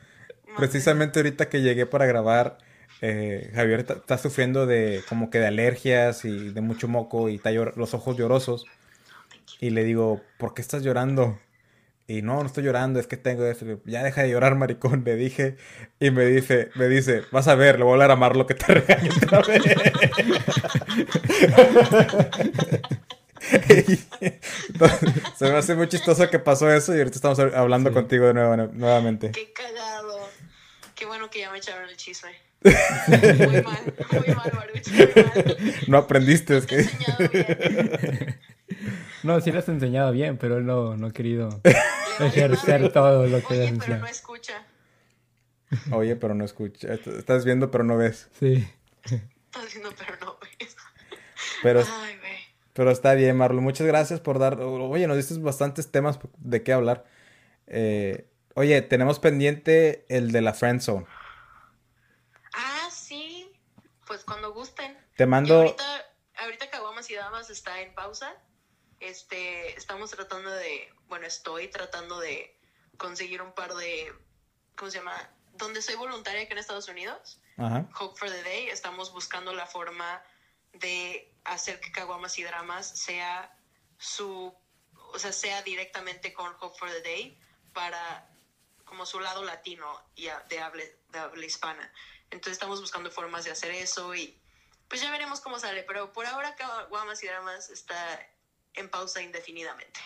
Precisamente 0.57 1.19
ahorita 1.19 1.47
que 1.47 1.61
llegué 1.61 1.85
para 1.85 2.05
grabar, 2.05 2.57
eh, 3.01 3.51
Javier 3.53 3.85
está 3.89 4.17
sufriendo 4.17 4.65
de 4.65 5.01
como 5.07 5.29
que 5.29 5.39
de 5.39 5.47
alergias 5.47 6.25
y 6.25 6.49
de 6.49 6.61
mucho 6.61 6.87
moco 6.87 7.29
y 7.29 7.35
está 7.35 7.51
los 7.51 7.93
ojos 7.93 8.17
llorosos. 8.17 8.65
Y 9.61 9.69
le 9.69 9.83
digo, 9.83 10.21
¿por 10.37 10.53
qué 10.53 10.61
estás 10.61 10.83
llorando? 10.83 11.39
Y 12.09 12.23
no, 12.23 12.39
no 12.41 12.47
estoy 12.47 12.63
llorando, 12.63 12.99
es 12.99 13.05
que 13.05 13.17
tengo 13.17 13.45
digo, 13.45 13.81
Ya 13.85 14.01
deja 14.01 14.23
de 14.23 14.31
llorar, 14.31 14.55
maricón, 14.55 15.03
le 15.05 15.15
dije. 15.15 15.57
Y 15.99 16.09
me 16.09 16.25
dice, 16.25 16.71
me 16.73 16.87
dice, 16.87 17.21
vas 17.31 17.47
a 17.47 17.53
ver, 17.53 17.77
le 17.77 17.83
voy 17.83 17.91
a 17.91 17.93
hablar 17.93 18.09
a 18.09 18.15
Marlo 18.15 18.47
que 18.47 18.55
te 18.55 18.65
regañe 18.73 19.11
otra 19.11 19.41
vez. 19.43 19.61
Entonces, 24.69 25.09
se 25.37 25.45
me 25.45 25.57
hace 25.57 25.75
muy 25.75 25.87
chistoso 25.87 26.27
que 26.31 26.39
pasó 26.39 26.71
eso 26.73 26.95
y 26.95 26.97
ahorita 26.97 27.15
estamos 27.15 27.37
hablando 27.39 27.91
Sí. 27.91 27.93
contigo 27.93 28.25
de 28.25 28.33
nuevo, 28.33 28.57
nuevamente. 28.73 29.29
Qué 29.31 29.53
cagado. 29.53 30.17
Qué 30.95 31.05
bueno 31.05 31.29
que 31.29 31.41
ya 31.41 31.51
me 31.51 31.59
echaron 31.59 31.87
el 31.87 31.95
chisme. 31.95 32.31
Muy 32.61 33.61
mal, 33.61 33.93
muy 34.11 34.35
mal, 34.35 34.51
Baruch, 34.51 34.87
muy 34.89 35.23
mal. 35.23 35.57
No 35.87 35.97
aprendiste, 35.99 36.57
es 36.57 36.65
que... 36.65 36.85
No, 39.23 39.39
sí 39.41 39.51
lo 39.51 39.59
has 39.59 39.69
enseñado 39.69 40.11
bien, 40.11 40.37
pero 40.37 40.57
él 40.57 40.65
no, 40.65 40.95
no 40.97 41.07
ha 41.07 41.11
querido 41.11 41.61
Le 42.19 42.25
ejercer 42.27 42.91
todo 42.93 43.27
lo 43.27 43.41
que 43.45 43.55
le 43.55 43.59
Oye, 43.61 43.69
has 43.69 43.71
pero 43.71 43.75
enseñado. 43.75 44.01
no 44.01 44.07
escucha. 44.07 44.65
Oye, 45.91 46.15
pero 46.15 46.33
no 46.35 46.45
escucha. 46.45 46.93
Estás 46.93 47.45
viendo, 47.45 47.69
pero 47.71 47.83
no 47.83 47.97
ves. 47.97 48.29
Sí. 48.39 48.67
Estás 49.03 49.73
viendo, 49.73 49.91
pero 49.97 50.15
no 50.25 50.37
ves. 50.41 50.75
Pero, 51.61 51.81
Ay, 51.81 52.17
güey. 52.17 52.37
pero 52.73 52.91
está 52.91 53.13
bien, 53.13 53.35
Marlo. 53.37 53.61
Muchas 53.61 53.85
gracias 53.85 54.19
por 54.21 54.39
dar... 54.39 54.59
Oye, 54.61 55.07
nos 55.07 55.17
diste 55.17 55.37
bastantes 55.39 55.91
temas 55.91 56.19
de 56.37 56.63
qué 56.63 56.71
hablar. 56.73 57.05
Eh, 57.67 58.27
oye, 58.55 58.81
tenemos 58.81 59.19
pendiente 59.19 60.05
el 60.09 60.31
de 60.31 60.41
la 60.41 60.53
Friend 60.53 60.79
Zone. 60.81 61.05
Ah, 62.53 62.87
sí. 62.91 63.51
Pues 64.07 64.23
cuando 64.23 64.53
gusten. 64.53 64.97
Te 65.17 65.25
Y 65.25 65.27
mando... 65.27 65.55
ahorita, 65.55 65.83
ahorita 66.43 66.69
Caguamas 66.71 67.09
y 67.11 67.15
Damas 67.15 67.49
está 67.49 67.81
en 67.81 67.93
pausa. 67.93 68.33
Este, 68.99 69.77
estamos 69.77 70.11
tratando 70.11 70.51
de, 70.51 70.93
bueno, 71.07 71.25
estoy 71.25 71.67
tratando 71.69 72.19
de 72.19 72.57
conseguir 72.97 73.41
un 73.41 73.53
par 73.53 73.73
de, 73.75 74.13
¿cómo 74.75 74.91
se 74.91 74.97
llama? 74.97 75.29
Donde 75.53 75.81
soy 75.81 75.95
voluntaria 75.95 76.41
aquí 76.43 76.51
en 76.51 76.57
Estados 76.57 76.87
Unidos, 76.87 77.39
Ajá. 77.57 77.87
Hope 77.99 78.17
for 78.17 78.29
the 78.29 78.43
Day, 78.43 78.69
estamos 78.69 79.11
buscando 79.11 79.53
la 79.53 79.65
forma 79.65 80.21
de 80.73 81.33
hacer 81.43 81.79
que 81.79 81.91
Caguamas 81.91 82.37
y 82.37 82.43
Dramas 82.43 82.87
sea 82.87 83.51
su, 83.97 84.53
o 84.93 85.19
sea, 85.19 85.33
sea 85.33 85.61
directamente 85.63 86.33
con 86.33 86.55
Hope 86.59 86.77
for 86.77 86.89
the 86.89 87.01
Day 87.01 87.39
para 87.73 88.29
como 88.85 89.05
su 89.05 89.19
lado 89.19 89.43
latino 89.43 90.03
y 90.15 90.27
de 90.49 90.59
habla, 90.59 90.83
de 91.09 91.19
habla 91.19 91.45
hispana. 91.45 91.93
Entonces 92.31 92.53
estamos 92.53 92.81
buscando 92.81 93.11
formas 93.11 93.45
de 93.45 93.51
hacer 93.51 93.71
eso 93.71 94.13
y 94.15 94.39
pues 94.87 95.01
ya 95.01 95.11
veremos 95.11 95.41
cómo 95.41 95.59
sale, 95.59 95.83
pero 95.83 96.11
por 96.11 96.25
ahora 96.25 96.55
Caguamas 96.55 97.21
y 97.23 97.27
Dramas 97.27 97.69
está 97.69 98.19
en 98.73 98.89
pausa 98.89 99.21
indefinidamente. 99.21 99.99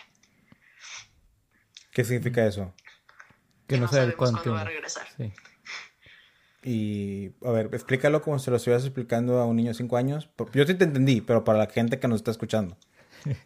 ¿Qué 1.92 2.04
significa 2.04 2.46
eso? 2.46 2.74
Que 3.68 3.78
no 3.78 3.86
sabe 3.86 3.98
sabemos 3.98 4.16
cuánto. 4.16 4.42
cuándo 4.42 4.54
va 4.54 4.60
a 4.62 4.64
regresar. 4.64 5.06
Sí. 5.16 5.32
Y, 6.64 7.32
a 7.46 7.50
ver, 7.50 7.68
explícalo 7.72 8.22
como 8.22 8.38
si 8.38 8.50
lo 8.50 8.56
estuvieras 8.56 8.84
explicando 8.84 9.38
a 9.38 9.44
un 9.44 9.56
niño 9.56 9.68
de 9.68 9.74
5 9.74 9.98
años. 9.98 10.30
Yo 10.52 10.66
sí 10.66 10.74
te 10.74 10.84
entendí, 10.84 11.20
pero 11.20 11.44
para 11.44 11.58
la 11.58 11.66
gente 11.66 12.00
que 12.00 12.08
nos 12.08 12.20
está 12.20 12.30
escuchando. 12.30 12.78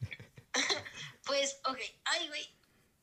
Pues, 1.26 1.60
ok. 1.66 1.78
Ay, 2.06 2.28
güey. 2.28 2.56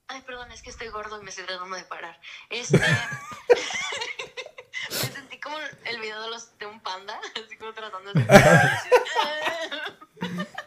Ay, 0.07 0.23
perdón, 0.23 0.51
es 0.51 0.63
que 0.63 0.71
estoy 0.71 0.87
gordo 0.87 1.21
y 1.21 1.23
me 1.23 1.29
estoy 1.29 1.45
tratando 1.45 1.75
de 1.75 1.83
parar. 1.83 2.19
Este. 2.49 2.79
me 4.89 4.95
sentí 4.95 5.39
como 5.39 5.59
el 5.59 5.99
video 5.99 6.19
de, 6.23 6.29
los, 6.29 6.57
de 6.57 6.65
un 6.65 6.81
panda, 6.81 7.21
así 7.45 7.55
como 7.55 7.71
tratando 7.73 8.13
de 8.13 8.25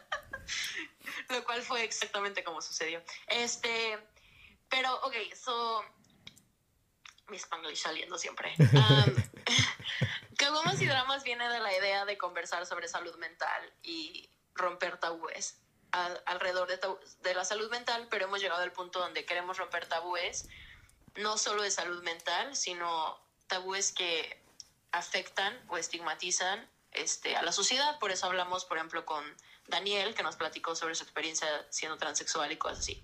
Lo 1.38 1.44
cual 1.44 1.62
fue 1.62 1.84
exactamente 1.84 2.42
como 2.42 2.60
sucedió. 2.60 3.02
Este. 3.28 3.98
Pero, 4.68 4.92
ok, 5.02 5.14
so. 5.34 5.84
Mi 7.28 7.36
spanglish 7.36 7.82
saliendo 7.82 8.16
siempre. 8.18 8.54
Um, 8.58 9.14
y 10.80 10.86
Dramas 10.86 11.24
viene 11.24 11.48
de 11.48 11.60
la 11.60 11.76
idea 11.76 12.04
de 12.04 12.16
conversar 12.16 12.64
sobre 12.66 12.88
salud 12.88 13.16
mental 13.16 13.72
y 13.82 14.30
romper 14.54 14.98
tabúes 14.98 15.58
al- 15.92 16.22
alrededor 16.26 16.68
de, 16.68 16.80
tabú- 16.80 17.00
de 17.22 17.34
la 17.34 17.44
salud 17.44 17.70
mental, 17.70 18.06
pero 18.10 18.24
hemos 18.26 18.40
llegado 18.40 18.62
al 18.62 18.72
punto 18.72 18.98
donde 19.00 19.24
queremos 19.24 19.58
romper 19.58 19.86
tabúes, 19.86 20.48
no 21.16 21.36
solo 21.36 21.62
de 21.62 21.70
salud 21.70 22.02
mental, 22.02 22.54
sino 22.56 23.18
tabúes 23.46 23.92
que 23.92 24.40
afectan 24.92 25.58
o 25.68 25.76
estigmatizan 25.76 26.68
este, 26.92 27.36
a 27.36 27.42
la 27.42 27.52
sociedad. 27.52 27.98
Por 27.98 28.10
eso 28.10 28.26
hablamos, 28.26 28.64
por 28.64 28.76
ejemplo, 28.78 29.04
con 29.04 29.24
Daniel, 29.68 30.14
que 30.14 30.22
nos 30.22 30.36
platicó 30.36 30.74
sobre 30.74 30.94
su 30.94 31.02
experiencia 31.04 31.46
siendo 31.70 31.96
transexual 31.98 32.50
y 32.52 32.56
cosas 32.56 32.80
así. 32.80 33.00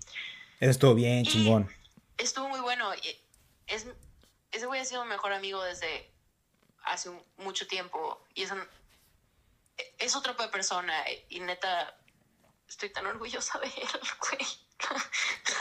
Eso 0.59 0.71
estuvo 0.71 0.93
bien 0.95 1.23
chingón. 1.25 1.69
Estuvo 2.17 2.49
muy 2.49 2.59
bueno. 2.61 2.91
Es, 3.67 3.85
ese 4.51 4.65
güey 4.65 4.81
ha 4.81 4.85
sido 4.85 5.03
mi 5.03 5.09
mejor 5.09 5.33
amigo 5.33 5.63
desde 5.63 6.09
hace 6.85 7.09
un- 7.09 7.21
mucho 7.37 7.67
tiempo. 7.67 8.23
Y 8.33 8.43
es, 8.43 8.51
un- 8.51 8.63
es 9.99 10.15
otro 10.15 10.31
tipo 10.33 10.43
de 10.43 10.49
persona. 10.49 10.93
Y 11.29 11.39
neta, 11.39 11.97
estoy 12.67 12.89
tan 12.89 13.05
orgullosa 13.05 13.59
de 13.59 13.67
él, 13.67 13.73
güey. 14.31 14.47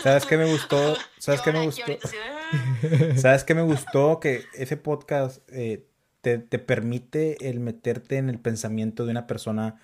¿Sabes 0.03 0.27
qué 0.27 0.37
me 0.37 0.51
gustó? 0.51 0.97
¿Sabes 1.19 1.41
qué 1.41 1.53
me 1.53 1.65
gustó? 1.65 1.85
"Ah". 1.93 3.17
¿Sabes 3.21 3.45
qué 3.45 3.55
me 3.55 3.63
gustó? 3.63 4.21
Que 4.21 4.45
ese 4.55 4.77
podcast 4.77 5.41
eh, 5.51 5.87
te, 6.21 6.39
te 6.39 6.59
permite 6.59 7.49
el 7.51 7.61
meterte 7.61 8.17
en 8.19 8.29
el 8.29 8.39
pensamiento 8.39 9.05
de 9.05 9.11
una 9.13 9.27
persona 9.27 9.81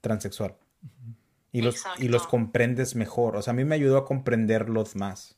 transexual. 0.00 0.56
Y 1.52 1.62
los, 1.62 1.84
y 1.98 2.08
los 2.08 2.26
comprendes 2.26 2.94
mejor. 2.94 3.36
O 3.36 3.42
sea, 3.42 3.52
a 3.52 3.54
mí 3.54 3.64
me 3.64 3.74
ayudó 3.74 3.98
a 3.98 4.04
comprenderlos 4.06 4.94
más. 4.94 5.36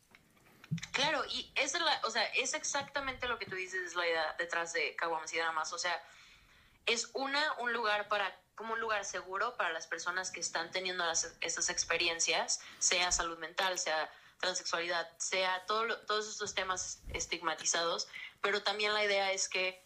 Claro, 0.93 1.25
y 1.27 1.51
es 1.55 1.73
la, 1.75 2.01
o 2.05 2.11
sea, 2.11 2.25
es 2.37 2.55
exactamente 2.55 3.27
lo 3.29 3.39
que 3.39 3.47
tú 3.47 3.57
dices, 3.57 3.81
es 3.83 3.95
la 3.95 4.07
idea 4.07 4.35
detrás 4.39 4.73
de 4.73 4.95
Caguamas 4.97 5.33
y 5.33 5.39
nada 5.39 5.53
más. 5.53 5.73
O 5.73 5.79
sea, 5.79 6.03
es 6.87 7.11
una, 7.15 7.41
un 7.61 7.73
lugar 7.73 8.09
para, 8.09 8.35
como 8.55 8.75
un 8.75 8.81
lugar 8.81 9.05
seguro 9.05 9.57
para 9.57 9.73
las 9.73 9.87
personas 9.87 10.31
que 10.31 10.41
están 10.41 10.71
teniendo 10.71 11.05
las, 11.05 11.35
estas 11.41 11.71
experiencias, 11.71 12.61
sea 12.79 13.13
salud 13.13 13.39
mental, 13.39 13.79
sea 13.79 14.11
transexualidad, 14.41 15.09
sea 15.19 15.65
todo 15.67 15.99
todos 16.01 16.29
estos 16.29 16.55
temas 16.55 17.01
estigmatizados, 17.13 18.09
pero 18.41 18.63
también 18.63 18.93
la 18.93 19.05
idea 19.05 19.33
es 19.33 19.49
que 19.49 19.81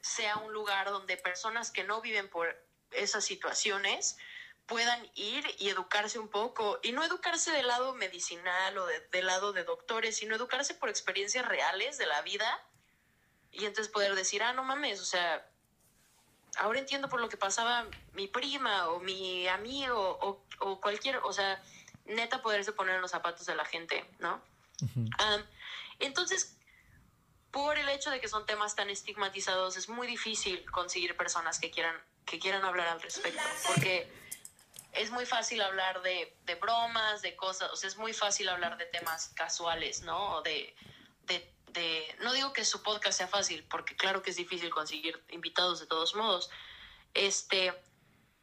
sea 0.00 0.36
un 0.38 0.52
lugar 0.52 0.90
donde 0.90 1.16
personas 1.16 1.70
que 1.70 1.84
no 1.84 2.00
viven 2.00 2.28
por 2.28 2.56
esas 2.90 3.24
situaciones 3.24 4.16
puedan 4.70 5.04
ir 5.16 5.44
y 5.58 5.68
educarse 5.68 6.20
un 6.20 6.28
poco, 6.28 6.78
y 6.84 6.92
no 6.92 7.02
educarse 7.02 7.50
del 7.50 7.66
lado 7.66 7.92
medicinal 7.94 8.78
o 8.78 8.86
de- 8.86 9.00
del 9.10 9.26
lado 9.26 9.52
de 9.52 9.64
doctores, 9.64 10.16
sino 10.16 10.36
educarse 10.36 10.74
por 10.74 10.88
experiencias 10.88 11.44
reales 11.46 11.98
de 11.98 12.06
la 12.06 12.22
vida, 12.22 12.48
y 13.50 13.64
entonces 13.64 13.92
poder 13.92 14.14
decir, 14.14 14.44
ah, 14.44 14.52
no 14.52 14.62
mames, 14.62 15.00
o 15.00 15.04
sea, 15.04 15.44
ahora 16.56 16.78
entiendo 16.78 17.08
por 17.08 17.20
lo 17.20 17.28
que 17.28 17.36
pasaba 17.36 17.84
mi 18.12 18.28
prima 18.28 18.88
o 18.90 19.00
mi 19.00 19.48
amigo 19.48 20.18
o, 20.22 20.44
o 20.60 20.80
cualquier, 20.80 21.16
o 21.16 21.32
sea, 21.32 21.60
neta 22.04 22.40
poderse 22.40 22.70
poner 22.72 22.94
en 22.94 23.02
los 23.02 23.10
zapatos 23.10 23.46
de 23.46 23.56
la 23.56 23.64
gente, 23.64 24.04
¿no? 24.20 24.40
Am, 25.18 25.44
entonces, 25.98 26.56
por 27.50 27.76
el 27.76 27.88
hecho 27.88 28.10
de 28.10 28.20
que 28.20 28.28
son 28.28 28.46
temas 28.46 28.76
tan 28.76 28.88
estigmatizados, 28.88 29.76
es 29.76 29.88
muy 29.88 30.06
difícil 30.06 30.64
conseguir 30.70 31.16
personas 31.16 31.58
que 31.58 31.72
quieran, 31.72 32.00
que 32.24 32.38
quieran 32.38 32.64
hablar 32.64 32.86
al 32.86 33.02
respecto, 33.02 33.42
porque 33.66 34.19
es 34.92 35.10
muy 35.10 35.26
fácil 35.26 35.60
hablar 35.62 36.02
de, 36.02 36.36
de 36.44 36.54
bromas, 36.56 37.22
de 37.22 37.36
cosas, 37.36 37.70
o 37.72 37.76
sea, 37.76 37.88
es 37.88 37.96
muy 37.96 38.12
fácil 38.12 38.48
hablar 38.48 38.76
de 38.76 38.86
temas 38.86 39.28
casuales, 39.34 40.02
¿no? 40.02 40.42
De, 40.42 40.74
de, 41.26 41.52
de- 41.68 42.16
no 42.20 42.32
digo 42.32 42.52
que 42.52 42.64
su 42.64 42.82
podcast 42.82 43.18
sea 43.18 43.28
fácil, 43.28 43.64
porque 43.64 43.96
claro 43.96 44.22
que 44.22 44.30
es 44.30 44.36
difícil 44.36 44.70
conseguir 44.70 45.22
invitados 45.30 45.80
de 45.80 45.86
todos 45.86 46.14
modos, 46.14 46.50
este, 47.14 47.72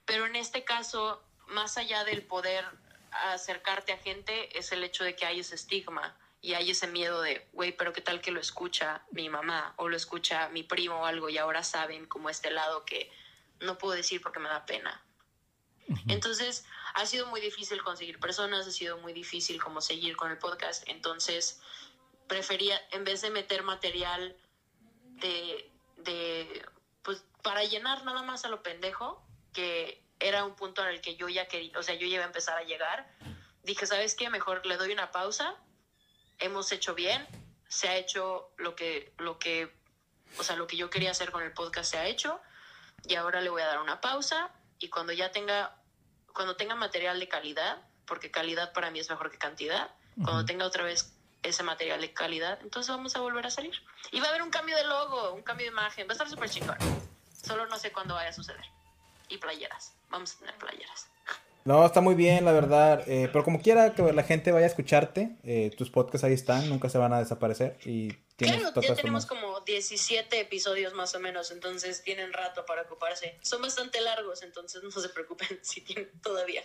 pero 0.05 0.25
en 0.25 0.35
este 0.35 0.63
caso, 0.63 1.23
más 1.47 1.77
allá 1.77 2.03
del 2.03 2.23
poder 2.23 2.65
acercarte 3.11 3.93
a 3.93 3.97
gente, 3.97 4.57
es 4.57 4.71
el 4.71 4.83
hecho 4.83 5.03
de 5.03 5.15
que 5.15 5.25
hay 5.25 5.39
ese 5.39 5.55
estigma 5.55 6.17
y 6.41 6.53
hay 6.53 6.69
ese 6.71 6.87
miedo 6.87 7.21
de, 7.21 7.47
güey, 7.53 7.71
pero 7.71 7.93
qué 7.93 8.01
tal 8.01 8.21
que 8.21 8.31
lo 8.31 8.39
escucha 8.39 9.01
mi 9.11 9.27
mamá 9.27 9.73
o 9.77 9.89
lo 9.89 9.97
escucha 9.97 10.49
mi 10.49 10.63
primo 10.63 11.01
o 11.01 11.05
algo 11.05 11.29
y 11.29 11.37
ahora 11.37 11.63
saben 11.63 12.05
como 12.05 12.29
este 12.29 12.51
lado 12.51 12.85
que 12.85 13.11
no 13.59 13.77
puedo 13.77 13.95
decir 13.95 14.21
porque 14.21 14.39
me 14.39 14.49
da 14.49 14.65
pena. 14.65 15.01
Entonces, 16.07 16.65
ha 16.93 17.05
sido 17.05 17.27
muy 17.27 17.39
difícil 17.39 17.81
conseguir 17.81 18.19
personas, 18.19 18.67
ha 18.67 18.71
sido 18.71 18.97
muy 18.97 19.13
difícil 19.13 19.61
como 19.61 19.81
seguir 19.81 20.15
con 20.17 20.31
el 20.31 20.37
podcast. 20.37 20.83
Entonces, 20.87 21.61
prefería, 22.27 22.79
en 22.91 23.03
vez 23.03 23.21
de 23.21 23.29
meter 23.29 23.63
material 23.63 24.35
de, 25.03 25.71
de 25.97 26.65
pues, 27.03 27.23
para 27.41 27.63
llenar 27.63 28.03
nada 28.03 28.21
más 28.23 28.45
a 28.45 28.49
lo 28.49 28.61
pendejo, 28.63 29.25
que 29.53 30.03
era 30.19 30.45
un 30.45 30.55
punto 30.55 30.85
el 30.85 31.01
que 31.01 31.15
yo 31.15 31.29
ya 31.29 31.47
quería, 31.47 31.77
o 31.77 31.83
sea, 31.83 31.95
yo 31.95 32.07
ya 32.07 32.15
iba 32.15 32.23
a 32.23 32.27
empezar 32.27 32.57
a 32.57 32.63
llegar, 32.63 33.07
dije, 33.63 33.85
¿sabes 33.85 34.15
qué? 34.15 34.29
Mejor 34.29 34.65
le 34.65 34.77
doy 34.77 34.91
una 34.91 35.11
pausa, 35.11 35.55
hemos 36.39 36.71
hecho 36.71 36.95
bien, 36.95 37.25
se 37.67 37.87
ha 37.87 37.97
hecho 37.97 38.51
lo 38.57 38.75
que, 38.75 39.13
lo 39.17 39.39
que, 39.39 39.73
o 40.37 40.43
sea, 40.43 40.55
lo 40.55 40.67
que 40.67 40.77
yo 40.77 40.89
quería 40.89 41.11
hacer 41.11 41.31
con 41.31 41.43
el 41.43 41.53
podcast 41.53 41.91
se 41.91 41.97
ha 41.97 42.07
hecho, 42.07 42.41
y 43.07 43.15
ahora 43.15 43.41
le 43.41 43.49
voy 43.49 43.61
a 43.61 43.67
dar 43.67 43.79
una 43.79 44.01
pausa, 44.01 44.51
y 44.79 44.89
cuando 44.89 45.13
ya 45.13 45.31
tenga, 45.31 45.76
cuando 46.37 46.55
tenga 46.55 46.75
material 46.75 47.19
de 47.19 47.27
calidad, 47.27 47.79
porque 48.05 48.29
calidad 48.29 48.71
para 48.71 48.91
mí 48.91 48.99
es 48.99 49.09
mejor 49.09 49.31
que 49.31 49.39
cantidad, 49.39 49.89
cuando 50.23 50.45
tenga 50.45 50.67
otra 50.67 50.83
vez 50.83 51.11
ese 51.41 51.63
material 51.63 51.99
de 51.99 52.13
calidad, 52.13 52.59
entonces 52.61 52.95
vamos 52.95 53.15
a 53.15 53.21
volver 53.21 53.47
a 53.47 53.49
salir. 53.49 53.73
Y 54.11 54.19
va 54.19 54.27
a 54.27 54.29
haber 54.29 54.43
un 54.43 54.51
cambio 54.51 54.77
de 54.77 54.83
logo, 54.83 55.33
un 55.33 55.41
cambio 55.41 55.65
de 55.65 55.71
imagen, 55.71 56.07
va 56.07 56.11
a 56.11 56.13
estar 56.13 56.29
súper 56.29 56.47
chingón. 56.47 56.77
Solo 57.43 57.65
no 57.65 57.75
sé 57.79 57.91
cuándo 57.91 58.13
vaya 58.13 58.29
a 58.29 58.33
suceder. 58.33 58.63
Y 59.29 59.39
playeras, 59.39 59.95
vamos 60.11 60.35
a 60.35 60.39
tener 60.39 60.55
playeras. 60.57 61.07
No, 61.67 61.85
está 61.85 61.99
muy 61.99 62.15
bien, 62.15 62.45
la 62.45 62.53
verdad. 62.53 63.03
eh, 63.07 63.27
pero 63.29 63.43
como 63.43 63.61
quiera 63.61 63.93
que 63.93 64.13
la 64.13 64.23
gente 64.23 64.53
vaya 64.53 64.67
a 64.67 64.69
escucharte, 64.69 65.35
eh, 65.43 65.69
tus 65.77 65.89
podcasts 65.89 66.23
ahí 66.23 66.31
están, 66.31 66.69
nunca 66.69 66.87
se 66.87 66.97
van 66.97 67.11
a 67.11 67.19
desaparecer. 67.19 67.77
Y 67.83 68.13
tienes 68.37 68.61
Claro, 68.61 68.81
ya 68.81 68.95
tenemos 68.95 69.25
como 69.25 69.59
17 69.59 70.39
episodios 70.39 70.93
más 70.93 71.13
o 71.13 71.19
menos, 71.19 71.51
entonces 71.51 72.03
tienen 72.03 72.31
rato 72.31 72.65
para 72.65 72.83
ocuparse. 72.83 73.37
Son 73.41 73.61
bastante 73.61 73.99
largos, 73.99 74.43
entonces 74.43 74.81
no 74.81 74.91
se 74.91 75.09
preocupen 75.09 75.45
si 75.61 75.81
tienen 75.81 76.09
todavía. 76.21 76.63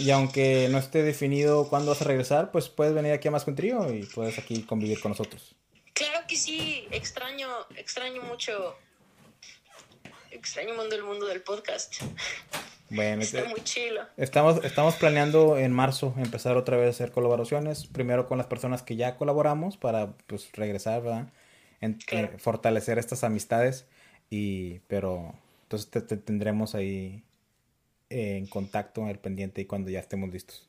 Y 0.00 0.10
aunque 0.10 0.66
no 0.68 0.78
esté 0.78 1.04
definido 1.04 1.68
cuándo 1.68 1.92
vas 1.92 2.02
a 2.02 2.04
regresar, 2.04 2.50
pues 2.50 2.68
puedes 2.68 2.94
venir 2.94 3.12
aquí 3.12 3.28
a 3.28 3.30
Más 3.30 3.44
que 3.44 3.50
un 3.50 3.56
Trío 3.56 3.94
y 3.94 4.04
puedes 4.04 4.36
aquí 4.36 4.64
convivir 4.64 5.00
con 5.00 5.12
nosotros. 5.12 5.54
Claro 5.92 6.26
que 6.26 6.34
sí, 6.34 6.88
extraño, 6.90 7.48
extraño 7.76 8.22
mucho, 8.22 8.76
extraño 10.38 10.74
mucho 10.74 10.94
el 10.94 11.02
mundo 11.02 11.26
del 11.26 11.42
podcast. 11.42 12.00
Bueno, 12.90 13.22
Está 13.22 13.38
este- 13.40 13.50
muy 13.50 13.60
chilo. 13.64 14.02
Estamos, 14.16 14.64
estamos 14.64 14.94
planeando 14.96 15.58
en 15.58 15.72
marzo 15.72 16.14
empezar 16.16 16.56
otra 16.56 16.76
vez 16.76 16.86
a 16.86 16.90
hacer 16.90 17.10
colaboraciones, 17.12 17.86
primero 17.86 18.26
con 18.26 18.38
las 18.38 18.46
personas 18.46 18.82
que 18.82 18.96
ya 18.96 19.16
colaboramos 19.16 19.76
para 19.76 20.12
pues 20.26 20.50
regresar, 20.52 21.02
¿verdad? 21.02 21.28
En- 21.80 21.94
Claro. 21.94 22.28
eh, 22.34 22.38
fortalecer 22.38 22.98
estas 22.98 23.24
amistades 23.24 23.84
y 24.30 24.78
pero 24.88 25.34
entonces 25.64 25.90
te, 25.90 26.00
te 26.00 26.16
tendremos 26.16 26.74
ahí 26.74 27.22
eh, 28.10 28.38
en 28.38 28.46
contacto, 28.46 29.04
al 29.04 29.18
pendiente 29.18 29.60
y 29.60 29.66
cuando 29.66 29.90
ya 29.90 30.00
estemos 30.00 30.30
listos. 30.30 30.66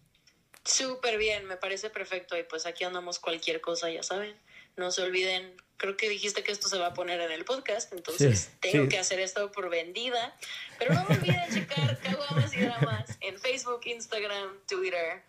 Súper 0.66 1.18
bien, 1.18 1.46
me 1.46 1.56
parece 1.56 1.90
perfecto. 1.90 2.38
Y 2.38 2.44
pues 2.44 2.66
aquí 2.66 2.84
andamos 2.84 3.18
cualquier 3.20 3.62
cosa, 3.62 3.90
ya 3.90 4.04
saben. 4.04 4.36
No 4.76 4.92
se 4.92 5.02
olviden, 5.04 5.54
creo 5.80 5.98
que 5.98 6.08
dijiste 6.10 6.44
que 6.44 6.52
esto 6.52 6.68
se 6.68 6.78
va 6.78 6.88
a 6.88 6.94
poner 6.94 7.20
en 7.22 7.32
el 7.32 7.46
podcast, 7.46 7.92
entonces 7.94 8.40
Sí, 8.40 8.58
tengo 8.60 8.84
sí. 8.84 8.90
que 8.90 9.00
hacer 9.00 9.20
esto 9.20 9.52
por 9.52 9.70
vendida. 9.70 10.38
Pero 10.78 10.94
no 10.94 11.04
me 11.06 11.16
olviden 11.16 11.42
checar 11.54 12.00
Caguamas 12.02 12.54
y 12.54 12.60
Dramas 12.60 13.18
en 13.22 13.40
Facebook, 13.40 13.82
Instagram, 13.86 14.60
Twitter. 14.68 15.24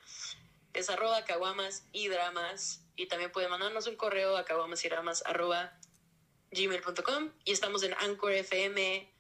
Es 0.75 0.91
arroba 0.91 1.25
caguamas 1.25 1.85
y 1.93 2.09
dramas. 2.09 2.83
Y 2.97 3.07
también 3.07 3.33
pueden 3.33 3.51
mandarnos 3.51 3.87
un 3.87 3.97
correo 3.97 4.37
a 4.37 4.45
caguamas 4.45 4.85
y 4.85 4.89
dramas 4.89 5.23
arroba 5.25 5.73
gmail.com. 6.51 7.31
Y 7.45 7.53
estamos 7.53 7.83
en 7.85 7.95
Anchor 7.95 8.33
FM, 8.33 9.11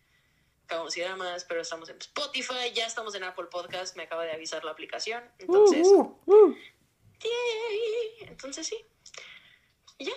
Caguamas 0.66 0.96
y 0.96 1.00
dramas, 1.00 1.44
pero 1.44 1.60
estamos 1.62 1.88
en 1.88 1.98
Spotify, 1.98 2.72
ya 2.74 2.86
estamos 2.86 3.14
en 3.14 3.24
Apple 3.24 3.46
Podcast, 3.50 3.96
me 3.96 4.02
acaba 4.02 4.24
de 4.24 4.32
avisar 4.32 4.64
la 4.64 4.72
aplicación. 4.72 5.22
Entonces... 5.38 5.86
Yay. 7.22 8.28
Entonces 8.28 8.66
sí. 8.66 8.84
Y 9.98 10.06
ya. 10.06 10.12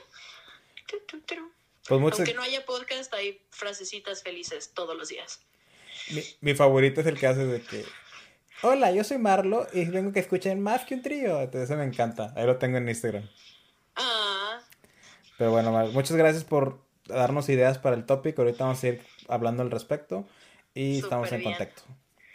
Pues 1.88 2.00
muchas, 2.00 2.20
Aunque 2.20 2.34
no 2.34 2.42
haya 2.42 2.66
podcast, 2.66 3.14
hay 3.14 3.42
frasecitas 3.52 4.24
felices 4.24 4.72
todos 4.74 4.96
los 4.98 5.10
días. 5.10 5.42
mi, 6.12 6.22
mi 6.42 6.56
favorito 6.56 7.02
es 7.02 7.08
el 7.08 7.20
que 7.20 7.28
hace 7.28 7.46
de 7.46 7.62
que 7.62 7.86
Hola, 8.66 8.92
yo 8.92 9.04
soy 9.04 9.18
Marlo 9.18 9.68
y 9.74 9.84
vengo 9.86 10.14
que 10.14 10.22
escuchen 10.22 10.62
más 10.62 10.86
que 10.86 10.96
un 10.96 11.02
trío. 11.02 11.42
Entonces 11.42 11.70
ese 11.70 11.76
me 11.76 11.84
encanta. 11.84 12.32
Ahí 12.38 12.46
lo 12.46 12.58
tengo 12.58 12.78
en 12.78 12.88
Instagram. 12.88 13.30
Ah, 13.98 14.62
Pero 15.38 15.52
bueno, 15.52 15.74
Mar, 15.74 15.88
muchas 15.88 16.16
gracias 16.16 16.46
por 16.46 16.80
darnos 17.06 17.50
ideas 17.50 17.78
para 17.78 17.98
el 17.98 18.06
tópico. 18.06 18.42
Ahorita 18.42 18.64
vamos 18.64 18.82
a 18.84 18.88
ir 18.88 19.06
hablando 19.28 19.64
al 19.64 19.70
respecto 19.72 20.26
y 20.74 21.00
estamos 21.00 21.30
en 21.34 21.40
bien. 21.40 21.52
contacto. 21.52 21.82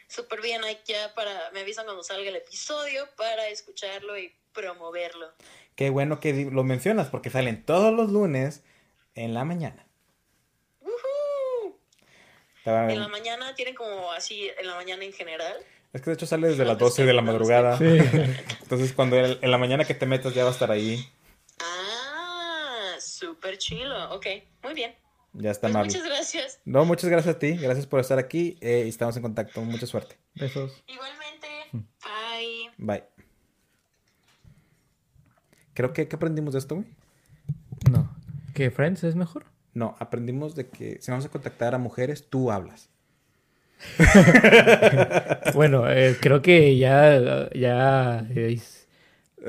súper 0.07 0.43
bien. 0.43 0.61
Ya 0.85 1.15
para. 1.15 1.51
Me 1.53 1.61
avisan 1.61 1.87
cuando 1.87 2.03
salga 2.03 2.29
el 2.29 2.37
episodio 2.37 3.09
para 3.17 3.49
escucharlo 3.49 4.19
y 4.19 4.35
promoverlo. 4.53 5.33
Qué 5.79 5.91
bueno 5.91 6.19
que 6.19 6.33
lo 6.51 6.65
mencionas 6.65 7.07
porque 7.07 7.31
salen 7.31 7.65
todos 7.65 7.95
los 7.95 8.11
lunes 8.11 8.65
en 9.15 9.33
la 9.33 9.45
mañana. 9.45 9.87
Bien. 12.65 12.91
En 12.91 12.99
la 13.01 13.07
mañana 13.07 13.55
tienen 13.55 13.77
como 13.77 14.11
así, 14.11 14.51
en 14.59 14.67
la 14.67 14.75
mañana 14.75 15.05
en 15.05 15.13
general. 15.13 15.57
Es 15.93 16.03
que 16.03 16.11
de 16.11 16.15
hecho 16.15 16.27
sale 16.27 16.49
desde 16.49 16.65
No, 16.65 16.71
las 16.71 16.79
pues 16.79 16.91
12 16.97 17.07
de 17.07 17.13
la 17.13 17.23
madrugada. 17.23 17.79
Sí. 17.79 17.85
Entonces 18.63 18.93
cuando 18.93 19.17
el- 19.21 19.39
en 19.41 19.51
la 19.53 19.57
mañana 19.57 19.85
que 19.85 19.95
te 19.95 20.05
metas 20.05 20.35
ya 20.35 20.43
va 20.43 20.51
a 20.51 20.53
estar 20.53 20.73
ahí. 20.73 21.09
Ah, 21.61 22.97
súper 22.99 23.57
chilo. 23.59 24.13
Ok, 24.17 24.27
muy 24.65 24.75
bien. 24.75 24.97
Ya 25.33 25.53
está 25.53 25.69
Pues 25.71 25.85
muchas 25.87 26.05
gracias. 26.05 26.61
No, 26.65 26.85
muchas 26.87 27.09
gracias 27.09 27.37
a 27.37 27.39
ti. 27.39 27.57
Gracias 27.57 27.87
por 27.87 28.01
estar 28.01 28.19
aquí 28.19 28.59
eh, 28.61 28.83
y 28.85 28.89
estamos 28.89 29.17
en 29.17 29.23
contacto. 29.23 29.61
Mucha 29.61 29.87
suerte. 29.87 30.19
Besos. 30.35 30.83
Igualmente. 30.89 31.47
Bye. 31.73 32.73
Bye. 32.79 33.05
Creo 35.79 35.93
que 35.93 36.09
¿qué 36.09 36.17
aprendimos 36.17 36.55
de 36.55 36.59
esto, 36.59 36.75
güey? 36.75 36.89
No. 37.89 38.11
¿Que 38.53 38.73
Friends 38.73 39.05
es 39.05 39.15
mejor? 39.15 39.45
No, 39.75 39.95
aprendimos 40.01 40.57
de 40.57 40.67
que 40.67 40.99
si 41.01 41.13
vamos 41.13 41.25
a 41.25 41.29
contactar 41.29 41.73
a 41.73 41.79
mujeres, 41.79 42.29
tú 42.29 42.51
hablas. 42.51 42.91
Bueno, 45.55 45.89
eh, 45.89 46.17
creo 46.21 46.43
que 46.43 46.77
ya, 46.79 47.49
ya 47.55 48.27
eh, 48.31 48.61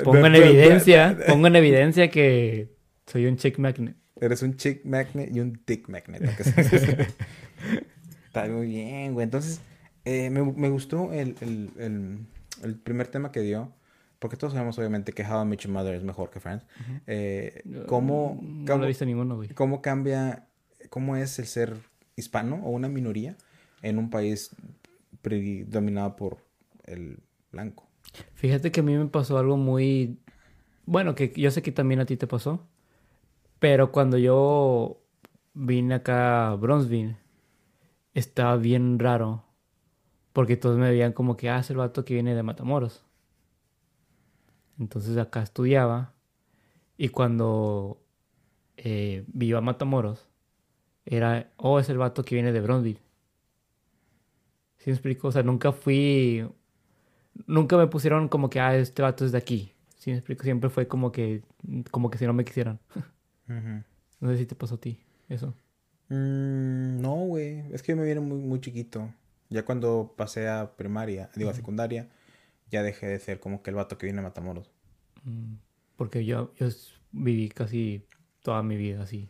pongo 0.03 0.27
en 0.27 0.35
evidencia, 0.35 1.17
pongo 1.27 1.47
en 1.47 1.55
evidencia 1.55 2.11
que 2.11 2.75
soy 3.07 3.25
un 3.25 3.37
chick 3.37 3.57
magnet. 3.57 3.95
Eres 4.21 4.43
un 4.43 4.55
chick 4.55 4.85
magnet 4.85 5.35
y 5.35 5.39
un 5.39 5.59
dick 5.65 5.89
magnet. 5.89 6.21
Está 8.27 8.45
muy 8.45 8.67
bien, 8.67 9.13
güey. 9.15 9.23
Entonces, 9.23 9.61
eh, 10.05 10.29
me, 10.29 10.43
me 10.43 10.69
gustó 10.69 11.11
el, 11.11 11.35
el, 11.41 11.71
el, 11.79 12.19
el 12.61 12.75
primer 12.75 13.07
tema 13.07 13.31
que 13.31 13.39
dio. 13.39 13.73
Porque 14.19 14.35
todos 14.35 14.53
sabemos, 14.53 14.77
obviamente, 14.77 15.13
que 15.13 15.23
How 15.23 15.43
I 15.43 15.45
Met 15.45 15.59
Your 15.61 15.71
Mother 15.73 15.95
es 15.95 16.03
mejor 16.03 16.29
que 16.29 16.39
Friends. 16.41 16.65
Eh, 17.07 17.63
¿cómo, 17.87 18.37
No 18.41 18.65
cómo- 18.65 18.77
lo 18.79 18.83
he 18.83 18.87
visto 18.89 19.05
ninguno, 19.05 19.35
güey. 19.37 19.49
cómo 19.49 19.81
cambia, 19.81 20.47
cómo 20.89 21.15
es 21.15 21.39
el 21.39 21.45
ser 21.45 21.77
hispano 22.17 22.59
o 22.65 22.69
una 22.71 22.89
minoría 22.89 23.37
en 23.81 23.97
un 23.97 24.09
país 24.09 24.53
predominado 25.21 26.15
por 26.15 26.37
el 26.85 27.19
blanco? 27.51 27.87
Fíjate 28.33 28.71
que 28.71 28.79
a 28.81 28.83
mí 28.83 28.95
me 28.97 29.05
pasó 29.05 29.37
algo 29.37 29.55
muy... 29.57 30.19
Bueno, 30.85 31.15
que 31.15 31.31
yo 31.35 31.51
sé 31.51 31.61
que 31.61 31.71
también 31.71 31.99
a 31.99 32.05
ti 32.05 32.17
te 32.17 32.27
pasó. 32.27 32.67
Pero 33.59 33.91
cuando 33.91 34.17
yo 34.17 35.01
vine 35.53 35.95
acá 35.95 36.49
a 36.49 36.55
Bronzeville, 36.55 37.17
estaba 38.13 38.57
bien 38.57 38.97
raro. 38.99 39.43
Porque 40.33 40.57
todos 40.57 40.77
me 40.77 40.89
veían 40.89 41.13
como 41.13 41.37
que, 41.37 41.49
ah, 41.49 41.59
es 41.59 41.69
el 41.69 41.77
vato 41.77 42.05
que 42.05 42.13
viene 42.15 42.33
de 42.35 42.43
Matamoros. 42.43 43.05
Entonces 44.79 45.17
acá 45.17 45.43
estudiaba. 45.43 46.13
Y 46.97 47.09
cuando 47.09 48.01
eh, 48.77 49.25
iba 49.39 49.59
a 49.59 49.61
Matamoros, 49.61 50.29
era, 51.05 51.51
oh, 51.57 51.79
es 51.79 51.89
el 51.89 51.97
vato 51.97 52.23
que 52.23 52.35
viene 52.35 52.51
de 52.51 52.61
Bronzeville. 52.61 53.01
¿Sí 54.77 54.89
me 54.89 54.93
explico? 54.93 55.27
O 55.27 55.31
sea, 55.31 55.43
nunca 55.43 55.71
fui 55.71 56.45
nunca 57.47 57.77
me 57.77 57.87
pusieron 57.87 58.27
como 58.27 58.49
que, 58.49 58.59
ah, 58.59 58.75
este 58.75 59.01
vato 59.01 59.25
es 59.25 59.31
de 59.31 59.37
aquí. 59.37 59.73
¿Sí 59.97 60.11
me 60.11 60.17
explico? 60.17 60.43
Siempre 60.43 60.69
fue 60.69 60.87
como 60.87 61.11
que, 61.11 61.43
como 61.91 62.09
que 62.09 62.17
si 62.17 62.25
no 62.25 62.33
me 62.33 62.45
quisieran. 62.45 62.79
No 64.21 64.29
sé 64.29 64.37
si 64.37 64.45
te 64.45 64.53
pasó 64.53 64.75
a 64.75 64.79
ti 64.79 64.99
eso. 65.27 65.55
Mm, 66.09 67.01
no, 67.01 67.15
güey. 67.25 67.63
Es 67.71 67.81
que 67.81 67.93
yo 67.93 67.95
me 67.95 68.03
vine 68.03 68.19
muy, 68.19 68.37
muy 68.37 68.61
chiquito. 68.61 69.09
Ya 69.49 69.65
cuando 69.65 70.13
pasé 70.15 70.47
a 70.47 70.75
primaria, 70.75 71.31
digo 71.35 71.49
a 71.49 71.55
secundaria, 71.55 72.09
ya 72.69 72.83
dejé 72.83 73.07
de 73.07 73.19
ser 73.19 73.39
como 73.39 73.61
que 73.61 73.69
el 73.71 73.75
vato 73.75 73.97
que 73.97 74.05
viene 74.07 74.19
a 74.19 74.23
Matamoros. 74.23 74.71
Mm, 75.23 75.55
Porque 75.95 76.25
yo, 76.25 76.53
yo 76.57 76.67
viví 77.11 77.49
casi 77.49 78.05
toda 78.41 78.63
mi 78.63 78.77
vida 78.77 79.03
así. 79.03 79.29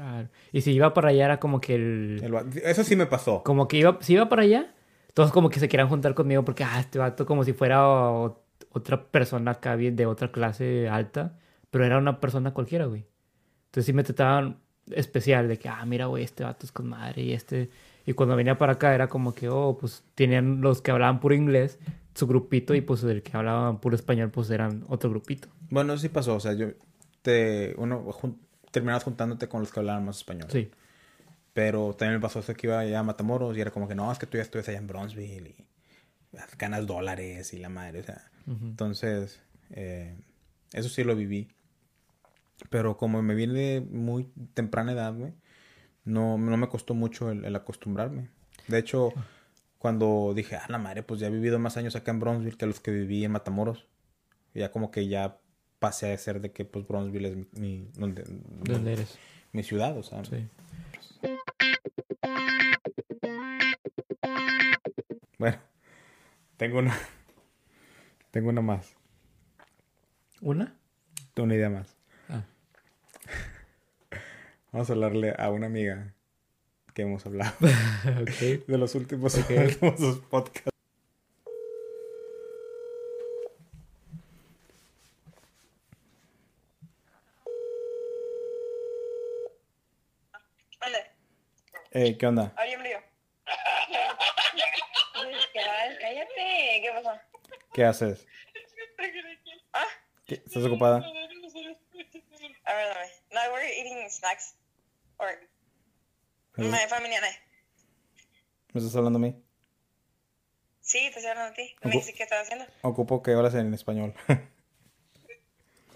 ah, 0.00 0.24
Y 0.52 0.60
si 0.62 0.72
iba 0.72 0.92
para 0.94 1.08
allá 1.10 1.24
era 1.26 1.40
como 1.40 1.60
que 1.60 1.74
el... 1.74 2.20
El 2.22 2.34
Eso 2.64 2.82
sí 2.84 2.96
me 2.96 3.06
pasó. 3.06 3.42
Como 3.44 3.68
que 3.68 3.78
iba, 3.78 3.98
si 4.00 4.14
iba 4.14 4.28
para 4.28 4.42
allá, 4.42 4.74
todos 5.14 5.30
como 5.32 5.50
que 5.50 5.60
se 5.60 5.68
quieran 5.68 5.88
juntar 5.88 6.14
conmigo 6.14 6.44
porque, 6.44 6.64
ah, 6.64 6.80
este 6.80 6.98
vato 6.98 7.26
como 7.26 7.44
si 7.44 7.52
fuera 7.52 7.86
o- 7.88 8.44
otra 8.70 9.04
persona 9.10 9.52
acá 9.52 9.76
de 9.76 10.06
otra 10.06 10.30
clase 10.32 10.88
alta, 10.88 11.38
pero 11.70 11.84
era 11.84 11.98
una 11.98 12.20
persona 12.20 12.52
cualquiera, 12.52 12.86
güey. 12.86 13.06
Entonces 13.66 13.86
sí 13.86 13.92
me 13.92 14.02
trataban 14.04 14.58
especial 14.90 15.48
de 15.48 15.58
que, 15.58 15.68
ah, 15.68 15.84
mira, 15.86 16.06
güey, 16.06 16.24
este 16.24 16.42
vato 16.44 16.64
es 16.66 16.72
con 16.72 16.88
madre 16.88 17.22
y 17.22 17.32
este... 17.32 17.70
Y 18.06 18.14
cuando 18.14 18.34
venía 18.36 18.56
para 18.56 18.72
acá 18.72 18.94
era 18.94 19.08
como 19.08 19.34
que, 19.34 19.50
oh, 19.50 19.76
pues 19.78 20.02
tenían 20.14 20.62
los 20.62 20.80
que 20.80 20.90
hablaban 20.90 21.20
puro 21.20 21.34
inglés, 21.34 21.78
su 22.18 22.26
grupito, 22.26 22.74
y 22.74 22.80
pues 22.80 23.02
el 23.04 23.22
que 23.22 23.36
hablaba 23.36 23.80
puro 23.80 23.94
español, 23.96 24.30
pues 24.30 24.50
eran 24.50 24.84
otro 24.88 25.08
grupito. 25.10 25.48
Bueno, 25.70 25.92
eso 25.94 26.02
sí 26.02 26.08
pasó, 26.08 26.34
o 26.36 26.40
sea, 26.40 26.52
yo 26.54 26.68
te 27.22 27.74
uno 27.78 28.02
jun- 28.12 28.38
terminabas 28.70 29.04
juntándote 29.04 29.48
con 29.48 29.60
los 29.60 29.72
que 29.72 29.80
hablaban 29.80 30.04
más 30.04 30.18
español. 30.18 30.48
Sí. 30.50 30.70
Pero 31.54 31.94
también 31.96 32.14
me 32.18 32.20
pasó 32.20 32.40
eso 32.40 32.54
que 32.54 32.66
iba 32.66 32.78
allá 32.78 33.00
a 33.00 33.02
Matamoros 33.02 33.56
y 33.56 33.60
era 33.60 33.70
como 33.70 33.88
que 33.88 33.94
no, 33.94 34.10
es 34.12 34.18
que 34.18 34.26
tú 34.26 34.36
ya 34.36 34.42
estuviste 34.42 34.70
allá 34.70 34.80
en 34.80 34.86
Bronzeville 34.86 35.48
y 35.48 35.64
ganas 36.58 36.86
dólares 36.86 37.52
y 37.54 37.58
la 37.58 37.68
madre, 37.68 38.00
o 38.00 38.04
sea. 38.04 38.30
Entonces, 38.46 39.40
eh, 39.70 40.16
eso 40.72 40.88
sí 40.88 41.04
lo 41.04 41.14
viví. 41.16 41.48
Pero 42.70 42.96
como 42.96 43.22
me 43.22 43.34
vine 43.34 43.52
de 43.54 43.80
muy 43.80 44.24
temprana 44.54 44.92
edad, 44.92 45.14
güey, 45.14 45.32
no, 46.04 46.38
no 46.38 46.56
me 46.56 46.68
costó 46.68 46.94
mucho 46.94 47.30
el, 47.30 47.44
el 47.44 47.54
acostumbrarme. 47.56 48.28
De 48.66 48.78
hecho, 48.78 49.12
cuando 49.78 50.32
dije, 50.34 50.56
ah, 50.56 50.66
la 50.68 50.78
madre, 50.78 51.02
pues 51.02 51.20
ya 51.20 51.28
he 51.28 51.30
vivido 51.30 51.58
más 51.58 51.76
años 51.76 51.94
acá 51.96 52.10
en 52.10 52.20
Bronzeville 52.20 52.56
que 52.56 52.66
los 52.66 52.80
que 52.80 52.90
viví 52.90 53.24
en 53.24 53.32
Matamoros. 53.32 53.86
Ya 54.54 54.72
como 54.72 54.90
que 54.90 55.06
ya 55.08 55.38
pasé 55.78 56.12
a 56.12 56.18
ser 56.18 56.40
de 56.40 56.50
que 56.52 56.64
pues 56.64 56.86
Bronzeville 56.86 57.28
es 57.28 57.36
mi, 57.36 57.46
mi- 57.60 57.90
donde, 57.94 58.22
¿De 58.24 58.72
dónde 58.72 58.92
eres? 58.94 59.18
mi 59.52 59.62
ciudad, 59.62 59.96
o 59.96 60.02
sea. 60.02 60.24
Sí. 60.24 60.48
Bueno, 65.38 65.58
tengo 66.56 66.78
una. 66.80 66.96
Tengo 68.30 68.48
una 68.50 68.60
más. 68.60 68.94
¿Una? 70.40 70.76
Tengo 71.34 71.44
una 71.46 71.54
idea 71.54 71.70
más. 71.70 71.96
Ah. 72.28 72.44
Vamos 74.72 74.90
a 74.90 74.92
hablarle 74.92 75.34
a 75.38 75.50
una 75.50 75.66
amiga 75.66 76.14
que 76.98 77.02
hemos 77.02 77.24
hablado 77.26 77.52
ok. 78.22 78.66
de 78.66 78.76
los 78.76 78.96
últimos, 78.96 79.32
últimos 79.36 80.00
dos 80.00 80.18
podcasts. 80.28 80.68
Vale, 90.80 90.98
Eh, 91.92 92.16
¿Qué 92.18 92.26
onda? 92.26 92.52
Cállate, 96.00 96.80
¿qué 96.82 96.90
pasó? 96.94 97.20
¿Qué 97.72 97.84
haces? 97.84 98.26
¿Ah? 99.72 99.86
¿Qué- 100.26 100.34
¿Estás 100.46 100.64
ocupada? 100.64 100.96
A 100.96 102.74
ver, 102.74 102.88
dame. 102.88 103.06
No, 103.32 103.40
we're 103.52 103.64
eating 103.66 104.08
snacks. 104.10 104.54
Or, 105.18 105.28
¿Me 106.58 106.66
and 106.66 106.74
I. 106.74 107.34
me 108.72 108.80
estás 108.80 108.96
hablando 108.96 109.18
a 109.18 109.22
mí? 109.22 109.40
Sí, 110.80 110.98
te 111.12 111.18
estoy 111.20 111.26
hablando 111.26 111.52
a 111.52 111.54
ti. 111.54 111.76
¿Me 111.82 111.90
Ocu- 111.90 111.92
dijiste 111.92 112.14
qué 112.14 112.22
estás 112.24 112.42
haciendo? 112.42 112.64
Ocupo 112.82 113.22
que 113.22 113.32
hablas 113.32 113.54
en 113.54 113.72
español. 113.74 114.12
Ah. 114.28 114.36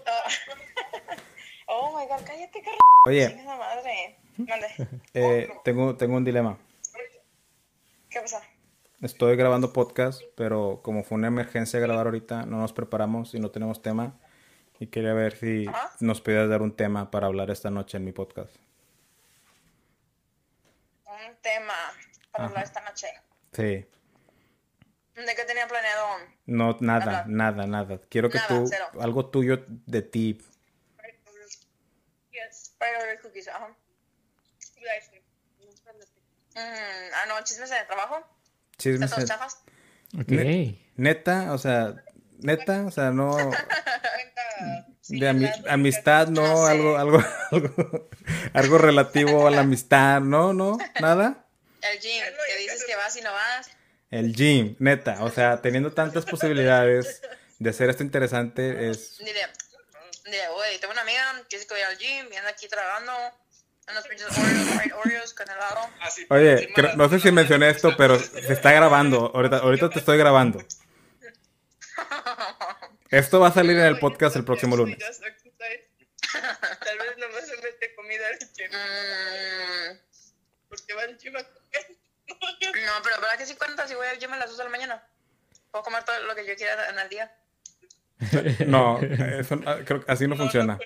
oh 1.67 1.99
my 1.99 2.05
god, 2.07 2.25
cállate, 2.25 2.61
carro. 2.61 2.77
Oye, 3.05 3.35
eh, 5.13 5.49
tengo, 5.65 5.97
tengo 5.97 6.15
un 6.15 6.23
dilema. 6.23 6.57
¿Qué 8.09 8.21
pasa? 8.21 8.41
Estoy 9.01 9.35
grabando 9.35 9.73
podcast, 9.73 10.21
pero 10.37 10.79
como 10.81 11.03
fue 11.03 11.17
una 11.17 11.27
emergencia 11.27 11.79
grabar 11.81 12.05
ahorita, 12.05 12.45
no 12.45 12.57
nos 12.59 12.71
preparamos 12.71 13.33
y 13.33 13.39
no 13.39 13.51
tenemos 13.51 13.81
tema. 13.81 14.17
Y 14.79 14.87
quería 14.87 15.13
ver 15.13 15.35
si 15.35 15.67
Ajá. 15.67 15.91
nos 15.99 16.21
podías 16.21 16.47
dar 16.47 16.61
un 16.61 16.73
tema 16.75 17.11
para 17.11 17.27
hablar 17.27 17.51
esta 17.51 17.69
noche 17.69 17.97
en 17.97 18.05
mi 18.05 18.13
podcast. 18.13 18.55
Un 21.29 21.35
tema 21.41 21.73
para 22.31 22.45
hablar 22.45 22.63
esta 22.63 22.81
noche. 22.81 23.07
Sí. 23.53 23.85
¿De 25.15 25.35
qué 25.35 25.43
tenía 25.45 25.67
planeado? 25.67 26.07
No, 26.47 26.75
nada, 26.81 27.03
Hablar. 27.21 27.27
nada, 27.29 27.67
nada. 27.67 27.99
Quiero 28.09 28.29
que 28.29 28.37
Nada, 28.39 28.47
tú, 28.47 28.65
cero. 28.67 28.85
algo 28.99 29.29
tuyo 29.29 29.63
de 29.67 30.01
ti. 30.01 30.41
Priority 32.79 33.21
cookies, 33.21 33.47
ajá. 33.47 33.67
Mm, 36.55 36.59
ah, 37.15 37.25
no, 37.27 37.41
chismes 37.43 37.71
en 37.71 37.77
el 37.77 37.87
trabajo. 37.87 38.27
Chismes. 38.77 39.09
¿Están 39.09 39.25
todos 39.25 39.29
chafas? 39.29 39.63
Ok. 40.19 40.29
Ne- 40.29 40.79
Neta, 40.95 41.53
o 41.53 41.57
sea, 41.57 41.95
neta, 42.39 42.85
o 42.85 42.91
sea, 42.91 43.11
no. 43.11 43.37
De 45.09 45.29
ami- 45.29 45.51
amistad, 45.67 46.27
no, 46.27 46.41
No 46.41 46.65
sé. 46.65 46.71
algo, 46.71 46.97
algo, 46.97 47.23
algo, 47.51 48.09
algo 48.53 48.77
relativo 48.77 49.47
a 49.47 49.51
la 49.51 49.61
amistad, 49.61 50.21
no, 50.21 50.53
no, 50.53 50.77
nada. 51.01 51.45
El 51.81 51.99
gym, 51.99 52.23
que 52.47 52.57
dices 52.61 52.85
que 52.85 52.95
vas 52.95 53.15
y 53.17 53.21
no 53.21 53.31
vas. 53.33 53.69
El 54.09 54.33
gym, 54.33 54.75
neta, 54.79 55.17
o 55.23 55.29
sea, 55.29 55.61
teniendo 55.61 55.91
tantas 55.91 56.23
posibilidades 56.25 57.21
de 57.59 57.69
hacer 57.69 57.89
esto 57.89 58.03
interesante, 58.03 58.89
es. 58.89 59.17
Dile, 59.17 59.41
dile, 60.25 60.47
güey, 60.55 60.79
tengo 60.79 60.93
una 60.93 61.01
amiga 61.01 61.23
que 61.49 61.57
dice 61.57 61.67
que 61.67 61.73
voy 61.73 61.83
al 61.83 61.97
gym, 61.97 62.29
viene 62.29 62.47
aquí 62.47 62.67
tragando 62.69 63.11
unos 63.89 64.07
pinches 64.07 64.27
Oreos, 64.37 64.67
Oreos 65.05 65.33
con 65.33 65.49
helado. 65.49 65.89
Oye, 66.29 66.71
creo- 66.73 66.95
no 66.95 67.09
sé 67.09 67.19
si 67.19 67.31
mencioné 67.33 67.69
esto, 67.69 67.97
pero 67.97 68.17
se 68.17 68.53
está 68.53 68.71
grabando. 68.71 69.31
Ahorita, 69.35 69.57
ahorita 69.57 69.89
te 69.89 69.99
estoy 69.99 70.17
grabando. 70.17 70.59
Esto 73.13 73.39
va 73.39 73.49
a 73.49 73.53
salir 73.53 73.77
en 73.77 73.85
el 73.85 73.99
podcast 73.99 74.35
el 74.35 74.43
próximo 74.43 74.75
lunes. 74.75 74.97
Tal 75.03 75.11
vez 76.97 77.15
nomás 77.19 77.47
se 77.47 77.55
mete 77.57 77.93
comida 77.95 78.25
al. 78.27 78.39
Mm, 79.93 79.99
Porque 80.67 80.95
va 80.95 81.03
al 81.03 81.15
gym 81.19 81.37
a 81.37 81.41
no, 81.41 81.47
pero 83.03 83.21
¿verdad 83.21 83.37
que 83.37 83.45
sí 83.45 83.55
cuenta 83.55 83.87
si 83.87 83.93
voy 83.93 84.07
al 84.07 84.17
gym 84.17 84.33
a 84.33 84.37
las 84.37 84.49
2 84.49 84.57
de 84.57 84.63
la 84.63 84.69
mañana? 84.71 85.07
Puedo 85.69 85.83
comer 85.83 86.03
todo 86.03 86.19
lo 86.23 86.33
que 86.33 86.47
yo 86.47 86.55
quiera 86.55 86.89
en 86.89 86.97
el 86.97 87.09
día. 87.09 87.31
No, 88.65 88.99
eso, 88.99 89.59
creo 89.85 90.03
que 90.03 90.11
así 90.11 90.27
no 90.27 90.35
funciona. 90.35 90.79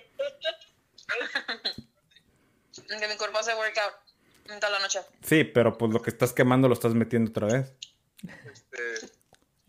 Que 2.74 3.08
mi 3.08 3.16
cuerpo 3.16 3.38
hace 3.38 3.56
workout 3.56 3.94
en 4.50 4.60
toda 4.60 4.74
la 4.74 4.80
noche. 4.80 5.00
Sí, 5.24 5.46
pero 5.46 5.78
pues 5.78 5.94
lo 5.94 6.02
que 6.02 6.10
estás 6.10 6.34
quemando 6.34 6.68
lo 6.68 6.74
estás 6.74 6.94
metiendo 6.94 7.32
otra 7.32 7.48
vez. 7.48 7.74
Este, 8.52 9.17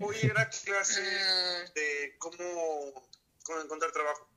hoy 0.01 0.17
era 0.23 0.49
clase 0.49 1.01
Mm, 1.03 1.73
de 1.75 2.15
cómo, 2.19 3.09
cómo 3.45 3.61
encontrar 3.61 3.93
trabajo. 3.93 4.29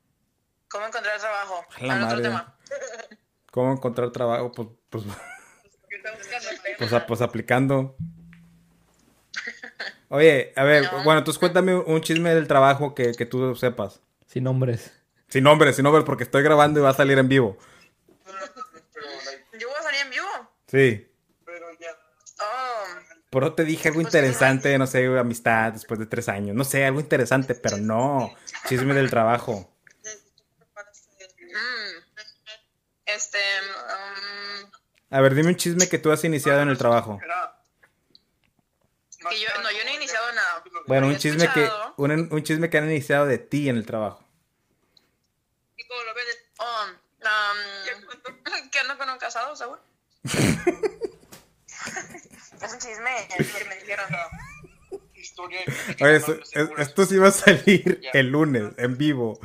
¿Cómo 0.68 0.86
encontrar 0.86 1.18
trabajo? 1.20 1.64
A 1.78 1.84
la 1.84 1.94
Ah, 2.02 2.06
otro 2.06 2.22
tema. 2.22 2.56
¿Cómo 3.50 3.72
encontrar 3.72 4.10
trabajo? 4.10 4.50
Pues, 4.52 4.68
pues, 4.88 5.04
pues, 6.78 6.92
a- 6.92 7.06
pues 7.06 7.20
aplicando. 7.20 7.96
Oye, 10.08 10.52
a 10.56 10.64
ver, 10.64 10.84
No. 10.84 11.04
bueno, 11.04 11.18
entonces 11.18 11.38
cuéntame 11.38 11.74
un 11.74 12.00
chisme 12.02 12.34
del 12.34 12.46
trabajo 12.46 12.94
que, 12.94 13.12
que 13.12 13.26
tú 13.26 13.54
sepas. 13.56 14.00
Sin 14.26 14.44
nombres. 14.44 14.92
Sin 15.28 15.44
nombres, 15.44 15.76
sin 15.76 15.84
nombres, 15.84 16.04
porque 16.04 16.24
estoy 16.24 16.42
grabando 16.42 16.80
y 16.80 16.82
va 16.82 16.90
a 16.90 16.94
salir 16.94 17.18
en 17.18 17.28
vivo. 17.28 17.56
¿Yo 19.58 19.68
voy 19.68 19.76
a 19.78 19.82
salir 19.82 20.00
en 20.02 20.10
vivo? 20.10 20.26
Sí. 20.66 21.11
Pero 23.32 23.40
ya. 23.40 23.40
Por 23.40 23.44
eso 23.44 23.54
te 23.54 23.64
dije 23.64 23.88
algo 23.88 24.00
interesante, 24.00 24.76
no 24.78 24.86
sé, 24.86 25.06
amistad 25.18 25.72
después 25.72 25.98
de 25.98 26.06
tres 26.06 26.28
años. 26.28 26.54
No 26.54 26.64
sé, 26.64 26.84
algo 26.84 27.00
interesante, 27.00 27.54
pero 27.54 27.78
no. 27.78 28.34
Chisme 28.68 28.92
del 28.94 29.08
trabajo. 29.10 29.74
mm. 31.40 32.22
Este, 33.06 33.38
um, 33.38 34.70
A 35.10 35.20
ver, 35.20 35.34
dime 35.34 35.48
un 35.48 35.56
chisme 35.56 35.88
que 35.88 35.98
tú 35.98 36.12
has 36.12 36.24
iniciado 36.24 36.60
en 36.62 36.68
el 36.68 36.78
trabajo. 36.78 37.18
Era- 37.24 37.58
que 39.30 39.40
yo, 39.40 39.48
no, 39.62 39.70
yo 39.70 39.84
no 39.84 39.90
he 39.90 39.94
iniciado 39.94 40.32
nada. 40.32 40.64
Bueno, 40.86 41.06
un 41.06 41.16
chisme 41.16 41.48
que 41.52 41.70
un, 41.96 42.28
un 42.32 42.42
chisme 42.42 42.68
que 42.68 42.78
han 42.78 42.90
iniciado 42.90 43.24
de 43.26 43.38
ti 43.38 43.68
en 43.68 43.76
el 43.76 43.86
trabajo. 43.86 44.24
¿Y 45.76 45.84
cómo 45.86 46.02
lo 46.02 46.14
ves? 46.14 46.38
Oh, 46.58 46.86
um, 47.22 48.70
¿Qué 48.72 48.78
ando 48.80 48.98
con 48.98 49.08
un 49.10 49.18
casado, 49.18 49.54
Saúl? 49.54 49.78
es 52.64 52.72
un 52.72 52.78
chisme 52.78 53.28
que 53.28 53.64
me 53.64 53.76
dijeron. 53.76 54.06
Historia. 55.14 55.60
Oye, 56.00 56.16
esto, 56.16 56.32
es- 56.52 56.70
esto 56.78 57.06
sí 57.06 57.16
va 57.16 57.28
a 57.28 57.32
salir 57.32 58.00
el 58.12 58.28
lunes, 58.30 58.72
en 58.76 58.98
vivo. 58.98 59.38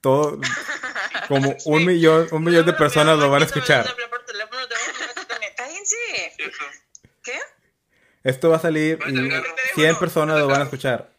Todo, 0.00 0.38
como 1.28 1.56
un 1.64 1.84
millón, 1.84 2.28
un 2.30 2.44
millón 2.44 2.64
de 2.66 2.72
personas 2.72 3.18
lo 3.18 3.30
van 3.30 3.42
a 3.42 3.46
escuchar. 3.46 3.84
Cállense. 5.56 5.96
¿Qué? 7.22 7.40
Esto 8.22 8.50
va 8.50 8.56
a 8.56 8.60
salir 8.60 8.98
y 9.06 9.30
100 9.74 9.96
personas 9.98 10.38
lo 10.40 10.46
van 10.46 10.60
a 10.60 10.64
escuchar. 10.64 11.10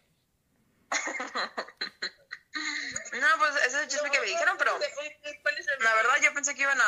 No, 3.13 3.27
pues 3.39 3.55
ese 3.57 3.67
es 3.67 3.73
el 3.83 3.87
chisme 3.87 4.11
que 4.11 4.19
me 4.19 4.25
dijeron, 4.27 4.55
pero 4.57 4.77
la 5.79 5.95
verdad 5.95 6.13
yo 6.21 6.33
pensé 6.33 6.53
que 6.55 6.61
iban 6.61 6.79
a, 6.79 6.83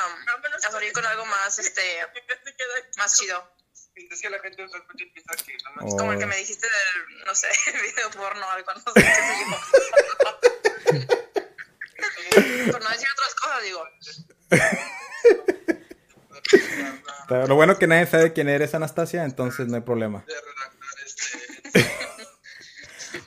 a 0.67 0.71
salir 0.71 0.91
con 0.93 1.05
algo 1.05 1.25
más, 1.25 1.57
este, 1.59 1.81
más 2.97 3.17
chido. 3.17 3.56
Es 3.97 4.21
que 4.21 4.29
la 4.29 4.39
gente 4.39 4.61
no 4.61 4.67
escucha 4.67 5.03
y 5.03 5.09
piensa 5.09 5.33
que 5.43 5.53
no 5.53 5.71
Oh. 5.79 5.97
Como 5.97 6.13
el 6.13 6.19
que 6.19 6.25
me 6.25 6.37
dijiste 6.37 6.67
del, 6.67 7.25
no 7.25 7.33
sé, 7.35 7.47
video 7.81 8.09
porno 8.11 8.45
o 8.45 8.49
algo, 8.49 8.73
no 8.73 8.79
sé 8.79 8.85
qué 8.95 9.01
yo. 9.41 9.57
Por 12.71 12.83
no 12.83 12.89
decir 12.89 13.07
otras 13.11 13.35
cosas, 13.35 13.63
digo. 13.63 13.83
Lo 17.47 17.55
bueno 17.55 17.77
que 17.77 17.87
nadie 17.87 18.05
sabe 18.05 18.33
quién 18.33 18.49
eres, 18.49 18.75
Anastasia, 18.75 19.23
entonces 19.23 19.67
no 19.67 19.75
hay 19.75 19.81
problema. 19.81 20.23
este. 21.05 21.85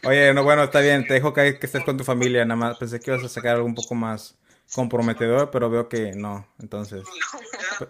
Oye, 0.04 0.32
no, 0.32 0.44
bueno, 0.44 0.64
está 0.64 0.80
bien, 0.80 1.06
te 1.06 1.14
dejo 1.14 1.34
que, 1.34 1.58
que 1.58 1.66
estés 1.66 1.84
con 1.84 1.96
tu 1.96 2.04
familia, 2.04 2.44
nada 2.44 2.56
más. 2.56 2.78
Pensé 2.78 3.00
que 3.00 3.10
ibas 3.10 3.24
a 3.24 3.28
sacar 3.28 3.56
algo 3.56 3.66
un 3.66 3.74
poco 3.74 3.94
más 3.94 4.38
comprometedor, 4.74 5.50
pero 5.50 5.68
veo 5.70 5.88
que 5.88 6.12
no, 6.12 6.46
entonces. 6.60 7.04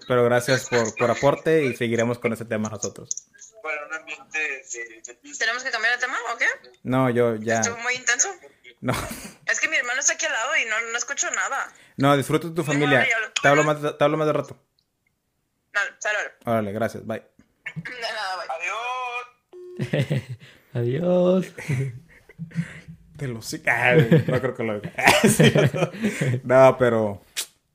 Pero 0.07 0.25
gracias 0.25 0.69
por, 0.69 0.95
por 0.97 1.11
aporte 1.11 1.65
y 1.65 1.77
seguiremos 1.77 2.19
con 2.19 2.33
ese 2.33 2.45
tema 2.45 2.69
nosotros. 2.69 3.09
Para 3.63 3.87
un 3.87 3.93
ambiente 3.95 4.39
de, 4.39 5.03
de 5.07 5.15
pista. 5.15 5.45
¿Tenemos 5.45 5.63
que 5.65 5.71
cambiar 5.71 5.95
de 5.95 6.01
tema 6.01 6.17
o 6.33 6.39
qué? 6.39 6.47
No, 6.83 7.11
yo 7.11 7.37
ya. 7.37 7.61
Estuvo 7.61 7.77
muy 7.79 7.95
intenso. 7.95 8.29
No, 8.81 8.95
Es 9.47 9.61
que 9.61 9.69
mi 9.69 9.77
hermano 9.77 10.01
está 10.01 10.15
aquí 10.15 10.25
al 10.25 10.33
lado 10.33 10.57
y 10.57 10.65
no, 10.65 10.81
no 10.93 10.97
escucho 10.97 11.31
nada. 11.33 11.71
no, 11.97 12.17
disfruta 12.17 12.49
de 12.49 12.55
tu 12.55 12.65
familia. 12.65 13.07
Te 13.43 13.49
hablo 13.49 13.63
más, 13.65 13.77
te 13.99 14.03
hablo 14.05 14.17
más 14.17 14.27
de 14.27 14.33
rato. 14.33 14.57
Dale, 15.73 15.91
saludos. 15.99 16.33
Órale, 16.47 16.73
gracias, 16.73 17.07
bye. 17.07 17.23
De 17.77 18.01
nada, 18.01 18.37
bye. 18.37 18.49
Adiós. 20.73 21.45
Adiós. 21.53 21.53
Te 23.21 23.29
lo 23.29 23.41
sí. 23.43 23.61
Ay, 23.67 24.25
no 24.27 24.41
creo 24.41 24.55
que 24.55 24.65
lo 24.65 24.81
Sí, 25.29 25.53
no. 26.45 26.71
No, 26.71 26.77
pero. 26.79 27.23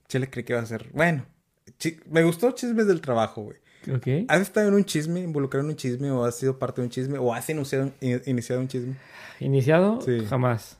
Chile 0.09 0.29
creí 0.29 0.43
que 0.43 0.53
iba 0.53 0.61
a 0.61 0.65
ser. 0.65 0.89
Bueno, 0.93 1.25
chi- 1.79 1.99
me 2.09 2.23
gustó 2.23 2.51
chismes 2.51 2.87
del 2.87 2.99
trabajo, 3.01 3.43
güey. 3.43 3.57
Ok. 3.95 4.25
¿Has 4.27 4.41
estado 4.41 4.67
en 4.69 4.73
un 4.73 4.83
chisme, 4.85 5.19
involucrado 5.21 5.63
en 5.63 5.69
un 5.71 5.75
chisme, 5.77 6.09
o 6.11 6.25
has 6.25 6.35
sido 6.37 6.57
parte 6.57 6.81
de 6.81 6.85
un 6.87 6.91
chisme, 6.91 7.17
o 7.19 7.33
has 7.33 7.47
iniciado, 7.49 7.91
in- 8.01 8.21
iniciado 8.25 8.61
un 8.61 8.67
chisme? 8.67 8.95
¿Iniciado? 9.39 10.01
Sí. 10.01 10.25
Jamás. 10.27 10.77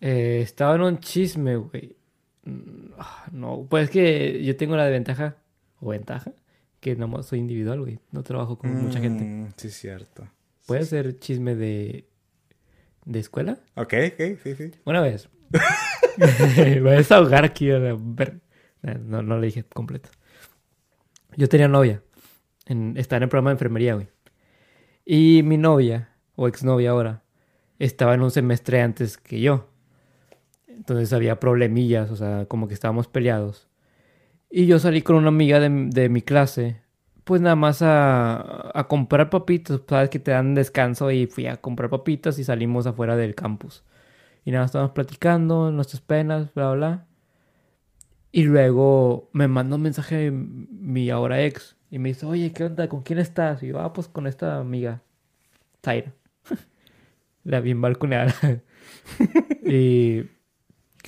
Eh, 0.00 0.40
estaba 0.42 0.74
en 0.74 0.82
un 0.82 0.98
chisme, 1.00 1.56
güey. 1.56 1.96
Mm, 2.44 2.92
ah, 2.98 3.26
No, 3.32 3.66
pues 3.68 3.84
es 3.84 3.90
que 3.90 4.44
yo 4.44 4.56
tengo 4.56 4.76
la 4.76 4.84
desventaja, 4.84 5.36
o 5.80 5.88
ventaja, 5.90 6.32
que 6.80 6.94
no 6.96 7.22
soy 7.22 7.38
individual, 7.38 7.80
güey. 7.80 7.98
No 8.12 8.22
trabajo 8.22 8.58
con 8.58 8.74
mucha 8.84 9.00
gente. 9.00 9.24
Mm, 9.24 9.48
Sí, 9.56 9.70
cierto. 9.70 10.28
¿Puede 10.66 10.84
ser 10.84 11.18
chisme 11.18 11.54
de, 11.54 12.06
de 13.06 13.20
escuela? 13.20 13.58
Ok, 13.76 13.94
ok, 14.12 14.38
sí, 14.42 14.54
sí. 14.54 14.70
Una 14.84 15.00
vez. 15.00 15.28
Me 16.18 16.80
voy 16.80 16.90
a 16.90 16.94
desahogar 16.96 17.44
aquí. 17.44 17.70
a 17.70 17.78
la 17.78 17.96
ver- 17.98 18.40
No, 18.82 19.22
no 19.22 19.38
le 19.38 19.46
dije 19.46 19.64
completo. 19.64 20.10
Yo 21.36 21.48
tenía 21.48 21.68
novia. 21.68 22.02
En, 22.66 22.96
estaba 22.96 23.18
en 23.18 23.22
el 23.24 23.28
programa 23.28 23.50
de 23.50 23.54
enfermería, 23.54 23.94
güey. 23.94 24.08
Y 25.04 25.42
mi 25.44 25.56
novia, 25.56 26.10
o 26.34 26.48
exnovia 26.48 26.90
ahora, 26.90 27.22
estaba 27.78 28.14
en 28.14 28.22
un 28.22 28.30
semestre 28.30 28.80
antes 28.82 29.16
que 29.18 29.40
yo. 29.40 29.70
Entonces 30.66 31.12
había 31.12 31.38
problemillas, 31.40 32.10
o 32.10 32.16
sea, 32.16 32.46
como 32.46 32.68
que 32.68 32.74
estábamos 32.74 33.06
peleados. 33.08 33.68
Y 34.50 34.66
yo 34.66 34.78
salí 34.78 35.02
con 35.02 35.16
una 35.16 35.28
amiga 35.28 35.60
de, 35.60 35.68
de 35.90 36.08
mi 36.08 36.22
clase, 36.22 36.80
pues 37.26 37.40
nada 37.42 37.56
más 37.56 37.82
a, 37.82 38.70
a 38.78 38.86
comprar 38.88 39.30
papitas, 39.30 39.80
sabes 39.88 40.10
que 40.10 40.20
te 40.20 40.30
dan 40.30 40.54
descanso 40.54 41.10
y 41.10 41.26
fui 41.26 41.46
a 41.48 41.56
comprar 41.56 41.90
papitas 41.90 42.38
y 42.38 42.44
salimos 42.44 42.86
afuera 42.86 43.16
del 43.16 43.34
campus. 43.34 43.84
Y 44.44 44.52
nada, 44.52 44.66
estábamos 44.66 44.92
platicando 44.92 45.72
nuestras 45.72 46.00
penas, 46.02 46.54
bla, 46.54 46.72
bla. 46.72 47.06
Y 48.30 48.44
luego 48.44 49.28
me 49.32 49.48
mandó 49.48 49.74
un 49.76 49.82
mensaje 49.82 50.30
mi 50.30 51.10
ahora 51.10 51.42
ex 51.42 51.76
y 51.90 51.98
me 51.98 52.10
dice, 52.10 52.26
oye, 52.26 52.52
¿qué 52.52 52.64
onda? 52.64 52.88
¿Con 52.88 53.02
quién 53.02 53.18
estás? 53.18 53.62
Y 53.64 53.68
yo, 53.68 53.80
ah, 53.80 53.92
pues 53.92 54.06
con 54.06 54.28
esta 54.28 54.58
amiga, 54.58 55.02
Zaira. 55.84 56.14
La 57.44 57.60
bien 57.60 57.80
balconeada. 57.80 58.34
y, 59.66 60.26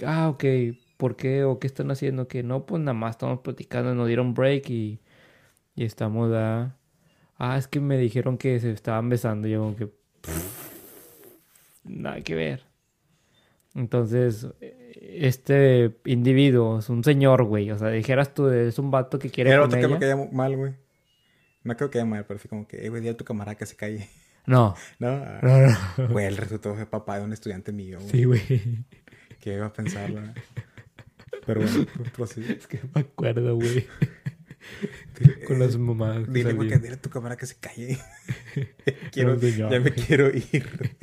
ah, 0.05 0.31
ok, 0.31 0.45
¿por 0.97 1.15
qué? 1.17 1.45
¿O 1.45 1.61
qué 1.61 1.69
están 1.69 1.93
haciendo? 1.93 2.27
Que 2.27 2.43
no, 2.43 2.67
pues 2.67 2.83
nada 2.83 2.95
más 2.95 3.13
estamos 3.13 3.41
platicando, 3.41 3.95
nos 3.95 4.09
dieron 4.09 4.35
break 4.35 4.71
y, 4.71 5.01
y 5.79 5.85
estamos, 5.85 6.33
ah, 6.35 6.75
ah, 7.37 7.57
es 7.57 7.69
que 7.69 7.79
me 7.79 7.97
dijeron 7.97 8.37
que 8.37 8.59
se 8.59 8.73
estaban 8.73 9.09
besando. 9.09 9.47
Y 9.47 9.53
yo 9.53 9.61
como 9.61 9.77
que, 9.77 9.89
nada 11.85 12.21
que 12.21 12.35
ver. 12.35 12.65
Entonces, 13.77 14.49
este 15.01 15.97
individuo 16.05 16.81
es 16.81 16.89
un 16.89 17.05
señor, 17.05 17.45
güey. 17.45 17.71
O 17.71 17.79
sea, 17.79 17.91
dijeras 17.91 18.35
tú, 18.35 18.49
es 18.49 18.81
un 18.81 18.91
vato 18.91 19.21
que 19.21 19.31
quiere 19.31 19.51
Era 19.51 19.63
otro 19.63 19.81
que 19.81 19.87
me 19.87 19.99
ella. 19.99 20.01
caía 20.01 20.29
mal, 20.33 20.57
güey. 20.57 20.75
No 21.63 21.77
creo 21.77 21.91
que 21.91 21.99
haya 21.99 22.07
mal, 22.07 22.27
pero 22.27 22.41
sí 22.41 22.49
como 22.49 22.67
que, 22.67 22.85
eh, 22.85 22.89
güey, 22.89 23.01
dile 23.01 23.13
a 23.13 23.17
tu 23.17 23.25
camarada 23.25 23.57
que 23.57 23.65
se 23.65 23.77
calle. 23.77 24.09
No, 24.47 24.75
¿No? 24.99 25.11
Ah, 25.11 25.39
no, 25.41 26.07
no. 26.09 26.09
Güey, 26.13 26.27
el 26.27 26.37
resultado 26.39 26.75
fue 26.75 26.87
papá 26.87 27.21
de 27.21 27.25
un 27.25 27.33
estudiante 27.33 27.71
mío, 27.71 27.99
güey. 28.01 28.11
Sí, 28.11 28.25
güey. 28.25 28.85
¿Qué 29.39 29.55
iba 29.55 29.67
a 29.67 29.73
pensar, 29.73 30.11
güey? 30.11 30.25
Pero 31.47 31.61
bueno, 31.61 31.87
prosigue. 32.17 32.55
Es 32.55 32.67
que 32.67 32.81
me 32.97 33.03
acuerdo, 33.03 33.55
güey. 33.55 33.87
Con 35.47 35.59
las 35.59 35.77
mamadas. 35.77 36.27
que 36.27 36.33
Dile, 36.33 36.53
güey, 36.53 36.69
que 36.69 36.75
salían. 36.75 36.83
dile 36.83 36.95
a 36.95 37.03
tu 37.03 37.11
camarada 37.11 37.37
que 37.37 37.47
se 37.47 37.57
calle. 37.57 37.99
quiero, 39.13 39.39
señor, 39.39 39.71
ya 39.71 39.81
me 39.81 39.93
quiero 39.93 40.29
ir. 40.29 40.97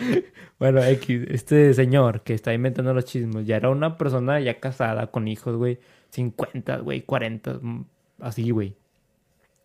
Bueno, 0.60 0.84
X, 0.84 1.22
este 1.30 1.72
señor 1.72 2.22
que 2.22 2.34
está 2.34 2.52
inventando 2.52 2.92
los 2.92 3.06
chismes, 3.06 3.46
ya 3.46 3.56
era 3.56 3.70
una 3.70 3.96
persona 3.96 4.40
ya 4.40 4.60
casada 4.60 5.06
con 5.06 5.26
hijos, 5.26 5.56
güey. 5.56 5.78
50, 6.10 6.80
güey, 6.80 7.00
40, 7.00 7.60
mm, 7.62 7.86
así, 8.20 8.50
güey. 8.50 8.76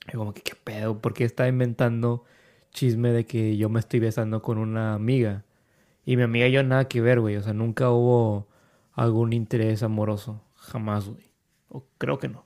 Y 0.07 0.15
como 0.15 0.33
que, 0.33 0.41
¿qué 0.41 0.53
pedo? 0.55 1.01
¿Por 1.01 1.13
qué 1.13 1.25
está 1.25 1.49
inventando 1.49 2.23
chisme 2.71 3.11
de 3.11 3.25
que 3.25 3.57
yo 3.57 3.67
me 3.67 3.81
estoy 3.81 3.99
besando 3.99 4.41
con 4.41 4.57
una 4.57 4.93
amiga? 4.93 5.43
Y 6.05 6.15
mi 6.15 6.23
amiga 6.23 6.47
y 6.47 6.53
yo 6.53 6.63
nada 6.63 6.87
que 6.87 7.01
ver, 7.01 7.19
güey. 7.19 7.35
O 7.35 7.43
sea, 7.43 7.53
nunca 7.53 7.89
hubo 7.91 8.47
algún 8.93 9.33
interés 9.33 9.83
amoroso. 9.83 10.41
Jamás, 10.55 11.09
güey. 11.09 11.25
O 11.67 11.85
creo 11.97 12.19
que 12.19 12.29
no. 12.29 12.45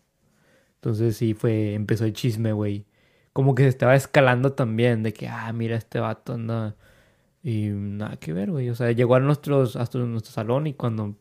Entonces 0.80 1.18
sí 1.18 1.34
fue, 1.34 1.74
empezó 1.74 2.06
el 2.06 2.14
chisme, 2.14 2.54
güey. 2.54 2.86
Como 3.34 3.56
que 3.56 3.64
se 3.64 3.70
estaba 3.70 3.96
escalando 3.96 4.54
también, 4.54 5.04
de 5.04 5.14
que, 5.14 5.28
ah, 5.28 5.52
mira, 5.54 5.76
este 5.78 6.00
vato 6.00 6.34
anda... 6.34 6.76
Y 7.44 7.70
nada 7.70 8.18
que 8.18 8.34
ver, 8.34 8.52
güey. 8.52 8.70
O 8.70 8.76
sea, 8.76 8.92
llegó 8.92 9.16
a 9.16 9.20
nuestros, 9.22 9.76
hasta 9.78 10.00
nuestro 10.00 10.34
salón 10.34 10.68
y 10.68 10.74
cuando 10.74 11.16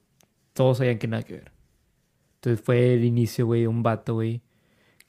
todos 0.53 0.79
sabían 0.79 0.99
que 0.99 1.09
nada 1.09 1.23
que 1.23 1.35
ver. 1.35 1.53
Entonces 2.37 2.65
fue 2.65 2.95
el 2.95 3.05
inicio, 3.05 3.47
güey, 3.47 3.67
un 3.67 3.83
vato, 3.83 4.15
güey. 4.15 4.43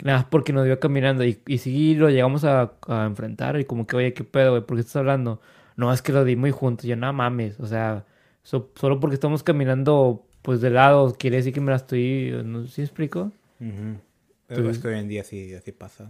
Nada 0.03 0.19
más 0.19 0.27
porque 0.27 0.53
nos 0.53 0.65
vio 0.65 0.79
caminando 0.79 1.25
y, 1.25 1.41
y 1.47 1.57
sí 1.59 1.95
lo 1.95 2.09
llegamos 2.09 2.45
a, 2.45 2.73
enfrentar 3.05 3.59
y 3.59 3.65
como 3.65 3.85
que, 3.87 3.97
oye, 3.97 4.13
¿qué 4.13 4.23
pedo, 4.23 4.51
güey? 4.51 4.65
¿Por 4.65 4.77
qué 4.77 4.81
estás 4.81 4.97
hablando? 4.97 5.41
No, 5.75 5.91
es 5.93 6.01
que 6.01 6.13
lo 6.13 6.23
di 6.25 6.35
muy 6.35 6.51
juntos. 6.51 6.85
Yo, 6.85 6.95
no 6.95 7.11
mames. 7.13 7.59
O 7.59 7.67
sea, 7.67 8.05
so- 8.43 8.71
solo 8.75 8.99
porque 8.99 9.15
estamos 9.15 9.43
caminando, 9.43 10.25
pues, 10.41 10.61
de 10.61 10.69
lado, 10.69 11.15
quiere 11.19 11.37
decir 11.37 11.53
que 11.53 11.61
me 11.61 11.71
la 11.71 11.77
estoy... 11.77 12.33
¿No 12.45 12.65
si 12.67 12.81
explico? 12.81 13.31
Ujú. 13.59 13.99
Es 14.49 14.79
que 14.79 14.87
hoy 14.87 14.99
en 14.99 15.07
día 15.07 15.23
sí, 15.23 15.53
así 15.53 15.71
pasa. 15.71 16.09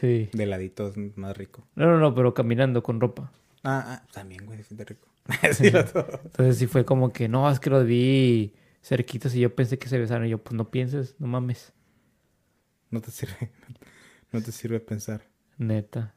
Sí. 0.00 0.28
De 0.32 0.46
ladito 0.46 0.88
es 0.88 0.96
más 1.16 1.36
rico. 1.36 1.66
No, 1.74 1.86
no, 1.86 1.98
no, 1.98 2.14
pero 2.14 2.34
caminando 2.34 2.82
con 2.82 3.00
ropa. 3.00 3.32
Ah, 3.64 3.84
ah 3.86 4.06
también, 4.12 4.46
güey, 4.46 4.62
siente 4.62 4.84
rico. 4.84 5.08
sí, 5.52 5.70
todo. 5.70 6.20
Entonces 6.24 6.58
sí 6.58 6.66
fue 6.66 6.84
como 6.84 7.12
que, 7.12 7.28
no, 7.28 7.50
es 7.50 7.58
que 7.58 7.70
los 7.70 7.84
vi 7.84 8.54
cerquitos 8.82 9.34
y 9.34 9.40
yo 9.40 9.54
pensé 9.54 9.78
que 9.78 9.88
se 9.88 9.98
besaron. 9.98 10.26
Y 10.26 10.30
yo, 10.30 10.38
pues 10.38 10.54
no 10.54 10.70
pienses, 10.70 11.16
no 11.18 11.26
mames. 11.26 11.72
No 12.90 13.00
te 13.00 13.10
sirve. 13.10 13.50
No 14.32 14.42
te 14.42 14.50
sirve 14.50 14.80
pensar. 14.80 15.22
Neta. 15.56 16.14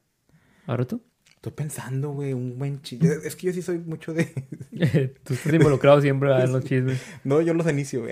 ¿Ahora 0.65 0.83
tú? 0.83 1.01
Estoy 1.35 1.53
pensando, 1.53 2.09
güey, 2.09 2.33
un 2.33 2.57
buen 2.57 2.81
chiste. 2.81 3.19
Es 3.23 3.35
que 3.35 3.47
yo 3.47 3.53
sí 3.53 3.61
soy 3.61 3.77
mucho 3.77 4.13
de. 4.13 4.25
tú 5.23 5.35
estás 5.35 5.53
involucrado 5.53 6.01
siempre 6.01 6.27
¿verdad? 6.27 6.45
en 6.45 6.51
los 6.51 6.65
chismes. 6.65 7.01
No, 7.23 7.39
yo 7.39 7.53
los 7.53 7.69
inicio, 7.69 8.01
güey. 8.01 8.11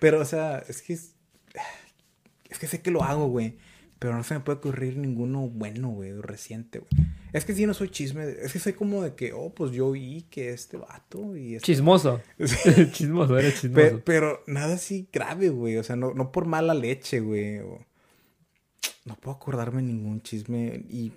Pero, 0.00 0.20
o 0.20 0.24
sea, 0.24 0.58
es 0.68 0.82
que 0.82 0.94
es. 0.94 1.14
Es 2.50 2.58
que 2.58 2.66
sé 2.66 2.82
que 2.82 2.90
lo 2.90 3.02
hago, 3.02 3.28
güey. 3.28 3.56
Pero 3.98 4.14
no 4.16 4.24
se 4.24 4.32
me 4.34 4.40
puede 4.40 4.58
ocurrir 4.58 4.96
ninguno 4.96 5.48
bueno, 5.48 5.90
güey, 5.90 6.12
reciente, 6.20 6.78
güey. 6.78 6.90
Es 7.34 7.44
que 7.44 7.54
sí, 7.54 7.66
no 7.66 7.74
soy 7.74 7.90
chisme. 7.90 8.24
Es 8.42 8.52
que 8.52 8.58
soy 8.58 8.72
como 8.72 9.02
de 9.02 9.14
que, 9.14 9.32
oh, 9.34 9.52
pues 9.54 9.72
yo 9.72 9.90
vi 9.92 10.22
que 10.30 10.50
este 10.50 10.78
vato 10.78 11.36
y 11.36 11.54
este... 11.56 11.66
Chismoso. 11.66 12.20
Chismoso, 12.92 13.38
eres 13.38 13.60
chismoso. 13.60 14.00
Pero, 14.04 14.42
nada 14.46 14.74
así 14.76 15.06
grave, 15.12 15.50
güey. 15.50 15.76
O 15.76 15.84
sea, 15.84 15.96
no, 15.96 16.14
no 16.14 16.32
por 16.32 16.46
mala 16.46 16.72
leche, 16.74 17.20
güey. 17.20 17.58
o- 17.58 17.84
No 19.04 19.16
puedo 19.16 19.36
acordarme 19.36 19.82
ningún 19.82 20.22
chisme 20.22 20.82
y 20.88 21.12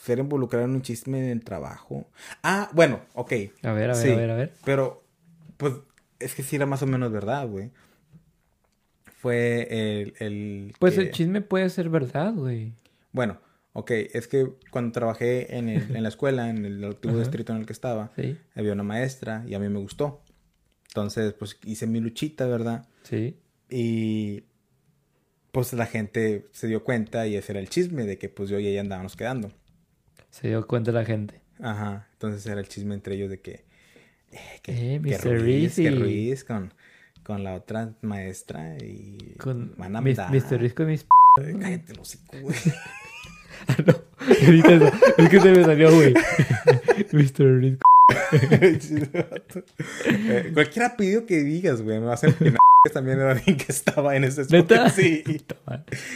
ser 0.00 0.18
involucrado 0.18 0.66
en 0.66 0.72
un 0.72 0.82
chisme 0.82 1.18
en 1.20 1.30
el 1.30 1.42
trabajo. 1.42 2.06
Ah, 2.42 2.68
bueno, 2.74 3.00
ok. 3.14 3.32
A 3.62 3.72
ver, 3.72 3.90
a 3.90 3.94
ver, 3.94 3.96
Sí, 3.96 4.10
a 4.10 4.16
ver, 4.16 4.30
a 4.30 4.36
ver. 4.36 4.54
Pero, 4.64 5.02
pues, 5.56 5.72
es 6.20 6.34
que 6.34 6.42
sí 6.42 6.56
era 6.56 6.66
más 6.66 6.82
o 6.82 6.86
menos 6.86 7.10
verdad, 7.10 7.48
güey. 7.48 7.70
Fue 9.24 9.66
el... 9.70 10.14
el 10.18 10.74
Pues 10.78 10.94
que- 10.94 11.00
el 11.00 11.10
chisme 11.10 11.40
puede 11.40 11.70
ser 11.70 11.88
verdad, 11.88 12.34
güey. 12.34 12.74
Bueno, 13.12 13.40
ok. 13.72 13.90
Es 14.12 14.28
que 14.28 14.48
cuando 14.70 14.92
trabajé 14.92 15.56
en, 15.56 15.70
el- 15.70 15.96
en 15.96 16.02
la 16.02 16.10
escuela, 16.10 16.50
en 16.50 16.64
el 16.66 16.84
antiguo 16.84 17.18
distrito 17.18 17.52
en 17.54 17.60
el 17.60 17.66
que 17.66 17.72
estaba, 17.72 18.12
Sí, 18.16 18.36
había 18.54 18.72
una 18.74 18.82
maestra 18.82 19.42
y 19.46 19.54
a 19.54 19.58
mí 19.58 19.68
me 19.70 19.78
gustó. 19.78 20.22
Entonces, 20.88 21.32
pues, 21.32 21.58
hice 21.64 21.86
mi 21.86 22.00
luchita, 22.00 22.46
¿verdad? 22.46 22.86
sí. 23.02 23.36
Y 23.70 24.44
pues 25.50 25.72
la 25.72 25.86
gente 25.86 26.46
se 26.52 26.66
dio 26.66 26.84
cuenta 26.84 27.26
y 27.26 27.36
ese 27.36 27.52
era 27.52 27.60
el 27.60 27.68
chisme 27.70 28.04
de 28.04 28.18
que 28.18 28.28
pues 28.28 28.50
yo 28.50 28.58
y 28.58 28.66
ella 28.66 28.80
andábamos 28.82 29.16
quedando. 29.16 29.52
Se 30.30 30.48
dio 30.48 30.66
cuenta 30.66 30.92
la 30.92 31.04
gente. 31.04 31.40
Ajá. 31.60 32.08
Entonces 32.12 32.44
era 32.46 32.60
el 32.60 32.68
chisme 32.68 32.94
entre 32.94 33.14
ellos 33.14 33.30
de 33.30 33.40
que... 33.40 33.64
Eh, 34.32 34.60
que, 34.62 34.96
Eh, 34.96 35.00
que. 35.02 35.18
Ruiz, 35.18 35.76
que. 35.76 35.90
Ruiz 35.92 36.44
con, 36.44 36.74
con 37.24 37.42
la 37.42 37.54
otra 37.54 37.94
maestra 38.02 38.76
y 38.78 39.34
Con 39.38 39.74
van 39.76 39.96
a 39.96 40.00
mis. 40.00 40.18
Mr. 40.18 40.60
Riz 40.60 40.74
con 40.74 40.86
mis... 40.86 41.06
Cállate 41.34 41.98
hocico, 41.98 42.38
güey. 42.40 42.56
Ah, 43.66 43.76
no. 43.86 43.94
Es 44.28 45.28
que 45.30 45.40
se 45.40 45.52
me 45.52 45.64
salió, 45.64 45.90
güey. 45.94 46.12
Mr. 47.12 47.60
Riz. 47.60 47.78
Eh, 50.06 50.50
cualquier 50.52 50.84
apellido 50.84 51.24
que 51.24 51.38
digas, 51.38 51.80
güey, 51.80 51.98
me 51.98 52.06
va 52.06 52.10
a 52.12 52.14
hacer 52.14 52.34
que 52.34 52.90
también 52.92 53.18
era 53.18 53.30
alguien 53.30 53.56
que 53.56 53.72
estaba 53.72 54.14
en 54.16 54.24
ese 54.24 54.42
spot. 54.42 54.70
Sí. 54.94 55.24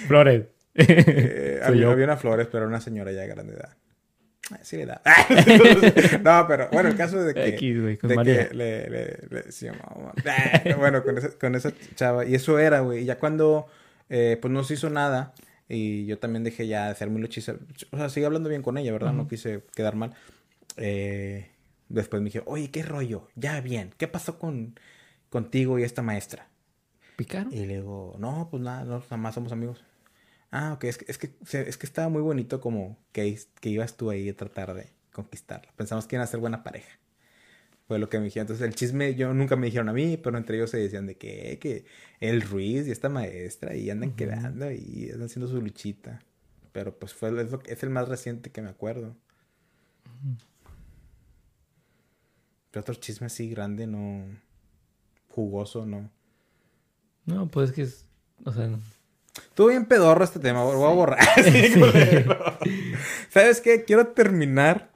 Flores. 0.07 0.45
Eh, 0.75 1.61
había 1.65 1.89
una 1.89 2.17
Flores, 2.17 2.47
pero 2.47 2.59
era 2.59 2.69
una 2.69 2.81
señora 2.81 3.11
ya 3.13 3.23
de 3.23 3.29
grande 3.29 3.55
edad. 3.55 3.75
Sí 4.63 4.77
le 4.79 4.87
da. 4.87 5.03
no, 6.23 6.47
pero 6.49 6.69
bueno, 6.73 6.89
el 6.89 6.97
caso 6.97 7.23
de 7.23 7.35
que, 7.35 7.49
X, 7.49 7.81
güey, 7.81 7.97
con 7.99 8.09
de 8.09 8.17
María. 8.17 8.49
que 8.49 8.55
le, 8.55 8.89
le, 8.91 9.19
le- 9.31 9.53
sí, 9.53 9.67
mamá. 9.67 10.13
Ah, 10.27 10.63
bueno, 10.79 11.03
con 11.03 11.19
esa, 11.19 11.31
con 11.39 11.55
esa 11.55 11.73
chava. 11.95 12.25
Y 12.25 12.35
eso 12.35 12.59
era, 12.59 12.81
güey. 12.81 13.03
Y 13.03 13.05
ya 13.05 13.19
cuando, 13.19 13.67
eh, 14.09 14.39
pues 14.41 14.51
no 14.53 14.65
se 14.65 14.75
hizo 14.75 14.89
nada. 14.91 15.35
Y 15.69 16.07
yo 16.07 16.19
también 16.19 16.45
dejé 16.45 16.67
ya 16.67 16.87
de 16.87 16.93
hacer 16.93 17.11
muy. 17.11 17.23
O 17.25 17.31
sea, 17.97 18.09
sigue 18.09 18.25
hablando 18.27 18.49
bien 18.49 18.63
con 18.63 18.79
ella, 18.79 18.91
¿verdad? 18.93 19.13
No 19.13 19.29
quise 19.29 19.65
quedar 19.77 19.97
mal. 19.97 20.15
Eh, 20.79 21.51
después 21.89 22.23
me 22.23 22.27
dije, 22.27 22.43
oye, 22.47 22.71
¿qué 22.71 22.83
rollo? 22.83 23.29
Ya 23.35 23.61
bien. 23.61 23.93
¿Qué 23.99 24.09
pasó 24.09 24.39
con 24.39 24.79
contigo 25.29 25.79
y 25.79 25.83
esta 25.83 26.01
maestra? 26.03 26.49
¿Picaron? 27.17 27.53
Y 27.53 27.67
le 27.67 27.75
digo, 27.77 28.17
no, 28.19 28.49
pues 28.51 28.63
nada, 28.63 28.85
no, 28.85 28.99
nada 29.01 29.17
más 29.19 29.35
somos 29.35 29.53
amigos. 29.53 29.85
Ah, 30.51 30.73
ok, 30.75 30.85
es 30.85 30.99
que, 30.99 31.05
es 31.09 31.19
que, 31.19 31.31
es 31.53 31.77
que 31.77 31.87
estaba 31.87 32.09
muy 32.09 32.23
bonito 32.23 32.61
como 32.61 32.99
que, 33.13 33.39
que 33.61 33.69
ibas 33.69 33.97
tú 33.97 34.11
ahí 34.11 34.29
a 34.31 34.37
tratar 34.37 34.75
de 34.75 34.93
conquistarla. 35.13 35.73
Pensamos 35.77 36.07
que 36.07 36.17
iban 36.17 36.25
a 36.25 36.27
ser 36.31 36.41
buena 36.41 36.63
pareja. 36.65 36.99
Fue 37.89 37.99
lo 37.99 38.09
que 38.11 38.19
me 38.19 38.27
dijeron. 38.27 38.45
Entonces 38.45 38.67
el 38.67 38.75
chisme, 38.75 39.15
yo 39.15 39.35
nunca 39.35 39.57
me 39.57 39.67
dijeron 39.67 39.89
a 39.89 39.93
mí, 39.95 40.17
pero 40.19 40.39
entre 40.39 40.57
ellos 40.57 40.71
se 40.71 40.79
decían 40.79 41.07
de 41.07 41.17
que, 41.17 41.59
que 41.61 41.87
el 42.21 42.43
Ruiz 42.43 42.87
y 42.87 42.91
esta 42.93 43.09
maestra 43.09 43.75
y 43.77 43.91
andan 43.91 44.13
quedando 44.17 44.71
y 44.73 45.11
andan 45.13 45.27
haciendo 45.27 45.49
su 45.49 45.61
luchita. 45.63 46.21
Pero 46.73 46.99
pues 46.99 47.15
fue 47.15 47.31
es, 47.43 47.51
lo 47.53 47.61
que- 47.61 47.73
es 47.73 47.83
el 47.83 47.91
más 47.91 48.09
reciente 48.09 48.51
que 48.53 48.63
me 48.63 48.71
acuerdo. 48.71 49.17
Pero 52.71 52.81
otro 52.81 52.95
chisme 52.95 53.27
así 53.27 53.49
grande, 53.51 53.87
no. 53.87 54.25
Jugoso, 55.31 55.87
no. 55.87 56.11
No, 57.27 57.47
pues 57.49 57.71
es 57.71 57.75
que 57.77 57.83
es... 57.83 58.05
O 58.45 58.53
sea... 58.53 58.71
Estuvo 59.45 59.69
bien 59.69 59.87
pedorro 59.87 60.25
este 60.25 60.39
tema, 60.41 60.61
lo 60.65 60.79
voy 60.79 60.91
a 60.91 60.95
borrar. 60.95 61.19
Sí. 61.45 61.75
¿Sabes 63.31 63.61
qué? 63.61 63.85
Quiero 63.85 64.09
terminar 64.09 64.91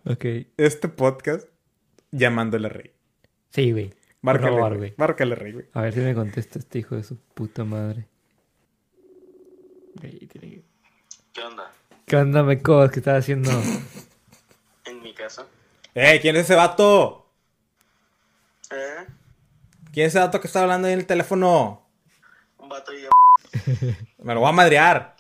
este 0.57 0.89
podcast 0.89 1.47
llamándole 2.11 2.69
rey. 2.69 2.93
Sí, 3.51 3.73
güey. 3.73 3.93
Márcale, 4.21 4.53
favor, 4.57 4.77
güey. 4.79 4.95
Márcale 4.97 5.35
rey, 5.35 5.53
güey. 5.53 5.67
A 5.73 5.83
ver 5.83 5.93
si 5.95 6.01
me 6.01 6.15
contesta 6.15 6.59
este 6.59 6.79
hijo 6.79 6.95
de 6.97 7.03
su 7.05 7.17
puta 7.19 7.65
madre. 7.65 8.07
Güey, 9.97 10.27
tiene 10.27 10.51
que- 10.51 10.65
¿Qué 11.33 11.43
onda? 11.43 11.71
¿Qué 12.07 12.17
onda, 12.17 12.43
mecos? 12.43 12.91
¿Qué 12.91 12.99
estás 13.01 13.19
haciendo? 13.21 13.51
En 14.85 15.01
mi 15.03 15.15
casa. 15.15 15.47
¡Eh! 15.95 16.19
¿Quién 16.21 16.35
es 16.37 16.43
ese 16.45 16.55
vato? 16.57 17.31
¿Eh? 18.71 19.07
¿Quién 19.93 20.07
es 20.07 20.13
ese 20.15 20.19
vato 20.19 20.41
que 20.41 20.47
está 20.49 20.63
hablando 20.63 20.89
ahí 20.89 20.95
en 20.95 21.01
el 21.01 21.07
teléfono? 21.07 21.87
Un 22.59 22.69
vato 22.69 22.93
y 22.93 23.03
Me 24.19 24.35
lo 24.35 24.41
voy 24.41 24.49
a 24.49 24.53
madrear. 24.53 25.17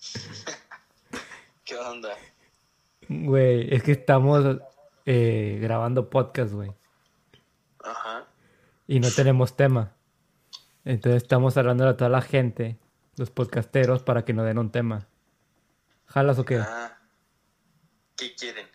¿Qué 1.64 1.76
onda? 1.76 2.10
Güey, 3.08 3.74
es 3.74 3.82
que 3.82 3.92
estamos 3.92 4.58
eh, 5.06 5.58
grabando 5.60 6.10
podcast, 6.10 6.52
güey. 6.52 6.72
Ajá. 7.82 8.26
Y 8.86 9.00
no 9.00 9.10
tenemos 9.10 9.56
tema. 9.56 9.94
Entonces 10.84 11.22
estamos 11.22 11.56
hablando 11.56 11.86
a 11.86 11.96
toda 11.96 12.10
la 12.10 12.22
gente, 12.22 12.78
los 13.16 13.30
podcasteros, 13.30 14.02
para 14.02 14.24
que 14.24 14.32
nos 14.32 14.46
den 14.46 14.58
un 14.58 14.70
tema. 14.70 15.08
¿Jalas 16.06 16.38
o 16.38 16.44
qué? 16.44 16.58
Ah. 16.58 16.98
¿Qué 18.16 18.34
quieren? 18.34 18.66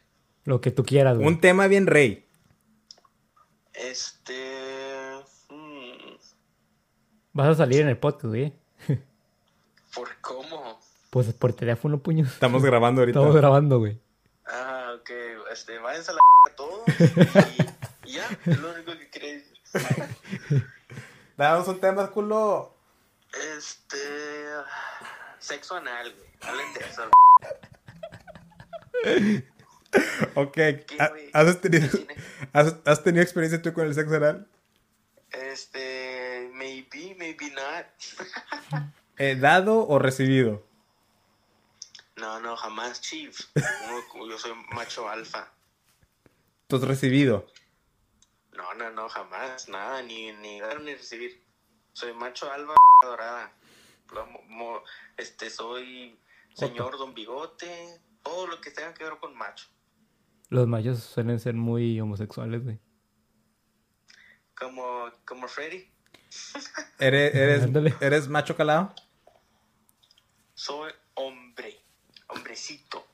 Lo 0.45 0.61
que 0.61 0.71
tú 0.71 0.83
quieras, 0.83 1.17
güey. 1.17 1.27
Un 1.27 1.41
tema 1.41 1.67
bien 1.67 1.87
rey. 1.87 2.27
Este. 3.73 5.15
hmm, 5.49 6.15
Vas 7.33 7.47
a 7.47 7.55
salir 7.55 7.81
en 7.81 7.89
el 7.89 7.97
podcast, 7.97 8.25
güey. 8.25 8.53
¿Por 9.95 10.09
cómo? 10.21 10.79
Pues 11.09 11.31
por 11.33 11.53
teléfono, 11.53 11.99
puños. 11.99 12.31
Estamos 12.33 12.63
grabando 12.63 13.01
ahorita. 13.01 13.19
Estamos 13.19 13.35
grabando, 13.35 13.79
güey. 13.79 13.99
Ah, 14.47 14.95
ok. 14.99 15.09
Este, 15.51 15.77
váyanse 15.77 16.11
a 16.11 16.13
la 16.15 16.19
a 16.51 16.55
todos. 16.55 16.81
Y, 18.05 18.09
y 18.09 18.13
ya, 18.13 18.27
es 18.45 18.59
lo 18.59 18.71
único 18.73 18.91
que 18.97 19.09
quería 19.09 19.33
decir. 19.33 19.57
Damos 21.37 21.67
un 21.67 21.79
tema, 21.79 22.09
culo. 22.11 22.75
Este. 23.57 23.97
Sexo 25.39 25.75
anal, 25.75 26.13
güey. 26.15 26.29
Hablen 26.41 26.73
de 26.73 26.79
eso. 26.85 27.03
Ok. 30.35 30.53
¿Qué, 30.53 30.85
¿ha- 30.99 31.09
güey? 31.09 31.29
¿Has 31.33 31.61
tenido, 31.61 31.87
has, 32.53 32.75
has 32.85 33.03
tenido 33.03 33.21
experiencia 33.23 33.61
tú 33.61 33.73
con 33.73 33.85
el 33.85 33.93
sexo 33.93 34.15
oral? 34.15 34.47
Este. 35.31 35.92
Maybe, 36.93 37.15
maybe 37.15 37.49
not. 37.51 37.85
Eh, 39.15 39.35
¿Dado 39.35 39.87
o 39.87 39.99
recibido? 39.99 40.65
No, 42.15 42.39
no, 42.39 42.55
jamás, 42.57 42.99
Chief. 42.99 43.37
Uno- 43.55 44.27
yo 44.27 44.39
soy 44.39 44.53
macho 44.73 45.07
alfa. 45.07 45.53
¿Tú 46.65 46.77
has 46.77 46.81
recibido? 46.81 47.45
No, 48.53 48.73
no, 48.73 48.89
no, 48.89 49.07
jamás. 49.09 49.69
Nada, 49.69 50.01
ni, 50.01 50.31
ni 50.31 50.59
dar 50.59 50.81
ni 50.81 50.95
recibir. 50.95 51.43
Soy 51.93 52.11
macho 52.13 52.51
alfa 52.51 52.73
dorada. 53.03 53.53
Este, 55.15 55.51
soy 55.51 56.19
señor 56.55 56.97
don 56.97 57.13
bigote. 57.13 58.01
Todo 58.23 58.47
lo 58.47 58.59
que 58.61 58.71
tenga 58.71 58.95
que 58.95 59.03
ver 59.03 59.17
con 59.19 59.35
macho. 59.35 59.67
Los 60.49 60.67
machos 60.67 61.03
suelen 61.03 61.39
ser 61.39 61.53
muy 61.53 62.01
homosexuales, 62.01 62.63
güey. 62.63 62.79
Como, 64.55 65.11
como 65.25 65.47
Freddy. 65.47 65.92
¿Eres, 66.99 67.35
eres. 67.35 68.01
¿Eres 68.01 68.27
macho 68.27 68.55
calado? 68.55 68.93
Soy 70.53 70.91
hombre. 71.15 71.79
Hombrecito. 72.27 73.05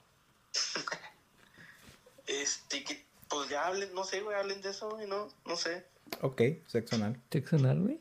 este, 2.28 2.84
que, 2.84 3.06
pues 3.28 3.50
ya 3.50 3.68
hablen, 3.68 3.94
no 3.94 4.04
sé, 4.04 4.22
güey, 4.22 4.38
hablen 4.38 4.62
de 4.62 4.70
eso, 4.70 4.90
güey, 4.90 5.08
no, 5.08 5.28
no 5.46 5.56
sé. 5.56 5.86
Ok, 6.22 6.42
sexo 6.68 6.96
anal. 6.96 7.22
¿Sexo 7.32 7.58
anal, 7.58 7.82
güey? 7.82 8.00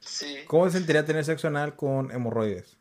Sí. 0.00 0.44
¿Cómo 0.46 0.66
se 0.66 0.78
sentiría 0.78 1.04
tener 1.04 1.24
sexo 1.24 1.48
anal 1.48 1.74
con 1.76 2.12
hemorroides? 2.12 2.76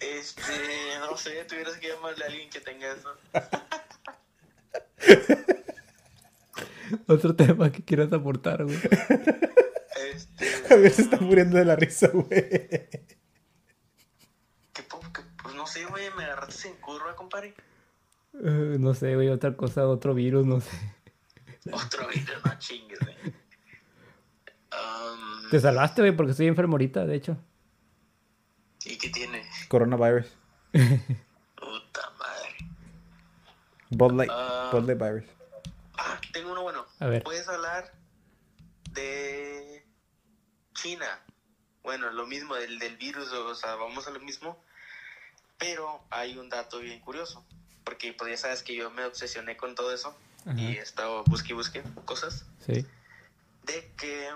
Este, 0.00 0.98
no 1.00 1.16
sé, 1.16 1.44
tuvieras 1.44 1.76
que 1.76 1.88
llamarle 1.88 2.24
a 2.24 2.28
alguien 2.28 2.50
que 2.50 2.60
tenga 2.60 2.92
eso. 2.92 3.14
Otro 7.06 7.36
tema 7.36 7.70
que 7.70 7.84
quieras 7.84 8.12
aportar, 8.12 8.64
güey. 8.64 8.78
Este. 10.14 10.46
A 10.74 10.76
ver, 10.76 10.92
se 10.92 11.02
está 11.02 11.18
muriendo 11.18 11.56
de 11.58 11.64
la 11.64 11.76
risa, 11.76 12.08
güey. 12.08 12.28
¿Qué 14.72 14.82
po- 14.88 15.00
qué- 15.12 15.22
pues 15.42 15.54
no 15.54 15.66
sé, 15.66 15.84
güey, 15.86 16.08
me 16.16 16.24
agarraste 16.24 16.68
en 16.68 16.76
curva, 16.76 17.14
compadre. 17.16 17.54
Eh, 18.34 18.76
no 18.78 18.94
sé, 18.94 19.14
güey, 19.14 19.28
otra 19.28 19.56
cosa, 19.56 19.86
otro 19.88 20.14
virus, 20.14 20.46
no 20.46 20.60
sé. 20.60 20.70
Otro 21.72 22.06
video, 22.08 22.38
no 22.44 22.58
chingues, 22.58 22.98
güey. 23.00 23.16
Um, 24.72 25.50
Te 25.50 25.60
salvaste, 25.60 26.02
güey, 26.02 26.14
porque 26.16 26.30
estoy 26.32 26.46
enfermo 26.46 26.74
ahorita, 26.74 27.04
de 27.06 27.14
hecho. 27.16 27.36
¿Y 28.84 28.96
qué 28.96 29.10
tiene? 29.10 29.44
Coronavirus. 29.68 30.26
Puta 30.72 32.10
madre. 32.18 32.56
Bud 33.90 34.12
Light. 34.12 34.30
Ah. 34.32 34.70
Bud 34.72 34.84
Light 34.86 34.98
virus. 35.02 35.24
Ah, 35.98 36.20
tengo 36.32 36.52
uno 36.52 36.62
bueno. 36.62 36.86
A 37.00 37.06
ver. 37.06 37.22
Puedes 37.24 37.48
hablar 37.48 37.92
de 38.92 39.84
China. 40.80 41.20
Bueno, 41.82 42.10
lo 42.10 42.26
mismo 42.26 42.54
del, 42.54 42.78
del 42.78 42.96
virus, 42.96 43.32
o 43.32 43.54
sea, 43.54 43.74
vamos 43.76 44.06
a 44.06 44.10
lo 44.10 44.20
mismo. 44.20 44.62
Pero 45.58 46.04
hay 46.10 46.38
un 46.38 46.48
dato 46.48 46.78
bien 46.78 47.00
curioso. 47.00 47.44
Porque 47.84 48.12
pues 48.12 48.30
ya 48.30 48.36
sabes 48.36 48.62
que 48.62 48.74
yo 48.74 48.90
me 48.90 49.04
obsesioné 49.04 49.56
con 49.56 49.74
todo 49.74 49.92
eso. 49.92 50.16
Ajá. 50.46 50.60
Y 50.60 50.76
he 50.76 50.80
estado 50.80 51.24
busque 51.24 51.52
y 51.52 51.56
busque 51.56 51.82
cosas. 52.04 52.44
Sí. 52.64 52.86
de 53.64 53.92
que 53.96 54.30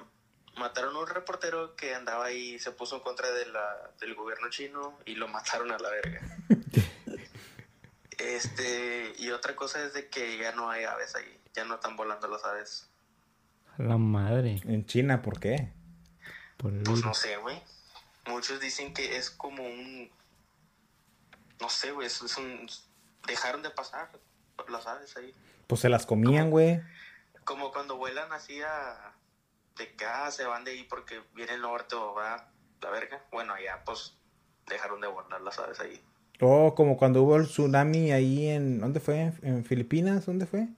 mataron 0.57 0.97
a 0.97 1.01
un 1.01 1.07
reportero 1.07 1.75
que 1.77 1.95
andaba 1.95 2.27
ahí, 2.27 2.59
se 2.59 2.73
puso 2.73 2.97
en 2.97 3.03
contra 3.03 3.31
de 3.31 3.47
la, 3.47 3.91
del 4.01 4.15
gobierno 4.15 4.51
chino 4.51 4.99
y 5.07 5.15
lo 5.15 5.29
mataron 5.29 5.71
a 5.73 5.79
la 5.79 5.89
verga. 5.91 6.21
este, 8.19 9.13
y 9.19 9.31
otra 9.31 9.57
cosa 9.57 9.85
es 9.85 9.95
de 9.95 10.09
que 10.09 10.39
ya 10.39 10.53
no 10.53 10.71
hay 10.71 10.85
aves 10.85 11.15
ahí, 11.15 11.39
ya 11.55 11.65
no 11.65 11.77
están 11.77 11.97
volando 11.97 12.29
las 12.29 12.45
aves. 12.45 12.89
A 13.79 13.83
La 13.83 13.97
madre. 13.97 14.61
En 14.65 14.85
China, 14.87 15.23
¿por 15.23 15.41
qué? 15.41 15.73
Por 16.63 16.73
el 16.73 16.83
Pues 16.85 17.05
no 17.05 17.13
sé, 17.13 17.37
güey. 17.39 17.61
Muchos 18.27 18.61
dicen 18.61 18.95
que 18.95 19.17
es 19.17 19.31
como 19.31 19.65
un... 19.65 20.11
No 21.61 21.69
sé, 21.69 21.91
güey, 21.91 22.07
es, 22.07 22.23
es 22.23 22.37
un... 22.37 22.71
Dejaron 23.27 23.63
de 23.63 23.71
pasar 23.71 24.11
las 24.69 24.87
aves 24.87 25.17
ahí. 25.17 25.35
Pues 25.67 25.81
se 25.81 25.89
las 25.89 26.07
comían, 26.07 26.51
güey. 26.51 26.81
Como 27.45 27.73
cuando 27.73 27.97
vuelan 27.97 28.33
así 28.33 28.63
a... 28.63 29.13
de 29.77 29.93
que 29.95 30.05
ah, 30.05 30.31
se 30.31 30.45
van 30.45 30.65
de 30.65 30.71
ahí 30.71 30.85
porque 30.85 31.21
viene 31.35 31.55
el 31.55 31.63
norte 31.63 31.97
o 31.97 32.15
va 32.15 32.49
la 32.81 32.91
verga. 32.91 33.23
Bueno, 33.33 33.55
allá 33.55 33.83
pues 33.85 34.15
dejaron 34.69 35.01
de 35.01 35.09
volar 35.09 35.41
las 35.41 35.59
aves 35.59 35.81
ahí. 35.81 36.01
Oh, 36.41 36.75
como 36.75 36.97
cuando 36.97 37.23
hubo 37.23 37.37
el 37.37 37.47
tsunami 37.47 38.13
ahí 38.13 38.49
en... 38.49 38.81
¿Dónde 38.81 39.01
fue? 39.01 39.33
¿En 39.43 39.65
Filipinas? 39.65 40.27
¿Dónde 40.27 40.47
fue? 40.47 40.69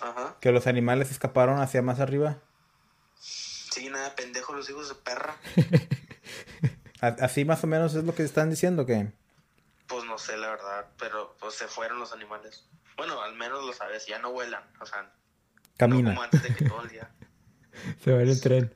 Ajá. 0.00 0.36
Que 0.40 0.52
los 0.52 0.66
animales 0.66 1.10
escaparon 1.10 1.60
hacia 1.60 1.82
más 1.82 2.00
arriba. 2.00 2.38
Sí, 3.72 3.88
nada, 3.88 4.14
pendejos 4.14 4.54
los 4.54 4.68
hijos 4.68 4.88
de 4.90 4.94
perra. 4.96 5.34
Así 7.00 7.46
más 7.46 7.64
o 7.64 7.66
menos 7.66 7.94
es 7.94 8.04
lo 8.04 8.14
que 8.14 8.22
están 8.22 8.50
diciendo 8.50 8.84
que... 8.84 9.10
Pues 9.86 10.04
no 10.04 10.18
sé, 10.18 10.36
la 10.36 10.50
verdad, 10.50 10.88
pero 10.98 11.34
pues 11.40 11.54
se 11.54 11.66
fueron 11.66 11.98
los 11.98 12.12
animales. 12.12 12.68
Bueno, 12.98 13.22
al 13.22 13.34
menos 13.34 13.64
los 13.64 13.80
aves 13.80 14.06
ya 14.06 14.18
no 14.18 14.30
vuelan, 14.30 14.62
o 14.78 14.84
sea, 14.84 15.02
no 15.02 15.10
Camina. 15.78 16.10
como 16.10 16.22
antes 16.22 16.42
de 16.42 16.54
que 16.54 16.64
todo 16.66 16.82
el 16.82 16.90
día. 16.90 17.10
Se 18.04 18.12
va 18.12 18.20
en 18.20 18.28
el 18.28 18.40
tren. 18.40 18.74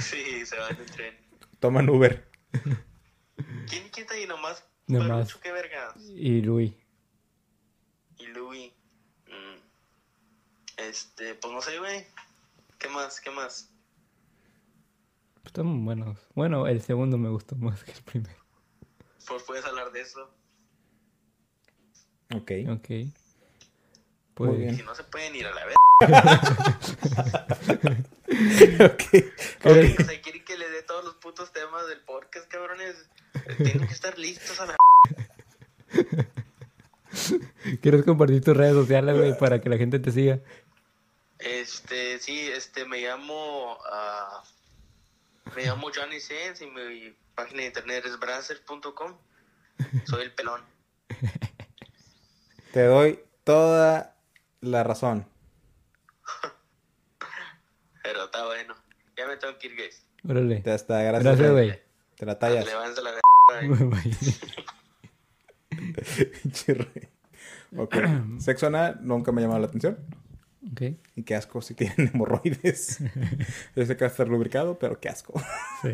Sí, 0.00 0.44
se 0.44 0.58
van 0.58 0.76
en 0.76 0.86
tren. 0.86 1.18
Toman 1.58 1.88
Uber. 1.88 2.30
¿Quién, 3.66 3.88
quién 3.88 4.04
está 4.04 4.14
ahí 4.14 4.26
nomás? 4.26 4.62
Nomás. 4.86 5.34
Qué 5.36 5.50
verga. 5.52 5.94
Y 5.98 6.42
Luis. 6.42 6.74
Y 8.18 8.26
Louis. 8.26 8.72
Este, 10.78 11.34
pues 11.34 11.52
no 11.52 11.60
sé, 11.60 11.78
güey. 11.78 12.06
¿Qué 12.78 12.88
más? 12.88 13.20
¿Qué 13.20 13.30
más? 13.30 13.68
Están 15.44 15.84
buenos. 15.84 16.18
Bueno, 16.34 16.66
el 16.66 16.80
segundo 16.82 17.18
me 17.18 17.28
gustó 17.28 17.56
más 17.56 17.82
que 17.82 17.92
el 17.92 18.02
primero. 18.02 18.38
Pues 19.26 19.42
puedes 19.42 19.64
hablar 19.64 19.90
de 19.92 20.00
eso. 20.00 20.30
Ok. 22.34 22.52
Ok. 22.70 22.88
Pues, 24.34 24.50
Muy 24.50 24.58
bien. 24.58 24.76
Si 24.76 24.84
no 24.84 24.94
se 24.94 25.02
pueden 25.04 25.34
ir 25.34 25.46
a 25.46 25.54
la 25.54 25.66
vez. 25.66 25.76
ok. 28.80 29.02
O 29.64 30.04
sea, 30.04 30.22
quieren 30.22 30.44
que 30.44 30.56
le 30.56 30.70
dé 30.70 30.84
todos 30.84 31.04
los 31.04 31.16
putos 31.16 31.52
temas 31.52 31.88
del 31.88 32.00
podcast, 32.02 32.46
cabrones. 32.48 33.10
Tienen 33.56 33.84
que 33.86 33.94
estar 33.94 34.16
listos 34.18 34.60
a 34.60 34.66
la 34.66 34.76
¿Quieres 37.82 38.04
compartir 38.04 38.44
tus 38.44 38.56
redes 38.56 38.74
sociales, 38.74 39.16
güey, 39.16 39.36
para 39.38 39.60
que 39.60 39.68
la 39.68 39.76
gente 39.76 39.98
te 39.98 40.12
siga? 40.12 40.38
Este, 41.38 42.18
sí, 42.18 42.48
este, 42.48 42.84
me 42.84 43.00
llamo, 43.00 43.78
ah, 43.90 44.42
me 45.54 45.64
llamo 45.64 45.88
Johnny 45.94 46.20
Sands 46.20 46.60
y 46.62 46.66
mi 46.66 47.16
página 47.34 47.62
de 47.62 47.68
internet 47.68 48.04
es 48.06 48.18
brasser.com. 48.18 49.16
Soy 50.04 50.22
el 50.22 50.34
pelón. 50.34 50.62
Te 52.72 52.84
doy 52.84 53.20
toda 53.44 54.16
la 54.60 54.82
razón. 54.82 55.28
Pero 58.02 58.24
está 58.24 58.44
bueno. 58.46 58.74
Ya 59.16 59.26
me 59.26 59.36
tengo 59.36 59.56
que 59.58 59.68
ir, 59.68 59.76
guys. 59.76 60.04
Órale. 60.28 60.60
Te 60.60 60.72
hasta 60.72 61.02
gracias. 61.02 61.24
Gracias, 61.24 61.52
güey. 61.52 61.82
Te 62.16 62.26
la 62.26 62.38
tallas. 62.38 62.66
La 62.66 62.78
Bye. 63.62 64.16
Rey. 66.66 67.08
ok. 67.76 67.96
Sexo 68.40 68.66
anal 68.66 68.98
nunca 69.00 69.32
me 69.32 69.40
ha 69.40 69.44
llamado 69.44 69.60
la 69.60 69.66
atención. 69.68 69.98
Ok. 70.72 70.82
Y 71.16 71.22
qué 71.22 71.34
asco 71.36 71.60
si 71.62 71.74
tienen 71.74 72.10
hemorroides. 72.14 72.98
Yo 73.76 73.86
sé 73.86 73.96
que 73.96 74.04
va 74.04 74.08
a 74.08 74.10
estar 74.10 74.28
lubricado, 74.28 74.78
pero 74.78 75.00
qué 75.00 75.08
asco. 75.08 75.40
Sí. 75.82 75.90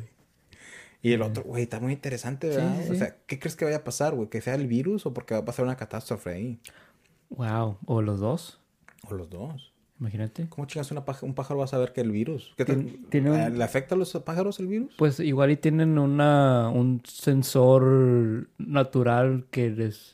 Y 1.03 1.13
el 1.13 1.21
otro, 1.23 1.43
güey, 1.43 1.65
está 1.65 1.81
muy 1.81 1.93
interesante, 1.93 2.49
¿verdad? 2.49 2.77
Sí, 2.79 2.85
sí, 2.87 2.91
O 2.93 2.95
sea, 2.95 3.17
¿qué 3.27 3.39
crees 3.39 3.57
que 3.57 3.67
vaya 3.67 3.77
a 3.79 3.85
pasar, 3.85 4.15
güey? 4.15 4.31
¿Que 4.31 4.41
sea 4.41 4.55
el 4.55 4.67
virus 4.67 5.05
o 5.05 5.13
porque 5.13 5.35
va 5.35 5.41
a 5.41 5.45
pasar 5.45 5.65
una 5.67 5.77
catástrofe 5.77 6.31
ahí? 6.31 6.61
Wow. 7.29 7.77
O 7.85 8.01
los 8.01 8.21
dos. 8.21 8.59
O 9.11 9.15
los 9.15 9.29
dos. 9.29 9.73
Imagínate. 10.01 10.49
¿Cómo 10.49 10.67
chingas 10.67 10.91
una 10.91 11.05
un 11.23 11.35
pájaro 11.35 11.59
va 11.59 11.67
a 11.67 11.69
saber 11.69 11.93
que 11.93 12.01
el 12.01 12.11
virus? 12.11 12.53
¿Qué? 12.57 12.65
Tien- 12.65 13.07
tiene 13.11 13.31
un- 13.31 13.39
Eh, 13.39 13.51
¿Le 13.51 13.63
afecta 13.63 13.95
a 13.95 13.99
los 13.99 14.13
pájaros 14.25 14.59
el 14.61 14.67
virus? 14.67 14.95
Pues 14.97 15.21
igual 15.21 15.51
y 15.51 15.57
tienen 15.57 15.99
una 15.99 16.69
un 16.71 17.03
sensor 17.05 18.49
natural 18.59 19.47
que 19.51 19.71
les 19.71 20.14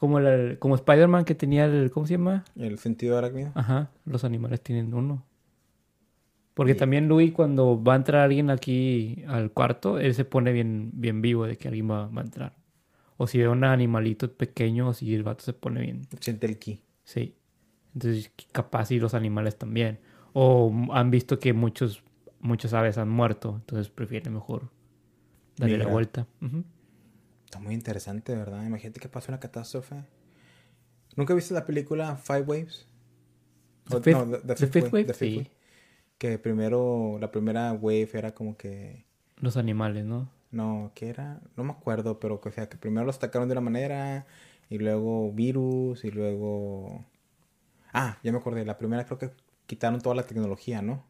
como 0.00 0.18
el, 0.18 0.58
como 0.58 0.76
Spider-Man 0.76 1.26
que 1.26 1.34
tenía 1.34 1.66
el 1.66 1.90
¿cómo 1.90 2.06
se 2.06 2.14
llama? 2.14 2.42
El 2.56 2.78
sentido 2.78 3.18
arácnido. 3.18 3.52
Ajá, 3.54 3.90
los 4.06 4.24
animales 4.24 4.62
tienen 4.62 4.94
uno. 4.94 5.26
Porque 6.54 6.74
también 6.74 7.06
Luis 7.06 7.32
cuando 7.32 7.82
va 7.82 7.92
a 7.92 7.96
entrar 7.96 8.22
alguien 8.22 8.48
aquí 8.48 9.22
al 9.28 9.52
cuarto, 9.52 9.98
él 9.98 10.14
se 10.14 10.24
pone 10.24 10.52
bien 10.52 10.90
bien 10.94 11.20
vivo 11.20 11.46
de 11.46 11.58
que 11.58 11.68
alguien 11.68 11.90
va, 11.90 12.06
va 12.08 12.22
a 12.22 12.24
entrar. 12.24 12.56
O 13.18 13.26
si 13.26 13.38
ve 13.38 13.48
un 13.48 13.62
animalito 13.62 14.32
pequeño, 14.32 14.88
o 14.88 14.94
si 14.94 15.14
el 15.14 15.22
vato 15.22 15.44
se 15.44 15.52
pone 15.52 15.82
bien. 15.82 16.06
Siente 16.18 16.46
el 16.46 16.58
ki. 16.58 16.80
Sí. 17.04 17.36
Entonces, 17.92 18.32
capaz 18.52 18.90
y 18.92 18.98
los 18.98 19.12
animales 19.12 19.58
también. 19.58 19.98
O 20.32 20.72
han 20.92 21.10
visto 21.10 21.38
que 21.38 21.52
muchos, 21.52 22.02
muchas 22.40 22.72
aves 22.72 22.96
han 22.96 23.10
muerto, 23.10 23.56
entonces 23.56 23.90
prefieren 23.90 24.32
mejor 24.32 24.70
darle 25.58 25.76
la 25.76 25.88
vuelta. 25.88 26.26
Ujú. 26.40 26.64
Está 27.50 27.58
muy 27.58 27.74
interesante, 27.74 28.32
¿verdad? 28.36 28.64
Imagínate 28.64 29.00
que 29.00 29.08
pasa 29.08 29.32
una 29.32 29.40
catástrofe. 29.40 30.04
¿Nunca 31.16 31.34
viste 31.34 31.52
la 31.52 31.66
película 31.66 32.14
Five 32.14 32.42
Waves? 32.42 32.86
The 33.88 33.96
O- 33.96 34.00
Fifth- 34.00 34.26
no, 34.28 34.38
The 34.38 34.54
Fifth 34.54 34.92
Wave, 34.92 35.04
The 35.04 35.14
Fifth 35.14 35.18
sí. 35.18 35.36
Wave. 35.38 35.50
Que 36.16 36.38
primero, 36.38 37.18
la 37.20 37.32
primera 37.32 37.72
wave 37.72 38.08
era 38.12 38.32
como 38.34 38.56
que... 38.56 39.04
Los 39.38 39.56
animales, 39.56 40.04
¿no? 40.04 40.30
No, 40.52 40.92
¿qué 40.94 41.08
era? 41.08 41.40
No 41.56 41.64
me 41.64 41.72
acuerdo, 41.72 42.20
pero 42.20 42.40
que, 42.40 42.50
o 42.50 42.52
sea, 42.52 42.68
que 42.68 42.76
primero 42.76 43.04
los 43.04 43.16
atacaron 43.16 43.48
de 43.48 43.54
una 43.54 43.60
manera, 43.62 44.26
y 44.68 44.78
luego 44.78 45.32
virus, 45.32 46.04
y 46.04 46.12
luego... 46.12 47.04
Ah, 47.92 48.18
ya 48.22 48.30
me 48.30 48.38
acordé, 48.38 48.64
la 48.64 48.78
primera 48.78 49.06
creo 49.06 49.18
que 49.18 49.32
quitaron 49.66 50.00
toda 50.00 50.14
la 50.14 50.22
tecnología, 50.22 50.82
¿no? 50.82 51.04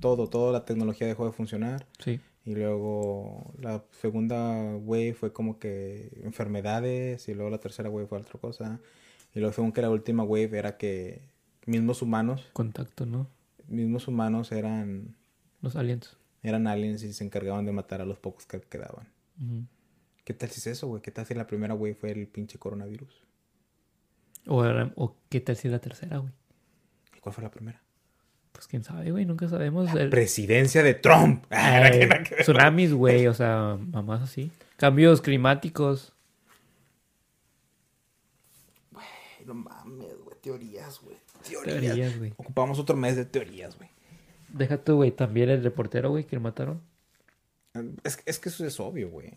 Todo, 0.00 0.28
toda 0.28 0.52
la 0.52 0.66
tecnología 0.66 1.06
dejó 1.06 1.24
de 1.24 1.32
funcionar. 1.32 1.86
Sí. 1.98 2.20
Y 2.46 2.54
luego 2.54 3.52
la 3.58 3.84
segunda 3.90 4.76
wave 4.76 5.12
fue 5.14 5.32
como 5.32 5.58
que 5.58 6.20
enfermedades, 6.22 7.28
y 7.28 7.34
luego 7.34 7.50
la 7.50 7.58
tercera 7.58 7.90
wave 7.90 8.06
fue 8.06 8.18
otra 8.18 8.38
cosa. 8.40 8.80
Y 9.34 9.40
luego 9.40 9.52
según 9.52 9.72
que 9.72 9.82
la 9.82 9.90
última 9.90 10.22
wave 10.22 10.56
era 10.56 10.76
que 10.78 11.28
mismos 11.66 12.00
humanos, 12.02 12.48
Contacto, 12.52 13.04
¿no? 13.04 13.28
mismos 13.66 14.06
humanos 14.06 14.52
eran, 14.52 15.16
Los 15.60 15.74
aliens. 15.74 16.16
eran 16.44 16.68
aliens 16.68 17.02
y 17.02 17.12
se 17.12 17.24
encargaban 17.24 17.66
de 17.66 17.72
matar 17.72 18.00
a 18.00 18.04
los 18.06 18.18
pocos 18.20 18.46
que 18.46 18.60
quedaban. 18.60 19.08
¿Qué 20.24 20.32
tal 20.32 20.48
si 20.48 20.60
es 20.60 20.68
eso, 20.68 20.86
güey? 20.86 21.02
¿Qué 21.02 21.10
tal 21.10 21.26
si 21.26 21.34
la 21.34 21.46
primera 21.48 21.74
wave 21.74 21.94
fue 21.96 22.12
el 22.12 22.28
pinche 22.28 22.58
coronavirus? 22.58 23.24
O, 24.46 24.64
era- 24.64 24.92
o 24.94 25.16
qué 25.28 25.40
tal 25.40 25.56
si 25.56 25.68
la 25.68 25.80
tercera, 25.80 26.18
güey. 26.18 26.32
¿Y 27.16 27.20
cuál 27.20 27.34
fue 27.34 27.42
la 27.42 27.50
primera? 27.50 27.82
Pues 28.56 28.68
quién 28.68 28.82
sabe, 28.82 29.10
güey, 29.10 29.26
nunca 29.26 29.48
sabemos. 29.48 29.92
El- 29.94 30.08
Presidencia 30.08 30.82
de 30.82 30.94
Trump. 30.94 31.44
Tsunamis, 32.40 32.94
güey, 32.94 33.26
o 33.26 33.34
sea, 33.34 33.76
mamás 33.92 34.22
así. 34.22 34.50
Cambios 34.78 35.20
climáticos. 35.20 36.14
No 39.44 39.54
mames, 39.54 40.14
güey. 40.24 40.36
Teorías, 40.40 41.00
güey. 41.00 41.16
Teorías, 41.64 42.18
güey. 42.18 42.32
Ocupamos 42.36 42.78
otro 42.78 42.96
mes 42.96 43.14
de 43.16 43.24
teorías, 43.24 43.76
güey. 43.76 43.88
Deja 44.48 44.78
tú, 44.78 44.96
güey, 44.96 45.10
también 45.12 45.50
el 45.50 45.62
reportero, 45.62 46.10
güey, 46.10 46.24
que 46.24 46.36
lo 46.36 46.42
mataron. 46.42 46.80
Es, 48.04 48.18
es 48.24 48.38
que 48.38 48.48
eso 48.48 48.64
es 48.66 48.80
obvio, 48.80 49.10
güey. 49.10 49.34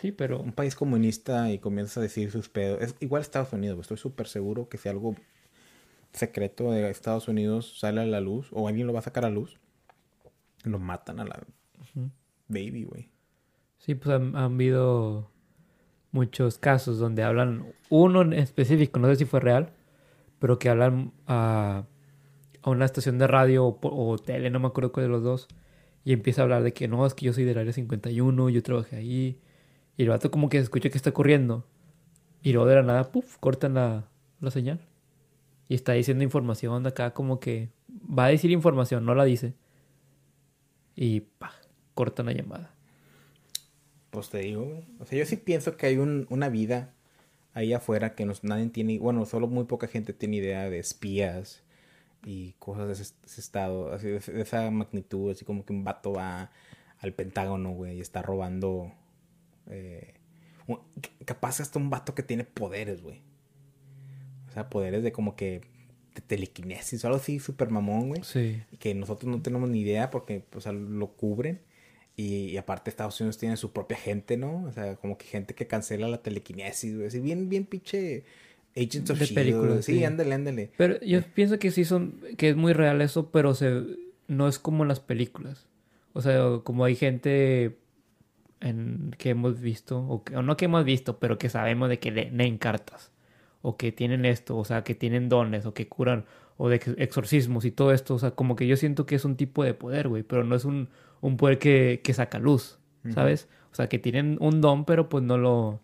Sí, 0.00 0.12
pero 0.12 0.38
un 0.40 0.52
país 0.52 0.74
comunista 0.76 1.50
y 1.50 1.58
comienza 1.58 1.98
a 1.98 2.02
decir 2.02 2.30
sus 2.30 2.48
pedos. 2.48 2.80
Es 2.82 2.94
igual 3.00 3.22
Estados 3.22 3.52
Unidos, 3.52 3.76
güey. 3.76 3.82
estoy 3.82 3.96
súper 3.96 4.28
seguro 4.28 4.68
que 4.68 4.78
si 4.78 4.88
algo 4.88 5.16
secreto 6.12 6.70
de 6.72 6.90
Estados 6.90 7.28
Unidos 7.28 7.78
sale 7.78 8.00
a 8.00 8.06
la 8.06 8.20
luz 8.20 8.48
o 8.52 8.68
alguien 8.68 8.86
lo 8.86 8.92
va 8.92 8.98
a 9.00 9.02
sacar 9.02 9.24
a 9.24 9.30
luz, 9.30 9.58
lo 10.64 10.78
matan 10.78 11.20
a 11.20 11.24
la 11.24 11.40
baby, 12.48 12.84
güey. 12.84 13.10
Sí, 13.78 13.94
pues 13.94 14.14
han, 14.14 14.36
han 14.36 14.54
habido 14.54 15.30
muchos 16.12 16.58
casos 16.58 16.98
donde 16.98 17.22
hablan, 17.22 17.72
uno 17.88 18.22
en 18.22 18.32
específico, 18.32 18.98
no 18.98 19.08
sé 19.08 19.16
si 19.16 19.24
fue 19.24 19.40
real, 19.40 19.72
pero 20.38 20.58
que 20.58 20.68
hablan 20.68 21.12
a, 21.26 21.84
a 22.62 22.70
una 22.70 22.84
estación 22.84 23.18
de 23.18 23.26
radio 23.26 23.78
o, 23.80 24.18
tele, 24.18 24.50
no 24.50 24.60
me 24.60 24.66
acuerdo 24.66 24.92
cuál 24.92 25.06
de 25.06 25.10
los 25.10 25.22
dos, 25.22 25.48
y 26.04 26.12
empieza 26.12 26.42
a 26.42 26.44
hablar 26.44 26.62
de 26.62 26.72
que 26.72 26.88
no, 26.88 27.06
es 27.06 27.14
que 27.14 27.26
yo 27.26 27.32
soy 27.32 27.44
del 27.44 27.58
área 27.58 27.72
51, 27.72 28.48
yo 28.48 28.62
trabajé 28.62 28.96
ahí, 28.96 29.40
y 29.96 30.02
el 30.02 30.08
vato 30.08 30.30
como 30.30 30.48
que 30.48 30.58
se 30.58 30.64
escucha 30.64 30.90
que 30.90 30.96
está 30.96 31.12
corriendo, 31.12 31.64
y 32.42 32.52
luego 32.52 32.68
de 32.68 32.76
la 32.76 32.82
nada, 32.82 33.12
puff, 33.12 33.36
cortan 33.38 33.74
la, 33.74 34.08
la 34.40 34.50
señal. 34.50 34.80
Y 35.70 35.76
está 35.76 35.92
diciendo 35.92 36.24
información 36.24 36.84
acá, 36.84 37.14
como 37.14 37.38
que 37.38 37.68
va 37.88 38.24
a 38.24 38.28
decir 38.30 38.50
información, 38.50 39.04
no 39.06 39.14
la 39.14 39.24
dice. 39.24 39.54
Y 40.96 41.20
pa, 41.20 41.52
cortan 41.94 42.26
la 42.26 42.32
llamada. 42.32 42.74
Pues 44.10 44.30
te 44.30 44.38
digo. 44.38 44.82
O 44.98 45.06
sea, 45.06 45.16
yo 45.16 45.24
sí 45.26 45.36
pienso 45.36 45.76
que 45.76 45.86
hay 45.86 45.96
un- 45.98 46.26
una 46.28 46.48
vida 46.48 46.92
ahí 47.54 47.72
afuera 47.72 48.16
que 48.16 48.26
nos, 48.26 48.42
nadie 48.42 48.66
tiene, 48.70 48.98
bueno, 48.98 49.24
solo 49.26 49.46
muy 49.46 49.62
poca 49.66 49.86
gente 49.86 50.12
tiene 50.12 50.38
idea 50.38 50.68
de 50.68 50.80
espías 50.80 51.62
y 52.26 52.54
cosas 52.58 52.88
de 52.88 52.94
ese, 52.94 53.40
estado, 53.40 53.92
así 53.92 54.08
de, 54.08 54.16
esa 54.42 54.68
magnitud, 54.72 55.30
así 55.30 55.44
como 55.44 55.64
que 55.64 55.72
un 55.72 55.84
vato 55.84 56.12
va 56.14 56.50
al 56.98 57.12
Pentágono, 57.14 57.70
güey, 57.74 57.98
y 57.98 58.00
está 58.00 58.22
robando, 58.22 58.92
eh, 59.68 60.14
capaz 61.24 61.60
hasta 61.60 61.78
un 61.78 61.90
vato 61.90 62.16
que 62.16 62.24
tiene 62.24 62.42
poderes, 62.42 63.02
güey. 63.02 63.22
O 64.50 64.52
sea, 64.52 64.68
poderes 64.68 65.02
de 65.02 65.12
como 65.12 65.36
que 65.36 65.62
telequinesis 66.26 67.02
o 67.04 67.06
algo 67.08 67.18
así 67.20 67.38
súper 67.38 67.70
mamón, 67.70 68.08
güey. 68.08 68.22
Sí. 68.24 68.60
Que 68.78 68.94
nosotros 68.94 69.30
no 69.30 69.40
tenemos 69.42 69.70
ni 69.70 69.80
idea 69.80 70.10
porque 70.10 70.44
o 70.54 70.60
sea, 70.60 70.72
lo 70.72 71.08
cubren. 71.12 71.60
Y, 72.16 72.46
y 72.50 72.56
aparte 72.58 72.90
Estados 72.90 73.18
Unidos 73.20 73.38
tiene 73.38 73.56
su 73.56 73.72
propia 73.72 73.96
gente, 73.96 74.36
¿no? 74.36 74.64
O 74.64 74.72
sea, 74.72 74.96
como 74.96 75.16
que 75.16 75.24
gente 75.26 75.54
que 75.54 75.66
cancela 75.66 76.08
la 76.08 76.20
telequinesis, 76.22 76.94
güey. 76.96 77.06
Así 77.06 77.20
bien, 77.20 77.48
bien 77.48 77.64
pinche 77.64 78.24
Agents 78.76 79.10
of 79.10 79.18
De 79.18 79.26
Shield. 79.26 79.82
sí, 79.82 79.98
sí. 79.98 80.04
ándale, 80.04 80.34
ándale. 80.34 80.70
Pero 80.76 81.00
yo 81.00 81.22
pienso 81.22 81.58
que 81.58 81.70
sí 81.70 81.84
son, 81.84 82.20
que 82.36 82.50
es 82.50 82.56
muy 82.56 82.72
real 82.72 83.00
eso, 83.00 83.30
pero 83.30 83.54
se, 83.54 83.82
no 84.28 84.48
es 84.48 84.58
como 84.58 84.82
en 84.84 84.88
las 84.88 85.00
películas. 85.00 85.66
O 86.12 86.20
sea, 86.20 86.42
como 86.64 86.84
hay 86.84 86.96
gente 86.96 87.78
en, 88.60 89.14
que 89.16 89.30
hemos 89.30 89.60
visto, 89.60 90.00
o, 90.06 90.22
que- 90.24 90.36
o 90.36 90.42
no 90.42 90.56
que 90.56 90.66
hemos 90.66 90.84
visto, 90.84 91.18
pero 91.18 91.38
que 91.38 91.48
sabemos 91.48 91.88
de 91.88 91.98
que 92.00 92.10
le- 92.10 92.30
leen 92.32 92.58
cartas, 92.58 93.10
o 93.62 93.76
que 93.76 93.92
tienen 93.92 94.24
esto, 94.24 94.56
o 94.56 94.64
sea, 94.64 94.84
que 94.84 94.94
tienen 94.94 95.28
dones, 95.28 95.66
o 95.66 95.74
que 95.74 95.88
curan, 95.88 96.24
o 96.56 96.68
de 96.68 96.76
ex- 96.76 96.94
exorcismos 96.98 97.64
y 97.64 97.70
todo 97.70 97.92
esto. 97.92 98.14
O 98.14 98.18
sea, 98.18 98.32
como 98.32 98.56
que 98.56 98.66
yo 98.66 98.76
siento 98.76 99.06
que 99.06 99.14
es 99.16 99.24
un 99.24 99.36
tipo 99.36 99.64
de 99.64 99.74
poder, 99.74 100.08
güey, 100.08 100.22
pero 100.22 100.44
no 100.44 100.54
es 100.56 100.64
un, 100.64 100.88
un 101.20 101.36
poder 101.36 101.58
que, 101.58 102.00
que 102.02 102.14
saca 102.14 102.38
luz, 102.38 102.78
¿sabes? 103.14 103.48
O 103.72 103.74
sea, 103.74 103.88
que 103.88 103.98
tienen 103.98 104.36
un 104.40 104.60
don, 104.60 104.84
pero 104.84 105.08
pues 105.08 105.22
no 105.24 105.36
lo, 105.38 105.80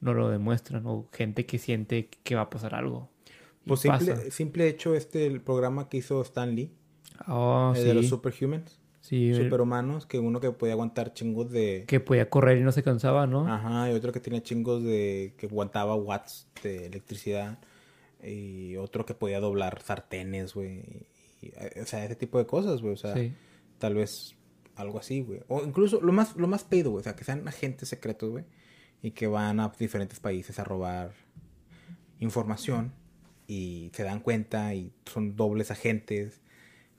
no 0.00 0.14
lo 0.14 0.28
demuestran, 0.28 0.86
o 0.86 1.06
gente 1.12 1.46
que 1.46 1.58
siente 1.58 2.08
que 2.22 2.34
va 2.34 2.42
a 2.42 2.50
pasar 2.50 2.74
algo. 2.74 3.08
Pues 3.66 3.80
simple, 3.80 4.30
simple 4.30 4.68
hecho 4.68 4.94
este 4.94 5.26
el 5.26 5.40
programa 5.40 5.88
que 5.88 5.98
hizo 5.98 6.20
Stan 6.22 6.54
Lee, 6.54 6.72
Oh, 7.28 7.72
el 7.76 7.82
sí. 7.82 7.86
de 7.86 7.94
los 7.94 8.08
superhumans, 8.08 8.79
Sí, 9.00 9.32
superhumanos, 9.34 10.04
que 10.06 10.18
uno 10.18 10.40
que 10.40 10.52
podía 10.52 10.74
aguantar 10.74 11.14
chingos 11.14 11.50
de... 11.50 11.84
que 11.88 12.00
podía 12.00 12.28
correr 12.28 12.58
y 12.58 12.62
no 12.62 12.70
se 12.70 12.82
cansaba, 12.82 13.26
¿no? 13.26 13.46
Ajá, 13.50 13.90
y 13.90 13.94
otro 13.94 14.12
que 14.12 14.20
tenía 14.20 14.42
chingos 14.42 14.82
de... 14.84 15.34
que 15.38 15.46
aguantaba 15.46 15.94
watts 15.96 16.46
de 16.62 16.86
electricidad. 16.86 17.58
Y 18.22 18.76
otro 18.76 19.06
que 19.06 19.14
podía 19.14 19.40
doblar 19.40 19.80
sartenes, 19.82 20.52
güey. 20.54 21.06
o 21.80 21.86
sea, 21.86 22.04
ese 22.04 22.14
tipo 22.16 22.36
de 22.38 22.46
cosas, 22.46 22.82
güey. 22.82 22.92
O 22.92 22.96
sea, 22.98 23.14
Sí. 23.14 23.32
tal 23.78 23.94
vez 23.94 24.36
algo 24.76 24.98
así, 24.98 25.22
güey. 25.22 25.40
O 25.48 25.62
incluso 25.64 26.00
lo 26.02 26.12
más, 26.12 26.36
lo 26.36 26.46
más 26.46 26.64
pedo, 26.64 26.90
güey. 26.90 27.00
O 27.00 27.04
sea, 27.04 27.16
que 27.16 27.24
sean 27.24 27.48
agentes 27.48 27.88
secretos, 27.88 28.28
güey. 28.30 28.44
Y 29.02 29.12
que 29.12 29.26
van 29.26 29.60
a 29.60 29.72
diferentes 29.78 30.20
países 30.20 30.58
a 30.58 30.64
robar 30.64 31.12
información. 32.18 32.92
Y 33.46 33.90
se 33.94 34.04
dan 34.04 34.20
cuenta 34.20 34.74
y 34.74 34.92
son 35.06 35.34
dobles 35.36 35.70
agentes. 35.70 36.40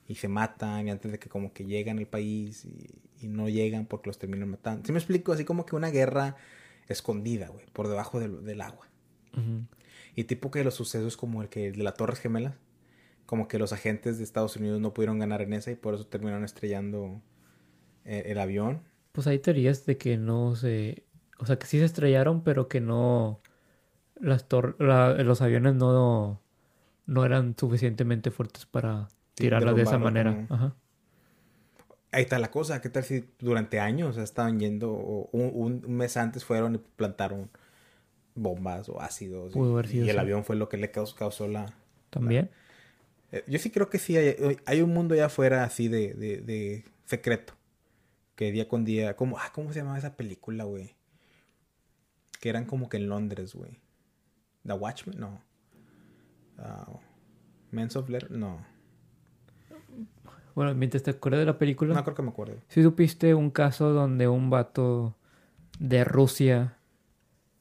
Y 0.08 0.16
se 0.16 0.28
matan. 0.28 0.88
Y 0.88 0.90
antes 0.90 1.12
de 1.12 1.18
que 1.18 1.28
como 1.28 1.52
que 1.52 1.64
llegan 1.64 1.98
al 1.98 2.06
país. 2.06 2.64
Y, 2.64 2.88
y 3.24 3.28
no 3.28 3.48
llegan 3.48 3.86
porque 3.86 4.08
los 4.10 4.18
terminan 4.18 4.48
matando. 4.50 4.84
¿Sí 4.84 4.92
me 4.92 4.98
explico? 4.98 5.32
Así 5.32 5.44
como 5.44 5.64
que 5.66 5.76
una 5.76 5.90
guerra 5.90 6.36
escondida, 6.88 7.48
güey. 7.48 7.64
Por 7.72 7.88
debajo 7.88 8.20
del, 8.20 8.44
del 8.44 8.60
agua. 8.60 8.88
Y 10.14 10.24
tipo 10.24 10.50
que 10.50 10.62
los 10.62 10.74
sucesos 10.74 11.16
como 11.16 11.40
el 11.42 11.48
que 11.48 11.68
el 11.68 11.76
de 11.76 11.82
las 11.84 11.94
Torres 11.94 12.20
Gemelas, 12.20 12.54
como 13.24 13.48
que 13.48 13.58
los 13.58 13.72
agentes 13.72 14.18
de 14.18 14.24
Estados 14.24 14.56
Unidos 14.56 14.78
no 14.78 14.92
pudieron 14.92 15.18
ganar 15.18 15.40
en 15.40 15.54
esa 15.54 15.70
y 15.70 15.74
por 15.74 15.94
eso 15.94 16.06
terminaron 16.06 16.44
estrellando 16.44 17.22
eh, 18.04 18.24
el 18.26 18.38
avión. 18.38 18.82
Pues 19.12 19.26
hay 19.26 19.38
teorías 19.38 19.86
de 19.86 19.96
que 19.96 20.18
no 20.18 20.54
se... 20.54 21.04
O 21.38 21.46
sea, 21.46 21.58
que 21.58 21.66
sí 21.66 21.78
se 21.78 21.86
estrellaron, 21.86 22.44
pero 22.44 22.68
que 22.68 22.80
no... 22.80 23.40
Las 24.16 24.48
tor- 24.48 24.76
la- 24.78 25.14
los 25.22 25.40
aviones 25.40 25.74
no, 25.76 26.42
no 27.06 27.24
eran 27.24 27.56
suficientemente 27.58 28.30
fuertes 28.30 28.66
para 28.66 29.08
Sí, 29.42 29.46
tirarlas 29.46 29.74
de 29.76 29.82
esa 29.82 29.98
manera. 30.04 30.46
como- 30.48 30.54
Ajá. 30.54 30.76
Ahí 32.14 32.22
está 32.24 32.38
la 32.38 32.50
cosa, 32.50 32.80
¿qué 32.82 32.90
tal 32.90 33.04
si 33.04 33.24
durante 33.38 33.80
años 33.80 34.18
estaban 34.18 34.58
yendo, 34.60 34.92
o 34.92 35.28
un, 35.32 35.82
un 35.86 35.96
mes 35.96 36.16
antes 36.18 36.44
fueron 36.44 36.74
y 36.74 36.78
plantaron 36.78 37.48
bombas 38.34 38.88
o 38.90 39.00
ácidos? 39.00 39.54
y- 39.96 40.00
el 40.10 40.18
avión 40.18 40.44
fue 40.44 40.56
lo 40.56 40.68
que 40.68 40.76
le 40.76 40.90
caus- 40.92 41.14
causó 41.14 41.48
la... 41.48 41.72
También. 42.10 42.50
Eh, 43.30 43.44
Yo 43.48 43.58
sí 43.58 43.70
creo 43.70 43.88
que 43.88 43.98
sí, 43.98 44.16
hay, 44.18 44.58
hay 44.66 44.82
un 44.82 44.92
mundo 44.92 45.14
allá 45.14 45.26
afuera 45.26 45.64
así 45.64 45.88
de, 45.88 46.12
de, 46.12 46.42
de 46.42 46.84
secreto. 47.06 47.54
Que 48.36 48.50
día 48.52 48.68
con 48.68 48.84
día, 48.84 49.16
como, 49.16 49.38
ah, 49.38 49.50
¿cómo 49.54 49.72
se 49.72 49.78
llamaba 49.78 49.96
esa 49.98 50.14
película, 50.16 50.64
güey? 50.64 50.94
Que 52.40 52.50
eran 52.50 52.66
como 52.66 52.88
que 52.90 52.96
en 52.98 53.08
Londres, 53.08 53.54
güey. 53.54 53.80
The 54.66 54.74
Watchmen, 54.74 55.18
no. 55.18 55.40
Ah, 56.58 56.86
Men's 57.70 57.96
of 57.96 58.08
Letter, 58.10 58.30
no. 58.32 58.64
Bueno, 60.54 60.74
mientras 60.74 61.02
te 61.02 61.10
acuerdas 61.10 61.40
de 61.40 61.46
la 61.46 61.58
película... 61.58 61.94
No 61.94 62.04
creo 62.04 62.14
que 62.14 62.22
me 62.22 62.28
acuerdo. 62.28 62.54
¿Sí 62.68 62.82
supiste 62.82 63.34
un 63.34 63.50
caso 63.50 63.90
donde 63.90 64.28
un 64.28 64.50
vato 64.50 65.14
de 65.78 66.04
Rusia 66.04 66.76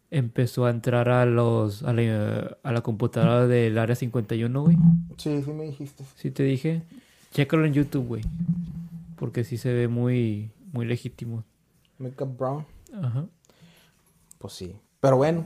empezó 0.09 0.65
a 0.65 0.69
entrar 0.69 1.07
a 1.07 1.25
los 1.25 1.83
a 1.83 1.93
la, 1.93 2.57
a 2.63 2.71
la 2.71 2.81
computadora 2.81 3.47
del 3.47 3.77
área 3.77 3.95
51, 3.95 4.61
güey? 4.61 4.77
Sí, 5.17 5.41
sí 5.41 5.51
me 5.51 5.63
dijiste. 5.63 6.03
Sí 6.15 6.31
te 6.31 6.43
dije. 6.43 6.83
Chécalo 7.31 7.65
en 7.65 7.73
YouTube, 7.73 8.05
güey. 8.05 8.23
Porque 9.15 9.45
sí 9.45 9.57
se 9.57 9.73
ve 9.73 9.87
muy 9.87 10.51
muy 10.73 10.85
legítimo. 10.85 11.43
Makeup 11.97 12.37
Brown. 12.37 12.65
Ajá. 13.01 13.25
Pues 14.37 14.53
sí. 14.53 14.75
Pero 14.99 15.17
bueno, 15.17 15.45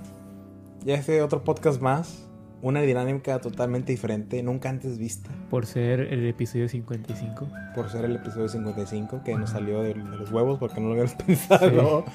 ya 0.83 0.95
este 0.95 1.21
otro 1.21 1.43
podcast 1.43 1.81
más. 1.81 2.24
Una 2.65 2.81
dinámica 2.81 3.37
totalmente 3.41 3.91
diferente, 3.91 4.41
nunca 4.41 4.69
antes 4.69 4.97
vista. 4.97 5.29
Por 5.51 5.67
ser 5.67 5.99
el 5.99 6.25
episodio 6.27 6.67
55. 6.67 7.47
por 7.75 7.91
ser 7.91 8.05
el 8.05 8.15
episodio 8.15 8.47
55 8.49 9.21
que 9.23 9.35
nos 9.35 9.51
salió 9.51 9.83
de, 9.83 9.93
de 9.93 10.17
los 10.17 10.31
huevos 10.31 10.57
porque 10.57 10.81
no 10.81 10.87
lo 10.87 10.93
habíamos 10.93 11.13
pensado. 11.27 12.05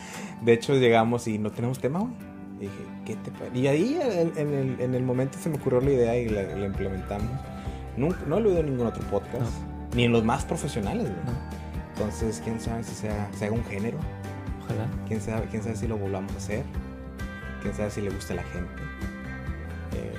De 0.43 0.53
hecho, 0.53 0.75
llegamos 0.75 1.29
y 1.29 1.39
no 1.39 1.53
tenemos 1.53 1.79
tema, 1.79 2.01
güey. 2.01 2.13
Y 2.59 2.63
dije, 2.63 2.75
¿qué 3.05 3.15
te 3.15 3.31
pa-?" 3.31 3.57
Y 3.57 3.69
ahí 3.69 3.97
en, 4.03 4.37
en 4.37 4.53
el, 4.53 4.81
en 4.81 4.95
el 4.97 5.05
momento 5.05 5.39
se 5.39 5.51
me 5.51 5.57
ocurrió 5.57 5.81
la 5.83 5.93
idea 5.93 6.17
y 6.19 6.29
la, 6.29 6.43
la 6.43 6.67
implementamos. 6.67 7.31
Nunca, 7.97 8.19
no 8.27 8.39
he 8.39 8.43
oído 8.43 8.59
en 8.59 8.67
ningún 8.67 8.89
otro 8.89 9.05
podcast, 9.05 9.53
ni 9.95 10.03
en 10.03 10.11
los 10.11 10.25
más 10.25 10.45
profesionales, 10.45 11.05
güey. 11.05 11.25
No. 11.27 11.33
Entonces, 11.95 12.41
quién 12.43 12.59
sabe 12.59 12.83
si 12.83 12.97
sea, 12.97 13.31
se 13.39 13.45
haga 13.45 13.55
un 13.55 13.65
género, 13.67 13.99
Ojalá. 14.65 14.89
quién 15.07 15.21
sabe, 15.21 15.47
quién 15.49 15.63
sabe 15.63 15.77
si 15.77 15.87
lo 15.87 15.97
volvamos 15.97 16.33
a 16.33 16.39
hacer, 16.39 16.65
quién 17.63 17.73
sabe 17.73 17.93
si 17.93 18.01
le 18.01 18.11
gusta 18.11 18.33
a 18.33 18.37
la 18.37 18.43
gente. 18.43 18.83
Eh, 19.93 20.13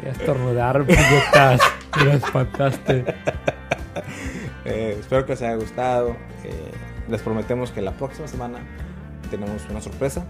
Voy 0.00 0.08
a 0.08 0.12
estornudar, 0.12 0.86
puñetas. 0.86 1.60
Me 2.04 2.14
espantaste. 2.14 3.04
Eh, 4.64 4.96
espero 4.98 5.26
que 5.26 5.32
les 5.32 5.42
haya 5.42 5.56
gustado. 5.56 6.16
Eh, 6.44 6.70
les 7.08 7.20
prometemos 7.20 7.70
que 7.70 7.82
la 7.82 7.92
próxima 7.92 8.26
semana 8.28 8.60
tenemos 9.30 9.66
una 9.68 9.80
sorpresa. 9.80 10.24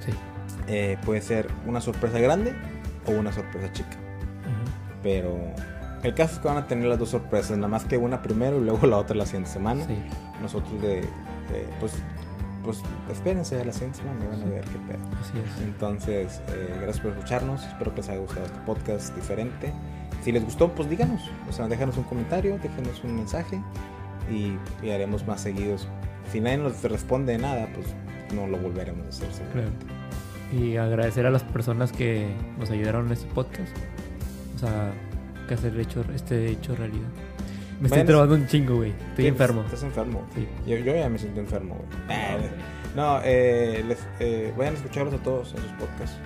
Sí. 0.00 0.12
Eh, 0.66 0.98
puede 1.04 1.20
ser 1.20 1.48
una 1.66 1.80
sorpresa 1.80 2.18
grande 2.18 2.54
o 3.06 3.12
una 3.12 3.32
sorpresa 3.32 3.72
chica. 3.72 3.96
Pero 5.02 5.36
el 6.02 6.14
caso 6.14 6.34
es 6.34 6.40
que 6.40 6.48
van 6.48 6.56
a 6.56 6.66
tener 6.66 6.86
las 6.86 6.98
dos 6.98 7.10
sorpresas, 7.10 7.56
nada 7.56 7.68
más 7.68 7.84
que 7.84 7.96
una 7.96 8.22
primero 8.22 8.58
y 8.58 8.64
luego 8.64 8.86
la 8.86 8.96
otra 8.96 9.14
la 9.14 9.26
siguiente 9.26 9.50
semana. 9.50 9.84
Sí. 9.86 9.96
Nosotros 10.42 10.80
de, 10.82 11.02
de, 11.02 11.68
pues, 11.78 11.92
pues 12.66 12.82
espérense 13.10 13.60
a 13.60 13.64
la 13.64 13.72
siguiente 13.72 13.98
semana 13.98 14.24
y 14.24 14.28
van 14.28 14.42
a 14.42 14.50
ver 14.50 14.64
qué 14.64 14.78
pedo. 14.78 14.98
Así 15.22 15.32
es. 15.38 15.62
Entonces, 15.64 16.42
eh, 16.48 16.74
gracias 16.82 17.00
por 17.00 17.12
escucharnos. 17.12 17.64
Espero 17.64 17.92
que 17.92 17.98
les 17.98 18.08
haya 18.10 18.18
gustado 18.18 18.46
este 18.46 18.58
podcast 18.66 19.14
diferente. 19.14 19.72
Si 20.22 20.32
les 20.32 20.44
gustó, 20.44 20.68
pues 20.72 20.90
díganos. 20.90 21.22
O 21.48 21.52
sea, 21.52 21.68
déjanos 21.68 21.96
un 21.96 22.04
comentario, 22.04 22.58
déjenos 22.58 23.02
un 23.04 23.16
mensaje 23.16 23.62
y, 24.30 24.58
y 24.84 24.90
haremos 24.90 25.26
más 25.26 25.40
seguidos. 25.40 25.88
Si 26.30 26.40
nadie 26.40 26.58
nos 26.58 26.82
responde 26.82 27.38
nada, 27.38 27.68
pues 27.72 27.86
no 28.34 28.46
lo 28.46 28.58
volveremos 28.58 29.06
a 29.06 29.08
hacer. 29.08 29.32
Seguramente. 29.32 29.86
Y 30.52 30.76
agradecer 30.76 31.26
a 31.26 31.30
las 31.30 31.44
personas 31.44 31.92
que 31.92 32.28
nos 32.58 32.70
ayudaron 32.70 33.06
en 33.06 33.12
este 33.12 33.26
podcast. 33.32 33.74
O 34.56 34.58
sea, 34.58 34.92
que 35.48 35.54
hacer 35.54 35.78
hecho, 35.78 36.04
este 36.14 36.48
hecho 36.48 36.74
realidad. 36.74 37.08
Me 37.80 37.88
estoy 37.88 38.04
trabando 38.04 38.34
un 38.34 38.46
chingo, 38.46 38.76
güey. 38.76 38.92
Estoy 39.10 39.26
enfermo. 39.26 39.62
Estás 39.62 39.82
enfermo. 39.82 40.22
Sí. 40.34 40.46
Yo, 40.66 40.76
yo 40.78 40.94
ya 40.94 41.08
me 41.08 41.18
siento 41.18 41.40
enfermo, 41.40 41.74
güey. 41.76 42.50
No, 42.94 43.20
eh, 43.24 43.84
les, 43.86 43.98
eh, 44.20 44.54
vayan 44.56 44.74
a 44.74 44.76
escucharlos 44.78 45.14
a 45.14 45.18
todos 45.18 45.52
en 45.54 45.58
sus 45.60 45.72
podcasts. 45.72 46.16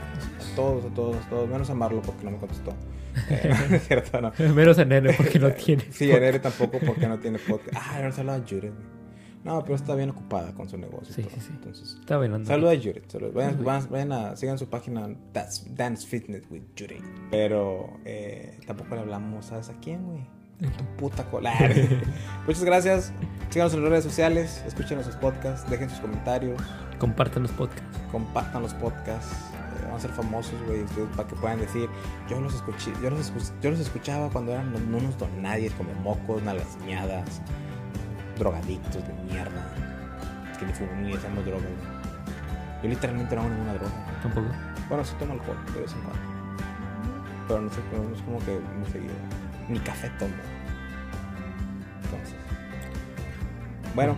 A 0.52 0.54
todos, 0.56 0.84
a 0.84 0.94
todos, 0.94 1.16
a 1.16 1.28
todos. 1.28 1.48
Menos 1.48 1.68
a 1.70 1.74
Marlo 1.74 2.00
porque 2.02 2.24
no 2.24 2.30
me 2.32 2.38
contestó. 2.38 2.72
Eh, 3.28 3.52
no 3.70 3.74
es 3.76 3.86
cierto, 3.88 4.20
no. 4.20 4.32
Menos 4.54 4.78
en 4.78 4.92
N 4.92 5.12
porque 5.14 5.40
no 5.40 5.50
tiene. 5.50 5.84
Sí, 5.90 6.12
a 6.12 6.20
Nere 6.20 6.38
tampoco 6.38 6.78
porque 6.86 7.08
no 7.08 7.18
tiene 7.18 7.40
podcast. 7.40 7.74
Ah, 7.76 8.00
no 8.00 8.14
habla 8.14 8.38
de 8.38 8.42
Judith, 8.48 8.72
güey. 8.72 9.00
No, 9.42 9.62
pero 9.64 9.74
está 9.74 9.96
bien 9.96 10.10
ocupada 10.10 10.54
con 10.54 10.68
su 10.68 10.78
negocio. 10.78 11.10
y 11.10 11.14
Sí, 11.14 11.22
todo. 11.22 11.30
sí, 11.34 11.40
sí. 11.40 11.48
Entonces, 11.52 11.96
Está 11.98 12.18
bailando. 12.18 12.46
saluda 12.46 12.70
a 12.70 12.76
Judith. 12.76 13.08
saluda. 13.08 13.32
Vayan, 13.34 13.64
vayan- 13.64 13.90
vayan 13.90 14.12
a, 14.12 14.36
sigan 14.36 14.58
su 14.58 14.68
página 14.68 15.08
Dance, 15.32 15.64
Dance 15.74 16.06
Fitness 16.06 16.44
with 16.50 16.62
Judith. 16.78 17.02
Pero 17.32 17.98
eh, 18.04 18.58
tampoco 18.66 18.94
le 18.94 19.00
hablamos, 19.00 19.46
¿sabes 19.46 19.70
a 19.70 19.74
quién, 19.80 20.04
güey? 20.06 20.20
Tu 20.60 20.84
puta 20.96 21.24
cola. 21.24 21.52
Muchas 22.46 22.64
gracias. 22.64 23.12
Síganos 23.50 23.74
en 23.74 23.82
las 23.82 23.90
redes 23.90 24.04
sociales, 24.04 24.62
escuchen 24.66 24.96
nuestros 24.96 25.16
podcasts, 25.16 25.68
dejen 25.70 25.90
sus 25.90 25.98
comentarios, 26.00 26.60
Compartan 26.98 27.42
los 27.42 27.52
podcasts. 27.52 27.98
compartan 28.12 28.62
los 28.62 28.74
podcasts. 28.74 29.32
eh, 29.54 29.82
Vamos 29.86 29.98
a 30.04 30.06
ser 30.06 30.10
famosos, 30.12 30.54
güey, 30.66 30.82
ustedes 30.84 31.08
para 31.16 31.26
que 31.28 31.34
puedan 31.34 31.58
decir, 31.58 31.88
yo 32.28 32.40
los 32.40 32.54
escuché, 32.54 32.92
yo 33.02 33.10
los, 33.10 33.32
escu- 33.32 33.52
yo 33.60 33.70
los 33.70 33.80
escuchaba 33.80 34.28
cuando 34.28 34.52
eran 34.52 34.70
no- 34.72 34.98
unos 34.98 35.18
don 35.18 35.42
nadie, 35.42 35.70
como 35.70 35.92
mocos, 35.94 36.42
nalgas 36.44 36.76
miadas, 36.86 37.40
drogadictos 38.38 39.02
de 39.06 39.12
mierda, 39.32 39.66
que 40.58 40.66
ni 40.66 40.72
fumamos 40.72 41.02
ni 41.02 41.14
hacemos 41.14 41.44
drogas. 41.44 41.64
Yo 42.82 42.88
literalmente 42.88 43.34
no 43.34 43.40
hago 43.42 43.50
ninguna 43.50 43.72
droga. 43.74 43.92
Tampoco. 44.22 44.46
Bueno, 44.88 45.04
sí 45.04 45.14
tomo 45.18 45.32
alcohol 45.32 45.56
de 45.74 45.80
vez 45.80 45.92
en 45.92 46.00
cuando. 46.02 46.22
pero 47.48 47.60
no, 47.62 47.70
sé, 47.70 47.80
no 47.92 48.14
es 48.14 48.22
como 48.22 48.38
que 48.40 48.60
muy 48.78 48.88
seguido. 48.92 49.14
Ni 49.70 49.78
café 49.78 50.10
tomo. 50.18 50.34
Entonces. 52.04 52.34
Bueno, 53.94 54.16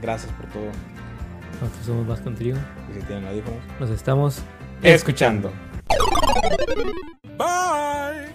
gracias 0.00 0.32
por 0.34 0.46
todo. 0.50 0.70
Nosotros 1.60 1.86
somos 1.86 2.06
más 2.06 2.20
contigo. 2.20 2.58
Y 2.90 3.00
si 3.00 3.06
tienen 3.06 3.26
audífonos. 3.26 3.60
Nos 3.80 3.90
estamos 3.90 4.42
Escuchando. 4.82 5.52
Bye. 7.38 8.26